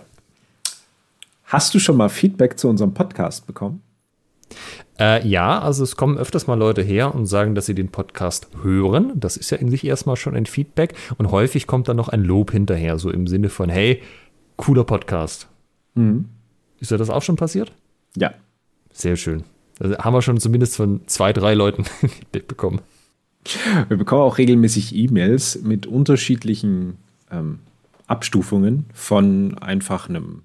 Hast 1.44 1.72
du 1.74 1.78
schon 1.78 1.96
mal 1.96 2.08
Feedback 2.08 2.58
zu 2.58 2.68
unserem 2.68 2.92
Podcast 2.92 3.46
bekommen? 3.46 3.82
Äh, 4.98 5.26
ja, 5.26 5.60
also 5.60 5.84
es 5.84 5.96
kommen 5.96 6.16
öfters 6.16 6.46
mal 6.46 6.54
Leute 6.54 6.82
her 6.82 7.14
und 7.14 7.26
sagen, 7.26 7.54
dass 7.54 7.66
sie 7.66 7.74
den 7.74 7.88
Podcast 7.88 8.48
hören. 8.62 9.12
Das 9.14 9.36
ist 9.36 9.50
ja 9.50 9.58
in 9.58 9.70
sich 9.70 9.84
erstmal 9.84 10.16
schon 10.16 10.34
ein 10.34 10.46
Feedback. 10.46 10.94
Und 11.18 11.30
häufig 11.30 11.66
kommt 11.66 11.88
dann 11.88 11.96
noch 11.96 12.08
ein 12.08 12.22
Lob 12.22 12.50
hinterher, 12.50 12.98
so 12.98 13.10
im 13.10 13.26
Sinne 13.26 13.48
von, 13.48 13.68
hey, 13.68 14.02
cooler 14.56 14.84
Podcast. 14.84 15.48
Ist 16.80 16.90
dir 16.90 16.98
das 16.98 17.10
auch 17.10 17.22
schon 17.22 17.36
passiert? 17.36 17.72
Ja. 18.16 18.32
Sehr 18.92 19.16
schön. 19.16 19.44
Also 19.78 19.98
haben 19.98 20.14
wir 20.14 20.22
schon 20.22 20.40
zumindest 20.40 20.76
von 20.76 21.00
zwei, 21.06 21.32
drei 21.32 21.54
Leuten 21.54 21.84
bekommen. 22.32 22.80
Wir 23.88 23.96
bekommen 23.96 24.22
auch 24.22 24.38
regelmäßig 24.38 24.94
E-Mails 24.94 25.62
mit 25.62 25.86
unterschiedlichen 25.86 26.96
ähm, 27.30 27.60
Abstufungen 28.06 28.86
von 28.92 29.58
einfach 29.58 30.08
einem 30.08 30.42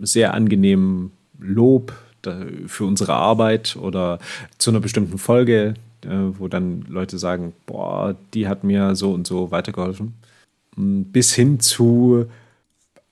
sehr 0.00 0.34
angenehmen 0.34 1.12
Lob 1.38 1.92
für 2.66 2.84
unsere 2.84 3.14
Arbeit 3.14 3.76
oder 3.76 4.18
zu 4.58 4.70
einer 4.70 4.80
bestimmten 4.80 5.18
Folge, 5.18 5.74
äh, 6.04 6.08
wo 6.38 6.48
dann 6.48 6.84
Leute 6.88 7.18
sagen, 7.18 7.52
boah, 7.66 8.16
die 8.34 8.48
hat 8.48 8.64
mir 8.64 8.94
so 8.96 9.12
und 9.12 9.26
so 9.26 9.50
weitergeholfen. 9.50 10.14
Mm, 10.76 11.02
Bis 11.02 11.34
hin 11.34 11.60
zu 11.60 12.26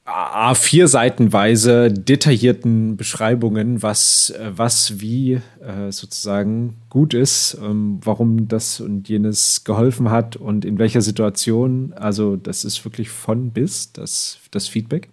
A4 0.07 0.89
Seitenweise 0.89 1.93
detaillierten 1.93 2.97
Beschreibungen, 2.97 3.83
was, 3.83 4.35
was 4.57 5.01
wie 5.01 5.35
äh, 5.35 5.91
sozusagen 5.91 6.75
gut 6.89 7.15
ist, 7.15 7.57
ähm, 7.63 8.01
warum 8.03 8.49
das 8.49 8.81
und 8.81 9.09
jenes 9.09 9.63
geholfen 9.65 10.11
hat 10.11 10.37
und 10.37 10.65
in 10.65 10.79
welcher 10.79 11.01
Situation. 11.01 11.93
Also, 11.95 12.37
das 12.37 12.65
ist 12.65 12.85
wirklich 12.85 13.11
von 13.11 13.51
bis, 13.51 13.93
das, 13.93 14.39
das 14.51 14.69
Feedback. 14.69 15.09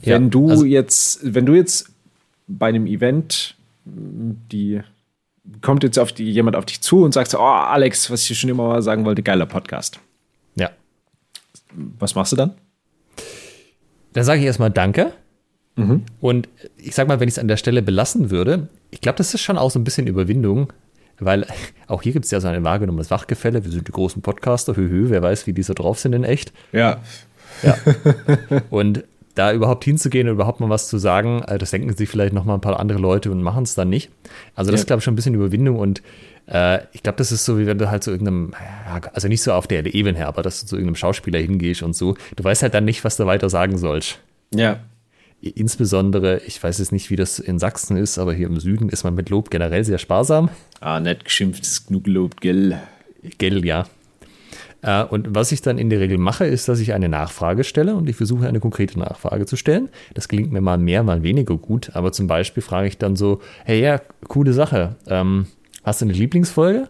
Ja, 0.00 0.14
wenn 0.14 0.30
du 0.30 0.48
also 0.48 0.64
jetzt, 0.64 1.20
wenn 1.22 1.46
du 1.46 1.54
jetzt 1.54 1.91
bei 2.46 2.68
einem 2.68 2.86
Event 2.86 3.56
die 3.84 4.80
kommt 5.60 5.82
jetzt 5.82 5.98
auf 5.98 6.12
die, 6.12 6.30
jemand 6.30 6.56
auf 6.56 6.66
dich 6.66 6.80
zu 6.80 7.02
und 7.02 7.12
sagt 7.12 7.30
so, 7.30 7.38
oh, 7.38 7.42
Alex, 7.42 8.10
was 8.10 8.28
ich 8.28 8.38
schon 8.38 8.50
immer 8.50 8.68
mal 8.68 8.82
sagen 8.82 9.04
wollte, 9.04 9.22
geiler 9.22 9.46
Podcast. 9.46 9.98
Ja. 10.54 10.70
Was 11.98 12.14
machst 12.14 12.32
du 12.32 12.36
dann? 12.36 12.54
Dann 14.12 14.24
sage 14.24 14.40
ich 14.40 14.46
erstmal 14.46 14.70
Danke. 14.70 15.12
Mhm. 15.74 16.04
Und 16.20 16.48
ich 16.76 16.94
sag 16.94 17.08
mal, 17.08 17.18
wenn 17.18 17.28
ich 17.28 17.34
es 17.34 17.38
an 17.38 17.48
der 17.48 17.56
Stelle 17.56 17.82
belassen 17.82 18.30
würde, 18.30 18.68
ich 18.90 19.00
glaube, 19.00 19.16
das 19.16 19.34
ist 19.34 19.40
schon 19.40 19.58
auch 19.58 19.70
so 19.70 19.78
ein 19.78 19.84
bisschen 19.84 20.06
Überwindung, 20.06 20.72
weil 21.18 21.46
auch 21.88 22.02
hier 22.02 22.12
gibt 22.12 22.26
es 22.26 22.30
ja 22.30 22.40
so 22.40 22.48
ein 22.48 22.64
wahrgenommenes 22.64 23.10
Wachgefälle. 23.10 23.64
Wir 23.64 23.70
sind 23.70 23.88
die 23.88 23.92
großen 23.92 24.22
Podcaster, 24.22 24.76
höhö, 24.76 25.10
wer 25.10 25.22
weiß, 25.22 25.46
wie 25.46 25.52
die 25.52 25.62
so 25.62 25.74
drauf 25.74 25.98
sind 25.98 26.12
in 26.12 26.24
echt. 26.24 26.52
Ja. 26.72 27.00
Ja. 27.62 27.76
Und 28.70 29.04
da 29.34 29.52
überhaupt 29.52 29.84
hinzugehen 29.84 30.28
und 30.28 30.34
überhaupt 30.34 30.60
mal 30.60 30.68
was 30.68 30.88
zu 30.88 30.98
sagen, 30.98 31.42
äh, 31.46 31.58
das 31.58 31.70
denken 31.70 31.94
sich 31.96 32.08
vielleicht 32.08 32.32
noch 32.32 32.44
mal 32.44 32.54
ein 32.54 32.60
paar 32.60 32.78
andere 32.78 32.98
Leute 32.98 33.30
und 33.30 33.42
machen 33.42 33.64
es 33.64 33.74
dann 33.74 33.88
nicht. 33.88 34.10
Also 34.54 34.70
das 34.70 34.80
ja. 34.80 34.82
ist, 34.82 34.86
glaube 34.86 34.98
ich, 34.98 35.04
schon 35.04 35.14
ein 35.14 35.16
bisschen 35.16 35.34
Überwindung 35.34 35.78
und 35.78 36.02
äh, 36.46 36.80
ich 36.92 37.02
glaube, 37.02 37.16
das 37.16 37.32
ist 37.32 37.44
so, 37.44 37.58
wie 37.58 37.66
wenn 37.66 37.78
du 37.78 37.90
halt 37.90 38.02
zu 38.02 38.10
irgendeinem, 38.10 38.52
also 39.12 39.28
nicht 39.28 39.42
so 39.42 39.52
auf 39.52 39.66
der 39.66 39.94
Ebene 39.94 40.18
her, 40.18 40.28
aber 40.28 40.42
dass 40.42 40.60
du 40.60 40.66
zu 40.66 40.76
irgendeinem 40.76 40.96
Schauspieler 40.96 41.38
hingehst 41.38 41.82
und 41.82 41.96
so. 41.96 42.16
Du 42.36 42.44
weißt 42.44 42.62
halt 42.62 42.74
dann 42.74 42.84
nicht, 42.84 43.04
was 43.04 43.16
du 43.16 43.26
weiter 43.26 43.48
sagen 43.48 43.78
sollst. 43.78 44.18
Ja. 44.54 44.80
Insbesondere, 45.40 46.40
ich 46.46 46.62
weiß 46.62 46.78
jetzt 46.78 46.92
nicht, 46.92 47.10
wie 47.10 47.16
das 47.16 47.38
in 47.38 47.58
Sachsen 47.58 47.96
ist, 47.96 48.18
aber 48.18 48.32
hier 48.32 48.46
im 48.46 48.60
Süden 48.60 48.88
ist 48.88 49.02
man 49.02 49.14
mit 49.14 49.28
Lob 49.28 49.50
generell 49.50 49.82
sehr 49.82 49.98
sparsam. 49.98 50.50
Ah, 50.80 51.00
nicht 51.00 51.24
geschimpft, 51.24 51.62
ist 51.62 51.88
genug 51.88 52.06
Lob, 52.06 52.40
gell? 52.40 52.80
Gell, 53.38 53.64
ja. 53.64 53.86
Äh, 54.82 55.04
und 55.04 55.34
was 55.34 55.52
ich 55.52 55.62
dann 55.62 55.78
in 55.78 55.90
der 55.90 56.00
Regel 56.00 56.18
mache, 56.18 56.44
ist, 56.44 56.68
dass 56.68 56.80
ich 56.80 56.92
eine 56.92 57.08
Nachfrage 57.08 57.64
stelle 57.64 57.94
und 57.94 58.08
ich 58.08 58.16
versuche 58.16 58.46
eine 58.46 58.60
konkrete 58.60 58.98
Nachfrage 58.98 59.46
zu 59.46 59.56
stellen. 59.56 59.88
Das 60.14 60.28
gelingt 60.28 60.52
mir 60.52 60.60
mal 60.60 60.78
mehr, 60.78 61.02
mal 61.02 61.22
weniger 61.22 61.56
gut. 61.56 61.90
Aber 61.94 62.12
zum 62.12 62.26
Beispiel 62.26 62.62
frage 62.62 62.88
ich 62.88 62.98
dann 62.98 63.16
so, 63.16 63.40
hey 63.64 63.80
ja, 63.80 64.00
coole 64.28 64.52
Sache. 64.52 64.96
Ähm, 65.06 65.46
hast 65.84 66.00
du 66.00 66.06
eine 66.06 66.12
Lieblingsfolge? 66.12 66.88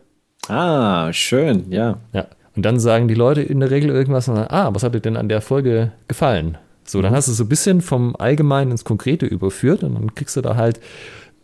Ah, 0.49 1.13
schön, 1.13 1.71
ja. 1.71 1.99
Ja. 2.13 2.27
Und 2.57 2.65
dann 2.65 2.81
sagen 2.81 3.09
die 3.09 3.15
Leute 3.15 3.43
in 3.43 3.61
der 3.61 3.71
Regel 3.71 3.91
irgendwas, 3.91 4.29
und 4.29 4.37
sagen, 4.37 4.51
ah, 4.51 4.75
was 4.75 4.83
hat 4.83 4.95
dir 4.95 5.01
denn 5.01 5.17
an 5.17 5.29
der 5.29 5.41
Folge 5.41 5.93
gefallen? 6.09 6.59
So, 6.85 7.01
dann 7.01 7.13
mhm. 7.13 7.17
hast 7.17 7.29
du 7.29 7.33
so 7.33 7.45
ein 7.45 7.49
bisschen 7.49 7.81
vom 7.81 8.17
Allgemeinen 8.17 8.73
ins 8.73 8.85
Konkrete 8.85 9.27
überführt 9.27 9.85
und 9.85 9.95
dann 9.95 10.15
kriegst 10.15 10.37
du 10.37 10.41
da 10.41 10.57
halt 10.57 10.81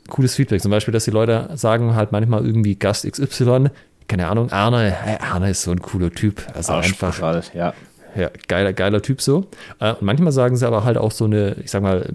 cooles 0.08 0.34
Feedback. 0.34 0.60
Zum 0.60 0.70
Beispiel, 0.70 0.92
dass 0.92 1.04
die 1.04 1.10
Leute 1.10 1.50
sagen 1.54 1.94
halt 1.94 2.12
manchmal 2.12 2.44
irgendwie 2.44 2.74
Gast 2.74 3.10
XY, 3.10 3.70
keine 4.08 4.26
Ahnung, 4.26 4.50
Arne, 4.50 4.96
Arne 5.20 5.50
ist 5.50 5.62
so 5.62 5.70
ein 5.70 5.80
cooler 5.80 6.10
Typ. 6.10 6.42
Also 6.54 6.72
einfach. 6.72 7.54
ja. 7.54 7.74
Ja, 8.16 8.30
geiler, 8.48 8.72
geiler 8.72 9.02
Typ 9.02 9.20
so. 9.20 9.46
Äh, 9.80 9.92
und 9.92 10.02
manchmal 10.02 10.32
sagen 10.32 10.56
sie 10.56 10.66
aber 10.66 10.82
halt 10.82 10.96
auch 10.96 11.12
so 11.12 11.26
eine, 11.26 11.56
ich 11.62 11.70
sag 11.70 11.82
mal, 11.82 12.10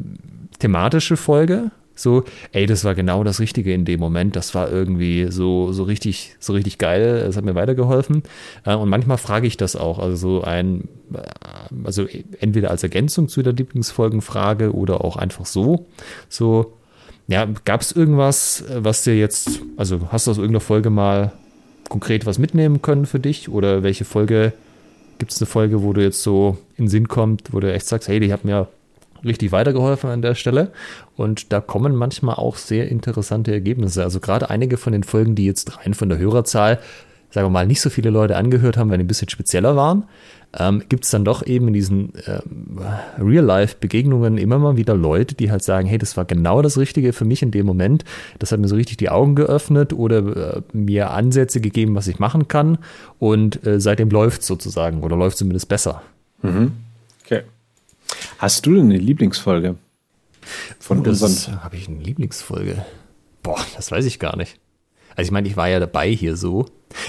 thematische 0.59 1.17
Folge. 1.17 1.71
So, 1.95 2.23
ey, 2.51 2.65
das 2.65 2.83
war 2.83 2.95
genau 2.95 3.23
das 3.23 3.39
Richtige 3.39 3.71
in 3.73 3.85
dem 3.85 3.99
Moment. 3.99 4.35
Das 4.35 4.55
war 4.55 4.71
irgendwie 4.71 5.27
so, 5.29 5.71
so 5.71 5.83
richtig, 5.83 6.35
so 6.39 6.53
richtig 6.53 6.79
geil. 6.79 7.23
Es 7.27 7.37
hat 7.37 7.45
mir 7.45 7.53
weitergeholfen. 7.53 8.23
Äh, 8.65 8.75
und 8.75 8.89
manchmal 8.89 9.17
frage 9.17 9.45
ich 9.45 9.57
das 9.57 9.75
auch. 9.75 9.99
Also 9.99 10.15
so 10.15 10.43
ein, 10.43 10.89
äh, 11.13 11.19
also 11.83 12.07
entweder 12.39 12.71
als 12.71 12.81
Ergänzung 12.83 13.29
zu 13.29 13.43
der 13.43 13.53
Lieblingsfolgenfrage 13.53 14.73
oder 14.73 15.05
auch 15.05 15.15
einfach 15.17 15.45
so. 15.45 15.85
So, 16.27 16.73
ja, 17.27 17.47
gab 17.63 17.81
es 17.81 17.91
irgendwas, 17.91 18.63
was 18.75 19.03
dir 19.03 19.17
jetzt, 19.17 19.61
also 19.77 20.09
hast 20.11 20.27
du 20.27 20.31
aus 20.31 20.37
irgendeiner 20.37 20.61
Folge 20.61 20.89
mal 20.89 21.31
konkret 21.89 22.25
was 22.25 22.39
mitnehmen 22.39 22.81
können 22.81 23.05
für 23.05 23.19
dich? 23.19 23.49
Oder 23.49 23.83
welche 23.83 24.05
Folge, 24.05 24.53
gibt 25.19 25.31
es 25.31 25.41
eine 25.41 25.47
Folge, 25.47 25.83
wo 25.83 25.93
du 25.93 26.01
jetzt 26.01 26.23
so 26.23 26.57
in 26.77 26.87
Sinn 26.87 27.07
kommt, 27.07 27.53
wo 27.53 27.59
du 27.59 27.71
echt 27.71 27.87
sagst, 27.87 28.07
hey, 28.07 28.19
die 28.19 28.33
hat 28.33 28.45
mir 28.45 28.67
richtig 29.23 29.51
weitergeholfen 29.51 30.09
an 30.09 30.21
der 30.21 30.35
Stelle. 30.35 30.71
Und 31.15 31.53
da 31.53 31.61
kommen 31.61 31.95
manchmal 31.95 32.35
auch 32.35 32.57
sehr 32.57 32.89
interessante 32.89 33.51
Ergebnisse. 33.51 34.03
Also 34.03 34.19
gerade 34.19 34.49
einige 34.49 34.77
von 34.77 34.93
den 34.93 35.03
Folgen, 35.03 35.35
die 35.35 35.45
jetzt 35.45 35.77
rein 35.77 35.93
von 35.93 36.09
der 36.09 36.17
Hörerzahl, 36.17 36.79
sagen 37.33 37.47
wir 37.47 37.49
mal, 37.49 37.65
nicht 37.65 37.81
so 37.81 37.89
viele 37.89 38.11
Leute 38.11 38.35
angehört 38.35 38.77
haben, 38.77 38.91
weil 38.91 38.99
die 38.99 39.03
ein 39.03 39.07
bisschen 39.07 39.27
spezieller 39.27 39.75
waren, 39.75 40.03
ähm, 40.55 40.83
gibt 40.87 41.03
es 41.03 41.09
dann 41.09 41.25
doch 41.25 41.43
eben 41.43 41.69
in 41.69 41.73
diesen 41.73 42.13
ähm, 42.27 42.79
Real-Life-Begegnungen 43.17 44.37
immer 44.37 44.59
mal 44.59 44.77
wieder 44.77 44.93
Leute, 44.93 45.33
die 45.33 45.49
halt 45.49 45.63
sagen, 45.63 45.87
hey, 45.87 45.97
das 45.97 46.15
war 46.15 46.25
genau 46.25 46.61
das 46.61 46.77
Richtige 46.77 47.11
für 47.11 47.25
mich 47.25 47.41
in 47.41 47.49
dem 47.49 47.65
Moment. 47.65 48.05
Das 48.37 48.51
hat 48.51 48.59
mir 48.59 48.67
so 48.67 48.75
richtig 48.75 48.97
die 48.97 49.09
Augen 49.09 49.33
geöffnet 49.33 49.93
oder 49.93 50.57
äh, 50.57 50.61
mir 50.73 51.09
Ansätze 51.09 51.59
gegeben, 51.59 51.95
was 51.95 52.07
ich 52.07 52.19
machen 52.19 52.47
kann. 52.47 52.77
Und 53.17 53.65
äh, 53.65 53.79
seitdem 53.79 54.11
läuft 54.11 54.43
sozusagen 54.43 55.01
oder 55.01 55.17
läuft 55.17 55.39
zumindest 55.39 55.69
besser. 55.69 56.03
Mhm. 56.43 56.73
Okay. 57.25 57.41
Hast 58.37 58.67
du 58.67 58.75
denn 58.75 58.85
eine 58.85 58.97
Lieblingsfolge? 58.99 59.75
Von 60.79 60.99
oh, 60.99 61.09
unseren. 61.09 61.63
Habe 61.63 61.77
ich 61.77 61.87
eine 61.87 61.97
Lieblingsfolge? 61.97 62.85
Boah, 63.41 63.59
das 63.75 63.89
weiß 63.89 64.05
ich 64.05 64.19
gar 64.19 64.37
nicht. 64.37 64.59
Also 65.15 65.27
ich 65.27 65.31
meine, 65.31 65.47
ich 65.47 65.57
war 65.57 65.69
ja 65.69 65.79
dabei 65.79 66.09
hier 66.09 66.35
so. 66.35 66.65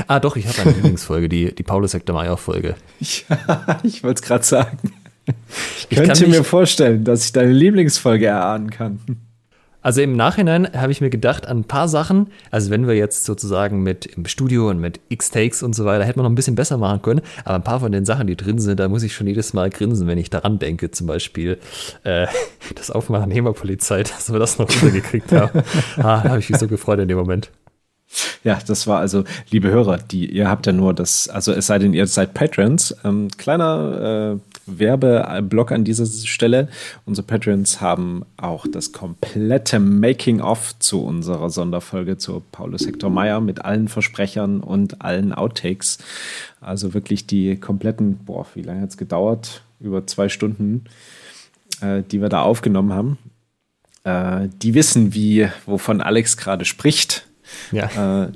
Ah, 0.06 0.20
doch, 0.20 0.36
ich 0.36 0.46
habe 0.46 0.60
eine 0.62 0.70
Lieblingsfolge, 0.76 1.28
die, 1.28 1.54
die 1.54 1.62
Paulus 1.62 1.94
Hector 1.94 2.14
Meyer 2.14 2.36
Folge. 2.36 2.74
Ja, 3.00 3.80
ich 3.82 4.02
wollte 4.02 4.22
es 4.22 4.26
gerade 4.26 4.44
sagen. 4.44 4.78
Ich, 5.26 5.86
ich 5.90 5.98
könnte 5.98 6.26
mir 6.26 6.44
vorstellen, 6.44 7.04
dass 7.04 7.24
ich 7.24 7.32
deine 7.32 7.52
Lieblingsfolge 7.52 8.26
erahnen 8.26 8.70
kann. 8.70 9.00
Also 9.84 10.00
im 10.00 10.16
Nachhinein 10.16 10.66
habe 10.72 10.92
ich 10.92 11.02
mir 11.02 11.10
gedacht 11.10 11.46
an 11.46 11.58
ein 11.58 11.64
paar 11.64 11.88
Sachen. 11.88 12.28
Also 12.50 12.70
wenn 12.70 12.86
wir 12.86 12.94
jetzt 12.94 13.26
sozusagen 13.26 13.82
mit 13.82 14.06
im 14.06 14.24
Studio 14.24 14.70
und 14.70 14.80
mit 14.80 14.98
X-Takes 15.10 15.62
und 15.62 15.74
so 15.74 15.84
weiter, 15.84 16.04
hätten 16.04 16.18
wir 16.18 16.22
noch 16.22 16.30
ein 16.30 16.34
bisschen 16.34 16.54
besser 16.54 16.78
machen 16.78 17.02
können. 17.02 17.20
Aber 17.44 17.56
ein 17.56 17.64
paar 17.64 17.80
von 17.80 17.92
den 17.92 18.06
Sachen, 18.06 18.26
die 18.26 18.34
drin 18.34 18.58
sind, 18.58 18.80
da 18.80 18.88
muss 18.88 19.02
ich 19.02 19.14
schon 19.14 19.26
jedes 19.26 19.52
Mal 19.52 19.68
grinsen, 19.68 20.08
wenn 20.08 20.16
ich 20.16 20.30
daran 20.30 20.58
denke. 20.58 20.90
Zum 20.90 21.06
Beispiel 21.06 21.58
äh, 22.02 22.26
das 22.74 22.90
Aufmachen 22.90 23.30
HEMA-Polizei, 23.30 24.02
dass 24.04 24.32
wir 24.32 24.38
das 24.38 24.58
noch 24.58 24.70
untergekriegt 24.70 25.30
haben. 25.32 25.62
ah, 25.98 26.22
da 26.22 26.30
habe 26.30 26.38
ich 26.38 26.48
mich 26.48 26.58
so 26.58 26.66
gefreut 26.66 26.98
in 27.00 27.08
dem 27.08 27.18
Moment. 27.18 27.50
Ja, 28.44 28.58
das 28.66 28.86
war 28.86 29.00
also, 29.00 29.24
liebe 29.50 29.68
Hörer, 29.68 29.98
die, 29.98 30.30
ihr 30.30 30.48
habt 30.48 30.66
ja 30.66 30.72
nur 30.72 30.94
das, 30.94 31.28
also 31.28 31.52
es 31.52 31.66
sei 31.66 31.78
denn, 31.78 31.94
ihr 31.94 32.06
seid 32.06 32.34
Patrons. 32.34 32.94
Ähm, 33.04 33.28
kleiner 33.36 34.36
äh, 34.36 34.54
Werbeblock 34.66 35.72
an 35.72 35.84
dieser 35.84 36.06
Stelle. 36.06 36.68
Unsere 37.04 37.26
Patrons 37.26 37.80
haben 37.80 38.24
auch 38.36 38.66
das 38.70 38.92
komplette 38.92 39.78
Making-of 39.78 40.78
zu 40.78 41.04
unserer 41.04 41.50
Sonderfolge 41.50 42.18
zu 42.18 42.42
Paulus 42.52 42.86
Hector 42.86 43.10
Meyer 43.10 43.40
mit 43.40 43.64
allen 43.64 43.88
Versprechern 43.88 44.60
und 44.60 45.02
allen 45.02 45.32
Outtakes. 45.32 45.98
Also 46.60 46.94
wirklich 46.94 47.26
die 47.26 47.56
kompletten, 47.56 48.18
boah, 48.24 48.46
wie 48.54 48.62
lange 48.62 48.82
hat 48.82 48.90
es 48.90 48.96
gedauert? 48.96 49.62
Über 49.80 50.06
zwei 50.06 50.28
Stunden, 50.28 50.84
äh, 51.80 52.02
die 52.02 52.20
wir 52.20 52.28
da 52.28 52.42
aufgenommen 52.42 52.92
haben. 52.92 53.18
Äh, 54.04 54.48
die 54.62 54.74
wissen, 54.74 55.14
wie, 55.14 55.48
wovon 55.66 56.00
Alex 56.00 56.36
gerade 56.36 56.64
spricht 56.64 57.26
ja. 57.72 58.24
Äh, 58.24 58.28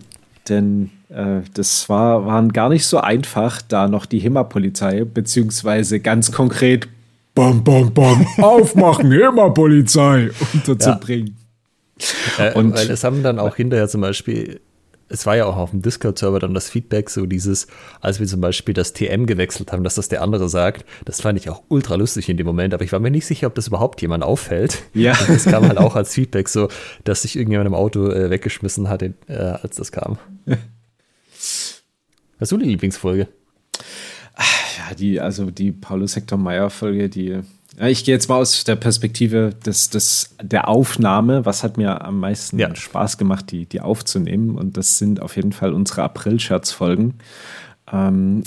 denn 0.49 0.91
äh, 1.11 1.41
das 1.55 1.89
war, 1.89 2.27
waren 2.27 2.53
gar 2.53 2.69
nicht 2.69 2.87
so 2.87 2.99
einfach, 2.99 3.63
da 3.63 3.89
noch 3.89 4.07
die 4.07 4.19
HEMA-Polizei, 4.19 5.05
beziehungsweise 5.05 6.01
ganz 6.01 6.33
konkret 6.33 6.89
Bam, 7.35 7.63
bam, 7.63 7.95
bam, 7.95 8.27
aufmachen, 8.43 9.13
HEMA-Polizei 9.13 10.31
unterzubringen. 10.55 11.37
Ja. 12.37 12.49
Äh, 12.49 12.55
und 12.55 12.75
weil 12.75 12.91
es 12.91 13.05
haben 13.05 13.23
dann 13.23 13.39
auch 13.39 13.57
hinterher 13.57 13.89
zum 13.89 14.01
Beispiel 14.01 14.61
es 15.09 15.27
war 15.27 15.37
ja 15.37 15.47
auch 15.47 15.57
auf 15.57 15.71
dem 15.71 15.83
Discord-Server 15.83 16.39
dann 16.39 16.55
das 16.55 16.69
Feedback, 16.71 17.11
so 17.11 17.27
dieses, 17.27 17.67
als 18.01 18.21
wir 18.21 18.27
zum 18.27 18.41
Beispiel 18.41 18.75
das 18.75 18.93
TM 18.93 19.27
gewechselt 19.27 19.73
haben, 19.73 19.85
dass 19.85 19.95
das 19.95 20.09
der 20.09 20.23
andere 20.23 20.49
sagt, 20.49 20.85
das 21.05 21.21
fand 21.21 21.39
ich 21.39 21.49
auch 21.51 21.63
ultra 21.69 21.95
lustig 21.95 22.29
in 22.29 22.37
dem 22.37 22.47
Moment, 22.47 22.75
aber 22.75 22.85
ich 22.85 22.93
war 22.93 23.01
mir 23.01 23.11
nicht 23.11 23.27
sicher, 23.27 23.47
ob 23.47 23.55
das 23.55 23.69
überhaupt 23.69 24.03
jemand 24.03 24.25
auffällt. 24.25 24.83
Ja. 24.95 25.19
Und 25.19 25.31
das 25.31 25.45
kam 25.45 25.67
halt 25.67 25.79
auch 25.79 25.97
als 25.97 26.15
Feedback, 26.15 26.49
so, 26.49 26.69
dass 27.05 27.23
sich 27.23 27.37
irgendjemand 27.37 27.69
im 27.69 27.75
Auto 27.75 28.11
äh, 28.11 28.31
weggeschmissen 28.31 28.89
hat, 28.89 29.03
äh, 29.03 29.13
als 29.29 29.77
das 29.77 29.93
kam. 29.93 30.19
Hast 32.41 32.53
du 32.53 32.57
die 32.57 32.67
Lieblingsfolge? 32.67 33.29
Ja, 34.37 34.95
die, 34.95 35.21
also 35.21 35.51
die 35.51 35.73
Paulus 35.73 36.15
Hector 36.15 36.39
Meyer 36.39 36.71
Folge, 36.71 37.09
die 37.09 37.41
ich 37.81 38.05
gehe 38.05 38.15
jetzt 38.15 38.29
mal 38.29 38.37
aus 38.37 38.65
der 38.65 38.77
Perspektive 38.77 39.51
des, 39.65 39.91
des, 39.91 40.35
der 40.43 40.69
Aufnahme. 40.69 41.47
Was 41.47 41.63
hat 41.63 41.77
mir 41.77 42.05
am 42.05 42.21
meisten 42.21 42.59
ja. 42.59 42.75
Spaß 42.75 43.19
gemacht, 43.19 43.51
die, 43.51 43.67
die 43.67 43.81
aufzunehmen? 43.81 44.57
Und 44.57 44.77
das 44.77 44.99
sind 44.99 45.21
auf 45.23 45.37
jeden 45.37 45.53
Fall 45.53 45.73
unsere 45.73 46.03
April-Scherz-Folgen. 46.03 47.15
Ähm, 47.93 48.43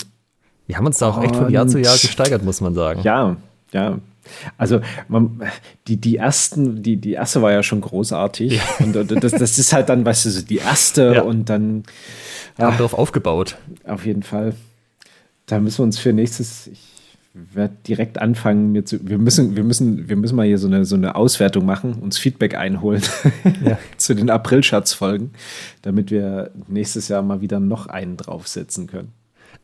wir 0.66 0.76
haben 0.76 0.86
uns 0.86 0.98
da 0.98 1.08
auch 1.08 1.22
echt 1.22 1.36
von 1.36 1.50
Jahr 1.50 1.66
zu 1.66 1.80
Jahr 1.80 1.96
gesteigert, 1.96 2.44
muss 2.44 2.60
man 2.60 2.74
sagen. 2.74 3.02
Ja, 3.02 3.36
ja. 3.72 3.98
Also 4.56 4.80
man, 5.08 5.42
die, 5.88 5.96
die 5.96 6.16
ersten, 6.16 6.82
die, 6.82 6.96
die 6.96 7.12
erste 7.12 7.42
war 7.42 7.52
ja 7.52 7.62
schon 7.62 7.80
großartig. 7.80 8.52
Ja. 8.52 8.62
Und 8.84 8.94
das, 8.94 9.32
das 9.32 9.58
ist 9.58 9.72
halt 9.72 9.88
dann, 9.88 10.04
weißt 10.04 10.26
du, 10.26 10.30
so 10.30 10.42
die 10.42 10.58
erste 10.58 11.14
ja. 11.16 11.22
und 11.22 11.48
dann. 11.48 11.84
Wir 12.56 12.66
haben 12.66 12.76
darauf 12.76 12.94
aufgebaut. 12.94 13.56
Auf 13.84 14.06
jeden 14.06 14.22
Fall. 14.22 14.54
Da 15.46 15.58
müssen 15.58 15.78
wir 15.78 15.84
uns 15.84 15.98
für 15.98 16.12
nächstes, 16.12 16.68
ich 16.68 16.91
werde 17.34 17.76
direkt 17.86 18.20
anfangen, 18.20 18.72
mir 18.72 18.84
zu. 18.84 19.08
Wir 19.08 19.18
müssen, 19.18 19.56
wir 19.56 19.64
müssen, 19.64 20.08
wir 20.08 20.16
müssen 20.16 20.36
mal 20.36 20.46
hier 20.46 20.58
so 20.58 20.66
eine, 20.66 20.84
so 20.84 20.96
eine 20.96 21.14
Auswertung 21.14 21.64
machen, 21.64 21.94
uns 21.94 22.18
Feedback 22.18 22.54
einholen 22.54 23.02
ja. 23.64 23.78
zu 23.96 24.14
den 24.14 24.28
April-Schatz-Folgen, 24.28 25.30
damit 25.80 26.10
wir 26.10 26.50
nächstes 26.68 27.08
Jahr 27.08 27.22
mal 27.22 27.40
wieder 27.40 27.58
noch 27.58 27.86
einen 27.86 28.16
draufsetzen 28.16 28.86
können. 28.86 29.12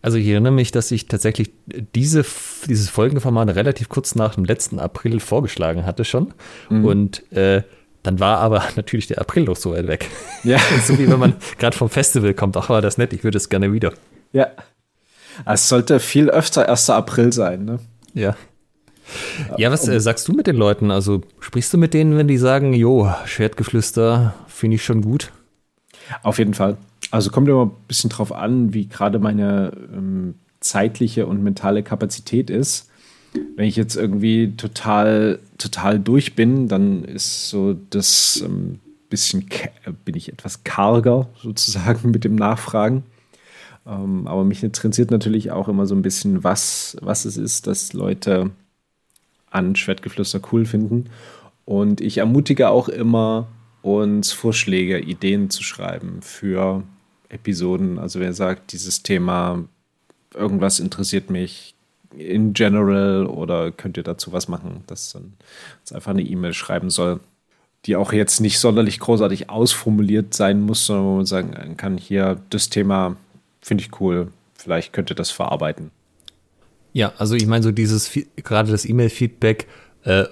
Also 0.00 0.16
ich 0.16 0.28
erinnere 0.28 0.52
mich, 0.52 0.70
dass 0.70 0.90
ich 0.90 1.06
tatsächlich 1.08 1.50
diese, 1.94 2.24
dieses 2.68 2.88
Folgenformat 2.88 3.54
relativ 3.54 3.88
kurz 3.88 4.14
nach 4.14 4.36
dem 4.36 4.44
letzten 4.44 4.78
April 4.78 5.20
vorgeschlagen 5.20 5.84
hatte 5.84 6.04
schon. 6.04 6.32
Mhm. 6.70 6.84
Und 6.84 7.32
äh, 7.32 7.62
dann 8.02 8.20
war 8.20 8.38
aber 8.38 8.64
natürlich 8.76 9.08
der 9.08 9.20
April 9.20 9.44
noch 9.44 9.56
so 9.56 9.72
weit 9.72 9.88
weg. 9.88 10.08
Ja. 10.44 10.58
so 10.84 10.98
wie 10.98 11.08
wenn 11.08 11.18
man 11.18 11.34
gerade 11.58 11.76
vom 11.76 11.90
Festival 11.90 12.32
kommt, 12.32 12.56
ach 12.56 12.70
war 12.70 12.80
das 12.80 12.96
nett, 12.96 13.12
ich 13.12 13.24
würde 13.24 13.36
es 13.36 13.48
gerne 13.48 13.72
wieder. 13.72 13.92
Ja. 14.32 14.48
Es 15.44 15.69
sollte 15.69 16.01
viel 16.01 16.31
öfter 16.31 16.69
1. 16.69 16.90
April 16.90 17.32
sein, 17.32 17.65
ne? 17.65 17.78
Ja. 18.15 18.36
Ja, 19.56 19.70
was 19.70 19.89
äh, 19.89 20.01
sagst 20.01 20.28
du 20.28 20.32
mit 20.32 20.47
den 20.47 20.56
Leuten? 20.56 20.90
Also 20.90 21.23
sprichst 21.40 21.73
du 21.73 21.78
mit 21.78 21.94
denen, 21.94 22.16
wenn 22.16 22.28
die 22.28 22.36
sagen, 22.36 22.74
jo, 22.74 23.10
Schwertgeflüster 23.24 24.35
finde 24.47 24.77
ich 24.77 24.85
schon 24.85 25.02
gut? 25.02 25.32
Auf 26.23 26.39
jeden 26.39 26.55
Fall. 26.55 26.77
Also 27.10 27.31
kommt 27.31 27.48
immer 27.48 27.66
ein 27.66 27.70
bisschen 27.86 28.10
drauf 28.10 28.32
an, 28.32 28.74
wie 28.74 28.86
gerade 28.86 29.19
meine 29.19 29.73
ähm, 29.93 30.35
zeitliche 30.60 31.27
und 31.27 31.43
mentale 31.43 31.82
Kapazität 31.82 32.51
ist. 32.51 32.90
Wenn 33.56 33.66
ich 33.66 33.77
jetzt 33.77 33.97
irgendwie 33.97 34.55
total, 34.56 35.39
total 35.59 36.01
durch 36.01 36.35
bin, 36.35 36.69
dann 36.69 37.05
ist 37.05 37.48
so 37.48 37.74
das 37.90 38.43
ähm, 38.44 38.81
bisschen, 39.09 39.47
bin 40.05 40.16
ich 40.16 40.32
etwas 40.32 40.65
karger 40.65 41.28
sozusagen 41.43 42.10
mit 42.10 42.24
dem 42.24 42.35
Nachfragen. 42.35 43.05
Ähm, 43.89 44.27
aber 44.27 44.44
mich 44.44 44.62
interessiert 44.62 45.10
natürlich 45.10 45.51
auch 45.51 45.69
immer 45.69 45.86
so 45.86 45.94
ein 45.94 46.02
bisschen, 46.02 46.44
was, 46.44 46.97
was 47.01 47.24
es 47.24 47.36
ist, 47.36 47.66
dass 47.66 47.93
Leute 47.94 48.51
an 49.51 49.74
Schwertgeflüster 49.74 50.40
cool 50.52 50.66
finden. 50.66 51.06
Und 51.65 52.01
ich 52.01 52.19
ermutige 52.19 52.69
auch 52.69 52.89
immer, 52.89 53.48
uns 53.82 54.32
Vorschläge, 54.32 55.01
Ideen 55.01 55.51
zu 55.51 55.62
schreiben 55.62 56.20
für 56.20 56.82
Episoden. 57.28 57.98
Also 57.98 58.20
wer 58.20 58.32
sagt, 58.32 58.73
dieses 58.73 59.02
Thema, 59.02 59.65
irgendwas 60.35 60.81
interessiert 60.81 61.31
mich 61.31 61.74
in 62.16 62.52
general 62.52 63.27
oder 63.27 63.70
könnt 63.70 63.97
ihr 63.97 64.02
dazu 64.02 64.32
was 64.32 64.48
machen, 64.48 64.82
dass 64.86 65.12
dann 65.12 65.35
uns 65.81 65.93
einfach 65.93 66.10
eine 66.10 66.23
E-Mail 66.23 66.55
schreiben 66.55 66.90
soll, 66.90 67.20
die 67.85 67.97
auch 67.97 68.12
jetzt 68.12 68.40
nicht 68.40 68.59
sonderlich 68.59 68.98
großartig 68.98 69.51
ausformuliert 69.51 70.35
sein 70.35 70.60
muss, 70.60 70.86
sondern 70.86 71.06
wo 71.06 71.16
man 71.16 71.27
sagen 71.27 71.77
kann, 71.77 71.97
hier 71.97 72.40
das 72.51 72.70
Thema 72.70 73.16
finde 73.60 73.85
ich 73.85 74.01
cool, 74.01 74.32
vielleicht 74.55 74.93
könnt 74.93 75.10
ihr 75.10 75.16
das 75.16 75.30
verarbeiten. 75.30 75.90
Ja, 76.93 77.12
also 77.18 77.35
ich 77.35 77.47
meine 77.47 77.62
so 77.62 77.70
dieses, 77.70 78.10
gerade 78.36 78.70
das 78.70 78.85
E-Mail-Feedback, 78.85 79.66
äh, 80.05 80.24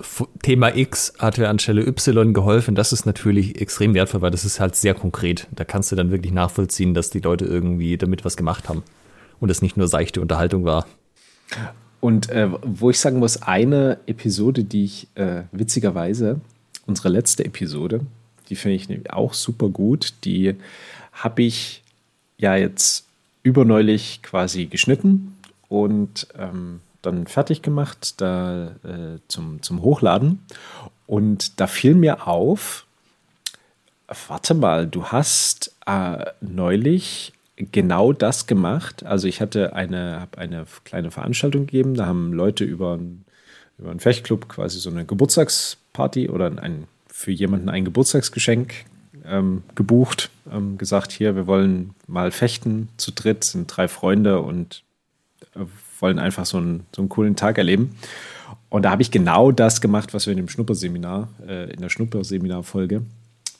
Thema 0.42 0.74
X 0.74 1.14
hat 1.18 1.38
mir 1.38 1.48
anstelle 1.48 1.86
Y 1.86 2.32
geholfen. 2.32 2.74
Das 2.74 2.92
ist 2.92 3.04
natürlich 3.04 3.60
extrem 3.60 3.94
wertvoll, 3.94 4.22
weil 4.22 4.30
das 4.30 4.44
ist 4.44 4.60
halt 4.60 4.76
sehr 4.76 4.94
konkret. 4.94 5.48
Da 5.50 5.64
kannst 5.64 5.92
du 5.92 5.96
dann 5.96 6.10
wirklich 6.10 6.32
nachvollziehen, 6.32 6.94
dass 6.94 7.10
die 7.10 7.20
Leute 7.20 7.44
irgendwie 7.44 7.96
damit 7.98 8.24
was 8.24 8.36
gemacht 8.36 8.68
haben 8.68 8.82
und 9.40 9.50
es 9.50 9.62
nicht 9.62 9.76
nur 9.76 9.88
seichte 9.88 10.20
Unterhaltung 10.20 10.64
war. 10.64 10.86
Und 12.00 12.30
äh, 12.30 12.48
wo 12.62 12.90
ich 12.90 13.00
sagen 13.00 13.18
muss, 13.18 13.42
eine 13.42 13.98
Episode, 14.06 14.64
die 14.64 14.84
ich 14.84 15.08
äh, 15.14 15.42
witzigerweise, 15.52 16.40
unsere 16.86 17.08
letzte 17.08 17.44
Episode, 17.44 18.00
die 18.48 18.56
finde 18.56 18.76
ich 18.76 19.10
auch 19.10 19.34
super 19.34 19.68
gut. 19.68 20.14
Die 20.24 20.54
habe 21.12 21.42
ich 21.42 21.82
ja 22.38 22.54
jetzt 22.54 23.05
überneulich 23.46 24.22
quasi 24.22 24.66
geschnitten 24.66 25.36
und 25.68 26.26
ähm, 26.36 26.80
dann 27.00 27.28
fertig 27.28 27.62
gemacht 27.62 28.20
da, 28.20 28.72
äh, 28.82 29.20
zum, 29.28 29.62
zum 29.62 29.82
Hochladen. 29.82 30.40
Und 31.06 31.60
da 31.60 31.68
fiel 31.68 31.94
mir 31.94 32.26
auf, 32.26 32.86
warte 34.26 34.54
mal, 34.54 34.88
du 34.88 35.04
hast 35.04 35.76
äh, 35.86 36.24
neulich 36.40 37.32
genau 37.56 38.12
das 38.12 38.48
gemacht. 38.48 39.06
Also 39.06 39.28
ich 39.28 39.40
hatte 39.40 39.74
eine, 39.74 40.26
eine 40.36 40.66
kleine 40.82 41.12
Veranstaltung 41.12 41.66
gegeben, 41.66 41.94
da 41.94 42.06
haben 42.06 42.32
Leute 42.32 42.64
über, 42.64 42.98
über 43.78 43.90
einen 43.90 44.00
Fechtclub 44.00 44.48
quasi 44.48 44.80
so 44.80 44.90
eine 44.90 45.04
Geburtstagsparty 45.04 46.30
oder 46.30 46.46
ein, 46.60 46.88
für 47.06 47.30
jemanden 47.30 47.68
ein 47.68 47.84
Geburtstagsgeschenk 47.84 48.86
ähm, 49.28 49.62
gebucht, 49.74 50.30
ähm, 50.50 50.78
gesagt, 50.78 51.12
hier, 51.12 51.36
wir 51.36 51.46
wollen 51.46 51.94
mal 52.06 52.30
fechten 52.30 52.88
zu 52.96 53.12
dritt, 53.12 53.44
sind 53.44 53.66
drei 53.66 53.88
Freunde 53.88 54.40
und 54.40 54.82
äh, 55.54 55.60
wollen 56.00 56.18
einfach 56.18 56.46
so 56.46 56.58
einen, 56.58 56.86
so 56.94 57.02
einen 57.02 57.08
coolen 57.08 57.36
Tag 57.36 57.58
erleben. 57.58 57.96
Und 58.68 58.82
da 58.82 58.90
habe 58.90 59.02
ich 59.02 59.10
genau 59.10 59.52
das 59.52 59.80
gemacht, 59.80 60.14
was 60.14 60.26
wir 60.26 60.32
in 60.32 60.38
dem 60.38 60.48
Schnupperseminar, 60.48 61.28
äh, 61.46 61.70
in 61.72 61.80
der 61.80 61.88
Schnupperseminar-Folge 61.88 63.02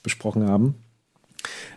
besprochen 0.02 0.48
haben. 0.48 0.74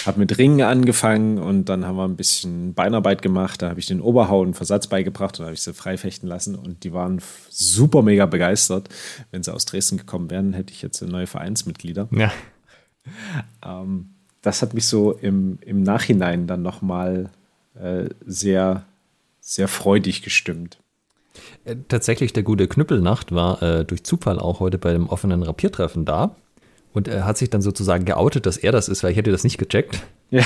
Habe 0.06 0.20
mit 0.20 0.38
Ringen 0.38 0.62
angefangen 0.62 1.38
und 1.38 1.66
dann 1.66 1.86
haben 1.86 1.98
wir 1.98 2.06
ein 2.06 2.16
bisschen 2.16 2.74
Beinarbeit 2.74 3.22
gemacht. 3.22 3.62
Da 3.62 3.70
habe 3.70 3.80
ich 3.80 3.86
den 3.86 4.02
Oberhau 4.02 4.42
und 4.42 4.56
Versatz 4.56 4.88
beigebracht 4.88 5.40
und 5.40 5.46
habe 5.46 5.54
ich 5.54 5.62
sie 5.62 5.74
frei 5.74 5.98
fechten 5.98 6.28
lassen. 6.28 6.56
Und 6.56 6.84
die 6.84 6.94
waren 6.94 7.22
super 7.50 8.02
mega 8.02 8.26
begeistert. 8.26 8.90
Wenn 9.32 9.44
sie 9.44 9.54
aus 9.54 9.66
Dresden 9.66 9.98
gekommen 9.98 10.30
wären, 10.30 10.54
hätte 10.54 10.74
ich 10.74 10.82
jetzt 10.82 11.02
neue 11.02 11.28
Vereinsmitglieder. 11.28 12.08
Ja. 12.12 12.32
Ähm, 13.66 14.10
das 14.42 14.62
hat 14.62 14.74
mich 14.74 14.88
so 14.88 15.12
im, 15.12 15.60
im 15.62 15.84
Nachhinein 15.84 16.48
dann 16.48 16.62
nochmal 16.62 17.30
äh, 17.76 18.10
sehr 18.26 18.86
sehr 19.50 19.68
freudig 19.68 20.22
gestimmt. 20.22 20.78
Äh, 21.66 21.76
tatsächlich, 21.88 22.34
der 22.34 22.44
gute 22.44 22.68
Knüppelnacht 22.68 23.34
war 23.34 23.62
äh, 23.62 23.86
durch 23.86 24.04
Zufall 24.04 24.40
auch 24.40 24.60
heute 24.60 24.78
bei 24.78 24.94
dem 24.94 25.10
offenen 25.10 25.44
Rapiertreffen 25.44 26.06
da 26.06 26.36
und 26.94 27.08
er 27.08 27.26
hat 27.26 27.38
sich 27.38 27.50
dann 27.50 27.62
sozusagen 27.62 28.06
geoutet, 28.06 28.46
dass 28.46 28.58
er 28.58 28.72
das 28.72 28.90
ist, 28.90 29.04
weil 29.04 29.12
ich 29.12 29.18
hätte 29.18 29.32
das 29.32 29.44
nicht 29.44 29.58
gecheckt. 29.58 30.04
Ja. 30.30 30.44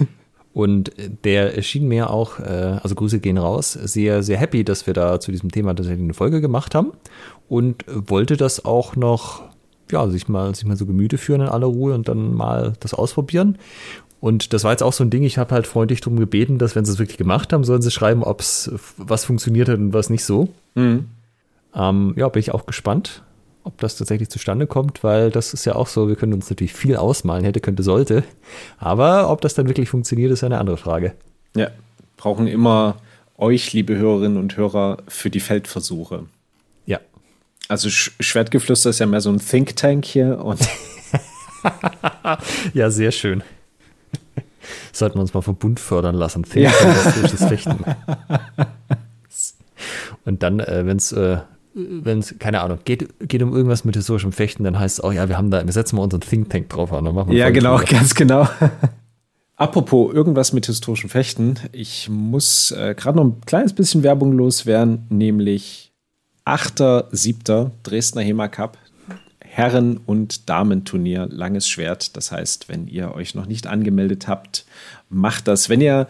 und 0.52 0.92
der 1.24 1.62
schien 1.62 1.88
mir 1.88 2.10
auch, 2.10 2.38
äh, 2.40 2.78
also 2.82 2.94
Grüße 2.94 3.20
gehen 3.20 3.38
raus, 3.38 3.72
sehr, 3.72 4.22
sehr 4.22 4.36
happy, 4.36 4.64
dass 4.64 4.86
wir 4.86 4.94
da 4.94 5.18
zu 5.18 5.32
diesem 5.32 5.50
Thema 5.50 5.74
tatsächlich 5.74 6.04
eine 6.04 6.14
Folge 6.14 6.40
gemacht 6.40 6.74
haben 6.74 6.92
und 7.48 7.84
wollte 7.88 8.36
das 8.36 8.64
auch 8.64 8.96
noch, 8.96 9.44
ja, 9.92 10.08
sich 10.08 10.28
mal, 10.28 10.54
sich 10.54 10.64
mal 10.64 10.76
so 10.76 10.86
Gemüte 10.86 11.18
führen 11.18 11.42
in 11.42 11.48
aller 11.48 11.66
Ruhe 11.66 11.94
und 11.94 12.08
dann 12.08 12.34
mal 12.34 12.72
das 12.80 12.94
ausprobieren. 12.94 13.58
Und 14.20 14.52
das 14.52 14.62
war 14.62 14.70
jetzt 14.70 14.82
auch 14.82 14.92
so 14.92 15.02
ein 15.02 15.10
Ding, 15.10 15.24
ich 15.24 15.36
habe 15.36 15.52
halt 15.52 15.66
freundlich 15.66 16.00
darum 16.00 16.18
gebeten, 16.18 16.58
dass 16.58 16.76
wenn 16.76 16.84
sie 16.84 16.92
es 16.92 16.98
wirklich 16.98 17.18
gemacht 17.18 17.52
haben, 17.52 17.64
sollen 17.64 17.82
sie 17.82 17.90
schreiben, 17.90 18.22
ob 18.22 18.40
es 18.40 18.70
was 18.96 19.24
funktioniert 19.24 19.68
hat 19.68 19.78
und 19.78 19.92
was 19.92 20.10
nicht 20.10 20.24
so. 20.24 20.48
Mhm. 20.74 21.06
Ähm, 21.74 22.14
ja, 22.16 22.28
bin 22.28 22.38
ich 22.38 22.54
auch 22.54 22.66
gespannt, 22.66 23.22
ob 23.64 23.78
das 23.78 23.96
tatsächlich 23.96 24.30
zustande 24.30 24.68
kommt, 24.68 25.02
weil 25.02 25.30
das 25.30 25.54
ist 25.54 25.64
ja 25.64 25.74
auch 25.74 25.88
so, 25.88 26.08
wir 26.08 26.16
können 26.16 26.34
uns 26.34 26.48
natürlich 26.48 26.72
viel 26.72 26.96
ausmalen, 26.96 27.44
hätte, 27.44 27.60
könnte, 27.60 27.82
sollte. 27.82 28.22
Aber 28.78 29.28
ob 29.28 29.40
das 29.40 29.54
dann 29.54 29.66
wirklich 29.66 29.88
funktioniert, 29.88 30.30
ist 30.30 30.44
eine 30.44 30.58
andere 30.58 30.76
Frage. 30.76 31.14
Ja, 31.56 31.70
brauchen 32.16 32.46
immer 32.46 32.96
euch, 33.36 33.72
liebe 33.72 33.96
Hörerinnen 33.96 34.38
und 34.38 34.56
Hörer, 34.56 34.98
für 35.08 35.30
die 35.30 35.40
Feldversuche. 35.40 36.26
Also 37.68 37.88
Sch 37.88 38.12
Schwertgeflüster 38.20 38.90
ist 38.90 38.98
ja 38.98 39.06
mehr 39.06 39.20
so 39.20 39.30
ein 39.30 39.38
Think 39.38 39.76
Tank 39.76 40.04
hier 40.04 40.44
und. 40.44 40.60
ja, 42.74 42.90
sehr 42.90 43.12
schön. 43.12 43.42
Sollten 44.92 45.16
wir 45.16 45.22
uns 45.22 45.34
mal 45.34 45.40
vom 45.40 45.56
Bund 45.56 45.80
fördern 45.80 46.14
lassen. 46.14 46.44
Think 46.44 46.64
ja. 46.64 46.70
Fechten. 46.70 47.84
Und 50.24 50.42
dann, 50.42 50.60
äh, 50.60 50.86
wenn 50.86 50.96
es, 50.96 51.12
äh, 51.12 51.38
wenn 51.74 52.18
es, 52.18 52.38
keine 52.38 52.60
Ahnung, 52.60 52.78
geht, 52.84 53.08
geht 53.28 53.42
um 53.42 53.54
irgendwas 53.54 53.84
mit 53.84 53.96
historischem 53.96 54.32
Fechten, 54.32 54.64
dann 54.64 54.78
heißt 54.78 54.98
es 54.98 55.04
auch, 55.04 55.12
ja, 55.12 55.28
wir 55.28 55.36
haben 55.36 55.50
da, 55.50 55.64
wir 55.64 55.72
setzen 55.72 55.96
mal 55.96 56.02
unseren 56.02 56.20
Think 56.20 56.50
Tank 56.50 56.68
drauf 56.68 56.92
an. 56.92 57.04
Dann 57.04 57.14
machen 57.14 57.30
wir 57.30 57.38
ja, 57.38 57.50
genau, 57.50 57.78
drüber. 57.78 57.90
ganz 57.90 58.14
genau. 58.14 58.48
Apropos 59.56 60.12
irgendwas 60.12 60.52
mit 60.52 60.66
historischem 60.66 61.08
Fechten, 61.08 61.58
ich 61.72 62.08
muss 62.08 62.72
äh, 62.72 62.94
gerade 62.96 63.16
noch 63.16 63.24
ein 63.24 63.40
kleines 63.46 63.72
bisschen 63.72 64.02
Werbung 64.02 64.32
loswerden, 64.32 65.06
nämlich 65.08 65.91
8.7. 66.44 67.70
Dresdner 67.82 68.22
HEMA 68.22 68.48
Cup. 68.48 68.78
Herren- 69.40 70.00
und 70.06 70.48
Damenturnier, 70.48 71.28
langes 71.30 71.68
Schwert. 71.68 72.16
Das 72.16 72.32
heißt, 72.32 72.70
wenn 72.70 72.88
ihr 72.88 73.14
euch 73.14 73.34
noch 73.34 73.44
nicht 73.44 73.66
angemeldet 73.66 74.26
habt, 74.26 74.64
macht 75.10 75.46
das. 75.46 75.68
Wenn 75.68 75.82
ihr 75.82 76.08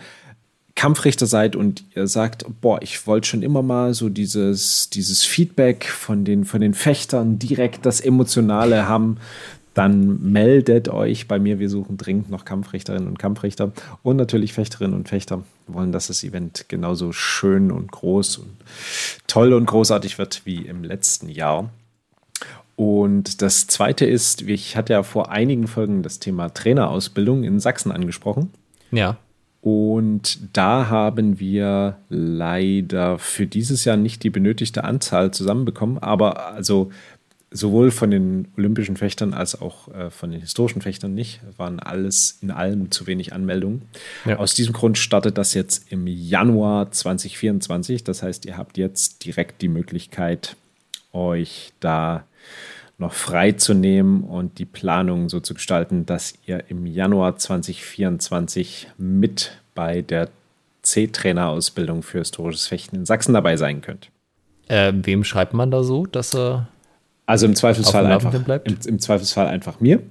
Kampfrichter 0.76 1.26
seid 1.26 1.56
und 1.56 1.84
ihr 1.94 2.06
sagt, 2.06 2.44
boah, 2.60 2.80
ich 2.82 3.06
wollte 3.06 3.28
schon 3.28 3.42
immer 3.42 3.62
mal 3.62 3.94
so 3.94 4.08
dieses, 4.08 4.90
dieses 4.90 5.24
Feedback 5.24 5.86
von 5.86 6.24
den, 6.24 6.44
von 6.44 6.60
den 6.60 6.72
Fechtern 6.72 7.38
direkt 7.38 7.84
das 7.84 8.00
Emotionale 8.00 8.88
haben, 8.88 9.18
dann 9.74 10.32
meldet 10.32 10.88
euch 10.88 11.28
bei 11.28 11.38
mir. 11.38 11.58
Wir 11.58 11.68
suchen 11.68 11.96
dringend 11.96 12.30
noch 12.30 12.44
Kampfrichterinnen 12.44 13.08
und 13.08 13.18
Kampfrichter 13.18 13.72
und 14.02 14.16
natürlich 14.16 14.52
Fechterinnen 14.52 14.94
und 14.94 15.08
Fechter. 15.08 15.44
Wir 15.66 15.74
wollen, 15.74 15.92
dass 15.92 16.08
das 16.08 16.24
Event 16.24 16.66
genauso 16.68 17.12
schön 17.12 17.70
und 17.70 17.90
groß 17.90 18.38
und 18.38 18.56
toll 19.26 19.52
und 19.52 19.66
großartig 19.66 20.18
wird 20.18 20.42
wie 20.44 20.66
im 20.66 20.84
letzten 20.84 21.28
Jahr. 21.28 21.70
Und 22.76 23.42
das 23.42 23.66
zweite 23.66 24.06
ist, 24.06 24.42
ich 24.42 24.76
hatte 24.76 24.94
ja 24.94 25.02
vor 25.02 25.30
einigen 25.30 25.68
Folgen 25.68 26.02
das 26.02 26.18
Thema 26.18 26.48
Trainerausbildung 26.48 27.44
in 27.44 27.60
Sachsen 27.60 27.92
angesprochen. 27.92 28.50
Ja. 28.90 29.18
Und 29.62 30.56
da 30.56 30.88
haben 30.88 31.38
wir 31.38 31.96
leider 32.08 33.20
für 33.20 33.46
dieses 33.46 33.84
Jahr 33.84 33.96
nicht 33.96 34.24
die 34.24 34.30
benötigte 34.30 34.82
Anzahl 34.82 35.30
zusammenbekommen. 35.30 35.98
Aber 35.98 36.48
also 36.48 36.90
sowohl 37.52 37.90
von 37.90 38.10
den 38.10 38.48
olympischen 38.56 38.96
Fechtern 38.96 39.34
als 39.34 39.60
auch 39.60 39.88
äh, 39.94 40.10
von 40.10 40.30
den 40.30 40.40
historischen 40.40 40.82
Fechtern 40.82 41.14
nicht. 41.14 41.40
Waren 41.56 41.80
alles 41.80 42.38
in 42.40 42.50
allem 42.50 42.90
zu 42.90 43.06
wenig 43.06 43.32
Anmeldungen. 43.32 43.82
Ja. 44.24 44.38
Aus 44.38 44.54
diesem 44.54 44.72
Grund 44.72 44.98
startet 44.98 45.38
das 45.38 45.54
jetzt 45.54 45.90
im 45.90 46.06
Januar 46.06 46.90
2024. 46.90 48.04
Das 48.04 48.22
heißt, 48.22 48.46
ihr 48.46 48.56
habt 48.56 48.78
jetzt 48.78 49.24
direkt 49.24 49.62
die 49.62 49.68
Möglichkeit, 49.68 50.56
euch 51.12 51.72
da 51.80 52.24
noch 52.98 53.12
frei 53.12 53.52
zu 53.52 53.74
nehmen 53.74 54.24
und 54.24 54.58
die 54.58 54.64
Planung 54.64 55.28
so 55.28 55.40
zu 55.40 55.54
gestalten, 55.54 56.06
dass 56.06 56.34
ihr 56.46 56.64
im 56.68 56.86
Januar 56.86 57.36
2024 57.36 58.88
mit 58.96 59.58
bei 59.74 60.02
der 60.02 60.28
C-Trainer-Ausbildung 60.82 62.02
für 62.02 62.18
historisches 62.18 62.66
Fechten 62.66 62.96
in 62.96 63.06
Sachsen 63.06 63.34
dabei 63.34 63.56
sein 63.56 63.82
könnt. 63.82 64.10
Äh, 64.68 64.92
wem 64.94 65.24
schreibt 65.24 65.54
man 65.54 65.70
da 65.70 65.82
so, 65.82 66.06
dass 66.06 66.34
er 66.34 66.68
also 67.26 67.46
im 67.46 67.54
Zweifelsfall 67.54 68.06
einfach, 68.06 68.34
im, 68.34 68.78
im, 68.84 68.98
Zweifelsfall 68.98 69.46
einfach 69.46 69.80
mir. 69.80 70.02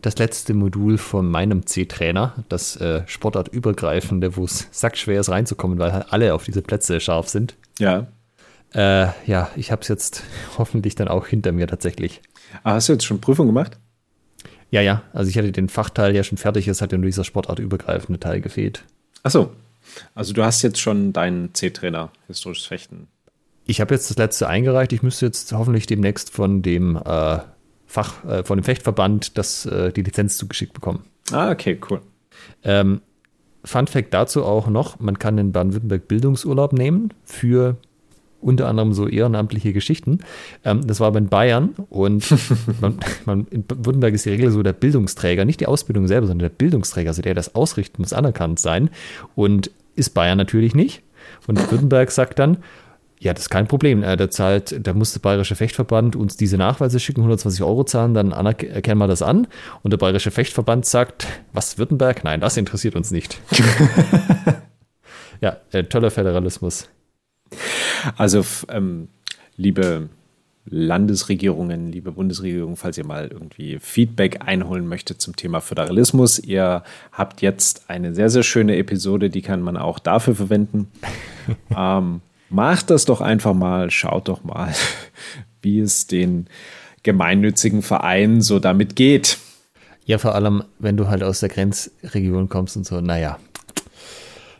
das 0.00 0.18
letzte 0.18 0.54
Modul 0.54 0.98
von 0.98 1.30
meinem 1.30 1.66
C-Trainer, 1.66 2.44
das 2.48 2.76
äh, 2.76 3.02
sportartübergreifende, 3.06 4.36
wo 4.36 4.44
es 4.44 4.68
sackschwer 4.70 5.20
ist 5.20 5.30
reinzukommen, 5.30 5.78
weil 5.78 5.92
halt 5.92 6.12
alle 6.12 6.34
auf 6.34 6.44
diese 6.44 6.62
Plätze 6.62 7.00
scharf 7.00 7.28
sind. 7.28 7.54
Ja. 7.78 8.06
Äh, 8.74 9.08
ja, 9.26 9.50
ich 9.56 9.70
habe 9.70 9.82
es 9.82 9.88
jetzt 9.88 10.22
hoffentlich 10.58 10.94
dann 10.94 11.08
auch 11.08 11.26
hinter 11.26 11.52
mir 11.52 11.66
tatsächlich. 11.66 12.22
Ah, 12.62 12.74
hast 12.74 12.88
du 12.88 12.92
jetzt 12.92 13.04
schon 13.04 13.20
Prüfung 13.20 13.46
gemacht? 13.46 13.78
Ja, 14.70 14.80
ja. 14.80 15.02
Also 15.12 15.30
ich 15.30 15.38
hatte 15.38 15.52
den 15.52 15.68
Fachteil 15.68 16.14
ja 16.14 16.24
schon 16.24 16.38
fertig, 16.38 16.66
es 16.66 16.82
hat 16.82 16.92
ja 16.92 16.98
nur 16.98 17.06
dieser 17.06 17.24
sportartübergreifende 17.24 18.18
Teil 18.18 18.40
gefehlt. 18.40 18.84
Ach 19.22 19.30
so. 19.30 19.52
Also 20.14 20.32
du 20.32 20.42
hast 20.42 20.62
jetzt 20.62 20.80
schon 20.80 21.12
deinen 21.12 21.54
C-Trainer 21.54 22.10
historisches 22.26 22.66
Fechten. 22.66 23.06
Ich 23.66 23.80
habe 23.80 23.94
jetzt 23.94 24.10
das 24.10 24.16
letzte 24.16 24.48
eingereicht. 24.48 24.92
Ich 24.92 25.02
müsste 25.02 25.26
jetzt 25.26 25.52
hoffentlich 25.52 25.86
demnächst 25.86 26.30
von 26.30 26.62
dem 26.62 26.96
äh, 26.96 27.38
Fach, 27.94 28.24
äh, 28.24 28.42
von 28.42 28.58
dem 28.58 28.64
Fechtverband 28.64 29.38
das, 29.38 29.66
äh, 29.66 29.92
die 29.92 30.02
Lizenz 30.02 30.36
zugeschickt 30.36 30.72
bekommen. 30.72 31.04
Ah, 31.30 31.52
okay, 31.52 31.78
cool. 31.88 32.00
Ähm, 32.64 33.02
Fun 33.64 33.86
Fact 33.86 34.12
dazu 34.12 34.44
auch 34.44 34.66
noch: 34.66 34.98
Man 34.98 35.20
kann 35.20 35.38
in 35.38 35.52
Baden-Württemberg 35.52 36.08
Bildungsurlaub 36.08 36.72
nehmen 36.72 37.14
für 37.24 37.76
unter 38.40 38.66
anderem 38.66 38.94
so 38.94 39.06
ehrenamtliche 39.06 39.72
Geschichten. 39.72 40.18
Ähm, 40.64 40.84
das 40.84 40.98
war 40.98 41.06
aber 41.06 41.18
in 41.18 41.28
Bayern 41.28 41.70
und 41.88 42.28
man, 42.80 42.98
man, 43.26 43.46
in 43.50 43.64
Württemberg 43.68 44.12
ist 44.12 44.24
die 44.24 44.30
Regel 44.30 44.50
so 44.50 44.64
der 44.64 44.72
Bildungsträger, 44.72 45.44
nicht 45.44 45.60
die 45.60 45.66
Ausbildung 45.66 46.08
selber, 46.08 46.26
sondern 46.26 46.50
der 46.50 46.56
Bildungsträger, 46.56 47.10
also 47.10 47.22
der 47.22 47.34
das 47.34 47.54
ausrichten 47.54 48.02
muss, 48.02 48.12
anerkannt 48.12 48.58
sein. 48.58 48.90
Und 49.36 49.70
ist 49.94 50.10
Bayern 50.14 50.36
natürlich 50.36 50.74
nicht. 50.74 51.04
Und 51.46 51.70
Württemberg 51.70 52.10
sagt 52.10 52.40
dann, 52.40 52.58
ja, 53.24 53.32
das 53.32 53.44
ist 53.44 53.50
kein 53.50 53.66
Problem. 53.66 54.02
Äh, 54.02 54.18
da 54.18 54.30
zahlt, 54.30 54.86
da 54.86 54.92
muss 54.92 55.14
der 55.14 55.20
Bayerische 55.20 55.56
Fechtverband 55.56 56.14
uns 56.14 56.36
diese 56.36 56.58
Nachweise 56.58 57.00
schicken, 57.00 57.22
120 57.22 57.62
Euro 57.62 57.82
zahlen, 57.84 58.12
dann 58.12 58.32
erkennen 58.32 58.98
wir 58.98 59.08
das 59.08 59.22
an. 59.22 59.46
Und 59.82 59.92
der 59.92 59.96
Bayerische 59.96 60.30
Fechtverband 60.30 60.84
sagt, 60.84 61.26
was, 61.54 61.78
Württemberg? 61.78 62.22
Nein, 62.22 62.42
das 62.42 62.58
interessiert 62.58 62.96
uns 62.96 63.10
nicht. 63.10 63.40
ja, 65.40 65.56
äh, 65.72 65.84
toller 65.84 66.10
Föderalismus. 66.10 66.90
Also, 68.18 68.44
ähm, 68.68 69.08
liebe 69.56 70.10
Landesregierungen, 70.66 71.92
liebe 71.92 72.12
Bundesregierung, 72.12 72.76
falls 72.76 72.98
ihr 72.98 73.06
mal 73.06 73.28
irgendwie 73.28 73.78
Feedback 73.78 74.46
einholen 74.46 74.86
möchtet 74.86 75.22
zum 75.22 75.34
Thema 75.34 75.60
Föderalismus, 75.60 76.38
ihr 76.38 76.82
habt 77.10 77.40
jetzt 77.40 77.88
eine 77.88 78.14
sehr, 78.14 78.28
sehr 78.28 78.42
schöne 78.42 78.76
Episode, 78.76 79.30
die 79.30 79.40
kann 79.40 79.62
man 79.62 79.78
auch 79.78 79.98
dafür 79.98 80.34
verwenden. 80.34 80.88
ähm, 81.76 82.20
macht 82.54 82.90
das 82.90 83.04
doch 83.04 83.20
einfach 83.20 83.52
mal, 83.52 83.90
schaut 83.90 84.28
doch 84.28 84.44
mal, 84.44 84.72
wie 85.62 85.80
es 85.80 86.06
den 86.06 86.46
gemeinnützigen 87.02 87.82
Vereinen 87.82 88.40
so 88.40 88.58
damit 88.58 88.96
geht. 88.96 89.38
Ja, 90.06 90.18
vor 90.18 90.34
allem, 90.34 90.64
wenn 90.78 90.96
du 90.96 91.08
halt 91.08 91.22
aus 91.22 91.40
der 91.40 91.48
Grenzregion 91.48 92.48
kommst 92.48 92.76
und 92.76 92.86
so, 92.86 93.00
naja, 93.00 93.38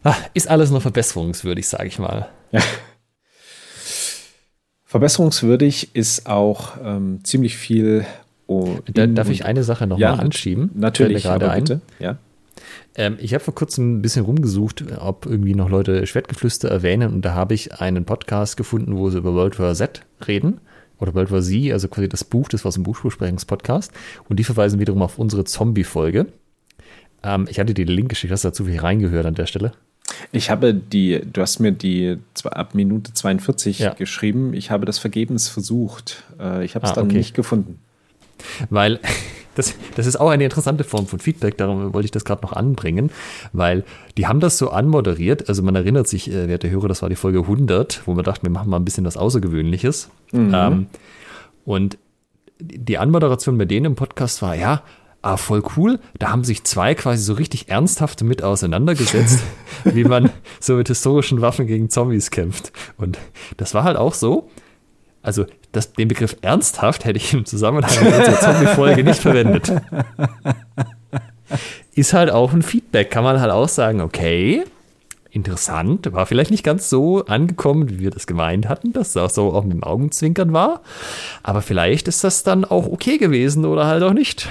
ah, 0.02 0.16
ist 0.32 0.48
alles 0.48 0.70
noch 0.70 0.82
verbesserungswürdig, 0.82 1.68
sage 1.68 1.86
ich 1.86 1.98
mal. 1.98 2.28
Ja. 2.50 2.60
Verbesserungswürdig 4.84 5.94
ist 5.94 6.26
auch 6.26 6.76
ähm, 6.82 7.20
ziemlich 7.24 7.56
viel. 7.56 8.06
Oh, 8.46 8.76
da, 8.92 9.06
darf 9.06 9.28
ich 9.30 9.44
eine 9.44 9.64
Sache 9.64 9.86
noch 9.86 9.98
ja, 9.98 10.14
anschieben? 10.14 10.70
Natürlich, 10.74 11.24
gerade 11.24 11.50
ein. 11.50 11.64
Bitte. 11.64 11.80
Ja. 11.98 12.18
Ähm, 12.94 13.16
ich 13.20 13.34
habe 13.34 13.42
vor 13.42 13.54
kurzem 13.54 13.98
ein 13.98 14.02
bisschen 14.02 14.24
rumgesucht, 14.24 14.84
ob 14.98 15.26
irgendwie 15.26 15.54
noch 15.54 15.70
Leute 15.70 16.06
Schwertgeflüster 16.06 16.68
erwähnen 16.68 17.12
und 17.12 17.24
da 17.24 17.34
habe 17.34 17.54
ich 17.54 17.80
einen 17.80 18.04
Podcast 18.04 18.56
gefunden, 18.56 18.96
wo 18.96 19.10
sie 19.10 19.18
über 19.18 19.34
World 19.34 19.58
War 19.58 19.74
Z 19.74 20.02
reden 20.26 20.60
oder 20.98 21.14
World 21.14 21.30
War 21.30 21.42
Z, 21.42 21.72
also 21.72 21.88
quasi 21.88 22.08
das 22.08 22.24
Buch, 22.24 22.48
das 22.48 22.64
war 22.64 22.72
so 22.72 22.80
ein 22.80 22.84
Buchbesprechungspodcast 22.84 23.92
und 24.28 24.38
die 24.38 24.44
verweisen 24.44 24.80
wiederum 24.80 25.02
auf 25.02 25.18
unsere 25.18 25.44
Zombie-Folge. 25.44 26.26
Ähm, 27.22 27.46
ich 27.48 27.58
hatte 27.58 27.74
dir 27.74 27.86
den 27.86 27.94
Link 27.94 28.10
geschickt, 28.10 28.32
hast 28.32 28.44
du 28.44 28.48
dazu 28.48 28.64
viel 28.64 28.78
reingehört 28.78 29.26
an 29.26 29.34
der 29.34 29.46
Stelle? 29.46 29.72
Ich 30.32 30.50
habe 30.50 30.74
die, 30.74 31.20
du 31.32 31.40
hast 31.40 31.60
mir 31.60 31.72
die 31.72 32.18
ab 32.44 32.74
Minute 32.74 33.12
42 33.12 33.78
ja. 33.78 33.94
geschrieben. 33.94 34.52
Ich 34.52 34.70
habe 34.70 34.84
das 34.86 34.98
vergebens 34.98 35.48
versucht. 35.48 36.24
Äh, 36.38 36.64
ich 36.64 36.74
habe 36.74 36.84
es 36.84 36.92
ah, 36.92 36.96
dann 36.96 37.06
okay. 37.06 37.16
nicht 37.16 37.34
gefunden. 37.34 37.80
Weil 38.70 39.00
das, 39.54 39.74
das 39.96 40.06
ist 40.06 40.16
auch 40.16 40.30
eine 40.30 40.44
interessante 40.44 40.84
Form 40.84 41.06
von 41.06 41.18
Feedback, 41.18 41.56
darum 41.56 41.94
wollte 41.94 42.06
ich 42.06 42.10
das 42.10 42.24
gerade 42.24 42.42
noch 42.42 42.52
anbringen, 42.52 43.10
weil 43.52 43.84
die 44.16 44.26
haben 44.26 44.40
das 44.40 44.58
so 44.58 44.70
anmoderiert, 44.70 45.48
also 45.48 45.62
man 45.62 45.74
erinnert 45.74 46.08
sich, 46.08 46.30
äh, 46.30 46.48
werte 46.48 46.70
Hörer, 46.70 46.88
das 46.88 47.02
war 47.02 47.08
die 47.08 47.16
Folge 47.16 47.40
100, 47.40 48.02
wo 48.06 48.16
wir 48.16 48.22
dachten, 48.22 48.44
wir 48.44 48.50
machen 48.50 48.70
mal 48.70 48.76
ein 48.76 48.84
bisschen 48.84 49.04
was 49.04 49.16
Außergewöhnliches. 49.16 50.10
Mhm. 50.32 50.52
Ähm, 50.54 50.86
und 51.64 51.98
die 52.60 52.98
Anmoderation 52.98 53.58
bei 53.58 53.64
denen 53.64 53.86
im 53.86 53.94
Podcast 53.94 54.42
war, 54.42 54.54
ja, 54.54 54.82
ah, 55.22 55.36
voll 55.36 55.62
cool, 55.76 55.98
da 56.18 56.30
haben 56.30 56.44
sich 56.44 56.64
zwei 56.64 56.94
quasi 56.94 57.22
so 57.22 57.32
richtig 57.32 57.68
ernsthaft 57.68 58.22
mit 58.22 58.42
auseinandergesetzt, 58.42 59.40
wie 59.84 60.04
man 60.04 60.30
so 60.60 60.74
mit 60.74 60.88
historischen 60.88 61.40
Waffen 61.40 61.66
gegen 61.66 61.88
Zombies 61.88 62.30
kämpft. 62.30 62.72
Und 62.98 63.18
das 63.56 63.74
war 63.74 63.84
halt 63.84 63.96
auch 63.96 64.14
so. 64.14 64.50
Also 65.22 65.46
das, 65.74 65.92
den 65.92 66.08
Begriff 66.08 66.36
ernsthaft 66.42 67.04
hätte 67.04 67.18
ich 67.18 67.32
im 67.34 67.44
Zusammenhang 67.44 67.92
mit 68.04 68.14
unserer 68.14 68.40
Zombie-Folge 68.40 69.04
nicht 69.04 69.20
verwendet. 69.20 69.72
Ist 71.94 72.12
halt 72.12 72.30
auch 72.30 72.52
ein 72.52 72.62
Feedback. 72.62 73.10
Kann 73.10 73.24
man 73.24 73.40
halt 73.40 73.52
auch 73.52 73.68
sagen, 73.68 74.00
okay, 74.00 74.64
interessant, 75.30 76.12
war 76.12 76.26
vielleicht 76.26 76.50
nicht 76.50 76.64
ganz 76.64 76.88
so 76.88 77.24
angekommen, 77.26 77.90
wie 77.90 77.98
wir 77.98 78.10
das 78.10 78.26
gemeint 78.26 78.68
hatten, 78.68 78.92
dass 78.92 79.12
das 79.12 79.34
so 79.34 79.52
auch 79.52 79.64
mit 79.64 79.72
dem 79.72 79.82
Augenzwinkern 79.82 80.52
war. 80.52 80.80
Aber 81.42 81.60
vielleicht 81.60 82.08
ist 82.08 82.24
das 82.24 82.44
dann 82.44 82.64
auch 82.64 82.86
okay 82.86 83.18
gewesen 83.18 83.64
oder 83.64 83.86
halt 83.86 84.02
auch 84.02 84.12
nicht. 84.12 84.48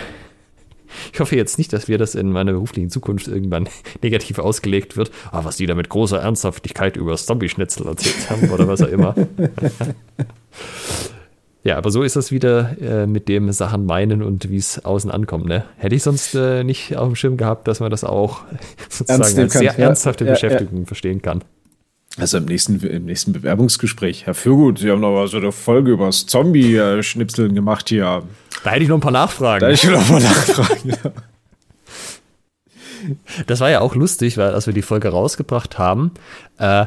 Ich 1.14 1.20
hoffe 1.20 1.36
jetzt 1.36 1.58
nicht, 1.58 1.74
dass 1.74 1.88
wir 1.88 1.98
das 1.98 2.16
in 2.16 2.32
meiner 2.32 2.54
beruflichen 2.54 2.90
Zukunft 2.90 3.28
irgendwann 3.28 3.70
negativ 4.02 4.40
ausgelegt 4.40 4.98
wird. 4.98 5.12
Ah, 5.32 5.44
was 5.44 5.58
die 5.58 5.66
da 5.66 5.76
mit 5.76 5.90
großer 5.90 6.20
Ernsthaftigkeit 6.20 6.98
über 6.98 7.16
Zombie-Schnitzel 7.16 7.88
erzählt 7.88 8.30
haben 8.30 8.50
oder 8.50 8.68
was 8.68 8.82
auch 8.82 8.88
immer. 8.88 9.16
Ja, 11.66 11.78
aber 11.78 11.92
so 11.92 12.04
ist 12.04 12.18
das 12.18 12.32
wieder 12.32 12.76
äh, 12.82 13.08
mit 13.08 13.30
dem 13.30 13.50
Sachen 13.54 13.86
meinen 13.86 14.22
und 14.22 14.50
wie 14.50 14.58
es 14.58 14.84
außen 14.84 15.10
ankommt. 15.10 15.46
Ne? 15.46 15.64
Hätte 15.78 15.96
ich 15.96 16.04
sonst 16.04 16.36
äh, 16.36 16.64
nicht 16.66 16.98
auf 16.98 17.08
dem 17.08 17.16
Schirm 17.16 17.38
gehabt, 17.38 17.70
dass 17.70 17.80
man 17.80 17.90
das 17.90 18.04
auch 18.04 18.42
sozusagen 18.90 19.40
als 19.40 19.54
sehr 19.54 19.64
ja, 19.64 19.72
ernsthafte 19.72 20.26
ja, 20.26 20.32
Beschäftigung 20.32 20.80
ja. 20.80 20.86
verstehen 20.86 21.22
kann. 21.22 21.42
Also 22.18 22.38
im 22.38 22.46
nächsten, 22.46 22.80
im 22.80 23.06
nächsten 23.06 23.34
Bewerbungsgespräch. 23.34 24.28
Herr 24.28 24.36
Fürgut, 24.36 24.80
Sie 24.80 24.92
haben 24.92 25.02
noch 25.02 25.14
mal 25.14 25.28
so 25.28 25.38
eine 25.38 25.52
Folge 25.52 25.92
über 25.92 26.06
das 26.06 26.28
Zombie-Schnipseln 26.28 27.56
gemacht 27.56 27.90
hier. 27.90 28.24
Da 28.64 28.70
hätte 28.70 28.84
ich 28.84 28.90
noch 28.90 28.98
ein 28.98 29.02
paar 29.02 29.12
Nachfragen. 29.12 29.62
Da 29.62 29.68
hätte 29.68 29.88
ich 29.88 29.92
noch 29.92 30.00
ein 30.00 30.08
paar 30.08 30.20
Nachfragen, 30.20 30.90
ja. 30.90 31.12
Das 33.48 33.60
war 33.60 33.70
ja 33.70 33.82
auch 33.82 33.96
lustig, 33.96 34.38
weil 34.38 34.54
als 34.54 34.66
wir 34.66 34.74
die 34.74 34.82
Folge 34.82 35.10
rausgebracht 35.10 35.78
haben, 35.78 36.12
äh, 36.58 36.86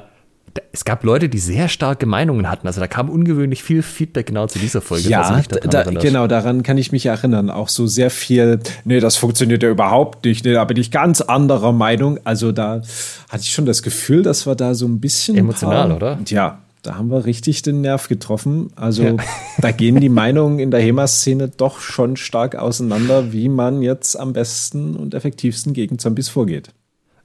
es 0.73 0.85
gab 0.85 1.05
Leute, 1.05 1.28
die 1.28 1.39
sehr 1.39 1.69
starke 1.69 2.07
Meinungen 2.07 2.51
hatten. 2.51 2.66
Also 2.66 2.81
da 2.81 2.87
kam 2.87 3.09
ungewöhnlich 3.09 3.62
viel 3.62 3.83
Feedback 3.83 4.27
genau 4.27 4.47
zu 4.47 4.59
dieser 4.59 4.81
Folge. 4.81 5.09
Ja, 5.09 5.43
da, 5.43 5.83
genau, 5.85 6.27
daran 6.27 6.62
kann 6.62 6.78
ich 6.78 6.93
mich 6.93 7.07
erinnern. 7.07 7.51
Auch 7.51 7.69
so 7.69 7.87
sehr 7.87 8.11
viel, 8.11 8.61
nee, 8.85 9.01
das 9.01 9.16
funktioniert 9.16 9.62
ja 9.62 9.70
überhaupt 9.70 10.24
nicht. 10.24 10.45
Nee, 10.45 10.53
da 10.53 10.65
bin 10.65 10.77
ich 10.77 10.91
ganz 10.91 11.20
anderer 11.20 11.73
Meinung. 11.73 12.19
Also 12.24 12.53
da 12.53 12.83
hatte 13.28 13.43
ich 13.43 13.53
schon 13.53 13.66
das 13.66 13.83
Gefühl, 13.83 14.23
dass 14.23 14.47
wir 14.47 14.55
da 14.55 14.74
so 14.74 14.87
ein 14.87 15.01
bisschen. 15.01 15.37
Emotional, 15.37 15.89
paar, 15.89 15.97
oder? 15.97 16.19
Ja, 16.27 16.59
da 16.83 16.97
haben 16.97 17.11
wir 17.11 17.24
richtig 17.24 17.62
den 17.62 17.81
Nerv 17.81 18.09
getroffen. 18.09 18.70
Also 18.77 19.03
ja. 19.03 19.16
da 19.59 19.73
gehen 19.73 20.01
die 20.01 20.09
Meinungen 20.09 20.59
in 20.59 20.70
der 20.70 20.81
HEMA-Szene 20.81 21.49
doch 21.49 21.81
schon 21.81 22.16
stark 22.16 22.55
auseinander, 22.55 23.33
wie 23.33 23.49
man 23.49 23.83
jetzt 23.83 24.19
am 24.19 24.33
besten 24.33 24.95
und 24.95 25.15
effektivsten 25.15 25.73
gegen 25.73 25.99
Zombies 25.99 26.28
vorgeht. 26.28 26.70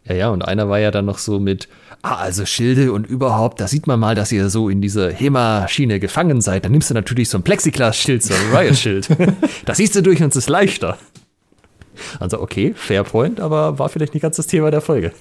Ja, 0.06 0.16
ja, 0.16 0.30
und 0.30 0.42
einer 0.42 0.68
war 0.68 0.80
ja 0.80 0.90
dann 0.90 1.06
noch 1.06 1.20
so 1.20 1.40
mit, 1.40 1.68
ah, 2.02 2.16
also 2.16 2.46
Schilde 2.46 2.92
und 2.92 3.08
überhaupt, 3.08 3.60
da 3.60 3.68
sieht 3.68 3.88
man 3.88 4.00
mal, 4.00 4.16
dass 4.16 4.32
ihr 4.32 4.50
so 4.50 4.70
in 4.70 4.82
dieser 4.82 5.12
HEMA-Schiene 5.12 6.00
gefangen 6.00 6.42
seid. 6.42 6.66
Dann 6.66 6.72
nimmst 6.72 6.90
du 6.90 6.94
natürlich 6.94 7.30
so 7.30 7.38
ein 7.38 7.44
Plexiglas-Schild, 7.44 8.24
so 8.24 8.34
ein 8.34 8.56
Riot-Schild. 8.56 9.10
das 9.66 9.78
siehst 9.78 9.96
du 9.96 10.02
durch 10.02 10.22
und 10.22 10.30
es 10.30 10.36
ist 10.36 10.50
leichter. 10.50 10.98
Also 12.20 12.42
okay, 12.42 12.74
fair 12.76 13.04
point, 13.04 13.40
aber 13.40 13.78
war 13.80 13.90
vielleicht 13.90 14.14
nicht 14.14 14.24
ganz 14.24 14.38
das 14.38 14.48
Thema 14.48 14.72
der 14.72 14.82
Folge. 14.82 15.12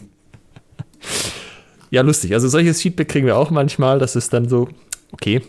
Ja, 1.90 2.02
lustig. 2.02 2.32
Also 2.34 2.48
solches 2.48 2.80
Feedback 2.80 3.08
kriegen 3.08 3.26
wir 3.26 3.36
auch 3.36 3.50
manchmal. 3.50 3.98
Das 3.98 4.16
ist 4.16 4.32
dann 4.32 4.48
so, 4.48 4.68
okay, 5.12 5.42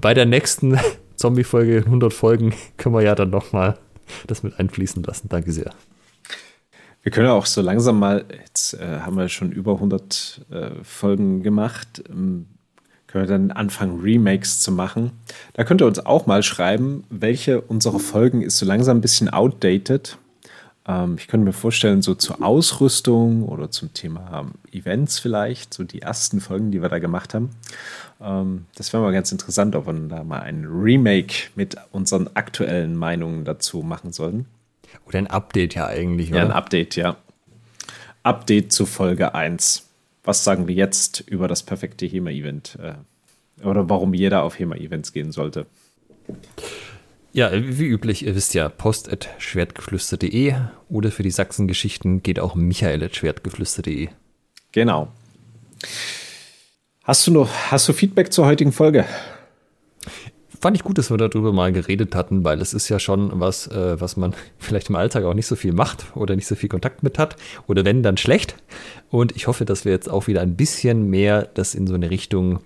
bei 0.00 0.14
der 0.14 0.26
nächsten 0.26 0.78
Zombie-Folge, 1.16 1.84
100 1.86 2.12
Folgen, 2.12 2.54
können 2.76 2.94
wir 2.94 3.02
ja 3.02 3.14
dann 3.14 3.30
nochmal 3.30 3.78
das 4.26 4.42
mit 4.42 4.58
einfließen 4.58 5.02
lassen. 5.02 5.28
Danke 5.28 5.52
sehr. 5.52 5.72
Wir 7.06 7.12
können 7.12 7.28
auch 7.28 7.46
so 7.46 7.60
langsam 7.60 8.00
mal, 8.00 8.24
jetzt 8.40 8.74
äh, 8.74 8.98
haben 8.98 9.16
wir 9.16 9.28
schon 9.28 9.52
über 9.52 9.74
100 9.74 10.40
äh, 10.50 10.70
Folgen 10.82 11.44
gemacht, 11.44 12.02
ähm, 12.10 12.46
können 13.06 13.28
wir 13.28 13.28
dann 13.28 13.52
anfangen, 13.52 14.00
Remakes 14.00 14.58
zu 14.58 14.72
machen. 14.72 15.12
Da 15.52 15.62
könnt 15.62 15.80
ihr 15.80 15.86
uns 15.86 16.04
auch 16.04 16.26
mal 16.26 16.42
schreiben, 16.42 17.04
welche 17.08 17.60
unserer 17.60 18.00
Folgen 18.00 18.42
ist 18.42 18.58
so 18.58 18.66
langsam 18.66 18.96
ein 18.98 19.02
bisschen 19.02 19.28
outdated 19.28 20.18
ähm, 20.88 21.14
ich 21.16 21.28
könnte 21.28 21.46
mir 21.46 21.52
vorstellen, 21.52 22.02
so 22.02 22.14
zur 22.16 22.42
Ausrüstung 22.42 23.44
oder 23.44 23.70
zum 23.70 23.94
Thema 23.94 24.40
ähm, 24.40 24.54
Events 24.72 25.20
vielleicht, 25.20 25.74
so 25.74 25.84
die 25.84 26.02
ersten 26.02 26.40
Folgen, 26.40 26.72
die 26.72 26.82
wir 26.82 26.88
da 26.88 26.98
gemacht 26.98 27.34
haben. 27.34 27.50
Ähm, 28.20 28.66
das 28.76 28.92
wäre 28.92 29.02
mal 29.02 29.12
ganz 29.12 29.30
interessant, 29.32 29.76
ob 29.76 29.86
wir 29.86 29.94
da 30.08 30.24
mal 30.24 30.40
ein 30.40 30.64
Remake 30.64 31.50
mit 31.54 31.76
unseren 31.92 32.30
aktuellen 32.34 32.96
Meinungen 32.96 33.44
dazu 33.44 33.82
machen 33.82 34.12
sollten. 34.12 34.46
Oder 35.06 35.18
ein 35.18 35.26
Update 35.26 35.74
ja 35.74 35.86
eigentlich, 35.86 36.30
oder? 36.30 36.38
Ja, 36.38 36.44
ein 36.46 36.52
Update, 36.52 36.96
ja. 36.96 37.16
Update 38.22 38.72
zu 38.72 38.86
Folge 38.86 39.34
1. 39.34 39.88
Was 40.24 40.42
sagen 40.42 40.66
wir 40.66 40.74
jetzt 40.74 41.20
über 41.20 41.46
das 41.46 41.62
perfekte 41.62 42.06
HEMA-Event? 42.06 42.78
Äh, 42.82 43.64
oder 43.64 43.88
warum 43.88 44.14
jeder 44.14 44.42
auf 44.42 44.58
HEMA-Events 44.58 45.12
gehen 45.12 45.32
sollte? 45.32 45.66
Ja, 47.32 47.50
wie 47.52 47.86
üblich, 47.86 48.24
ihr 48.24 48.34
wisst 48.34 48.54
ja, 48.54 48.68
post.schwertgeflüster.de 48.68 50.54
oder 50.88 51.10
für 51.12 51.22
die 51.22 51.30
Sachsengeschichten 51.30 52.22
geht 52.22 52.40
auch 52.40 52.54
michael.schwertgeflüster.de. 52.54 54.08
Genau. 54.72 55.12
Hast 57.04 57.26
du 57.26 57.32
noch, 57.32 57.48
hast 57.70 57.88
du 57.88 57.92
Feedback 57.92 58.32
zur 58.32 58.46
heutigen 58.46 58.72
Folge? 58.72 59.04
Fand 60.60 60.76
ich 60.76 60.84
gut, 60.84 60.98
dass 60.98 61.10
wir 61.10 61.16
darüber 61.16 61.52
mal 61.52 61.72
geredet 61.72 62.14
hatten, 62.14 62.44
weil 62.44 62.60
es 62.60 62.72
ist 62.72 62.88
ja 62.88 62.98
schon 62.98 63.30
was, 63.40 63.66
äh, 63.68 64.00
was 64.00 64.16
man 64.16 64.34
vielleicht 64.58 64.88
im 64.88 64.96
Alltag 64.96 65.24
auch 65.24 65.34
nicht 65.34 65.46
so 65.46 65.56
viel 65.56 65.72
macht 65.72 66.16
oder 66.16 66.36
nicht 66.36 66.46
so 66.46 66.54
viel 66.54 66.68
Kontakt 66.68 67.02
mit 67.02 67.18
hat. 67.18 67.36
Oder 67.66 67.84
wenn, 67.84 68.02
dann 68.02 68.16
schlecht. 68.16 68.56
Und 69.10 69.34
ich 69.36 69.46
hoffe, 69.46 69.64
dass 69.64 69.84
wir 69.84 69.92
jetzt 69.92 70.10
auch 70.10 70.26
wieder 70.26 70.40
ein 70.40 70.56
bisschen 70.56 71.08
mehr 71.10 71.48
das 71.54 71.74
in 71.74 71.86
so 71.86 71.94
eine 71.94 72.10
Richtung 72.10 72.60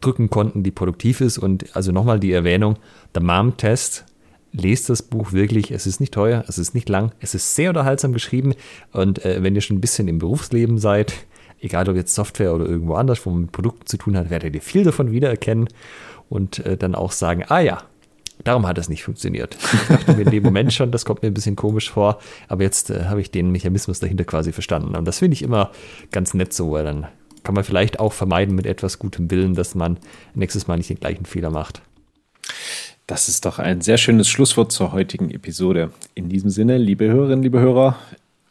drücken 0.00 0.30
konnten, 0.30 0.62
die 0.62 0.70
produktiv 0.70 1.20
ist. 1.20 1.38
Und 1.38 1.74
also 1.76 1.92
nochmal 1.92 2.20
die 2.20 2.32
Erwähnung, 2.32 2.76
der 3.14 3.22
Mom-Test, 3.22 4.04
lest 4.52 4.88
das 4.88 5.02
Buch 5.02 5.32
wirklich. 5.32 5.70
Es 5.70 5.86
ist 5.86 6.00
nicht 6.00 6.14
teuer, 6.14 6.44
es 6.46 6.58
ist 6.58 6.74
nicht 6.74 6.88
lang, 6.88 7.12
es 7.20 7.34
ist 7.34 7.54
sehr 7.54 7.70
unterhaltsam 7.70 8.12
geschrieben. 8.12 8.54
Und 8.92 9.24
äh, 9.24 9.42
wenn 9.42 9.54
ihr 9.54 9.60
schon 9.60 9.78
ein 9.78 9.80
bisschen 9.80 10.08
im 10.08 10.18
Berufsleben 10.18 10.78
seid, 10.78 11.14
egal 11.60 11.88
ob 11.88 11.96
jetzt 11.96 12.14
Software 12.14 12.54
oder 12.54 12.66
irgendwo 12.66 12.94
anders, 12.94 13.24
wo 13.24 13.30
man 13.30 13.42
mit 13.42 13.52
Produkten 13.52 13.86
zu 13.86 13.96
tun 13.96 14.16
hat, 14.16 14.30
werdet 14.30 14.54
ihr 14.54 14.62
viel 14.62 14.84
davon 14.84 15.10
wiedererkennen 15.10 15.68
und 16.32 16.64
äh, 16.64 16.76
dann 16.76 16.94
auch 16.94 17.12
sagen, 17.12 17.44
ah 17.48 17.60
ja, 17.60 17.82
darum 18.42 18.66
hat 18.66 18.78
es 18.78 18.88
nicht 18.88 19.04
funktioniert. 19.04 19.56
Ich 19.72 19.88
dachte 19.88 20.12
mir 20.14 20.22
in 20.22 20.30
dem 20.30 20.42
Moment 20.42 20.72
schon, 20.72 20.90
das 20.90 21.04
kommt 21.04 21.22
mir 21.22 21.28
ein 21.28 21.34
bisschen 21.34 21.56
komisch 21.56 21.90
vor, 21.90 22.18
aber 22.48 22.62
jetzt 22.62 22.90
äh, 22.90 23.04
habe 23.04 23.20
ich 23.20 23.30
den 23.30 23.52
Mechanismus 23.52 24.00
dahinter 24.00 24.24
quasi 24.24 24.52
verstanden. 24.52 24.96
Und 24.96 25.04
das 25.04 25.18
finde 25.18 25.34
ich 25.34 25.42
immer 25.42 25.70
ganz 26.10 26.32
nett 26.32 26.52
so, 26.54 26.72
weil 26.72 26.84
dann 26.84 27.06
kann 27.44 27.54
man 27.54 27.64
vielleicht 27.64 28.00
auch 28.00 28.12
vermeiden 28.12 28.54
mit 28.54 28.66
etwas 28.66 28.98
gutem 28.98 29.30
Willen, 29.30 29.54
dass 29.54 29.74
man 29.74 29.98
nächstes 30.34 30.66
Mal 30.66 30.78
nicht 30.78 30.90
den 30.90 31.00
gleichen 31.00 31.26
Fehler 31.26 31.50
macht. 31.50 31.82
Das 33.06 33.28
ist 33.28 33.44
doch 33.44 33.58
ein 33.58 33.82
sehr 33.82 33.98
schönes 33.98 34.28
Schlusswort 34.28 34.72
zur 34.72 34.92
heutigen 34.92 35.30
Episode. 35.30 35.90
In 36.14 36.28
diesem 36.28 36.48
Sinne, 36.48 36.78
liebe 36.78 37.08
Hörerinnen, 37.08 37.42
liebe 37.42 37.60
Hörer, 37.60 37.98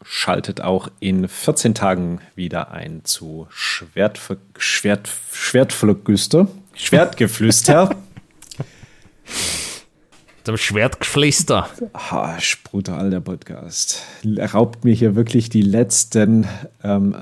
schaltet 0.03 0.61
auch 0.61 0.89
in 0.99 1.27
14 1.27 1.73
Tagen 1.73 2.19
wieder 2.35 2.71
ein 2.71 3.01
zu 3.05 3.47
Schwertver 3.49 4.37
Schwert 4.57 5.09
Schwertflüster. 5.31 6.47
Schwertgeflüster. 6.83 7.95
Zum 10.43 10.57
Schwertgeflüster. 10.57 11.69
Ha, 11.93 12.39
brutal 12.63 13.11
der 13.11 13.19
Podcast. 13.19 14.01
Raubt 14.25 14.83
mir 14.83 14.95
hier 14.95 15.15
wirklich 15.15 15.49
die 15.49 15.61
letzten 15.61 16.47
ähm, 16.83 17.15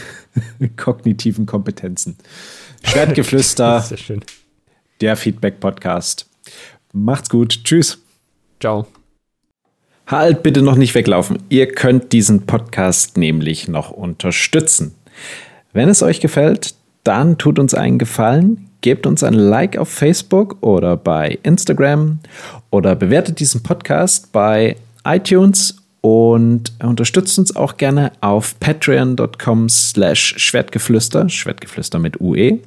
kognitiven 0.78 1.44
Kompetenzen. 1.44 2.16
Schwertgeflüster, 2.82 3.84
der 5.02 5.16
Feedback-Podcast. 5.16 6.26
Macht's 6.94 7.28
gut. 7.28 7.64
Tschüss. 7.64 7.98
Ciao. 8.58 8.86
Halt 10.06 10.42
bitte 10.42 10.62
noch 10.62 10.76
nicht 10.76 10.94
weglaufen. 10.94 11.42
Ihr 11.50 11.70
könnt 11.70 12.14
diesen 12.14 12.46
Podcast 12.46 13.18
nämlich 13.18 13.68
noch 13.68 13.90
unterstützen. 13.90 14.94
Wenn 15.74 15.90
es 15.90 16.02
euch 16.02 16.20
gefällt, 16.20 16.74
dann 17.04 17.36
tut 17.36 17.58
uns 17.58 17.74
einen 17.74 17.98
Gefallen, 17.98 18.67
gebt 18.80 19.06
uns 19.06 19.22
ein 19.22 19.34
Like 19.34 19.76
auf 19.76 19.88
Facebook 19.88 20.56
oder 20.60 20.96
bei 20.96 21.38
Instagram 21.42 22.18
oder 22.70 22.94
bewertet 22.94 23.40
diesen 23.40 23.62
Podcast 23.62 24.32
bei 24.32 24.76
iTunes 25.04 25.76
und 26.00 26.72
unterstützt 26.82 27.38
uns 27.38 27.54
auch 27.56 27.76
gerne 27.76 28.12
auf 28.20 28.58
patreon.com 28.60 29.68
slash 29.68 30.34
Schwertgeflüster, 30.36 31.28
Schwertgeflüster 31.28 31.98
mit 31.98 32.20
UE 32.20 32.60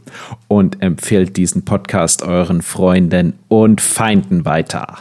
und 0.48 0.82
empfehlt 0.82 1.38
diesen 1.38 1.64
Podcast 1.64 2.24
euren 2.24 2.62
Freunden 2.62 3.34
und 3.48 3.80
Feinden 3.80 4.46
weiter. 4.46 4.98